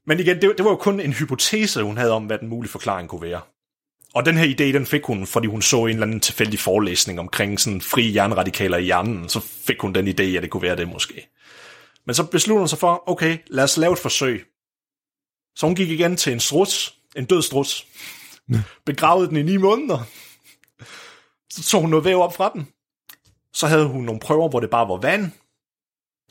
Men 0.07 0.19
igen, 0.19 0.41
det, 0.41 0.53
det 0.57 0.65
var 0.65 0.71
jo 0.71 0.77
kun 0.77 0.99
en 0.99 1.13
hypotese, 1.13 1.83
hun 1.83 1.97
havde 1.97 2.11
om, 2.11 2.25
hvad 2.25 2.37
den 2.37 2.47
mulige 2.47 2.71
forklaring 2.71 3.09
kunne 3.09 3.21
være. 3.21 3.41
Og 4.13 4.25
den 4.25 4.37
her 4.37 4.45
idé, 4.45 4.73
den 4.73 4.85
fik 4.85 5.05
hun, 5.05 5.27
fordi 5.27 5.47
hun 5.47 5.61
så 5.61 5.85
en 5.85 5.89
eller 5.89 6.05
anden 6.05 6.19
tilfældig 6.19 6.59
forelæsning 6.59 7.19
omkring 7.19 7.59
sådan 7.59 7.81
frie 7.81 8.15
jernradikaler 8.15 8.77
i 8.77 8.83
hjernen. 8.83 9.29
Så 9.29 9.39
fik 9.39 9.81
hun 9.81 9.93
den 9.93 10.07
idé, 10.07 10.23
at 10.23 10.43
det 10.43 10.49
kunne 10.49 10.63
være 10.63 10.75
det 10.75 10.87
måske. 10.87 11.29
Men 12.05 12.15
så 12.15 12.23
besluttede 12.23 12.61
hun 12.61 12.67
sig 12.67 12.79
for, 12.79 13.03
okay, 13.09 13.37
lad 13.47 13.63
os 13.63 13.77
lave 13.77 13.93
et 13.93 13.99
forsøg. 13.99 14.45
Så 15.57 15.65
hun 15.65 15.75
gik 15.75 15.89
igen 15.89 16.17
til 16.17 16.33
en 16.33 16.39
struts, 16.39 16.93
en 17.15 17.25
død 17.25 17.41
struts, 17.41 17.87
begravede 18.85 19.27
den 19.27 19.37
i 19.37 19.41
ni 19.41 19.57
måneder, 19.57 20.03
så 21.53 21.63
tog 21.63 21.81
hun 21.81 21.89
noget 21.89 22.05
væv 22.05 22.21
op 22.21 22.35
fra 22.35 22.51
den, 22.53 22.67
så 23.53 23.67
havde 23.67 23.85
hun 23.85 24.03
nogle 24.03 24.19
prøver, 24.19 24.49
hvor 24.49 24.59
det 24.59 24.69
bare 24.69 24.89
var 24.89 24.97
vand, 24.97 25.31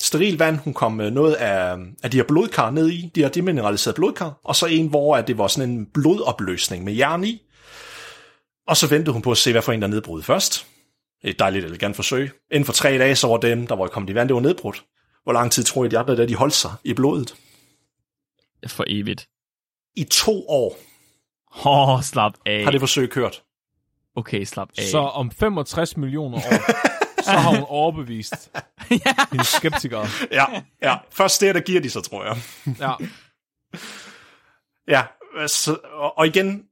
steril 0.01 0.39
vand, 0.39 0.57
hun 0.57 0.75
kom 0.75 0.93
med 0.93 1.11
noget 1.11 1.35
af, 1.35 1.79
af 2.03 2.11
de 2.11 2.17
her 2.17 2.25
blodkar 2.25 2.71
ned 2.71 2.91
i, 2.91 3.11
de 3.15 3.23
her 3.23 3.29
demineraliserede 3.29 3.97
blodkar, 3.97 4.41
og 4.45 4.57
så 4.57 4.67
en, 4.67 4.89
hvor 4.89 5.21
det 5.21 5.39
var 5.39 5.47
sådan 5.47 5.71
en 5.71 5.87
blodopløsning 5.87 6.85
med 6.85 6.93
jern 6.93 7.25
i, 7.25 7.43
og 8.67 8.77
så 8.77 8.87
ventede 8.87 9.13
hun 9.13 9.23
på 9.23 9.31
at 9.31 9.39
se, 9.39 9.53
hvad 9.53 9.63
for 9.63 9.73
en, 9.73 9.83
der 9.83 9.89
nedbrød 9.89 10.23
først. 10.23 10.67
Et 11.25 11.39
dejligt 11.39 11.65
elegant 11.65 11.97
forsøg. 11.97 12.31
Inden 12.51 12.65
for 12.65 12.73
tre 12.73 12.99
dage, 12.99 13.17
så 13.17 13.27
var 13.27 13.37
dem, 13.37 13.67
der 13.67 13.77
var 13.77 13.87
kommet 13.87 14.11
i 14.11 14.15
vand, 14.15 14.29
det 14.29 14.35
var 14.35 14.41
nedbrudt. 14.41 14.85
Hvor 15.23 15.33
lang 15.33 15.53
tid 15.53 15.65
tror 15.65 15.85
jeg, 15.85 15.91
de 15.91 15.99
andre 15.99 16.17
der, 16.17 16.27
de 16.27 16.35
holdt 16.35 16.55
sig 16.55 16.73
i 16.85 16.95
blodet? 16.95 17.35
For 18.69 18.85
evigt. 18.87 19.29
I 19.97 20.05
to 20.05 20.49
år 20.49 20.79
Åh, 21.65 21.89
oh, 21.89 22.03
slap 22.03 22.33
af. 22.47 22.65
har 22.65 22.71
det 22.71 22.81
forsøg 22.81 23.11
kørt. 23.11 23.43
Okay, 24.17 24.45
slap 24.45 24.69
af. 24.79 24.85
Så 24.85 24.99
om 24.99 25.31
65 25.31 25.97
millioner 25.97 26.39
år, 26.39 26.73
så 27.23 27.31
har 27.31 27.51
hun 27.51 27.65
overbevist 27.69 28.33
ja. 28.91 29.43
skeptikere. 29.43 30.07
Ja, 30.31 30.45
ja. 30.83 30.97
Først 31.11 31.41
det, 31.41 31.55
der 31.55 31.61
giver 31.61 31.81
de 31.81 31.91
sig, 31.91 32.03
tror 32.03 32.25
jeg. 32.25 32.37
Ja. 32.81 32.93
Ja, 34.89 35.03
så, 35.47 35.79
og, 36.17 36.27
igen, 36.27 36.63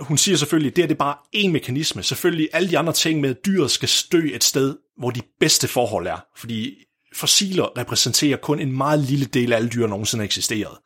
hun 0.00 0.18
siger 0.18 0.36
selvfølgelig, 0.36 0.70
at 0.70 0.76
det 0.76 0.82
er 0.82 0.88
det 0.88 0.98
bare 0.98 1.16
en 1.32 1.52
mekanisme. 1.52 2.02
Selvfølgelig 2.02 2.48
alle 2.52 2.70
de 2.70 2.78
andre 2.78 2.92
ting 2.92 3.20
med, 3.20 3.30
at 3.30 3.46
dyret 3.46 3.70
skal 3.70 3.88
stø 3.88 4.30
et 4.34 4.44
sted, 4.44 4.76
hvor 4.98 5.10
de 5.10 5.20
bedste 5.40 5.68
forhold 5.68 6.06
er. 6.06 6.18
Fordi 6.36 6.74
fossiler 7.14 7.78
repræsenterer 7.78 8.36
kun 8.36 8.60
en 8.60 8.72
meget 8.76 9.00
lille 9.00 9.26
del 9.26 9.52
af 9.52 9.56
alle 9.56 9.68
dyr, 9.70 9.80
der 9.80 9.88
nogensinde 9.88 10.22
har 10.22 10.26
eksisteret. 10.26 10.78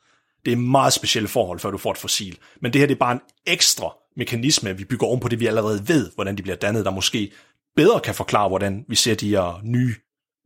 Det 0.45 0.53
er 0.53 0.57
meget 0.57 0.93
specielle 0.93 1.28
forhold, 1.28 1.59
før 1.59 1.70
du 1.70 1.78
får 1.78 1.91
et 1.91 1.99
fossil. 1.99 2.39
Men 2.62 2.72
det 2.72 2.78
her 2.80 2.86
det 2.86 2.95
er 2.95 2.99
bare 2.99 3.12
en 3.12 3.20
ekstra 3.47 3.95
mekanisme, 4.16 4.76
vi 4.76 4.84
bygger 4.84 5.07
oven 5.07 5.20
på 5.20 5.28
det, 5.28 5.41
vi 5.41 5.47
allerede 5.47 5.89
ved, 5.89 6.11
hvordan 6.14 6.36
de 6.36 6.43
bliver 6.43 6.57
dannet, 6.57 6.84
der 6.84 6.91
måske 6.91 7.32
bedre 7.76 8.01
kan 8.01 8.14
forklare, 8.14 8.49
hvordan 8.49 8.84
vi 8.89 8.97
ser 8.97 9.14
de 9.14 9.28
her 9.28 9.61
nye, 9.64 9.95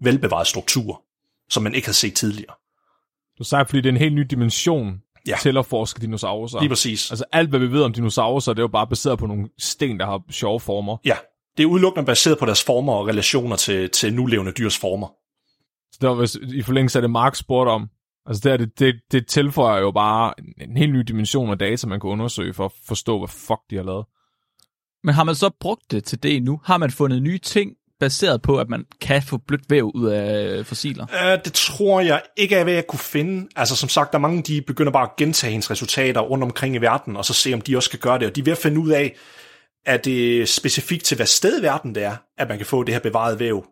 velbevarede 0.01 0.49
strukturer, 0.49 1.03
som 1.51 1.63
man 1.63 1.75
ikke 1.75 1.89
har 1.89 1.93
set 1.93 2.15
tidligere. 2.15 2.55
Du 3.39 3.45
sagde, 3.45 3.67
fordi 3.67 3.81
det 3.81 3.87
er 3.87 3.93
en 3.93 3.97
helt 3.99 4.15
ny 4.15 4.27
dimension 4.31 5.01
Ja. 5.27 5.37
til 5.43 5.57
at 5.57 5.67
forske 5.67 6.01
dinosaurer. 6.01 6.61
Lige 6.61 6.69
præcis. 6.69 7.11
Altså 7.11 7.25
alt, 7.33 7.49
hvad 7.51 7.61
vi 7.61 7.73
ved 7.73 7.83
om 7.83 7.93
dinosaurer, 7.93 8.41
det 8.41 8.49
er 8.59 8.63
jo 8.63 8.69
bare 8.69 8.87
baseret 8.87 9.19
på 9.19 9.27
nogle 9.27 9.49
sten, 9.59 10.01
der 10.01 10.07
har 10.07 10.23
sjove 10.31 10.61
former. 10.61 10.97
Ja, 11.05 11.17
det 11.57 11.63
er 11.63 11.67
udelukkende 11.67 12.07
baseret 12.07 12.39
på 12.39 12.47
deres 12.47 12.65
former 12.65 12.93
og 12.93 13.07
relationer 13.09 13.57
til, 13.57 13.91
til 13.91 14.15
nulevende 14.15 14.53
dyrs 14.53 14.79
former. 14.79 15.07
Så 15.93 15.99
det 16.01 16.09
var, 16.09 16.15
hvis, 16.15 16.35
i 16.35 16.63
forlængelse 16.63 16.99
af 16.99 17.03
det, 17.03 17.11
Mark 17.11 17.35
spurgte 17.37 17.71
om. 17.71 17.89
Altså 18.27 18.41
det, 18.45 18.53
er, 18.53 18.57
det, 18.57 18.79
det, 18.79 18.95
det 19.13 19.27
tilføjer 19.27 19.81
jo 19.81 19.91
bare 19.91 20.35
en, 20.39 20.69
en 20.71 20.77
helt 20.77 20.93
ny 20.93 21.01
dimension 21.01 21.51
af 21.51 21.59
data, 21.59 21.87
man 21.87 22.01
kan 22.01 22.11
undersøge 22.11 22.55
for 22.55 22.65
at 22.65 22.73
forstå, 22.87 23.19
hvad 23.19 23.29
fuck 23.29 23.61
de 23.71 23.77
har 23.77 23.83
lavet. 23.83 24.05
Men 25.05 25.15
har 25.15 25.25
man 25.25 25.35
så 25.35 25.51
brugt 25.61 25.91
det 25.91 26.05
til 26.05 26.23
det 26.23 26.43
nu? 26.43 26.61
Har 26.65 26.79
man 26.79 26.91
fundet 26.91 27.23
nye 27.23 27.39
ting, 27.39 27.73
baseret 28.01 28.43
på, 28.43 28.59
at 28.59 28.69
man 28.69 28.85
kan 29.01 29.23
få 29.23 29.37
blødt 29.37 29.71
væv 29.71 29.91
ud 29.95 30.09
af 30.09 30.47
øh, 30.47 30.65
fossiler? 30.65 31.07
Uh, 31.07 31.45
det 31.45 31.53
tror 31.53 32.01
jeg 32.01 32.23
ikke 32.37 32.57
er, 32.57 32.65
hvad 32.65 32.73
jeg 32.73 32.87
kunne 32.87 32.99
finde. 32.99 33.49
Altså 33.57 33.77
som 33.77 33.89
sagt, 33.89 34.13
der 34.13 34.19
er 34.19 34.21
mange, 34.21 34.43
de 34.43 34.63
begynder 34.63 34.93
bare 34.93 35.03
at 35.03 35.17
gentage 35.17 35.51
hendes 35.51 35.71
resultater 35.71 36.21
rundt 36.21 36.45
omkring 36.45 36.75
i 36.75 36.79
verden, 36.79 37.17
og 37.17 37.25
så 37.25 37.33
se, 37.33 37.55
om 37.55 37.61
de 37.61 37.77
også 37.77 37.91
kan 37.91 37.99
gøre 37.99 38.19
det. 38.19 38.27
Og 38.27 38.37
de 38.37 38.41
er 38.41 38.45
ved 38.45 38.53
at 38.53 38.59
finde 38.59 38.81
ud 38.81 38.91
af, 38.91 39.17
at 39.87 40.05
det 40.05 40.49
specifikt 40.49 41.05
til 41.05 41.17
hvad 41.17 41.27
sted 41.27 41.61
i 41.61 41.63
verden 41.63 41.95
det 41.95 42.03
er, 42.03 42.17
at 42.39 42.49
man 42.49 42.57
kan 42.57 42.67
få 42.67 42.83
det 42.83 42.95
her 42.95 43.01
bevaret 43.01 43.39
væv. 43.39 43.67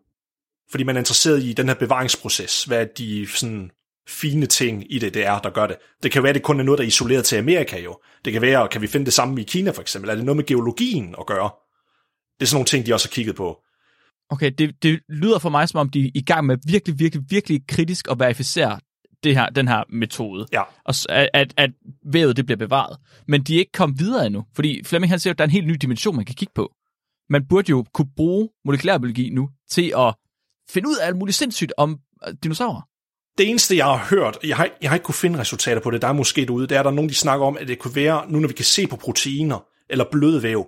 Fordi 0.71 0.85
man 0.85 0.97
er 0.97 1.01
interesseret 1.01 1.43
i 1.43 1.53
den 1.53 1.69
her 1.69 1.75
bevaringsproces. 1.75 2.65
Hvad 2.65 2.87
de 2.99 3.27
sådan 3.27 3.71
fine 4.11 4.47
ting 4.47 4.93
i 4.93 4.99
det, 4.99 5.15
det 5.15 5.27
er, 5.27 5.39
der 5.39 5.51
gør 5.51 5.67
det. 5.67 5.77
Det 6.03 6.13
kan 6.13 6.23
være, 6.23 6.31
at 6.31 6.35
det 6.35 6.43
kun 6.43 6.61
er 6.61 6.65
noget, 6.65 6.79
der 6.79 6.85
er 6.85 6.89
isoleret 6.89 7.25
til 7.25 7.37
Amerika 7.37 7.81
jo. 7.81 7.99
Det 8.25 8.33
kan 8.33 8.43
være, 8.43 8.69
kan 8.69 8.83
vi 8.83 8.87
finde 8.87 9.07
det 9.07 9.13
samme 9.13 9.41
i 9.41 9.45
Kina 9.45 9.71
for 9.71 9.83
eksempel? 9.83 10.11
Er 10.11 10.15
det 10.15 10.25
noget 10.25 10.37
med 10.37 10.47
geologien 10.47 11.15
at 11.21 11.27
gøre? 11.27 11.51
Det 12.41 12.47
er 12.47 12.49
sådan 12.49 12.57
nogle 12.57 12.67
ting, 12.67 12.87
de 12.87 12.95
også 12.95 13.09
har 13.09 13.13
kigget 13.15 13.37
på. 13.37 13.59
Okay, 14.31 14.51
det, 14.59 14.83
det 14.83 15.01
lyder 15.09 15.39
for 15.39 15.49
mig, 15.49 15.69
som 15.69 15.81
om 15.81 15.89
de 15.89 16.07
er 16.07 16.11
i 16.15 16.23
gang 16.23 16.47
med 16.47 16.57
virkelig, 16.67 16.99
virkelig, 16.99 17.25
virkelig 17.31 17.61
kritisk 17.69 18.09
at 18.11 18.19
verificere 18.19 18.81
det 19.25 19.35
her, 19.37 19.47
den 19.47 19.69
her 19.69 19.85
metode. 19.89 20.47
Ja. 20.53 20.63
Og 20.85 20.95
at, 21.09 21.31
at, 21.35 21.55
at 21.57 21.71
vævet 22.07 22.37
det 22.37 22.47
bliver 22.47 22.57
bevaret. 22.57 22.97
Men 23.29 23.43
de 23.43 23.55
er 23.55 23.59
ikke 23.59 23.73
kommet 23.73 23.99
videre 23.99 24.27
endnu. 24.27 24.45
Fordi 24.55 24.85
Flemming 24.85 25.11
han 25.11 25.19
siger, 25.19 25.33
at 25.35 25.39
der 25.39 25.45
er 25.45 25.47
en 25.47 25.53
helt 25.53 25.67
ny 25.67 25.75
dimension, 25.75 26.17
man 26.17 26.25
kan 26.25 26.35
kigge 26.35 26.53
på. 26.55 26.73
Man 27.29 27.47
burde 27.49 27.71
jo 27.71 27.85
kunne 27.95 28.11
bruge 28.17 28.49
molekylærbiologi 28.65 29.31
nu 29.31 29.51
til 29.71 29.93
at 29.97 30.15
finde 30.71 30.89
ud 30.89 30.97
af 31.03 31.07
alt 31.07 31.17
muligt 31.17 31.37
sindssygt 31.37 31.73
om 31.77 31.99
øh, 32.29 32.35
dinosaurer. 32.43 32.83
Det 33.39 33.49
eneste, 33.51 33.77
jeg 33.77 33.85
har 33.85 34.07
hørt, 34.11 34.39
jeg 34.45 34.57
har, 34.57 34.69
jeg 34.83 34.91
har 34.91 34.97
ikke 34.97 35.05
kunne 35.05 35.15
finde 35.15 35.39
resultater 35.39 35.81
på 35.81 35.91
det, 35.91 36.03
der 36.03 36.09
er 36.09 36.13
måske 36.13 36.45
derude, 36.45 36.67
det 36.67 36.75
er, 36.75 36.79
at 36.79 36.85
der 36.85 36.91
er 36.91 36.95
nogen, 36.95 37.09
de 37.09 37.15
snakker 37.15 37.47
om, 37.47 37.57
at 37.57 37.69
det 37.69 37.79
kunne 37.79 37.95
være, 37.95 38.25
nu 38.29 38.39
når 38.39 38.49
vi 38.49 38.55
kan 38.55 38.65
se 38.65 38.87
på 38.87 38.97
proteiner 38.97 39.65
eller 39.91 40.05
bløde 40.13 40.43
væv, 40.43 40.67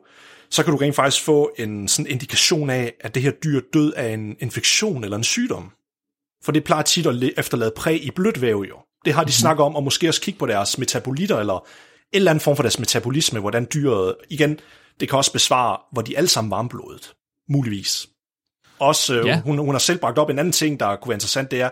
så 0.51 0.63
kan 0.63 0.73
du 0.73 0.77
rent 0.79 0.97
faktisk 0.97 1.25
få 1.25 1.53
en 1.59 1.89
sådan 1.89 2.11
indikation 2.11 2.71
af, 2.71 2.95
at 3.01 3.15
det 3.15 3.23
her 3.23 3.31
dyr 3.31 3.61
død 3.73 3.93
af 3.93 4.09
en 4.09 4.37
infektion 4.41 5.05
eller 5.05 5.17
en 5.17 5.25
sygdom. 5.25 5.71
For 6.45 6.53
det 6.53 6.65
plejer 6.65 6.83
tit 6.83 7.07
at 7.07 7.15
efterlade 7.37 7.73
præg 7.77 8.05
i 8.05 8.11
blødt 8.11 8.41
væv 8.41 8.65
jo. 8.69 8.77
Det 9.05 9.13
har 9.15 9.25
de 9.25 9.33
snakket 9.33 9.65
om, 9.65 9.77
og 9.77 9.83
måske 9.83 10.09
også 10.09 10.21
kigge 10.21 10.39
på 10.39 10.47
deres 10.47 10.79
metabolitter, 10.79 11.39
eller 11.39 11.55
en 11.55 11.63
eller 12.13 12.31
anden 12.31 12.43
form 12.43 12.57
for 12.57 12.63
deres 12.63 12.79
metabolisme, 12.79 13.41
hvordan 13.41 13.67
dyret, 13.75 14.15
igen, 14.31 14.59
det 15.01 15.09
kan 15.09 15.19
også 15.19 15.33
besvare, 15.33 15.77
hvor 15.93 16.03
de 16.03 16.17
alle 16.17 16.29
sammen 16.29 16.51
varmblodet. 16.51 17.15
Muligvis. 17.49 18.09
Også, 18.79 19.15
øh, 19.15 19.27
Ja. 19.27 19.41
hun, 19.41 19.59
hun 19.59 19.75
har 19.75 19.79
selv 19.79 19.99
bragt 19.99 20.19
op 20.19 20.31
en 20.31 20.39
anden 20.39 20.53
ting, 20.53 20.81
der 20.81 20.97
kunne 20.97 21.09
være 21.11 21.17
interessant, 21.17 21.51
det 21.51 21.61
er, 21.61 21.71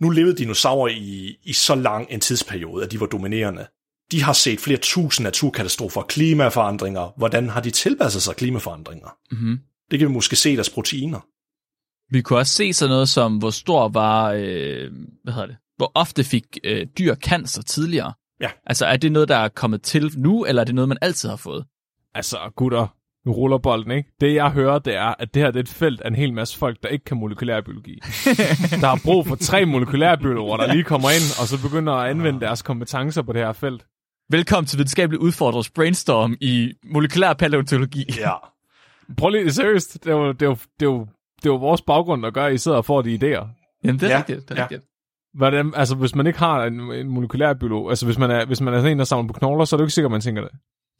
nu 0.00 0.10
levede 0.10 0.36
dinosaurer 0.36 0.88
i, 0.88 1.36
i 1.42 1.52
så 1.52 1.74
lang 1.74 2.06
en 2.10 2.20
tidsperiode, 2.20 2.84
at 2.84 2.92
de 2.92 3.00
var 3.00 3.06
dominerende. 3.06 3.66
De 4.12 4.22
har 4.22 4.32
set 4.32 4.60
flere 4.60 4.78
tusind 4.82 5.24
naturkatastrofer, 5.24 6.02
klimaforandringer. 6.02 7.12
Hvordan 7.16 7.48
har 7.48 7.60
de 7.60 7.70
tilpasset 7.70 8.22
sig 8.22 8.36
klimaforandringer? 8.36 9.08
Mm-hmm. 9.30 9.58
Det 9.90 9.98
kan 9.98 10.08
vi 10.08 10.12
måske 10.12 10.36
se 10.36 10.52
i 10.52 10.54
deres 10.54 10.70
proteiner. 10.70 11.20
Vi 12.10 12.22
kunne 12.22 12.38
også 12.38 12.54
se 12.54 12.72
sådan 12.72 12.90
noget 12.90 13.08
som, 13.08 13.38
hvor 13.38 13.50
stor 13.50 13.88
var, 13.88 14.32
øh, 14.32 14.90
hvad 15.22 15.32
hedder 15.32 15.46
det, 15.46 15.56
hvor 15.76 15.92
ofte 15.94 16.24
fik 16.24 16.44
øh, 16.64 16.86
dyr 16.98 17.14
cancer 17.14 17.62
tidligere. 17.62 18.12
Ja. 18.40 18.50
Altså 18.66 18.86
er 18.86 18.96
det 18.96 19.12
noget, 19.12 19.28
der 19.28 19.36
er 19.36 19.48
kommet 19.48 19.82
til 19.82 20.12
nu, 20.16 20.44
eller 20.44 20.62
er 20.62 20.64
det 20.64 20.74
noget, 20.74 20.88
man 20.88 20.98
altid 21.00 21.28
har 21.28 21.36
fået? 21.36 21.64
Altså, 22.14 22.38
gutter, 22.56 22.94
nu 23.26 23.32
ruller 23.32 23.58
bolden, 23.58 23.90
ikke? 23.90 24.10
Det, 24.20 24.34
jeg 24.34 24.50
hører, 24.50 24.78
det 24.78 24.96
er, 24.96 25.14
at 25.18 25.34
det 25.34 25.42
her 25.42 25.50
det 25.50 25.58
er 25.58 25.62
et 25.62 25.68
felt 25.68 26.00
af 26.00 26.08
en 26.08 26.14
hel 26.14 26.32
masse 26.32 26.58
folk, 26.58 26.82
der 26.82 26.88
ikke 26.88 27.04
kan 27.04 27.16
molekylærbiologi. 27.16 27.94
der 28.82 28.86
har 28.86 29.00
brug 29.04 29.26
for 29.26 29.36
tre 29.36 29.64
molekylærbiologer, 29.66 30.56
der 30.56 30.72
lige 30.72 30.84
kommer 30.84 31.08
ind, 31.10 31.40
og 31.40 31.46
så 31.48 31.62
begynder 31.62 31.92
at 31.92 32.10
anvende 32.10 32.40
deres 32.40 32.62
kompetencer 32.62 33.22
på 33.22 33.32
det 33.32 33.40
her 33.42 33.52
felt. 33.52 33.86
Velkommen 34.30 34.66
til 34.66 34.78
videnskabeligt 34.78 35.22
udfordret 35.22 35.70
brainstorm 35.74 36.36
i 36.40 36.72
molekylær 36.84 37.32
paleontologi. 37.32 38.04
Ja. 38.18 38.32
Prøv 39.16 39.30
lige, 39.30 39.52
seriøst, 39.52 40.04
det 40.04 40.10
er 40.10 40.16
jo, 40.16 40.32
det 40.32 40.42
er 40.42 40.46
jo, 40.46 40.56
det 40.80 40.86
er 40.86 40.90
jo, 40.90 41.06
det 41.36 41.46
er 41.48 41.52
jo 41.52 41.56
vores 41.56 41.82
baggrund, 41.82 42.22
der 42.22 42.30
gør, 42.30 42.44
at 42.44 42.54
I 42.54 42.58
sidder 42.58 42.76
og 42.76 42.84
får 42.84 43.02
de 43.02 43.14
idéer. 43.14 43.46
Jamen, 43.84 44.00
det 44.00 44.06
er 44.06 44.10
Ja, 44.12 44.18
rigtigt. 44.18 44.48
Det 44.48 44.50
er 44.50 44.54
ja. 44.56 44.62
rigtigt. 44.62 44.82
Hvordan, 45.34 45.72
altså, 45.76 45.94
hvis 45.94 46.14
man 46.14 46.26
ikke 46.26 46.38
har 46.38 46.64
en, 46.64 46.80
en 46.80 47.08
molekylærbiolog, 47.08 47.90
altså 47.90 48.06
hvis 48.06 48.18
man, 48.18 48.30
er, 48.30 48.44
hvis 48.44 48.60
man 48.60 48.74
er 48.74 48.78
sådan 48.78 48.92
en, 48.92 48.98
der 48.98 49.04
samler 49.04 49.32
på 49.32 49.38
knogler, 49.38 49.64
så 49.64 49.76
er 49.76 49.78
det 49.78 49.82
jo 49.82 49.86
ikke 49.86 49.94
sikkert, 49.94 50.10
man 50.10 50.20
tænker 50.20 50.42
det. 50.42 50.50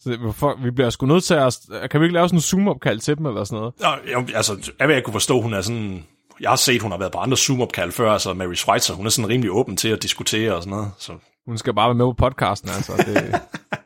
Så 0.01 0.17
hvorfor, 0.17 0.59
vi 0.63 0.71
bliver 0.71 0.91
sgu 0.91 1.07
nødt 1.07 1.25
til 1.25 1.35
at... 1.35 1.59
Kan 1.91 2.01
vi 2.01 2.05
ikke 2.07 2.15
lave 2.15 2.29
sådan 2.29 2.37
en 2.37 2.43
zoom-opkald 2.43 3.01
til 3.01 3.19
dem, 3.19 3.27
eller 3.27 3.45
sådan 3.45 3.59
noget? 3.59 3.75
Jo, 4.13 4.27
altså, 4.35 4.73
jeg 4.79 4.89
vil 4.89 4.97
ikke 4.97 5.05
kunne 5.05 5.13
forstå, 5.13 5.41
hun 5.41 5.55
er 5.55 5.61
sådan... 5.61 6.05
Jeg 6.41 6.51
har 6.51 6.57
set, 6.57 6.83
hun 6.83 6.91
har 6.91 6.99
været 6.99 7.13
på 7.13 7.19
andre 7.19 7.37
Zoom-opkald 7.37 7.93
før, 7.93 8.13
altså 8.13 8.35
Mary 8.35 8.55
Schweitzer, 8.55 8.95
hun 8.95 9.07
er 9.07 9.11
sådan 9.11 9.29
rimelig 9.29 9.51
åben 9.51 9.77
til 9.77 9.89
at 9.89 10.03
diskutere 10.03 10.55
og 10.55 10.63
sådan 10.63 10.77
noget. 10.77 10.91
Så 10.99 11.13
Hun 11.47 11.59
skal 11.59 11.75
bare 11.75 11.89
være 11.89 11.95
med 11.95 12.05
på 12.05 12.13
podcasten, 12.13 12.71
altså. 12.71 12.93
Det 13.07 13.41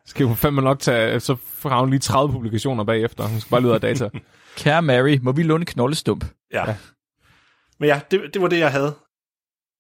skal 0.07 0.27
hun 0.27 0.37
fandme 0.37 0.63
nok 0.63 0.79
tage... 0.79 1.21
Så 1.21 1.37
har 1.63 1.81
hun 1.81 1.91
lige 1.91 2.01
30 2.01 2.33
publikationer 2.33 2.85
bagefter. 2.85 3.29
Hun 3.29 3.41
skal 3.41 3.51
bare 3.51 3.61
lyde 3.61 3.75
af 3.75 3.81
data. 3.81 4.09
Kære 4.57 4.83
Mary, 4.83 5.19
må 5.23 5.33
vi 5.33 5.43
låne 5.43 5.65
knoldestump? 5.65 6.25
ja. 6.53 6.69
ja. 6.71 6.77
Men 7.81 7.89
ja, 7.89 8.01
det, 8.11 8.21
det 8.35 8.43
var 8.43 8.49
det, 8.49 8.59
jeg 8.59 8.73
havde. 8.73 8.95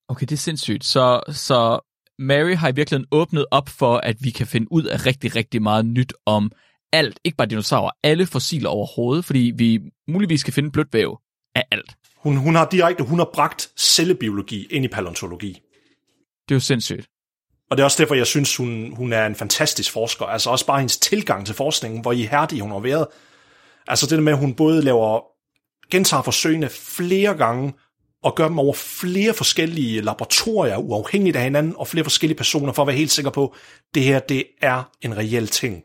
Okay, 0.08 0.26
det 0.26 0.32
er 0.32 0.36
sindssygt. 0.36 0.84
Så, 0.84 1.20
så 1.28 1.80
Mary 2.18 2.54
har 2.54 2.68
i 2.68 2.74
virkeligheden 2.74 3.08
åbnet 3.10 3.46
op 3.50 3.68
for, 3.68 3.96
at 3.96 4.16
vi 4.20 4.30
kan 4.30 4.46
finde 4.46 4.72
ud 4.72 4.84
af 4.84 5.06
rigtig, 5.06 5.36
rigtig 5.36 5.62
meget 5.62 5.86
nyt 5.86 6.12
om 6.26 6.52
alt. 6.92 7.20
Ikke 7.24 7.36
bare 7.36 7.48
dinosaurer, 7.48 7.90
alle 8.02 8.26
fossiler 8.26 8.68
overhovedet, 8.68 9.24
fordi 9.24 9.52
vi 9.56 9.80
muligvis 10.08 10.40
skal 10.40 10.52
finde 10.52 10.70
blødt 10.70 10.92
væv 10.92 11.18
af 11.54 11.64
alt. 11.70 11.94
Hun, 12.16 12.36
hun 12.36 12.54
har 12.54 12.68
direkte, 12.68 13.04
hun 13.04 13.18
har 13.18 13.30
bragt 13.34 13.70
cellebiologi 13.76 14.66
ind 14.70 14.84
i 14.84 14.88
paleontologi. 14.88 15.60
Det 16.48 16.54
er 16.54 16.56
jo 16.56 16.60
sindssygt. 16.60 17.06
Og 17.70 17.76
det 17.76 17.82
er 17.82 17.84
også 17.84 18.02
derfor, 18.02 18.14
jeg 18.14 18.26
synes, 18.26 18.56
hun, 18.56 18.94
hun 18.96 19.12
er 19.12 19.26
en 19.26 19.34
fantastisk 19.34 19.92
forsker. 19.92 20.26
Altså 20.26 20.50
også 20.50 20.66
bare 20.66 20.78
hendes 20.78 20.98
tilgang 20.98 21.46
til 21.46 21.54
forskningen, 21.54 22.00
hvor 22.00 22.12
ihærdig 22.12 22.60
hun 22.60 22.70
har 22.70 22.78
været. 22.78 23.06
Altså 23.86 24.06
det 24.06 24.18
der 24.18 24.24
med, 24.24 24.32
at 24.32 24.38
hun 24.38 24.54
både 24.54 24.82
laver, 24.82 25.20
gentager 25.90 26.22
forsøgene 26.22 26.68
flere 26.68 27.34
gange, 27.34 27.72
og 28.24 28.34
gør 28.34 28.48
dem 28.48 28.58
over 28.58 28.72
flere 28.74 29.34
forskellige 29.34 30.00
laboratorier, 30.00 30.76
uafhængigt 30.76 31.36
af 31.36 31.42
hinanden, 31.42 31.74
og 31.76 31.88
flere 31.88 32.04
forskellige 32.04 32.36
personer, 32.36 32.72
for 32.72 32.82
at 32.82 32.86
være 32.86 32.96
helt 32.96 33.10
sikker 33.10 33.30
på, 33.30 33.46
at 33.46 33.94
det 33.94 34.02
her, 34.02 34.18
det 34.18 34.44
er 34.62 34.90
en 35.02 35.16
reel 35.16 35.46
ting. 35.46 35.82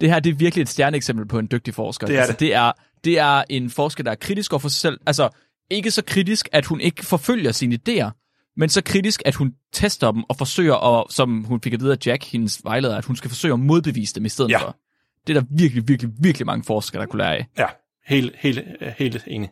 det 0.00 0.10
her 0.10 0.20
det 0.20 0.30
er 0.30 0.34
virkelig 0.34 0.62
et 0.62 0.68
stjerneeksempel 0.68 1.26
på 1.26 1.38
en 1.38 1.48
dygtig 1.52 1.74
forsker. 1.74 2.06
Det 2.06 2.16
er 2.16 2.20
altså, 2.20 2.32
det. 2.32 2.40
det 2.40 2.54
er 2.54 2.72
det 3.04 3.18
er 3.18 3.44
en 3.50 3.70
forsker, 3.70 4.04
der 4.04 4.10
er 4.10 4.14
kritisk 4.14 4.52
over 4.52 4.58
for 4.60 4.68
sig 4.68 4.80
selv. 4.80 5.00
Altså, 5.06 5.28
ikke 5.70 5.90
så 5.90 6.02
kritisk, 6.06 6.48
at 6.52 6.66
hun 6.66 6.80
ikke 6.80 7.06
forfølger 7.06 7.52
sine 7.52 7.78
idéer, 7.88 8.10
men 8.56 8.68
så 8.68 8.82
kritisk, 8.84 9.22
at 9.24 9.34
hun 9.34 9.52
tester 9.72 10.12
dem 10.12 10.24
og 10.28 10.36
forsøger, 10.36 10.74
at, 11.00 11.12
som 11.12 11.44
hun 11.44 11.60
fik 11.60 11.72
at 11.74 11.80
vide 11.80 11.92
af 11.92 11.96
Jack, 12.06 12.24
hendes 12.24 12.64
vejleder, 12.64 12.96
at 12.96 13.04
hun 13.04 13.16
skal 13.16 13.30
forsøge 13.30 13.54
at 13.54 13.60
modbevise 13.60 14.14
dem 14.14 14.24
i 14.24 14.28
stedet 14.28 14.50
Ja. 14.50 14.58
for. 14.58 14.76
Det 15.26 15.36
er 15.36 15.40
der 15.40 15.46
virkelig, 15.50 15.88
virkelig, 15.88 16.12
virkelig 16.20 16.46
mange 16.46 16.64
forskere, 16.64 17.00
der 17.02 17.06
kunne 17.06 17.22
lære 17.22 17.36
af. 17.36 17.46
Ja, 17.58 17.66
helt, 18.06 18.34
helt, 18.38 18.60
helt 18.98 19.24
enig. 19.26 19.50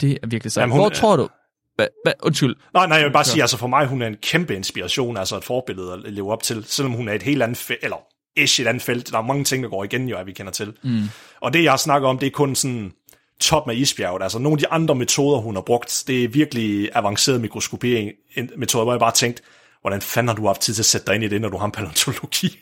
Det 0.00 0.18
er 0.22 0.26
virkelig 0.26 0.52
sejt. 0.52 0.62
Jamen, 0.62 0.72
hun 0.72 0.80
Hvor 0.80 0.88
tror 0.88 1.16
du... 1.16 1.28
Hva, 1.74 1.86
hva, 2.04 2.12
undskyld. 2.22 2.56
Nej, 2.74 2.86
nej, 2.86 2.96
jeg 2.96 3.06
vil 3.06 3.12
bare 3.12 3.24
sige, 3.24 3.42
altså 3.42 3.56
for 3.56 3.66
mig, 3.66 3.86
hun 3.86 4.02
er 4.02 4.06
en 4.06 4.16
kæmpe 4.16 4.54
inspiration, 4.54 5.16
altså 5.16 5.36
et 5.36 5.44
forbillede 5.44 5.92
at 5.92 6.12
leve 6.12 6.32
op 6.32 6.42
til, 6.42 6.64
selvom 6.64 6.92
hun 6.92 7.08
er 7.08 7.12
et 7.12 7.22
helt 7.22 7.42
andet 7.42 7.56
felt, 7.56 7.78
eller 7.82 7.96
ish 8.36 8.60
et 8.60 8.66
andet 8.66 8.82
felt. 8.82 9.10
Der 9.12 9.18
er 9.18 9.22
mange 9.22 9.44
ting, 9.44 9.62
der 9.62 9.70
går 9.70 9.84
igen, 9.84 10.08
jo, 10.08 10.16
at 10.16 10.26
vi 10.26 10.32
kender 10.32 10.52
til. 10.52 10.72
Mm. 10.82 11.02
Og 11.40 11.52
det, 11.52 11.64
jeg 11.64 11.78
snakker 11.78 12.08
om, 12.08 12.18
det 12.18 12.26
er 12.26 12.30
kun 12.30 12.54
sådan 12.54 12.92
top 13.40 13.68
af 13.68 13.74
isbjerget. 13.74 14.22
Altså 14.22 14.38
nogle 14.38 14.54
af 14.54 14.58
de 14.58 14.68
andre 14.68 14.94
metoder, 14.94 15.38
hun 15.38 15.54
har 15.54 15.62
brugt, 15.62 16.04
det 16.06 16.24
er 16.24 16.28
virkelig 16.28 16.90
avanceret 16.94 17.40
mikroskopering 17.40 18.10
en 18.36 18.50
metode, 18.56 18.84
hvor 18.84 18.92
jeg 18.92 19.00
bare 19.00 19.12
tænkte, 19.12 19.42
hvordan 19.80 20.00
fanden 20.00 20.28
har 20.28 20.34
du 20.34 20.46
haft 20.46 20.60
tid 20.60 20.74
til 20.74 20.82
at 20.82 20.86
sætte 20.86 21.06
dig 21.06 21.14
ind 21.14 21.24
i 21.24 21.28
det, 21.28 21.40
når 21.40 21.48
du 21.48 21.56
har 21.56 21.66
en 21.66 21.72
paleontologi 21.72 22.58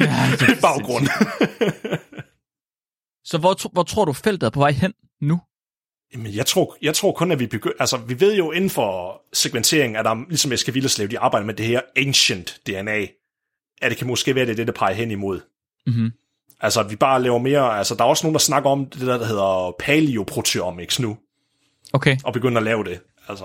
Ja, 0.00 0.30
baggrund? 0.66 1.06
Så 3.24 3.38
hvor, 3.38 3.72
hvor 3.72 3.82
tror 3.82 4.04
du 4.04 4.12
feltet 4.12 4.46
er 4.46 4.50
på 4.50 4.60
vej 4.60 4.72
hen 4.72 4.92
nu? 5.20 5.40
Jamen, 6.14 6.34
jeg 6.34 6.46
tror, 6.46 6.76
jeg 6.82 6.94
tror 6.94 7.12
kun, 7.12 7.32
at 7.32 7.38
vi 7.38 7.46
begynder... 7.46 7.76
Altså, 7.80 7.96
vi 7.96 8.20
ved 8.20 8.36
jo 8.36 8.50
inden 8.52 8.70
for 8.70 9.22
segmentering, 9.32 9.96
at 9.96 10.04
der, 10.04 10.28
ligesom 10.28 10.52
Eske 10.52 10.72
Villerslev, 10.72 11.08
de 11.08 11.18
arbejder 11.18 11.46
med 11.46 11.54
det 11.54 11.66
her 11.66 11.80
ancient 11.96 12.60
DNA, 12.66 13.00
at 13.82 13.90
det 13.90 13.96
kan 13.96 14.06
måske 14.06 14.34
være, 14.34 14.44
det 14.44 14.52
er 14.52 14.56
det, 14.56 14.66
der 14.66 14.72
peger 14.72 14.94
hen 14.94 15.10
imod. 15.10 15.40
Mhm. 15.86 16.12
Altså, 16.60 16.80
at 16.80 16.90
vi 16.90 16.96
bare 16.96 17.22
laver 17.22 17.38
mere... 17.38 17.78
Altså, 17.78 17.94
der 17.94 18.04
er 18.04 18.08
også 18.08 18.26
nogen, 18.26 18.34
der 18.34 18.38
snakker 18.38 18.70
om 18.70 18.86
det 18.86 19.00
der, 19.00 19.18
der 19.18 19.26
hedder 19.26 19.74
paleoproteomics 19.78 21.00
nu, 21.00 21.16
Okay. 21.92 22.16
og 22.24 22.32
begynder 22.32 22.58
at 22.58 22.64
lave 22.64 22.84
det. 22.84 23.00
Altså, 23.28 23.44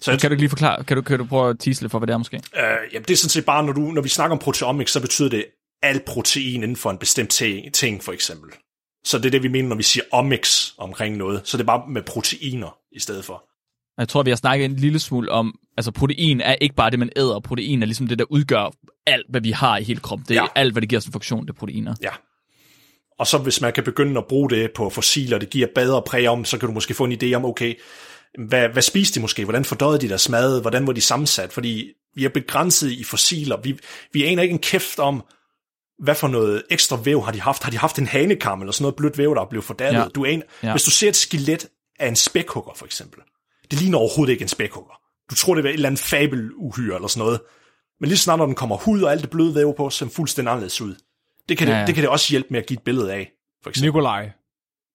så 0.00 0.10
jeg, 0.10 0.20
Kan 0.20 0.30
du 0.30 0.32
ikke 0.32 0.42
lige 0.42 0.50
forklare, 0.50 0.84
kan 0.84 0.96
du, 0.96 1.02
kan 1.02 1.18
du 1.18 1.24
prøve 1.24 1.50
at 1.50 1.56
tease 1.58 1.82
lidt 1.82 1.90
for, 1.90 1.98
hvad 1.98 2.06
det 2.06 2.12
er 2.14 2.18
måske? 2.18 2.36
øh, 2.36 2.62
jamen, 2.92 3.04
det 3.04 3.10
er 3.10 3.16
sådan 3.16 3.30
set 3.30 3.44
bare, 3.44 3.64
når, 3.64 3.72
du, 3.72 3.80
når 3.80 4.02
vi 4.02 4.08
snakker 4.08 4.32
om 4.36 4.38
proteomics, 4.38 4.92
så 4.92 5.00
betyder 5.00 5.28
det 5.28 5.44
alt 5.82 6.04
protein 6.04 6.62
inden 6.62 6.76
for 6.76 6.90
en 6.90 6.98
bestemt 6.98 7.30
ting, 7.72 8.04
for 8.04 8.12
eksempel. 8.12 8.50
Så 9.04 9.18
det 9.18 9.26
er 9.26 9.30
det, 9.30 9.42
vi 9.42 9.48
mener, 9.48 9.68
når 9.68 9.76
vi 9.76 9.82
siger 9.82 10.04
omics 10.12 10.74
omkring 10.78 11.16
noget. 11.16 11.40
Så 11.44 11.56
det 11.56 11.62
er 11.62 11.66
bare 11.66 11.82
med 11.88 12.02
proteiner 12.02 12.76
i 12.92 13.00
stedet 13.00 13.24
for. 13.24 13.44
Jeg 13.98 14.08
tror, 14.08 14.22
vi 14.22 14.30
har 14.30 14.36
snakket 14.36 14.64
en 14.64 14.76
lille 14.76 14.98
smule 14.98 15.30
om, 15.32 15.54
altså 15.76 15.90
protein 15.90 16.40
er 16.40 16.54
ikke 16.54 16.74
bare 16.74 16.90
det, 16.90 16.98
man 16.98 17.10
æder. 17.16 17.40
Protein 17.40 17.82
er 17.82 17.86
ligesom 17.86 18.06
det, 18.06 18.18
der 18.18 18.24
udgør 18.30 18.72
alt, 19.06 19.26
hvad 19.28 19.40
vi 19.40 19.50
har 19.50 19.76
i 19.78 19.82
hele 19.82 20.00
kroppen. 20.00 20.26
Det 20.28 20.36
er 20.36 20.42
Ja. 20.42 20.48
alt, 20.54 20.72
hvad 20.74 20.80
det 20.80 20.88
giver 20.88 21.00
som 21.00 21.12
funktion, 21.12 21.42
det 21.46 21.50
er 21.50 21.54
proteiner. 21.54 21.94
Ja. 22.02 22.10
Og 23.18 23.26
så 23.26 23.38
hvis 23.38 23.60
man 23.60 23.72
kan 23.72 23.84
begynde 23.84 24.18
at 24.18 24.26
bruge 24.26 24.50
det 24.50 24.70
på 24.72 24.90
fossiler, 24.90 25.38
det 25.38 25.50
giver 25.50 25.66
bedre 25.74 26.02
præg 26.02 26.28
om, 26.28 26.44
så 26.44 26.58
kan 26.58 26.66
du 26.66 26.72
måske 26.72 26.94
få 26.94 27.04
en 27.04 27.12
idé 27.22 27.32
om, 27.34 27.44
okay, 27.44 27.74
hvad, 28.48 28.68
hvad 28.68 28.82
spiste 28.82 29.14
de 29.14 29.20
måske? 29.20 29.44
Hvordan 29.44 29.64
fordøjede 29.64 30.00
de 30.00 30.08
deres 30.08 30.28
mad? 30.28 30.60
Hvordan 30.60 30.86
var 30.86 30.92
de 30.92 31.00
sammensat? 31.00 31.52
Fordi 31.52 31.88
vi 32.14 32.24
er 32.24 32.28
begrænset 32.28 32.90
i 32.92 33.04
fossiler. 33.04 33.56
Vi, 33.62 33.78
vi 34.12 34.24
aner 34.24 34.42
ikke 34.42 34.52
en 34.52 34.58
kæft 34.58 34.98
om, 34.98 35.22
hvad 36.00 36.14
for 36.14 36.28
noget 36.28 36.62
ekstra 36.70 36.96
væv 37.04 37.22
har 37.24 37.32
de 37.32 37.40
haft? 37.40 37.62
Har 37.62 37.70
de 37.70 37.78
haft 37.78 37.98
en 37.98 38.06
hanekam 38.06 38.60
eller 38.60 38.72
sådan 38.72 38.82
noget 38.82 38.96
blødt 38.96 39.18
væv, 39.18 39.34
der 39.34 39.40
er 39.40 39.48
blevet 39.48 39.64
fordærvet? 39.64 39.94
Ja. 39.94 40.08
Du 40.14 40.24
aner, 40.24 40.42
ja. 40.62 40.66
Ja. 40.66 40.72
Hvis 40.72 40.82
du 40.84 40.90
ser 40.90 41.08
et 41.08 41.16
skelet 41.16 41.68
af 41.98 42.08
en 42.08 42.16
spækhugger, 42.16 42.72
for 42.74 42.86
eksempel, 42.86 43.20
det 43.70 43.80
ligner 43.80 43.98
overhovedet 43.98 44.32
ikke 44.32 44.42
en 44.42 44.48
spækhugger. 44.48 44.94
Du 45.30 45.34
tror, 45.34 45.54
det 45.54 45.64
er 45.64 45.68
et 45.68 45.74
eller 45.74 45.88
andet 45.88 46.00
fabeluhyre 46.00 46.94
eller 46.94 47.08
sådan 47.08 47.24
noget. 47.24 47.40
Men 48.00 48.08
lige 48.08 48.18
snart, 48.18 48.38
når 48.38 48.46
den 48.46 48.54
kommer 48.54 48.76
hud 48.76 49.02
og 49.02 49.12
alt 49.12 49.22
det 49.22 49.30
bløde 49.30 49.54
væv 49.54 49.74
på, 49.76 49.90
så 49.90 49.98
ser 49.98 50.06
den 50.06 50.14
fuldstændig 50.14 50.52
anderledes 50.52 50.80
ud. 50.80 50.94
Det 51.48 51.58
kan, 51.58 51.68
ja, 51.68 51.80
ja. 51.80 51.86
det 51.86 51.94
kan 51.94 52.02
det 52.02 52.10
også 52.10 52.26
hjælpe 52.30 52.48
med 52.50 52.60
at 52.60 52.66
give 52.66 52.76
et 52.76 52.82
billede 52.84 53.12
af, 53.12 53.30
for 53.62 53.70
eksempel. 53.70 53.88
Nikolaj. 53.88 54.30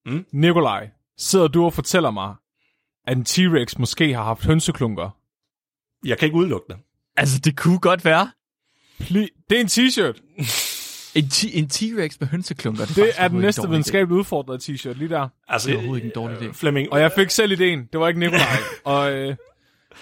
Mm? 0.06 0.26
Nikolaj, 0.32 0.88
sidder 1.18 1.48
du 1.48 1.64
og 1.64 1.72
fortæller 1.72 2.10
mig, 2.10 2.34
at 3.06 3.16
en 3.16 3.26
T-Rex 3.28 3.74
måske 3.78 4.14
har 4.14 4.22
haft 4.24 4.44
hønseklunker? 4.44 5.10
Jeg 6.04 6.18
kan 6.18 6.26
ikke 6.26 6.38
udelukke 6.38 6.66
det. 6.68 6.76
Altså, 7.16 7.38
det 7.38 7.56
kunne 7.56 7.78
godt 7.78 8.04
være. 8.04 8.30
Pli- 9.02 9.46
det 9.50 9.56
er 9.56 9.60
en 9.60 9.66
t-shirt. 9.66 10.20
En, 11.16 11.24
t- 11.24 11.58
en 11.58 11.66
T-Rex 11.72 12.16
med 12.20 12.28
hønseklunker. 12.28 12.84
Det, 12.84 12.96
Det 12.96 13.10
er 13.16 13.28
den 13.28 13.38
næste 13.40 13.68
videnskabeligt 13.68 14.18
udfordrede 14.18 14.58
t-shirt, 14.62 14.98
lige 14.98 15.08
der. 15.08 15.28
Altså, 15.48 15.68
Det 15.68 15.74
er 15.74 15.78
overhovedet 15.78 16.04
ikke 16.04 16.14
en 16.18 16.22
dårlig 16.24 16.36
idé. 16.38 16.52
Flemming, 16.52 16.92
Og 16.92 17.00
jeg 17.00 17.12
fik 17.16 17.30
selv 17.30 17.52
ideen. 17.52 17.88
Det 17.92 18.00
var 18.00 18.08
ikke 18.08 18.20
Nikolaj. 18.20 18.46
og 18.84 19.12
øh, 19.12 19.36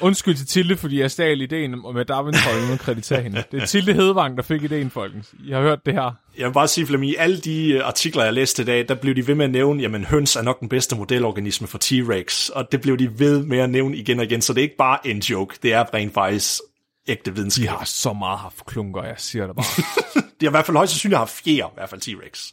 undskyld 0.01 0.35
til 0.35 0.47
Tilde, 0.47 0.77
fordi 0.77 1.01
jeg 1.01 1.11
stjal 1.11 1.41
ideen 1.41 1.75
om 1.85 1.95
med 1.95 2.05
darwin 2.05 2.35
uden 2.61 2.73
at 2.73 2.79
kreditere 2.81 3.23
hende. 3.23 3.43
Det 3.53 3.63
er 3.63 3.67
Tilde 3.67 3.93
Hedvang, 3.93 4.37
der 4.37 4.43
fik 4.43 4.63
ideen, 4.63 4.91
folkens. 4.91 5.35
I 5.49 5.51
har 5.53 5.61
hørt 5.61 5.87
det 5.87 5.95
her. 5.95 6.13
jeg 6.39 6.47
vil 6.49 6.53
bare 6.53 6.69
sige, 6.69 6.87
Flemming, 6.87 7.13
i 7.13 7.17
alle 7.19 7.37
de 7.39 7.73
øh, 7.73 7.87
artikler, 7.89 8.25
jeg 8.25 8.33
læste 8.33 8.63
i 8.63 8.65
dag, 8.65 8.89
der 8.89 8.95
blev 8.95 9.15
de 9.17 9.27
ved 9.27 9.35
med 9.35 9.45
at 9.45 9.51
nævne, 9.51 9.83
jamen 9.83 10.05
høns 10.05 10.37
er 10.37 10.43
nok 10.43 10.61
den 10.61 10.69
bedste 10.69 10.97
modelorganisme 10.97 11.67
for 11.67 11.79
T-Rex, 11.85 12.51
og 12.55 12.69
det 12.73 12.81
blev 12.81 12.99
de 12.99 13.19
ved 13.19 13.45
med 13.45 13.59
at 13.59 13.71
nævne 13.71 13.97
igen 13.97 14.19
og 14.19 14.25
igen, 14.25 14.41
så 14.43 14.53
det 14.53 14.59
er 14.59 14.63
ikke 14.63 14.77
bare 14.77 14.99
en 15.07 15.19
joke, 15.19 15.57
det 15.63 15.73
er 15.73 15.95
rent 15.95 16.15
faktisk 16.15 16.61
ægte 17.09 17.35
videnskab. 17.35 17.63
De 17.63 17.71
Ja. 17.71 17.77
har 17.77 17.85
så 17.85 18.13
meget 18.13 18.39
haft 18.39 18.67
klunker, 18.67 19.03
jeg 19.03 19.15
siger 19.19 19.47
det 19.47 19.57
bare. 19.57 19.67
De 20.41 20.47
har 20.47 20.51
i 20.51 20.57
hvert 20.57 20.67
fald 20.67 20.77
højst 20.77 20.93
sandsynligt 20.93 21.19
haft 21.19 21.31
fjer, 21.33 21.67
i 21.67 21.71
hvert 21.75 21.89
fald 21.91 22.01
T-Rex. 22.01 22.53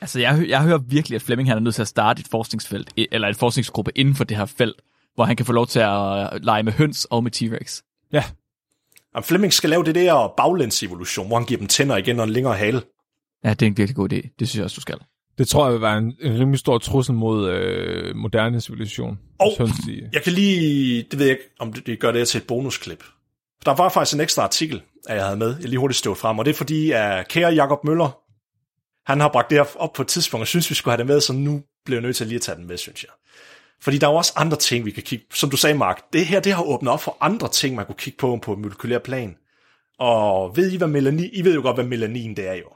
Altså, 0.00 0.20
jeg, 0.20 0.44
jeg 0.48 0.62
hører 0.62 0.78
virkelig, 0.78 1.16
at 1.16 1.22
Flemming 1.22 1.48
han 1.48 1.56
er 1.58 1.60
nødt 1.60 1.74
til 1.74 1.82
at 1.82 1.88
starte 1.88 2.20
et 2.20 2.28
forskningsfelt, 2.30 2.90
eller 3.12 3.28
en 3.28 3.34
forskningsgruppe 3.34 3.90
inden 3.94 4.14
for 4.14 4.24
det 4.24 4.36
her 4.36 4.44
felt, 4.46 4.76
hvor 5.14 5.24
han 5.24 5.36
kan 5.36 5.46
få 5.46 5.52
lov 5.52 5.66
til 5.66 5.78
at 5.80 6.44
lege 6.44 6.62
med 6.62 6.72
høns 6.72 7.04
og 7.04 7.22
med 7.24 7.30
T-Rex. 7.36 7.82
ja, 8.12 8.24
Og 9.14 9.24
Flemming 9.24 9.52
skal 9.52 9.70
lave 9.70 9.84
det 9.84 9.94
der 9.94 10.34
baglæns-evolution, 10.36 11.26
hvor 11.26 11.36
han 11.36 11.46
giver 11.46 11.58
dem 11.58 11.68
tænder 11.68 11.96
igen 11.96 12.18
og 12.20 12.24
en 12.24 12.30
længere 12.30 12.54
hale. 12.56 12.82
Ja, 13.44 13.50
det 13.50 13.62
er 13.62 13.66
en 13.66 13.76
virkelig 13.76 13.96
god 13.96 14.12
idé. 14.12 14.34
Det 14.38 14.48
synes 14.48 14.56
jeg 14.56 14.64
også, 14.64 14.74
du 14.74 14.80
skal. 14.80 14.98
det 15.38 15.48
tror 15.48 15.64
jeg 15.66 15.72
vil 15.72 15.82
være 15.82 15.98
en, 15.98 16.14
en 16.20 16.38
rimelig 16.40 16.58
stor 16.60 16.78
trussel 16.78 17.14
mod 17.14 17.50
øh, 17.50 18.16
moderne 18.16 18.60
civilisation. 18.60 19.18
Og- 19.38 19.52
Jeg 20.12 20.22
kan 20.22 20.32
lige, 20.32 21.02
det 21.10 21.18
ved 21.18 21.26
jeg 21.26 21.32
ikke, 21.36 21.50
om 21.60 21.72
det, 21.72 21.86
det 21.86 22.00
gør 22.00 22.12
det 22.12 22.28
til 22.28 22.38
et 22.38 22.46
bonusklip. 22.46 23.04
Der 23.64 23.74
var 23.74 23.88
faktisk 23.88 24.14
en 24.14 24.20
ekstra 24.20 24.42
artikel, 24.42 24.82
at 25.08 25.16
jeg 25.16 25.24
havde 25.24 25.36
med, 25.36 25.56
jeg 25.60 25.68
lige 25.68 25.78
hurtigt 25.78 25.98
stod 25.98 26.16
frem, 26.16 26.38
og 26.38 26.44
det 26.44 26.50
er 26.50 26.54
fordi, 26.56 26.90
at 26.90 27.28
kære 27.28 27.52
Jakob 27.52 27.84
Møller, 27.84 28.18
han 29.06 29.20
har 29.20 29.28
bragt 29.28 29.50
det 29.50 29.58
her 29.58 29.76
op 29.76 29.92
på 29.92 30.02
et 30.02 30.08
tidspunkt, 30.08 30.42
og 30.42 30.46
synes, 30.48 30.70
vi 30.70 30.74
skulle 30.74 30.92
have 30.92 30.98
det 30.98 31.06
med, 31.06 31.20
så 31.20 31.32
nu 31.32 31.62
bliver 31.84 31.96
jeg 31.96 32.02
nødt 32.02 32.16
til 32.16 32.26
lige 32.26 32.36
at 32.36 32.42
tage 32.42 32.56
den 32.56 32.66
med, 32.66 32.78
synes 32.78 33.02
jeg. 33.02 33.10
Fordi 33.80 33.98
der 33.98 34.06
er 34.06 34.10
jo 34.10 34.16
også 34.16 34.32
andre 34.36 34.56
ting, 34.56 34.84
vi 34.84 34.90
kan 34.90 35.02
kigge 35.02 35.24
Som 35.34 35.50
du 35.50 35.56
sagde, 35.56 35.78
Mark, 35.78 36.02
det 36.12 36.26
her 36.26 36.40
det 36.40 36.52
har 36.52 36.62
åbnet 36.62 36.92
op 36.92 37.02
for 37.02 37.16
andre 37.20 37.48
ting, 37.48 37.76
man 37.76 37.86
kunne 37.86 37.94
kigge 37.98 38.16
på 38.16 38.38
på 38.42 38.52
et 38.52 38.58
molekylær 38.58 38.98
plan. 38.98 39.36
Og 39.98 40.56
ved 40.56 40.72
I, 40.72 40.76
hvad 40.76 40.88
melanin... 40.88 41.30
I 41.32 41.44
ved 41.44 41.54
jo 41.54 41.62
godt, 41.62 41.76
hvad 41.76 41.84
melanin 41.84 42.36
det 42.36 42.48
er 42.48 42.54
jo. 42.54 42.68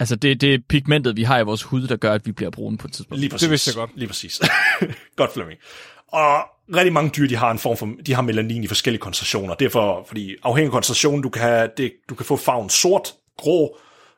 Altså, 0.00 0.16
det, 0.16 0.40
det 0.40 0.54
er 0.54 0.58
pigmentet, 0.68 1.16
vi 1.16 1.22
har 1.22 1.38
i 1.38 1.42
vores 1.42 1.62
hud, 1.62 1.88
der 1.88 1.96
gør, 1.96 2.12
at 2.12 2.26
vi 2.26 2.32
bliver 2.32 2.50
brune 2.50 2.78
på 2.78 2.86
et 2.86 2.92
tidspunkt. 2.92 3.20
Lige 3.20 3.30
præcis. 3.30 3.50
vidste 3.50 3.68
jeg 3.68 3.74
godt. 3.74 3.90
Lige 3.94 4.08
præcis. 4.08 4.40
godt, 5.16 5.32
Flemming. 5.32 5.60
Og 6.08 6.44
rigtig 6.74 6.92
mange 6.92 7.10
dyr, 7.16 7.28
de 7.28 7.36
har 7.36 7.50
en 7.50 7.58
form 7.58 7.76
for, 7.76 7.88
de 8.06 8.14
har 8.14 8.22
melanin 8.22 8.64
i 8.64 8.66
forskellige 8.66 9.00
koncentrationer. 9.00 9.54
Derfor, 9.54 10.04
fordi 10.08 10.36
afhængig 10.42 10.68
af 10.68 10.72
koncentrationen, 10.72 11.22
du 11.22 11.28
kan, 11.28 11.42
have, 11.42 11.70
det, 11.76 11.92
du 12.08 12.14
kan 12.14 12.26
få 12.26 12.36
farven 12.36 12.70
sort, 12.70 13.14
grå 13.36 13.76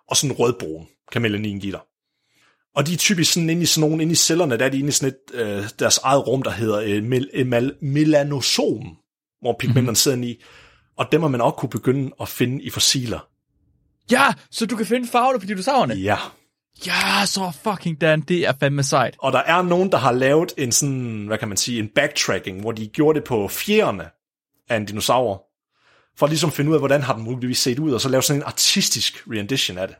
og 0.09 0.17
sådan 0.17 0.37
rødbrun, 0.37 0.87
kan 1.13 1.23
melanin 1.23 1.61
give 1.61 1.73
dig. 1.73 1.81
Og 2.77 2.87
de 2.87 2.93
er 2.93 2.97
typisk 2.97 3.33
sådan 3.33 3.51
inde 3.51 3.63
i 3.63 3.67
sådan 3.67 3.89
nogle, 3.89 4.03
inde 4.03 4.13
i 4.13 4.17
cellerne, 4.17 4.57
der 4.57 4.65
er 4.65 4.69
de 4.69 4.79
inde 4.79 4.89
i 4.89 4.93
sådan 4.93 5.15
et, 5.15 5.41
øh, 5.41 5.65
deres 5.79 5.99
eget 5.99 6.27
rum, 6.27 6.43
der 6.43 6.51
hedder 6.51 6.81
øh, 6.81 7.03
mel, 7.03 7.47
mel, 7.47 7.75
melanosom, 7.81 8.97
hvor 9.41 9.57
pigmenterne 9.59 9.83
mm-hmm. 9.83 9.95
sidder 9.95 10.23
i. 10.23 10.43
Og 10.97 11.13
dem 11.13 11.21
har 11.21 11.29
man 11.29 11.41
også 11.41 11.57
kunne 11.57 11.71
begynde 11.71 12.11
at 12.21 12.29
finde 12.29 12.63
i 12.63 12.71
fossiler. 12.71 13.29
Ja, 14.11 14.27
så 14.51 14.67
du 14.67 14.77
kan 14.77 14.87
finde 14.87 15.09
farverne 15.09 15.41
på 15.41 15.47
dinosaurerne? 15.47 15.95
Ja. 15.95 16.17
Ja, 16.87 17.27
så 17.27 17.53
fucking 17.65 18.01
Dan, 18.01 18.21
det 18.21 18.47
er 18.47 18.53
fandme 18.61 18.83
sejt. 18.83 19.17
Og 19.19 19.33
der 19.33 19.39
er 19.39 19.63
nogen, 19.63 19.93
der 19.93 19.99
har 19.99 20.13
lavet 20.13 20.53
en 20.59 20.73
sådan, 20.73 21.27
hvad 21.27 21.39
kan 21.39 21.49
man 21.49 21.57
sige, 21.57 21.79
en 21.79 21.89
backtracking, 21.95 22.61
hvor 22.61 22.73
de 22.73 22.87
gjorde 22.87 23.19
det 23.21 23.29
på 23.29 23.49
fjerne 23.49 24.11
af 24.69 24.77
en 24.77 24.85
dinosaur, 24.85 25.47
for 26.19 26.27
at 26.27 26.31
ligesom 26.31 26.53
finde 26.53 26.71
ud 26.71 26.75
af, 26.75 26.81
hvordan 26.81 27.03
har 27.03 27.15
den 27.15 27.25
muligvis 27.25 27.59
set 27.59 27.79
ud, 27.79 27.93
og 27.93 28.01
så 28.01 28.09
lave 28.09 28.23
sådan 28.23 28.41
en 28.41 28.47
artistisk 28.47 29.25
rendition 29.31 29.79
af 29.79 29.89
det. 29.89 29.97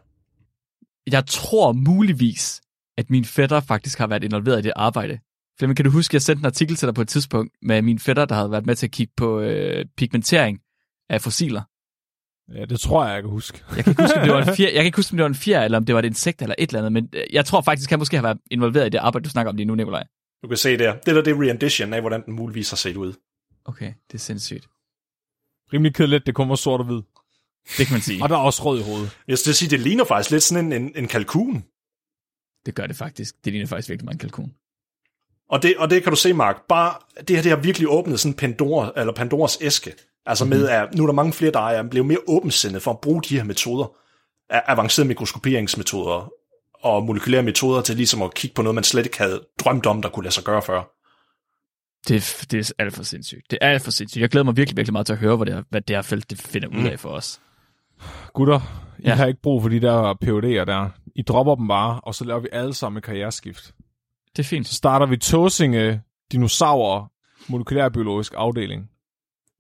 Jeg 1.13 1.27
tror 1.27 1.73
muligvis, 1.73 2.61
at 2.99 3.11
min 3.11 3.25
fætter 3.25 3.61
faktisk 3.61 3.99
har 3.99 4.07
været 4.07 4.25
involveret 4.25 4.59
i 4.59 4.63
det 4.63 4.73
arbejde. 4.77 5.19
Flemming, 5.59 5.77
kan 5.77 5.85
du 5.85 5.91
huske, 5.91 6.11
at 6.11 6.15
jeg 6.15 6.23
sendte 6.23 6.41
en 6.41 6.47
artikel 6.47 6.77
til 6.77 6.87
dig 6.87 6.95
på 6.95 7.03
et 7.03 7.09
tidspunkt 7.09 7.53
med 7.63 7.83
min 7.83 7.99
fætter, 7.99 8.25
der 8.25 8.35
havde 8.35 8.51
været 8.51 8.67
med 8.67 8.77
til 8.77 8.87
at 8.87 8.91
kigge 8.93 9.13
på 9.17 9.41
øh, 9.41 9.85
pigmentering 9.97 10.59
af 11.09 11.21
fossiler. 11.21 11.63
Ja, 12.55 12.65
det 12.65 12.81
tror 12.81 13.05
jeg, 13.05 13.15
jeg 13.15 13.23
kan 13.23 13.31
huske. 13.31 13.63
Jeg 13.77 13.85
kan 13.85 13.91
ikke 13.91 14.03
huske, 14.03 14.19
om 14.19 14.25
det 14.27 14.35
var 14.35 14.43
en 14.43 14.55
fjer, 14.57 14.67
jeg 14.67 14.75
kan 14.75 14.85
ikke 14.85 14.99
huske, 14.99 15.13
om 15.13 15.17
det 15.17 15.23
var 15.23 15.29
en 15.29 15.35
fjer, 15.35 15.63
eller 15.63 15.79
om 15.79 15.85
det 15.85 15.95
var 15.95 15.99
et 15.99 16.05
insekt 16.05 16.43
eller 16.43 16.55
et 16.59 16.69
eller 16.71 16.79
andet, 16.79 16.93
men 16.93 17.09
øh, 17.13 17.25
jeg 17.33 17.45
tror 17.45 17.61
faktisk, 17.61 17.91
han 17.91 17.99
måske 17.99 18.17
har 18.17 18.23
været 18.23 18.39
involveret 18.51 18.87
i 18.87 18.89
det 18.89 18.99
arbejde, 18.99 19.25
du 19.25 19.31
snakker 19.31 19.51
om 19.51 19.57
lige 19.57 19.67
nu, 19.67 19.75
Nikolaj. 19.75 20.05
Du 20.43 20.49
kan 20.49 20.57
se 20.57 20.79
der. 20.79 20.93
Det 20.95 21.15
der, 21.15 21.23
det 21.23 21.31
er 21.31 21.51
rendition 21.51 21.93
af, 21.93 22.01
hvordan 22.01 22.25
den 22.25 22.35
muligvis 22.35 22.71
har 22.71 22.77
set 22.77 22.97
ud. 22.97 23.13
Okay, 23.65 23.93
det 24.07 24.15
er 24.15 24.19
sindssygt. 24.19 24.69
Rimelig 25.73 25.95
kedeligt, 25.95 26.27
det 26.27 26.35
kommer 26.35 26.55
sort 26.55 26.81
og 26.81 26.87
hvid. 26.87 27.03
Det 27.79 27.87
kan 27.87 27.95
man 27.95 28.01
sige. 28.01 28.23
Og 28.23 28.29
der 28.29 28.37
er 28.37 28.41
også 28.41 28.65
rød 28.65 28.81
i 28.81 28.83
hovedet. 28.83 29.19
Jeg 29.29 29.39
skal 29.39 29.55
sige, 29.55 29.71
det 29.71 29.81
ligner 29.81 30.05
faktisk 30.05 30.31
lidt 30.31 30.43
sådan 30.43 30.73
en, 30.73 30.83
en, 30.83 30.93
en 30.97 31.09
kalkun. 31.09 31.65
Det 32.67 32.75
gør 32.75 32.87
det 32.87 32.97
faktisk. 32.97 33.45
Det 33.45 33.53
ligner 33.53 33.67
faktisk 33.67 33.89
virkelig 33.89 34.05
meget 34.05 34.15
en 34.15 34.19
kalkun. 34.19 34.53
Og 35.49 35.63
det, 35.63 35.77
og 35.77 35.91
det 35.91 36.03
kan 36.03 36.13
du 36.13 36.17
se, 36.17 36.33
Mark, 36.33 36.57
bare 36.69 36.95
det 37.29 37.37
her, 37.37 37.43
det 37.43 37.51
har 37.51 37.59
virkelig 37.59 37.89
åbnet 37.89 38.21
sådan 38.21 38.35
Pandora, 38.35 38.93
eller 38.97 39.13
Pandoras 39.13 39.59
æske. 39.61 39.95
Altså 40.27 40.45
med, 40.45 40.69
at 40.69 40.95
nu 40.95 41.03
er 41.03 41.07
der 41.07 41.15
mange 41.15 41.33
flere, 41.33 41.53
der 41.53 41.61
er 41.61 41.83
blevet 41.83 42.07
mere 42.09 42.19
åbensindet 42.29 42.83
for 42.83 42.91
at 42.91 43.01
bruge 43.01 43.23
de 43.23 43.37
her 43.37 43.45
metoder. 43.45 43.93
avancerede 44.51 45.09
mikroskoperingsmetoder 45.09 46.33
og 46.83 47.03
molekylære 47.05 47.43
metoder 47.43 47.83
til 47.83 47.97
ligesom 47.97 48.23
at 48.23 48.35
kigge 48.35 48.55
på 48.55 48.63
noget, 48.63 48.75
man 48.75 48.85
slet 48.85 49.05
ikke 49.07 49.19
havde 49.19 49.41
drømt 49.65 49.87
om, 49.87 50.03
der 50.03 50.09
kunne 50.09 50.23
lade 50.25 50.35
sig 50.35 50.45
gøre 50.45 50.63
før. 50.63 50.83
Det, 52.09 52.17
er- 52.17 52.47
det 52.51 52.59
er 52.69 52.73
alt 52.85 52.95
for 52.95 53.03
sindssygt. 53.03 53.51
Det 53.51 53.59
er 53.61 53.69
alt 53.69 53.83
for 53.83 53.91
sindssygt. 53.91 54.21
Jeg 54.23 54.29
glæder 54.31 54.45
mig 54.45 54.57
virkelig, 54.57 54.77
virkelig 54.77 54.93
meget 54.93 55.07
til 55.07 55.13
at 55.13 55.19
høre, 55.19 55.37
hvad 55.37 55.47
det, 55.47 55.55
er, 55.55 55.63
hvad 55.71 55.81
det 55.81 55.97
her 55.97 56.03
felt 56.03 56.31
det 56.31 56.39
finder 56.39 56.69
ud 56.69 56.85
af 56.85 57.01
for 57.01 57.09
os. 57.09 57.41
Gutter, 58.35 58.61
I 58.99 59.03
Ja. 59.03 59.15
har 59.15 59.27
ikke 59.27 59.43
brug 59.43 59.63
for 59.63 59.69
de 59.69 59.81
der 59.81 60.15
PUD'er 60.25 60.65
der. 60.65 60.89
I 61.17 61.23
dropper 61.23 61.55
dem 61.55 61.69
bare, 61.69 62.01
og 62.01 62.15
så 62.15 62.25
laver 62.25 62.41
vi 62.41 62.49
alle 62.53 62.75
sammen 62.75 62.99
et 62.99 63.05
karriereskift. 63.05 63.75
Det 64.37 64.43
er 64.43 64.47
fint. 64.47 64.67
Så 64.69 64.75
starter 64.75 65.07
vi 65.07 65.17
Tåsinge 65.17 66.03
Dinosaurer 66.33 67.11
Molekylærbiologisk 67.49 68.33
afdeling. 68.37 68.91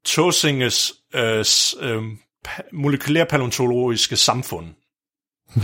Tåsinges 0.04 0.92
øh, 1.14 1.38
øh, 1.80 2.02
pa- 2.48 2.68
molekylærpaleontologiske 2.72 4.16
samfund. 4.16 4.66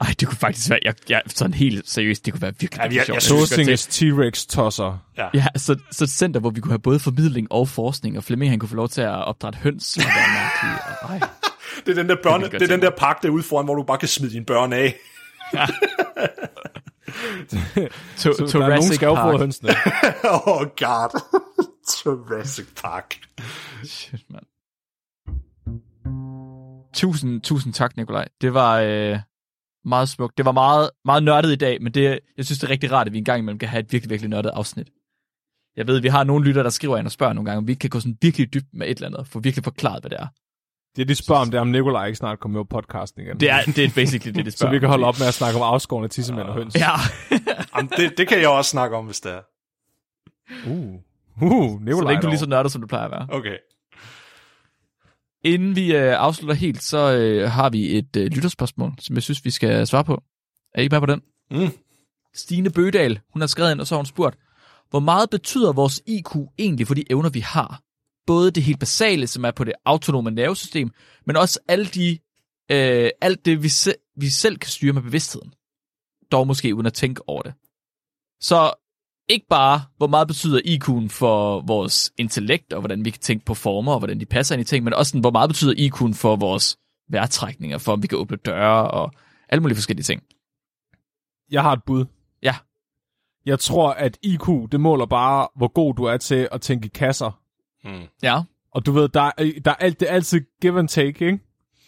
Ej, 0.00 0.14
det 0.20 0.28
kunne 0.28 0.38
faktisk 0.38 0.70
være, 0.70 0.78
jeg, 0.84 0.94
jeg, 1.08 1.22
sådan 1.26 1.54
helt 1.54 1.88
seriøst, 1.90 2.24
det 2.26 2.32
kunne 2.32 2.42
være 2.42 2.52
virkelig, 2.60 2.82
Ja, 2.82 2.88
virkelig 2.88 3.14
jeg- 3.14 3.22
sjovt. 3.22 3.40
jeg 3.40 3.48
synes- 3.48 3.80
Tåsinges 3.80 3.86
T-Rex 3.86 4.46
tosser. 4.48 4.98
Ja, 5.34 5.46
så, 5.56 5.76
så 5.92 6.04
et 6.04 6.10
center, 6.10 6.40
hvor 6.40 6.50
vi 6.50 6.60
kunne 6.60 6.72
have 6.72 6.78
både 6.78 6.98
formidling 6.98 7.52
og 7.52 7.68
forskning, 7.68 8.16
og 8.16 8.24
Flemming 8.24 8.52
han 8.52 8.58
kunne 8.58 8.68
få 8.68 8.74
lov 8.76 8.88
til 8.88 9.00
at 9.00 9.24
opdrætte 9.24 9.58
høns, 9.58 9.96
og 9.96 10.02
være 10.04 10.28
mærkelig. 10.28 10.84
Og, 11.02 11.08
ej. 11.10 11.28
Det 11.86 11.92
er 11.92 12.02
den 12.02 12.08
der, 12.08 12.16
børne, 12.22 12.44
Det 12.44 12.52
det, 12.52 12.62
er 12.62 12.66
den 12.66 12.82
der 12.82 12.90
park 12.98 13.22
derude 13.22 13.42
foran, 13.42 13.64
hvor 13.64 13.74
du 13.74 13.82
bare 13.82 13.98
kan 13.98 14.08
smide 14.08 14.32
dine 14.32 14.44
børn 14.44 14.72
af. 14.72 14.94
To, 18.18 18.32
Så 18.32 18.58
der 18.58 18.64
er 18.64 18.68
nogen 18.68 18.92
skal 18.94 19.06
jo 19.06 19.14
få 19.14 19.38
hønsene. 19.38 19.70
oh 20.46 20.60
god. 20.60 21.20
Jurassic 21.86 22.66
Park. 22.82 23.16
Shit, 23.84 24.24
mand. 24.30 24.46
Tusind, 26.94 27.40
tusind 27.40 27.72
tak, 27.74 27.96
Nikolaj. 27.96 28.28
Det 28.40 28.54
var 28.54 28.80
øh, 28.80 29.18
meget 29.84 30.08
smukt. 30.08 30.38
Det 30.38 30.44
var 30.44 30.52
meget, 30.52 30.90
meget 31.04 31.22
nørdet 31.22 31.52
i 31.52 31.56
dag, 31.56 31.82
men 31.82 31.94
det, 31.94 32.20
jeg 32.36 32.44
synes, 32.44 32.58
det 32.58 32.66
er 32.66 32.70
rigtig 32.70 32.92
rart, 32.92 33.06
at 33.06 33.12
vi 33.12 33.18
en 33.18 33.24
gang 33.24 33.38
imellem 33.38 33.58
kan 33.58 33.68
have 33.68 33.80
et 33.80 33.92
virkelig, 33.92 34.10
virkelig 34.10 34.30
nørdet 34.30 34.50
afsnit. 34.50 34.88
Jeg 35.76 35.86
ved, 35.86 36.00
vi 36.00 36.08
har 36.08 36.24
nogle 36.24 36.44
lytter, 36.44 36.62
der 36.62 36.70
skriver 36.70 36.96
ind 36.98 37.06
og 37.06 37.12
spørger 37.12 37.32
nogle 37.32 37.46
gange, 37.50 37.58
om 37.58 37.66
vi 37.66 37.72
ikke 37.72 37.80
kan 37.80 37.90
gå 37.90 38.00
sådan 38.00 38.18
virkelig 38.22 38.54
dybt 38.54 38.66
med 38.72 38.86
et 38.86 38.96
eller 38.96 39.08
andet, 39.08 39.26
for 39.28 39.40
virkelig 39.40 39.64
forklaret, 39.64 40.02
hvad 40.02 40.10
det 40.10 40.20
er. 40.20 40.26
Det 40.96 41.08
de 41.08 41.14
spørger 41.14 41.40
om, 41.40 41.50
det 41.50 41.56
er, 41.56 41.60
om 41.60 41.68
Nikolaj 41.68 42.06
ikke 42.06 42.16
snart 42.16 42.40
kommer 42.40 42.58
med 42.58 42.64
på 42.64 42.80
podcasten 42.80 43.22
igen. 43.22 43.40
Det 43.40 43.50
er, 43.50 43.62
det 43.62 43.84
er 43.84 43.90
basically 43.94 44.34
det, 44.34 44.44
det 44.44 44.52
så 44.54 44.58
spørger 44.58 44.72
vi 44.72 44.78
kan 44.78 44.88
holde 44.88 45.06
op 45.06 45.18
med 45.18 45.26
at 45.26 45.34
snakke 45.34 45.60
om 45.60 45.62
afskårende 45.62 46.08
tissemænd 46.08 46.48
og 46.48 46.54
høns. 46.54 46.74
Ja. 46.74 46.90
Jamen, 47.76 47.90
det, 47.96 48.18
det 48.18 48.28
kan 48.28 48.40
jeg 48.40 48.48
også 48.48 48.70
snakke 48.70 48.96
om, 48.96 49.04
hvis 49.04 49.20
det 49.20 49.32
er. 49.32 49.40
Uh, 50.66 50.94
uh 51.42 51.78
så 51.78 51.84
Nikolaj 51.84 52.12
længe 52.12 52.22
du 52.22 52.26
er 52.26 52.30
lige 52.30 52.38
dog. 52.38 52.38
så 52.38 52.46
nørdet, 52.46 52.72
som 52.72 52.80
du 52.80 52.86
plejer 52.86 53.04
at 53.04 53.10
være. 53.10 53.26
Okay. 53.30 53.56
Inden 55.44 55.76
vi 55.76 55.96
øh, 55.96 56.20
afslutter 56.20 56.54
helt, 56.54 56.82
så 56.82 57.16
øh, 57.16 57.50
har 57.50 57.70
vi 57.70 57.98
et 57.98 58.16
øh, 58.16 58.26
lytterspørgsmål, 58.26 58.92
som 58.98 59.14
jeg 59.14 59.22
synes, 59.22 59.44
vi 59.44 59.50
skal 59.50 59.86
svare 59.86 60.04
på. 60.04 60.22
Er 60.74 60.82
I 60.82 60.88
med 60.90 61.00
på 61.00 61.06
den? 61.06 61.22
Mm. 61.50 61.68
Stine 62.34 62.70
Bødal, 62.70 63.20
hun 63.32 63.42
har 63.42 63.46
skrevet 63.46 63.72
ind, 63.72 63.80
og 63.80 63.86
så 63.86 63.94
har 63.94 63.98
hun 63.98 64.06
spurgt, 64.06 64.38
hvor 64.90 65.00
meget 65.00 65.30
betyder 65.30 65.72
vores 65.72 66.02
IQ 66.06 66.36
egentlig 66.58 66.86
for 66.86 66.94
de 66.94 67.04
evner, 67.10 67.30
vi 67.30 67.40
har? 67.40 67.80
Både 68.26 68.50
det 68.50 68.62
helt 68.62 68.80
basale, 68.80 69.26
som 69.26 69.44
er 69.44 69.50
på 69.50 69.64
det 69.64 69.72
autonome 69.84 70.30
nervesystem, 70.30 70.90
men 71.26 71.36
også 71.36 71.60
alle 71.68 71.86
de, 71.86 72.18
øh, 72.70 73.10
alt 73.20 73.44
det, 73.44 73.62
vi, 73.62 73.68
se, 73.68 73.94
vi 74.16 74.28
selv 74.28 74.58
kan 74.58 74.70
styre 74.70 74.92
med 74.92 75.02
bevidstheden. 75.02 75.52
Dog 76.32 76.46
måske 76.46 76.74
uden 76.74 76.86
at 76.86 76.94
tænke 76.94 77.28
over 77.28 77.42
det. 77.42 77.54
Så 78.40 78.85
ikke 79.28 79.46
bare, 79.50 79.80
hvor 79.96 80.06
meget 80.06 80.28
betyder 80.28 80.60
IQ'en 80.66 81.08
for 81.08 81.60
vores 81.60 82.12
intellekt, 82.18 82.72
og 82.72 82.80
hvordan 82.80 83.04
vi 83.04 83.10
kan 83.10 83.20
tænke 83.20 83.44
på 83.44 83.54
former, 83.54 83.92
og 83.92 83.98
hvordan 83.98 84.20
de 84.20 84.26
passer 84.26 84.54
ind 84.54 84.60
i 84.60 84.64
ting, 84.64 84.84
men 84.84 84.94
også 84.94 85.10
sådan, 85.10 85.20
hvor 85.20 85.30
meget 85.30 85.50
betyder 85.50 85.74
IQ'en 85.74 86.14
for 86.14 86.36
vores 86.36 86.78
vejrtrækninger, 87.08 87.78
for 87.78 87.92
om 87.92 88.02
vi 88.02 88.06
kan 88.06 88.18
åbne 88.18 88.36
døre, 88.36 88.90
og 88.90 89.12
alle 89.48 89.62
mulige 89.62 89.76
forskellige 89.76 90.04
ting. 90.04 90.22
Jeg 91.50 91.62
har 91.62 91.72
et 91.72 91.82
bud. 91.86 92.04
Ja. 92.42 92.54
Jeg 93.46 93.58
tror, 93.58 93.90
at 93.90 94.18
IQ, 94.22 94.48
det 94.72 94.80
måler 94.80 95.06
bare, 95.06 95.48
hvor 95.56 95.68
god 95.68 95.94
du 95.94 96.04
er 96.04 96.16
til 96.16 96.48
at 96.52 96.60
tænke 96.60 96.86
i 96.86 96.88
kasser. 96.88 97.40
Mm. 97.84 98.06
Ja, 98.22 98.42
Og 98.70 98.86
du 98.86 98.92
ved, 98.92 99.08
der 99.08 99.20
er, 99.22 99.52
der 99.64 99.70
er, 99.70 99.74
alt, 99.74 100.00
det 100.00 100.10
er 100.10 100.14
altid 100.14 100.40
give 100.60 100.78
and 100.78 100.88
take, 100.88 101.26
ikke? 101.26 101.38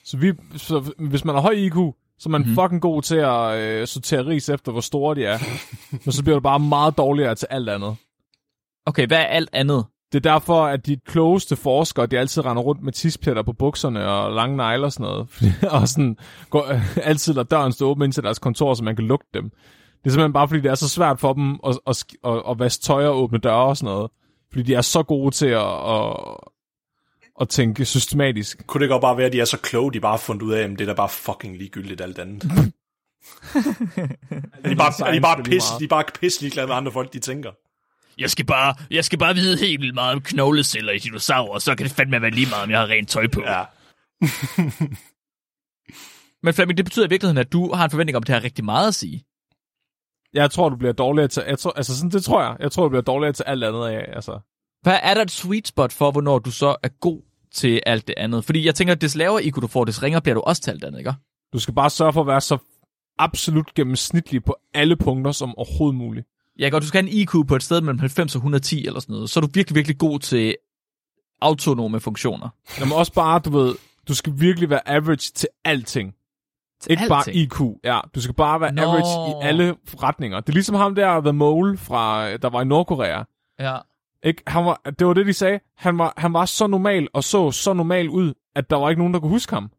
Så, 0.05 0.17
vi, 0.17 0.33
så 0.57 0.93
hvis 0.99 1.25
man 1.25 1.35
har 1.35 1.43
høj 1.43 1.53
IQ, 1.53 1.77
så 2.19 2.29
man 2.29 2.41
Mhm. 2.41 2.51
mm. 2.51 2.55
fucking 2.57 2.83
god 2.83 3.03
til 3.03 3.17
at 3.17 3.59
øh, 3.59 3.87
sortere 3.87 4.27
ris 4.27 4.49
efter, 4.49 4.73
hvor 4.73 4.81
store 4.81 5.15
de 5.15 5.25
er. 5.25 5.39
Men 6.05 6.13
så 6.13 6.23
bliver 6.23 6.37
du 6.37 6.41
bare 6.43 6.61
meget 6.61 6.99
dårligere 6.99 7.35
til 7.35 7.47
alt 7.51 7.69
andet. 7.69 7.97
okay, 8.87 9.07
hvad 9.07 9.19
er 9.19 9.25
alt 9.25 9.51
andet? 9.53 9.85
Det 10.13 10.27
er 10.27 10.33
derfor, 10.33 10.65
at 10.67 10.87
de 10.87 10.97
klogeste 11.07 11.57
forskere, 11.57 12.07
de 12.07 12.19
altid 12.19 12.45
render 12.45 12.63
rundt 12.63 12.83
med 12.83 12.93
tispletter 12.93 13.43
på 13.43 13.53
bukserne 13.53 14.07
og 14.09 14.33
lange 14.33 14.57
negle 14.57 14.87
og 14.87 14.93
sådan 14.93 15.05
noget. 15.05 15.29
Og 15.81 15.89
sådan 15.89 16.17
går, 16.51 16.67
altid 17.11 17.35
lader 17.35 17.45
døren 17.45 17.73
stå 17.73 17.89
åben 17.91 18.05
ind 18.05 18.13
til 18.13 18.23
deres 18.23 18.39
kontor, 18.39 18.75
så 18.75 18.85
man 18.85 18.97
kan 18.97 19.05
lugte 19.07 19.29
dem. 19.35 19.51
Det 19.51 20.07
er 20.07 20.11
simpelthen 20.11 20.33
bare, 20.33 20.49
fordi 20.49 20.61
det 20.61 20.71
er 20.71 20.75
så 20.75 20.89
svært 20.89 21.21
for 21.21 21.33
dem 21.33 21.61
at, 21.67 21.79
at, 21.87 22.05
at, 22.25 22.43
at 22.51 22.59
vaske 22.59 22.83
tøj 22.83 23.07
og 23.07 23.17
åbne 23.23 23.39
døre 23.39 23.55
og 23.65 23.77
sådan 23.77 23.95
noget. 23.95 24.11
Fordi 24.51 24.63
de 24.63 24.75
er 24.75 24.81
så 24.81 25.03
gode 25.03 25.31
til 25.31 25.47
at, 25.47 25.91
at, 25.91 26.17
at 27.41 27.49
tænke 27.49 27.85
systematisk. 27.85 28.67
Kunne 28.67 28.81
det 28.81 28.89
godt 28.89 29.01
bare 29.01 29.17
være, 29.17 29.27
at 29.27 29.33
de 29.33 29.41
er 29.41 29.45
så 29.45 29.59
kloge, 29.59 29.93
de 29.93 30.01
bare 30.01 30.13
har 30.13 30.19
fundet 30.19 30.43
ud 30.43 30.53
af, 30.53 30.63
at 30.63 30.71
det 30.71 30.81
er 30.81 30.87
da 30.87 30.93
bare 30.93 31.09
fucking 31.09 31.57
ligegyldigt 31.57 32.01
alt 32.01 32.19
andet. 32.19 32.43
de 32.43 32.51
er 34.65 34.75
bare, 34.77 35.09
er 35.09 35.13
de 35.13 35.21
bare 35.21 35.43
pis, 35.43 35.65
de 35.81 35.89
bare 35.89 36.05
pis 36.21 36.41
ligeglade 36.41 36.67
med 36.67 36.75
andre 36.75 36.93
folk, 36.93 37.13
de 37.13 37.19
tænker. 37.19 37.51
Jeg 38.19 38.31
skal 38.31 38.45
bare, 38.45 38.75
jeg 38.91 39.05
skal 39.05 39.19
bare 39.19 39.35
vide 39.35 39.59
helt 39.59 39.81
vildt 39.81 39.95
meget 39.95 40.15
om 40.15 40.21
knogleceller 40.21 40.93
i 40.93 40.99
dinosaurer, 40.99 41.53
og 41.53 41.63
så 41.63 41.75
kan 41.75 41.87
det 41.87 41.93
fandme 41.93 42.23
være 42.23 42.31
lige 42.31 42.49
meget, 42.51 42.65
om 42.65 42.71
jeg 42.71 42.79
har 42.79 42.87
rent 42.87 43.09
tøj 43.09 43.27
på. 43.27 43.41
Ja. 43.41 43.65
Men 46.43 46.55
Flemming, 46.55 46.77
det 46.77 46.85
betyder 46.85 47.07
i 47.07 47.09
virkeligheden, 47.09 47.39
at 47.39 47.53
du 47.53 47.73
har 47.75 47.85
en 47.85 47.91
forventning 47.91 48.17
om, 48.17 48.23
at 48.23 48.27
det 48.27 48.35
har 48.35 48.45
rigtig 48.45 48.65
meget 48.65 48.89
at 48.89 48.95
sige. 48.95 49.25
Jeg 50.35 50.51
tror, 50.51 50.69
du 50.69 50.77
bliver 50.77 50.93
dårligere 50.93 51.29
til... 51.29 51.43
Jeg 51.47 51.59
tror, 51.59 51.73
altså 51.77 51.97
sådan, 51.97 52.11
det 52.11 52.25
tror 52.25 52.43
jeg. 52.43 52.57
Jeg 52.61 52.73
tror, 52.73 52.83
du 52.83 52.89
bliver 52.89 53.03
dårligere 53.03 53.33
til 53.33 53.43
alt 53.43 53.65
andet 53.65 53.87
af. 53.87 54.05
Altså. 54.17 54.41
Hvad 54.83 54.99
er 55.03 55.15
der 55.15 55.23
et 55.23 55.31
sweet 55.31 55.69
spot 55.69 55.93
for, 55.93 56.11
hvornår 56.11 56.39
du 56.39 56.51
så 56.51 56.77
er 56.83 56.89
god 56.89 57.23
til 57.59 57.81
alt 57.87 58.07
det 58.09 58.15
andet? 58.17 58.45
Fordi 58.45 58.67
jeg 58.67 58.75
tænker, 58.75 58.95
at 58.95 59.01
des 59.01 59.15
lavere 59.17 59.45
IQ 59.45 59.55
du 59.57 59.67
får, 59.67 59.85
des 59.85 60.03
ringer 60.03 60.21
bliver 60.21 60.35
du 60.35 60.41
også 60.41 60.63
til 60.63 60.71
alt 60.71 60.85
andet, 60.85 60.99
ikke? 60.99 61.15
Du 61.53 61.59
skal 61.59 61.75
bare 61.75 61.91
sørge 61.91 62.13
for 62.13 62.21
at 62.21 62.27
være 62.27 62.41
så 62.41 62.59
absolut 63.19 63.75
gennemsnitlig 63.75 64.45
på 64.45 64.57
alle 64.75 64.97
punkter 64.97 65.33
som 65.33 65.55
overhovedet 65.59 65.99
muligt. 65.99 66.27
Ja, 66.59 66.69
godt, 66.69 66.83
du 66.83 66.89
skal 66.89 67.03
have 67.03 67.13
en 67.13 67.19
IQ 67.19 67.31
på 67.49 67.57
et 67.57 67.63
sted 67.63 67.81
mellem 67.81 67.99
90 67.99 68.35
og 68.35 68.39
110 68.39 68.87
eller 68.87 69.01
sådan 69.01 69.13
noget. 69.13 69.31
Så 69.31 69.41
er 69.41 69.43
du 69.43 69.49
virkelig, 69.55 69.75
virkelig 69.75 69.99
god 69.99 70.19
til 70.19 70.57
autonome 71.43 72.01
funktioner. 72.01 72.49
Jamen 72.81 72.93
også 72.93 73.13
bare, 73.13 73.39
du 73.39 73.51
ved, 73.51 73.75
du 74.09 74.15
skal 74.15 74.33
virkelig 74.37 74.71
være 74.71 74.89
average 74.89 75.33
til 75.35 75.49
alting. 75.65 76.15
Til 76.81 76.91
Ikke 76.93 77.03
alting. 77.03 77.09
bare 77.09 77.35
IQ. 77.35 77.61
Ja, 77.85 78.01
du 78.15 78.21
skal 78.21 78.35
bare 78.35 78.61
være 78.61 78.73
Nå. 78.73 78.83
Nå. 78.83 78.89
average 78.89 79.31
i 79.31 79.49
alle 79.49 79.75
retninger. 80.03 80.41
Det 80.41 80.49
er 80.49 80.53
ligesom 80.53 80.75
ham 80.75 80.95
der, 80.95 81.21
The 81.21 81.33
Mole, 81.33 81.79
fra, 81.79 82.37
der 82.37 82.51
var 82.51 82.63
i 82.63 82.65
Nordkorea. 82.65 83.23
Ja. 83.61 83.77
Ikke? 84.23 84.43
Han 84.47 84.65
var, 84.65 84.81
det 84.99 85.07
var 85.07 85.13
det, 85.15 85.27
de 85.27 85.33
sagde. 85.33 85.61
Han 85.77 85.99
var, 85.99 86.15
han 86.17 86.33
var 86.33 86.45
så 86.45 86.67
normal 86.67 87.09
og 87.13 87.25
så 87.25 87.51
så 87.51 87.73
normal 87.73 88.09
ud, 88.09 88.35
at 88.55 88.71
der 88.71 88.77
var 88.77 88.91
ikke 88.91 89.01
nogen, 89.01 89.15
der 89.15 89.21
kunne 89.21 89.31
huske 89.31 89.55
ham. 89.55 89.71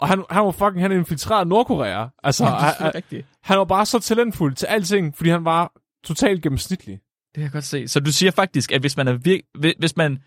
Og 0.00 0.08
han, 0.08 0.24
han 0.30 0.44
var 0.44 0.50
fucking, 0.50 0.80
han 0.80 0.92
infiltrerede 0.92 1.48
Nordkorea. 1.48 2.06
Altså, 2.22 2.44
Ja, 2.44 2.50
det 2.50 2.86
er 2.86 2.94
rigtigt. 2.94 3.26
han 3.42 3.58
var 3.58 3.64
bare 3.64 3.86
så 3.86 3.98
talentfuld 3.98 4.54
til 4.54 4.66
alting, 4.66 5.16
fordi 5.16 5.30
han 5.30 5.44
var 5.44 5.72
totalt 6.04 6.42
gennemsnitlig. 6.42 6.94
Det 6.94 7.34
kan 7.34 7.42
jeg 7.42 7.52
godt 7.52 7.64
se. 7.64 7.88
Så 7.88 8.00
du 8.00 8.12
siger 8.12 8.30
faktisk, 8.30 8.72
at 8.72 8.80
hvis 8.80 8.96
man, 8.96 9.08
er 9.08 9.14
vir- 9.18 9.50
hvi- 9.58 9.78
hvis 9.78 9.96
man 9.96 10.18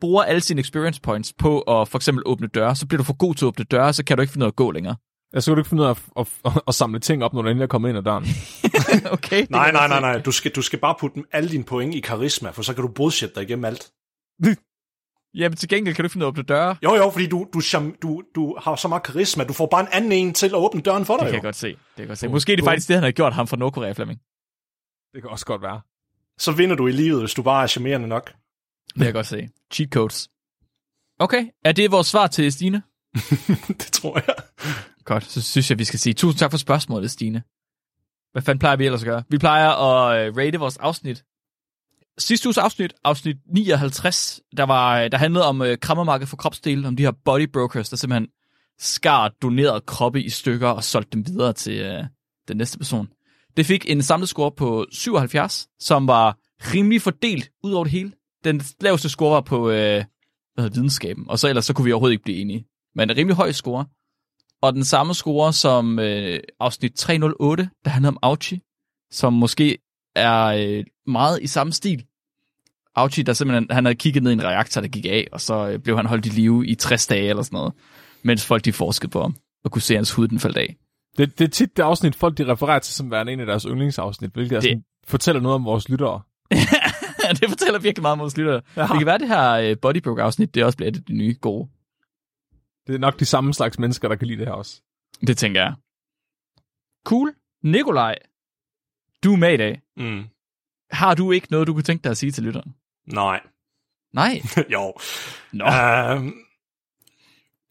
bruger 0.00 0.22
alle 0.22 0.40
sine 0.40 0.60
experience 0.60 1.00
points 1.00 1.32
på 1.38 1.60
at 1.60 1.88
for 1.88 1.98
eksempel 1.98 2.22
åbne 2.26 2.46
døre, 2.46 2.76
så 2.76 2.86
bliver 2.86 2.98
du 2.98 3.04
for 3.04 3.16
god 3.16 3.34
til 3.34 3.44
at 3.44 3.48
åbne 3.48 3.64
døre, 3.64 3.92
så 3.92 4.04
kan 4.04 4.16
du 4.16 4.20
ikke 4.20 4.32
finde 4.32 4.46
af 4.46 4.50
at 4.50 4.56
gå 4.56 4.70
længere. 4.70 4.96
Jeg 5.34 5.42
kan 5.44 5.54
du 5.54 5.60
ikke 5.60 5.68
finde 5.68 5.82
ud 5.82 5.86
af 5.88 5.90
at, 5.90 5.98
at, 6.16 6.28
at, 6.44 6.62
at 6.68 6.74
samle 6.74 6.98
ting 7.00 7.24
op, 7.24 7.32
når 7.34 7.42
du 7.42 7.48
endelig 7.48 7.62
er 7.62 7.68
kommet 7.68 7.88
ind 7.88 7.98
ad 7.98 8.02
døren. 8.02 8.24
okay. 9.16 9.40
det 9.40 9.50
Nej, 9.50 9.72
nej, 9.72 9.88
nej, 9.88 10.00
nej. 10.00 10.18
Du 10.18 10.32
skal, 10.32 10.50
du 10.50 10.62
skal 10.62 10.78
bare 10.78 10.94
putte 11.00 11.22
alle 11.32 11.50
dine 11.50 11.64
point 11.64 11.94
i 11.94 12.00
karisma, 12.00 12.50
for 12.50 12.62
så 12.62 12.74
kan 12.74 12.82
du 12.82 12.88
bullshit 12.88 13.34
dig 13.34 13.42
igennem 13.42 13.64
alt. 13.64 13.82
se. 14.44 14.56
Jamen 15.34 15.56
til 15.56 15.68
gengæld 15.68 15.94
kan 15.94 16.02
du 16.02 16.06
ikke 16.06 16.12
finde 16.12 16.26
ud 16.26 16.28
af 16.28 16.30
at 16.32 16.38
åbne 16.38 16.42
døre. 16.42 16.76
Jo, 16.82 16.94
jo, 16.94 17.10
fordi 17.10 17.26
du, 17.26 17.46
du, 17.54 17.60
du, 18.02 18.22
du 18.34 18.56
har 18.62 18.76
så 18.76 18.88
meget 18.88 19.02
karisma. 19.02 19.44
Du 19.44 19.52
får 19.52 19.66
bare 19.66 19.80
en 19.80 19.88
anden 19.92 20.12
en 20.12 20.34
til 20.34 20.46
at 20.46 20.54
åbne 20.54 20.80
døren 20.80 21.04
for 21.04 21.16
Det 21.16 21.20
dig. 21.22 21.26
kan 21.26 21.34
Jo. 21.34 21.36
jeg 21.36 21.42
godt 21.42 21.56
se. 21.56 21.68
Det 21.68 21.76
kan 21.96 22.00
jeg 22.02 22.08
godt 22.08 22.18
se. 22.18 22.28
Måske 22.28 22.52
er 22.52 22.56
det 22.56 22.64
faktisk 22.64 22.88
det, 22.88 22.96
han 22.96 23.04
har 23.04 23.10
gjort 23.10 23.32
ham 23.32 23.46
fra 23.46 23.56
Nordkorea, 23.56 23.92
Flemming. 23.92 24.20
Det 25.14 25.22
kan 25.22 25.30
også 25.30 25.46
godt 25.46 25.62
være. 25.62 25.80
Så 26.38 26.52
vinder 26.52 26.76
du 26.76 26.86
i 26.86 26.92
livet, 26.92 27.20
hvis 27.20 27.34
du 27.34 27.42
bare 27.42 27.62
er 27.62 27.66
charmerende 27.66 28.08
nok. 28.08 28.26
Det 28.86 28.94
kan 28.96 29.04
jeg 29.04 29.12
godt 29.14 29.26
se. 29.26 29.48
Cheat 29.72 29.90
codes. 29.90 30.28
Okay, 31.18 31.46
er 31.64 31.72
det 31.72 31.90
vores 31.90 32.06
svar 32.06 32.26
til 32.26 32.52
Stine? 32.52 32.82
det 33.80 33.88
tror 33.92 34.16
jeg. 34.26 34.34
Godt, 35.04 35.24
så 35.24 35.42
synes 35.42 35.70
jeg, 35.70 35.78
vi 35.78 35.84
skal 35.84 35.98
sige 35.98 36.14
tusind 36.14 36.38
tak 36.38 36.50
for 36.50 36.58
spørgsmålet, 36.58 37.10
Stine. 37.10 37.42
Hvad 38.32 38.42
fanden 38.42 38.58
plejer 38.58 38.76
vi 38.76 38.84
ellers 38.84 39.02
at 39.02 39.06
gøre? 39.06 39.22
Vi 39.28 39.38
plejer 39.38 39.70
at 39.70 40.26
øh, 40.26 40.36
rate 40.36 40.58
vores 40.58 40.76
afsnit. 40.76 41.24
Sidste 42.18 42.48
uges 42.48 42.58
afsnit, 42.58 42.94
afsnit 43.04 43.36
59, 43.46 44.40
der, 44.56 44.64
var, 44.64 45.00
øh, 45.00 45.12
der 45.12 45.18
handlede 45.18 45.44
om 45.44 45.62
øh, 45.62 45.78
krammermarked 45.78 46.26
for 46.26 46.36
kropsdele, 46.36 46.88
om 46.88 46.96
de 46.96 47.02
her 47.02 47.12
body 47.24 47.48
brokers, 47.52 47.88
der 47.88 47.96
simpelthen 47.96 48.28
skar 48.78 49.28
doneret 49.28 49.86
kroppe 49.86 50.22
i 50.22 50.28
stykker 50.28 50.68
og 50.68 50.84
solgte 50.84 51.10
dem 51.12 51.26
videre 51.26 51.52
til 51.52 51.80
øh, 51.80 52.04
den 52.48 52.56
næste 52.56 52.78
person. 52.78 53.08
Det 53.56 53.66
fik 53.66 53.90
en 53.90 54.02
samlet 54.02 54.28
score 54.28 54.52
på 54.52 54.86
77, 54.92 55.66
som 55.80 56.06
var 56.06 56.38
rimelig 56.74 57.02
fordelt 57.02 57.50
ud 57.62 57.72
over 57.72 57.84
det 57.84 57.92
hele. 57.92 58.12
Den 58.44 58.62
laveste 58.80 59.08
score 59.08 59.34
var 59.34 59.40
på 59.40 59.70
øh, 59.70 60.04
hvad 60.54 60.64
hedder, 60.64 60.74
videnskaben, 60.74 61.24
og 61.28 61.38
så 61.38 61.48
ellers 61.48 61.64
så 61.64 61.74
kunne 61.74 61.84
vi 61.84 61.92
overhovedet 61.92 62.12
ikke 62.12 62.24
blive 62.24 62.38
enige. 62.38 62.66
Men 62.94 63.10
en 63.10 63.16
rimelig 63.16 63.36
høj 63.36 63.52
score 63.52 63.86
og 64.64 64.74
den 64.74 64.84
samme 64.84 65.14
score 65.14 65.52
som 65.52 65.98
øh, 65.98 66.40
afsnit 66.60 66.92
308, 66.94 67.70
der 67.84 67.90
handler 67.90 68.08
om 68.08 68.18
Auchi, 68.22 68.60
som 69.10 69.32
måske 69.32 69.78
er 70.16 70.44
øh, 70.44 70.84
meget 71.06 71.42
i 71.42 71.46
samme 71.46 71.72
stil. 71.72 72.04
Auchi, 72.94 73.22
der 73.22 73.32
simpelthen, 73.32 73.66
han 73.70 73.84
havde 73.84 73.94
kigget 73.94 74.22
ned 74.22 74.30
i 74.30 74.34
en 74.34 74.44
reaktor, 74.44 74.80
der 74.80 74.88
gik 74.88 75.04
af, 75.04 75.26
og 75.32 75.40
så 75.40 75.68
øh, 75.68 75.78
blev 75.78 75.96
han 75.96 76.06
holdt 76.06 76.26
i 76.26 76.28
live 76.28 76.66
i 76.66 76.74
60 76.74 77.06
dage 77.06 77.28
eller 77.28 77.42
sådan 77.42 77.56
noget, 77.56 77.72
mens 78.22 78.46
folk 78.46 78.64
de 78.64 78.72
forskede 78.72 79.10
på 79.10 79.22
ham, 79.22 79.36
og 79.64 79.70
kunne 79.70 79.82
se, 79.82 79.94
at 79.94 79.98
hans 79.98 80.12
hud 80.12 80.28
den 80.28 80.40
faldt 80.40 80.56
af. 80.56 80.76
Det, 81.16 81.38
det 81.38 81.44
er 81.44 81.48
tit 81.48 81.76
det 81.76 81.82
afsnit, 81.82 82.14
folk 82.14 82.38
de 82.38 82.52
refererer 82.52 82.78
til 82.78 82.94
som 82.94 83.10
værende 83.10 83.32
en 83.32 83.40
af 83.40 83.46
deres 83.46 83.62
yndlingsafsnit, 83.62 84.30
hvilket 84.30 84.62
det... 84.62 84.62
sådan, 84.62 84.82
fortæller 85.06 85.42
noget 85.42 85.54
om 85.54 85.64
vores 85.64 85.88
lyttere. 85.88 86.20
det 87.40 87.48
fortæller 87.48 87.78
virkelig 87.78 88.02
meget 88.02 88.12
om 88.12 88.18
vores 88.18 88.36
lyttere. 88.36 88.60
Ja. 88.76 88.82
Det 88.82 88.98
kan 88.98 89.06
være, 89.06 89.18
det 89.18 89.28
her 89.28 89.70
uh, 89.70 89.76
Bodybrook-afsnit, 89.82 90.54
det 90.54 90.64
også 90.64 90.76
bliver 90.76 90.90
et 90.90 90.96
af 90.96 91.04
de 91.04 91.12
nye 91.12 91.36
gode. 91.40 91.68
Det 92.86 92.94
er 92.94 92.98
nok 92.98 93.20
de 93.20 93.24
samme 93.24 93.54
slags 93.54 93.78
mennesker, 93.78 94.08
der 94.08 94.16
kan 94.16 94.28
lide 94.28 94.38
det 94.38 94.46
her 94.46 94.54
også. 94.54 94.82
Det 95.26 95.38
tænker 95.38 95.60
jeg. 95.60 95.74
Cool. 97.06 97.34
Nikolaj, 97.62 98.14
du 99.24 99.32
er 99.32 99.36
med 99.36 99.54
i 99.54 99.56
dag. 99.56 99.80
Mm. 99.96 100.24
Har 100.90 101.14
du 101.14 101.32
ikke 101.32 101.46
noget, 101.50 101.66
du 101.66 101.72
kunne 101.72 101.82
tænke 101.82 102.04
dig 102.04 102.10
at 102.10 102.16
sige 102.16 102.32
til 102.32 102.42
lytteren? 102.42 102.74
Nej. 103.06 103.40
Nej? 104.12 104.42
jo. 104.74 104.94
Nå. 105.52 105.64
Um, 105.64 106.34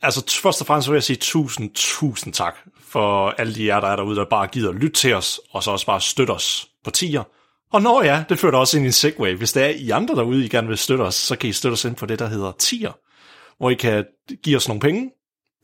altså, 0.02 0.40
først 0.44 0.62
og 0.62 0.68
fremmest 0.68 0.90
vil 0.90 0.96
jeg 0.96 1.04
sige 1.04 1.18
tusind, 1.18 1.72
tusind 1.74 2.34
tak 2.34 2.56
for 2.80 3.30
alle 3.30 3.56
de 3.56 3.66
jer, 3.66 3.80
der 3.80 3.88
er 3.88 3.96
derude, 3.96 4.16
der 4.16 4.26
bare 4.30 4.48
gider 4.48 4.72
lytte 4.72 4.90
til 4.90 5.14
os, 5.14 5.40
og 5.50 5.64
så 5.64 5.72
også 5.72 5.86
bare 5.86 6.02
støtte 6.02 6.32
os 6.32 6.70
på 6.84 6.92
tier. 6.92 7.24
Og 7.72 7.82
når 7.82 8.04
ja, 8.04 8.24
det 8.30 8.40
fører 8.40 8.58
også 8.58 8.78
ind 8.78 8.86
i 8.86 8.88
en 8.88 8.94
segway. 8.94 9.36
Hvis 9.36 9.54
der 9.54 9.66
er 9.66 9.70
I 9.70 9.90
andre 9.90 10.16
derude, 10.16 10.46
I 10.46 10.50
gerne 10.50 10.68
vil 10.68 10.78
støtte 10.78 11.02
os, 11.02 11.16
så 11.16 11.36
kan 11.36 11.50
I 11.50 11.54
støtte 11.54 11.74
os 11.74 11.86
ind 11.86 11.96
på 11.96 12.06
det, 12.06 12.20
der 12.20 12.28
hedder 12.28 12.52
tier, 12.52 12.92
hvor 13.64 13.70
I 13.70 13.76
kan 13.76 14.06
give 14.44 14.58
os 14.58 14.68
nogle 14.68 14.82
penge, 14.82 15.12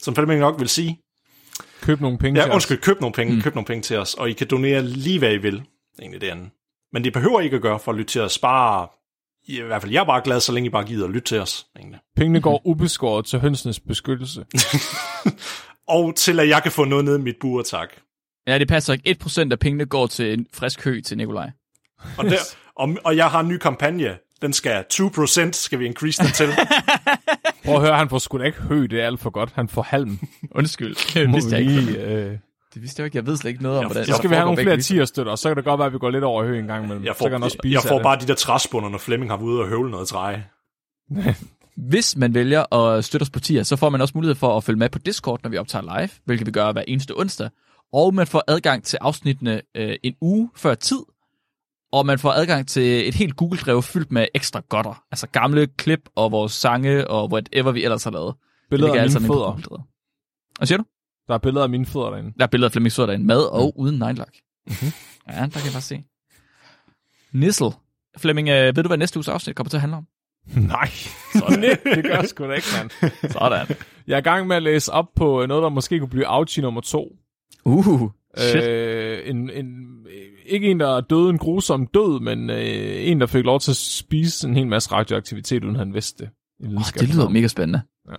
som 0.02 0.16
Flemming 0.16 0.40
nok 0.40 0.60
vil 0.60 0.70
sige. 0.70 1.00
Køb 1.82 2.02
nogle 2.02 2.18
penge 2.18 2.40
Ja, 2.40 2.46
til 2.46 2.54
undskyld, 2.54 2.78
køb 2.78 3.02
nogle 3.02 3.14
penge, 3.14 3.36
mm. 3.36 3.42
køb 3.42 3.56
nogle 3.56 3.66
penge 3.66 3.82
til 3.82 3.98
os, 3.98 4.14
og 4.14 4.30
I 4.30 4.34
kan 4.34 4.48
donere 4.48 4.82
lige 4.82 5.20
hvad 5.20 5.34
I 5.34 5.38
vil, 5.38 5.64
egentlig 6.02 6.22
det 6.22 6.28
andet. 6.28 6.50
Men 6.94 7.04
det 7.04 7.14
behøver 7.14 7.40
I 7.40 7.44
ikke 7.44 7.56
at 7.56 7.62
gøre 7.62 7.80
for 7.80 7.92
at 7.92 7.98
lytte 7.98 8.12
til 8.12 8.22
os, 8.22 8.40
bare, 8.40 8.88
i 9.48 9.62
hvert 9.62 9.82
fald 9.82 9.92
jeg 9.92 10.02
er 10.02 10.06
bare 10.06 10.22
glad, 10.24 10.40
så 10.40 10.52
længe 10.52 10.68
I 10.68 10.70
bare 10.70 10.84
gider 10.84 11.06
at 11.06 11.12
lytte 11.12 11.28
til 11.28 11.40
os, 11.40 11.66
egentlig. 11.78 12.00
os. 12.00 12.04
Pengene 12.16 12.42
går 12.42 12.62
ubeskåret 12.66 13.26
til 13.26 13.40
hønsenes 13.40 13.80
beskyttelse. 13.80 14.46
Og 15.88 16.16
til 16.16 16.40
at 16.40 16.50
jeg 16.50 16.64
kan 16.64 16.72
få 16.72 16.86
noget 16.86 17.06
ned 17.06 17.20
i 17.20 17.22
mit 17.22 17.36
bur, 17.42 17.62
tak. 17.62 17.90
Ja, 18.48 18.60
det 18.60 18.68
passer 18.68 18.94
ikke. 18.94 19.18
1% 19.26 19.52
af 19.52 19.60
pengene 19.60 19.86
går 19.86 20.08
til 20.08 20.34
en 20.34 20.46
frisk 20.54 20.84
hø 20.86 21.02
til 21.02 21.18
Nikolaj. 21.18 21.50
Og, 22.18 22.26
der, 22.26 22.38
og, 22.76 22.98
og 23.04 23.18
jeg 23.18 23.32
har 23.32 23.40
en 23.40 23.48
ny 23.48 23.58
kampagne, 23.58 24.18
den 24.42 24.54
skal 24.54 24.86
2% 24.94 25.52
skal 25.52 25.80
vi 25.80 25.86
increase 25.86 26.24
den 26.24 26.32
til. 26.32 26.50
Prøv 27.66 27.76
at 27.76 27.82
høre, 27.82 27.98
han 27.98 28.10
får 28.10 28.18
sgu 28.18 28.38
da 28.38 28.44
ikke 28.44 28.62
hø, 28.62 28.82
det 28.88 29.02
er 29.02 29.06
alt 29.06 29.20
for 29.20 29.30
godt. 29.30 29.52
Han 29.56 29.68
får 29.68 29.82
halm. 29.82 30.20
Undskyld. 30.52 30.96
Det 31.14 31.34
vidste 31.34 31.56
jeg 31.56 31.62
ikke. 31.62 32.02
Øh, 32.04 32.38
Det 32.74 32.82
vidste 32.82 33.00
jeg 33.02 33.06
ikke. 33.06 33.18
Jeg 33.18 33.26
ved 33.26 33.38
slet 33.38 33.52
ikke 33.52 33.64
noget 33.64 33.78
om, 33.78 33.86
hvordan 33.86 34.06
så 34.06 34.14
skal 34.14 34.30
vi 34.30 34.36
have 34.36 34.46
nogle 34.46 34.62
flere 34.62 34.78
tierstøtter, 34.78 35.32
og 35.32 35.38
så 35.40 35.50
kan 35.50 35.56
det 35.56 35.66
godt 35.66 35.80
være, 35.80 35.86
at 35.88 35.94
vi 35.94 35.98
går 35.98 36.10
lidt 36.10 36.24
over 36.24 36.44
hø 36.46 36.60
en 36.60 36.68
gang 36.68 36.86
imellem. 36.86 37.06
Jeg 37.06 37.14
så 37.18 37.24
kan 37.24 37.32
han 37.32 37.42
får, 37.42 37.46
også 37.46 37.58
spise 37.64 37.74
jeg 37.74 37.82
får 37.90 37.98
af 37.98 38.04
bare 38.04 38.20
de 38.20 38.28
der 38.28 38.36
træspunder, 38.36 38.90
når 38.90 38.98
Flemming 38.98 39.32
har 39.32 39.38
været 39.38 39.48
ude 39.48 39.62
og 39.62 39.68
høvle 39.68 39.92
noget 39.92 40.08
træ. 40.08 40.36
Hvis 41.90 42.16
man 42.18 42.34
vælger 42.34 42.74
at 42.76 43.06
støtte 43.06 43.24
os 43.24 43.30
på 43.30 43.40
tier, 43.40 43.64
så 43.64 43.76
får 43.76 43.90
man 43.90 44.02
også 44.02 44.12
mulighed 44.16 44.36
for 44.36 44.58
at 44.58 44.64
følge 44.64 44.80
med 44.80 44.90
på 44.90 45.00
Discord, 45.00 45.40
når 45.44 45.50
vi 45.50 45.58
optager 45.58 46.00
live, 46.00 46.10
hvilket 46.26 46.48
vi 46.48 46.52
gør 46.52 46.72
hver 46.72 46.84
eneste 46.88 47.20
onsdag. 47.20 47.50
Og 47.94 48.14
man 48.14 48.28
får 48.28 48.44
adgang 48.48 48.84
til 48.84 48.98
afsnittene 49.02 49.62
øh, 49.78 49.96
en 50.04 50.16
uge 50.22 50.50
før 50.56 50.76
tid, 50.76 51.00
og 51.92 52.06
man 52.06 52.20
får 52.20 52.32
adgang 52.32 52.68
til 52.68 53.08
et 53.08 53.16
helt 53.16 53.36
Google-drev 53.36 53.82
fyldt 53.82 54.12
med 54.12 54.28
ekstra 54.34 54.62
godter. 54.70 55.04
Altså 55.12 55.28
gamle 55.28 55.68
klip 55.68 56.10
og 56.16 56.32
vores 56.32 56.52
sange 56.52 57.08
og 57.08 57.32
whatever 57.32 57.72
vi 57.72 57.84
ellers 57.84 58.04
har 58.04 58.12
lavet. 58.12 58.34
Det 58.36 58.70
Billeder 58.70 58.94
af 58.94 59.08
mine 59.10 59.28
på 59.28 59.34
fødder. 59.34 59.88
Hvad 60.58 60.68
siger 60.68 60.78
du? 60.78 60.84
Der 61.28 61.34
er 61.34 61.38
billeder 61.38 61.64
af 61.64 61.70
mine 61.70 61.86
fødder 61.86 62.10
derinde. 62.10 62.34
Der 62.38 62.44
er 62.44 62.48
billeder 62.48 62.68
af 62.68 62.72
Flemming 62.72 62.92
Søder 62.92 63.06
derinde, 63.06 63.26
med 63.26 63.42
og 63.42 63.80
uden 63.80 64.00
neglelak. 64.00 64.34
Mm-hmm. 64.68 64.92
Ja, 65.28 65.34
der 65.34 65.50
kan 65.50 65.66
jeg 65.66 65.74
bare 65.74 65.82
se. 65.82 66.04
Nissel. 67.34 67.72
Flemming, 68.18 68.50
øh, 68.50 68.76
ved 68.76 68.84
du, 68.84 68.88
hvad 68.88 68.98
næste 68.98 69.18
uges 69.18 69.28
afsnit 69.28 69.56
kommer 69.56 69.70
til 69.70 69.78
at 69.78 69.82
handle 69.82 69.98
om? 69.98 70.08
Nej, 70.76 70.90
Sådan. 71.34 71.62
det 71.96 72.04
gør 72.04 72.16
jeg 72.16 72.28
sgu 72.28 72.48
da 72.48 72.54
ikke, 72.54 72.68
mand. 72.78 73.12
Sådan. 73.34 73.68
Jeg 74.08 74.14
er 74.14 74.18
i 74.18 74.22
gang 74.22 74.48
med 74.48 74.56
at 74.56 74.64
læse 74.64 74.92
op 74.92 75.06
på 75.16 75.46
noget, 75.46 75.64
der 75.64 75.70
måske 75.70 76.00
kunne 76.00 76.10
blive 76.10 76.28
Auchi 76.28 76.62
nummer 76.62 76.82
to. 76.82 77.16
Uh, 77.66 78.10
shit. 78.38 78.64
Øh, 78.64 79.30
en, 79.30 79.50
en, 79.50 79.66
ikke 80.50 80.72
en, 80.72 80.80
der 80.80 81.02
døde 81.02 81.30
en 81.30 81.38
grusom 81.38 81.88
død, 81.88 82.20
men 82.20 82.50
øh, 82.50 83.08
en, 83.08 83.20
der 83.20 83.28
fik 83.28 83.44
lov 83.44 83.60
til 83.60 83.72
at 83.72 83.78
spise 83.78 84.48
en 84.48 84.56
hel 84.56 84.68
masse 84.68 84.92
radioaktivitet, 84.92 85.64
uden 85.64 85.76
han 85.76 85.94
vidste 85.94 86.24
det. 86.24 86.32
Oh, 86.78 86.84
det 87.00 87.10
lyder 87.10 87.30
mega 87.30 87.48
spændende. 87.48 87.82
Ja. 88.10 88.16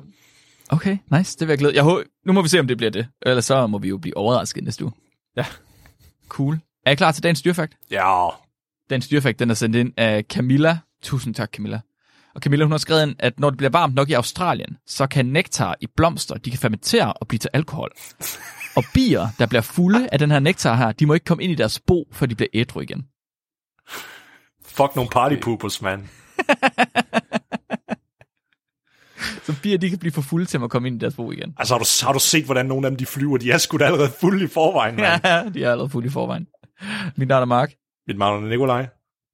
Okay, 0.68 0.98
nice. 1.12 1.38
Det 1.38 1.48
vil 1.48 1.52
jeg 1.52 1.58
glæde. 1.58 1.74
Jeg 1.74 1.82
håber, 1.82 2.02
nu 2.26 2.32
må 2.32 2.42
vi 2.42 2.48
se, 2.48 2.60
om 2.60 2.66
det 2.66 2.76
bliver 2.76 2.90
det. 2.90 3.06
Ellers 3.26 3.44
så 3.44 3.66
må 3.66 3.78
vi 3.78 3.88
jo 3.88 3.98
blive 3.98 4.16
overrasket 4.16 4.64
næste 4.64 4.84
uge. 4.84 4.92
Ja. 5.36 5.46
Cool. 6.28 6.58
Er 6.86 6.90
I 6.90 6.94
klar 6.94 7.12
til 7.12 7.22
dagens 7.22 7.42
dyrfakt? 7.42 7.76
Ja, 7.90 8.28
Dagens 8.90 9.08
dyrfakt, 9.08 9.38
den 9.38 9.50
er 9.50 9.54
sendt 9.54 9.76
ind 9.76 9.92
af 9.96 10.24
Camilla. 10.24 10.78
Tusind 11.02 11.34
tak, 11.34 11.50
Camilla. 11.52 11.80
Og 12.34 12.40
Camilla, 12.40 12.64
hun 12.64 12.70
har 12.70 12.78
skrevet 12.78 13.02
ind, 13.06 13.16
at 13.18 13.40
når 13.40 13.50
det 13.50 13.56
bliver 13.56 13.70
varmt 13.70 13.94
nok 13.94 14.10
i 14.10 14.12
Australien, 14.12 14.76
så 14.86 15.06
kan 15.06 15.26
nektar 15.26 15.76
i 15.80 15.86
blomster, 15.96 16.34
de 16.34 16.50
kan 16.50 16.58
fermentere 16.58 17.12
og 17.12 17.28
blive 17.28 17.38
til 17.38 17.50
alkohol. 17.52 17.90
Og 18.76 18.84
bier, 18.94 19.28
der 19.38 19.46
bliver 19.46 19.62
fulde 19.62 20.08
af 20.12 20.18
den 20.18 20.30
her 20.30 20.38
nektar 20.38 20.74
her, 20.76 20.92
de 20.92 21.06
må 21.06 21.14
ikke 21.14 21.24
komme 21.24 21.42
ind 21.44 21.52
i 21.52 21.54
deres 21.54 21.80
bo, 21.80 22.08
før 22.12 22.26
de 22.26 22.34
bliver 22.34 22.48
ædru 22.54 22.80
igen. 22.80 23.04
fuck 24.66 24.96
nogle 24.96 25.10
partypoopers, 25.10 25.82
mand. 25.82 26.02
Så 29.46 29.54
bier, 29.62 29.78
de 29.78 29.90
kan 29.90 29.98
blive 29.98 30.12
for 30.12 30.22
fulde 30.22 30.46
til 30.46 30.60
at 30.64 30.70
komme 30.70 30.88
ind 30.88 30.96
i 30.96 30.98
deres 30.98 31.14
bo 31.14 31.32
igen. 31.32 31.54
Altså, 31.58 31.74
har 31.74 31.78
du, 31.78 31.84
har 32.06 32.12
du 32.12 32.18
set, 32.18 32.44
hvordan 32.44 32.66
nogle 32.66 32.86
af 32.86 32.90
dem 32.90 32.98
de 32.98 33.06
flyver? 33.06 33.36
De 33.38 33.50
er 33.50 33.58
sgu 33.58 33.76
da 33.76 33.84
allerede 33.84 34.10
fulde 34.20 34.44
i 34.44 34.48
forvejen, 34.48 34.96
mand. 34.96 35.20
Ja, 35.24 35.42
de 35.54 35.64
er 35.64 35.70
allerede 35.70 35.90
fulde 35.90 36.06
i 36.06 36.10
forvejen. 36.10 36.46
Mit 37.16 37.28
navn 37.28 37.42
er 37.42 37.46
Mark, 37.46 37.72
Mit 38.06 38.18
navn 38.18 38.44
er 38.44 38.48
Nikolaj. 38.48 38.86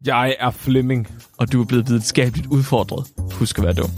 Jeg 0.07 0.37
er 0.41 0.51
Flemming. 0.51 1.09
og 1.39 1.53
du 1.53 1.63
er 1.63 1.67
blevet 1.67 1.89
videnskabeligt 1.89 2.47
udfordret. 2.47 3.07
Husk 3.39 3.59
at 3.59 3.65
være 3.65 3.75
dum. 3.75 3.91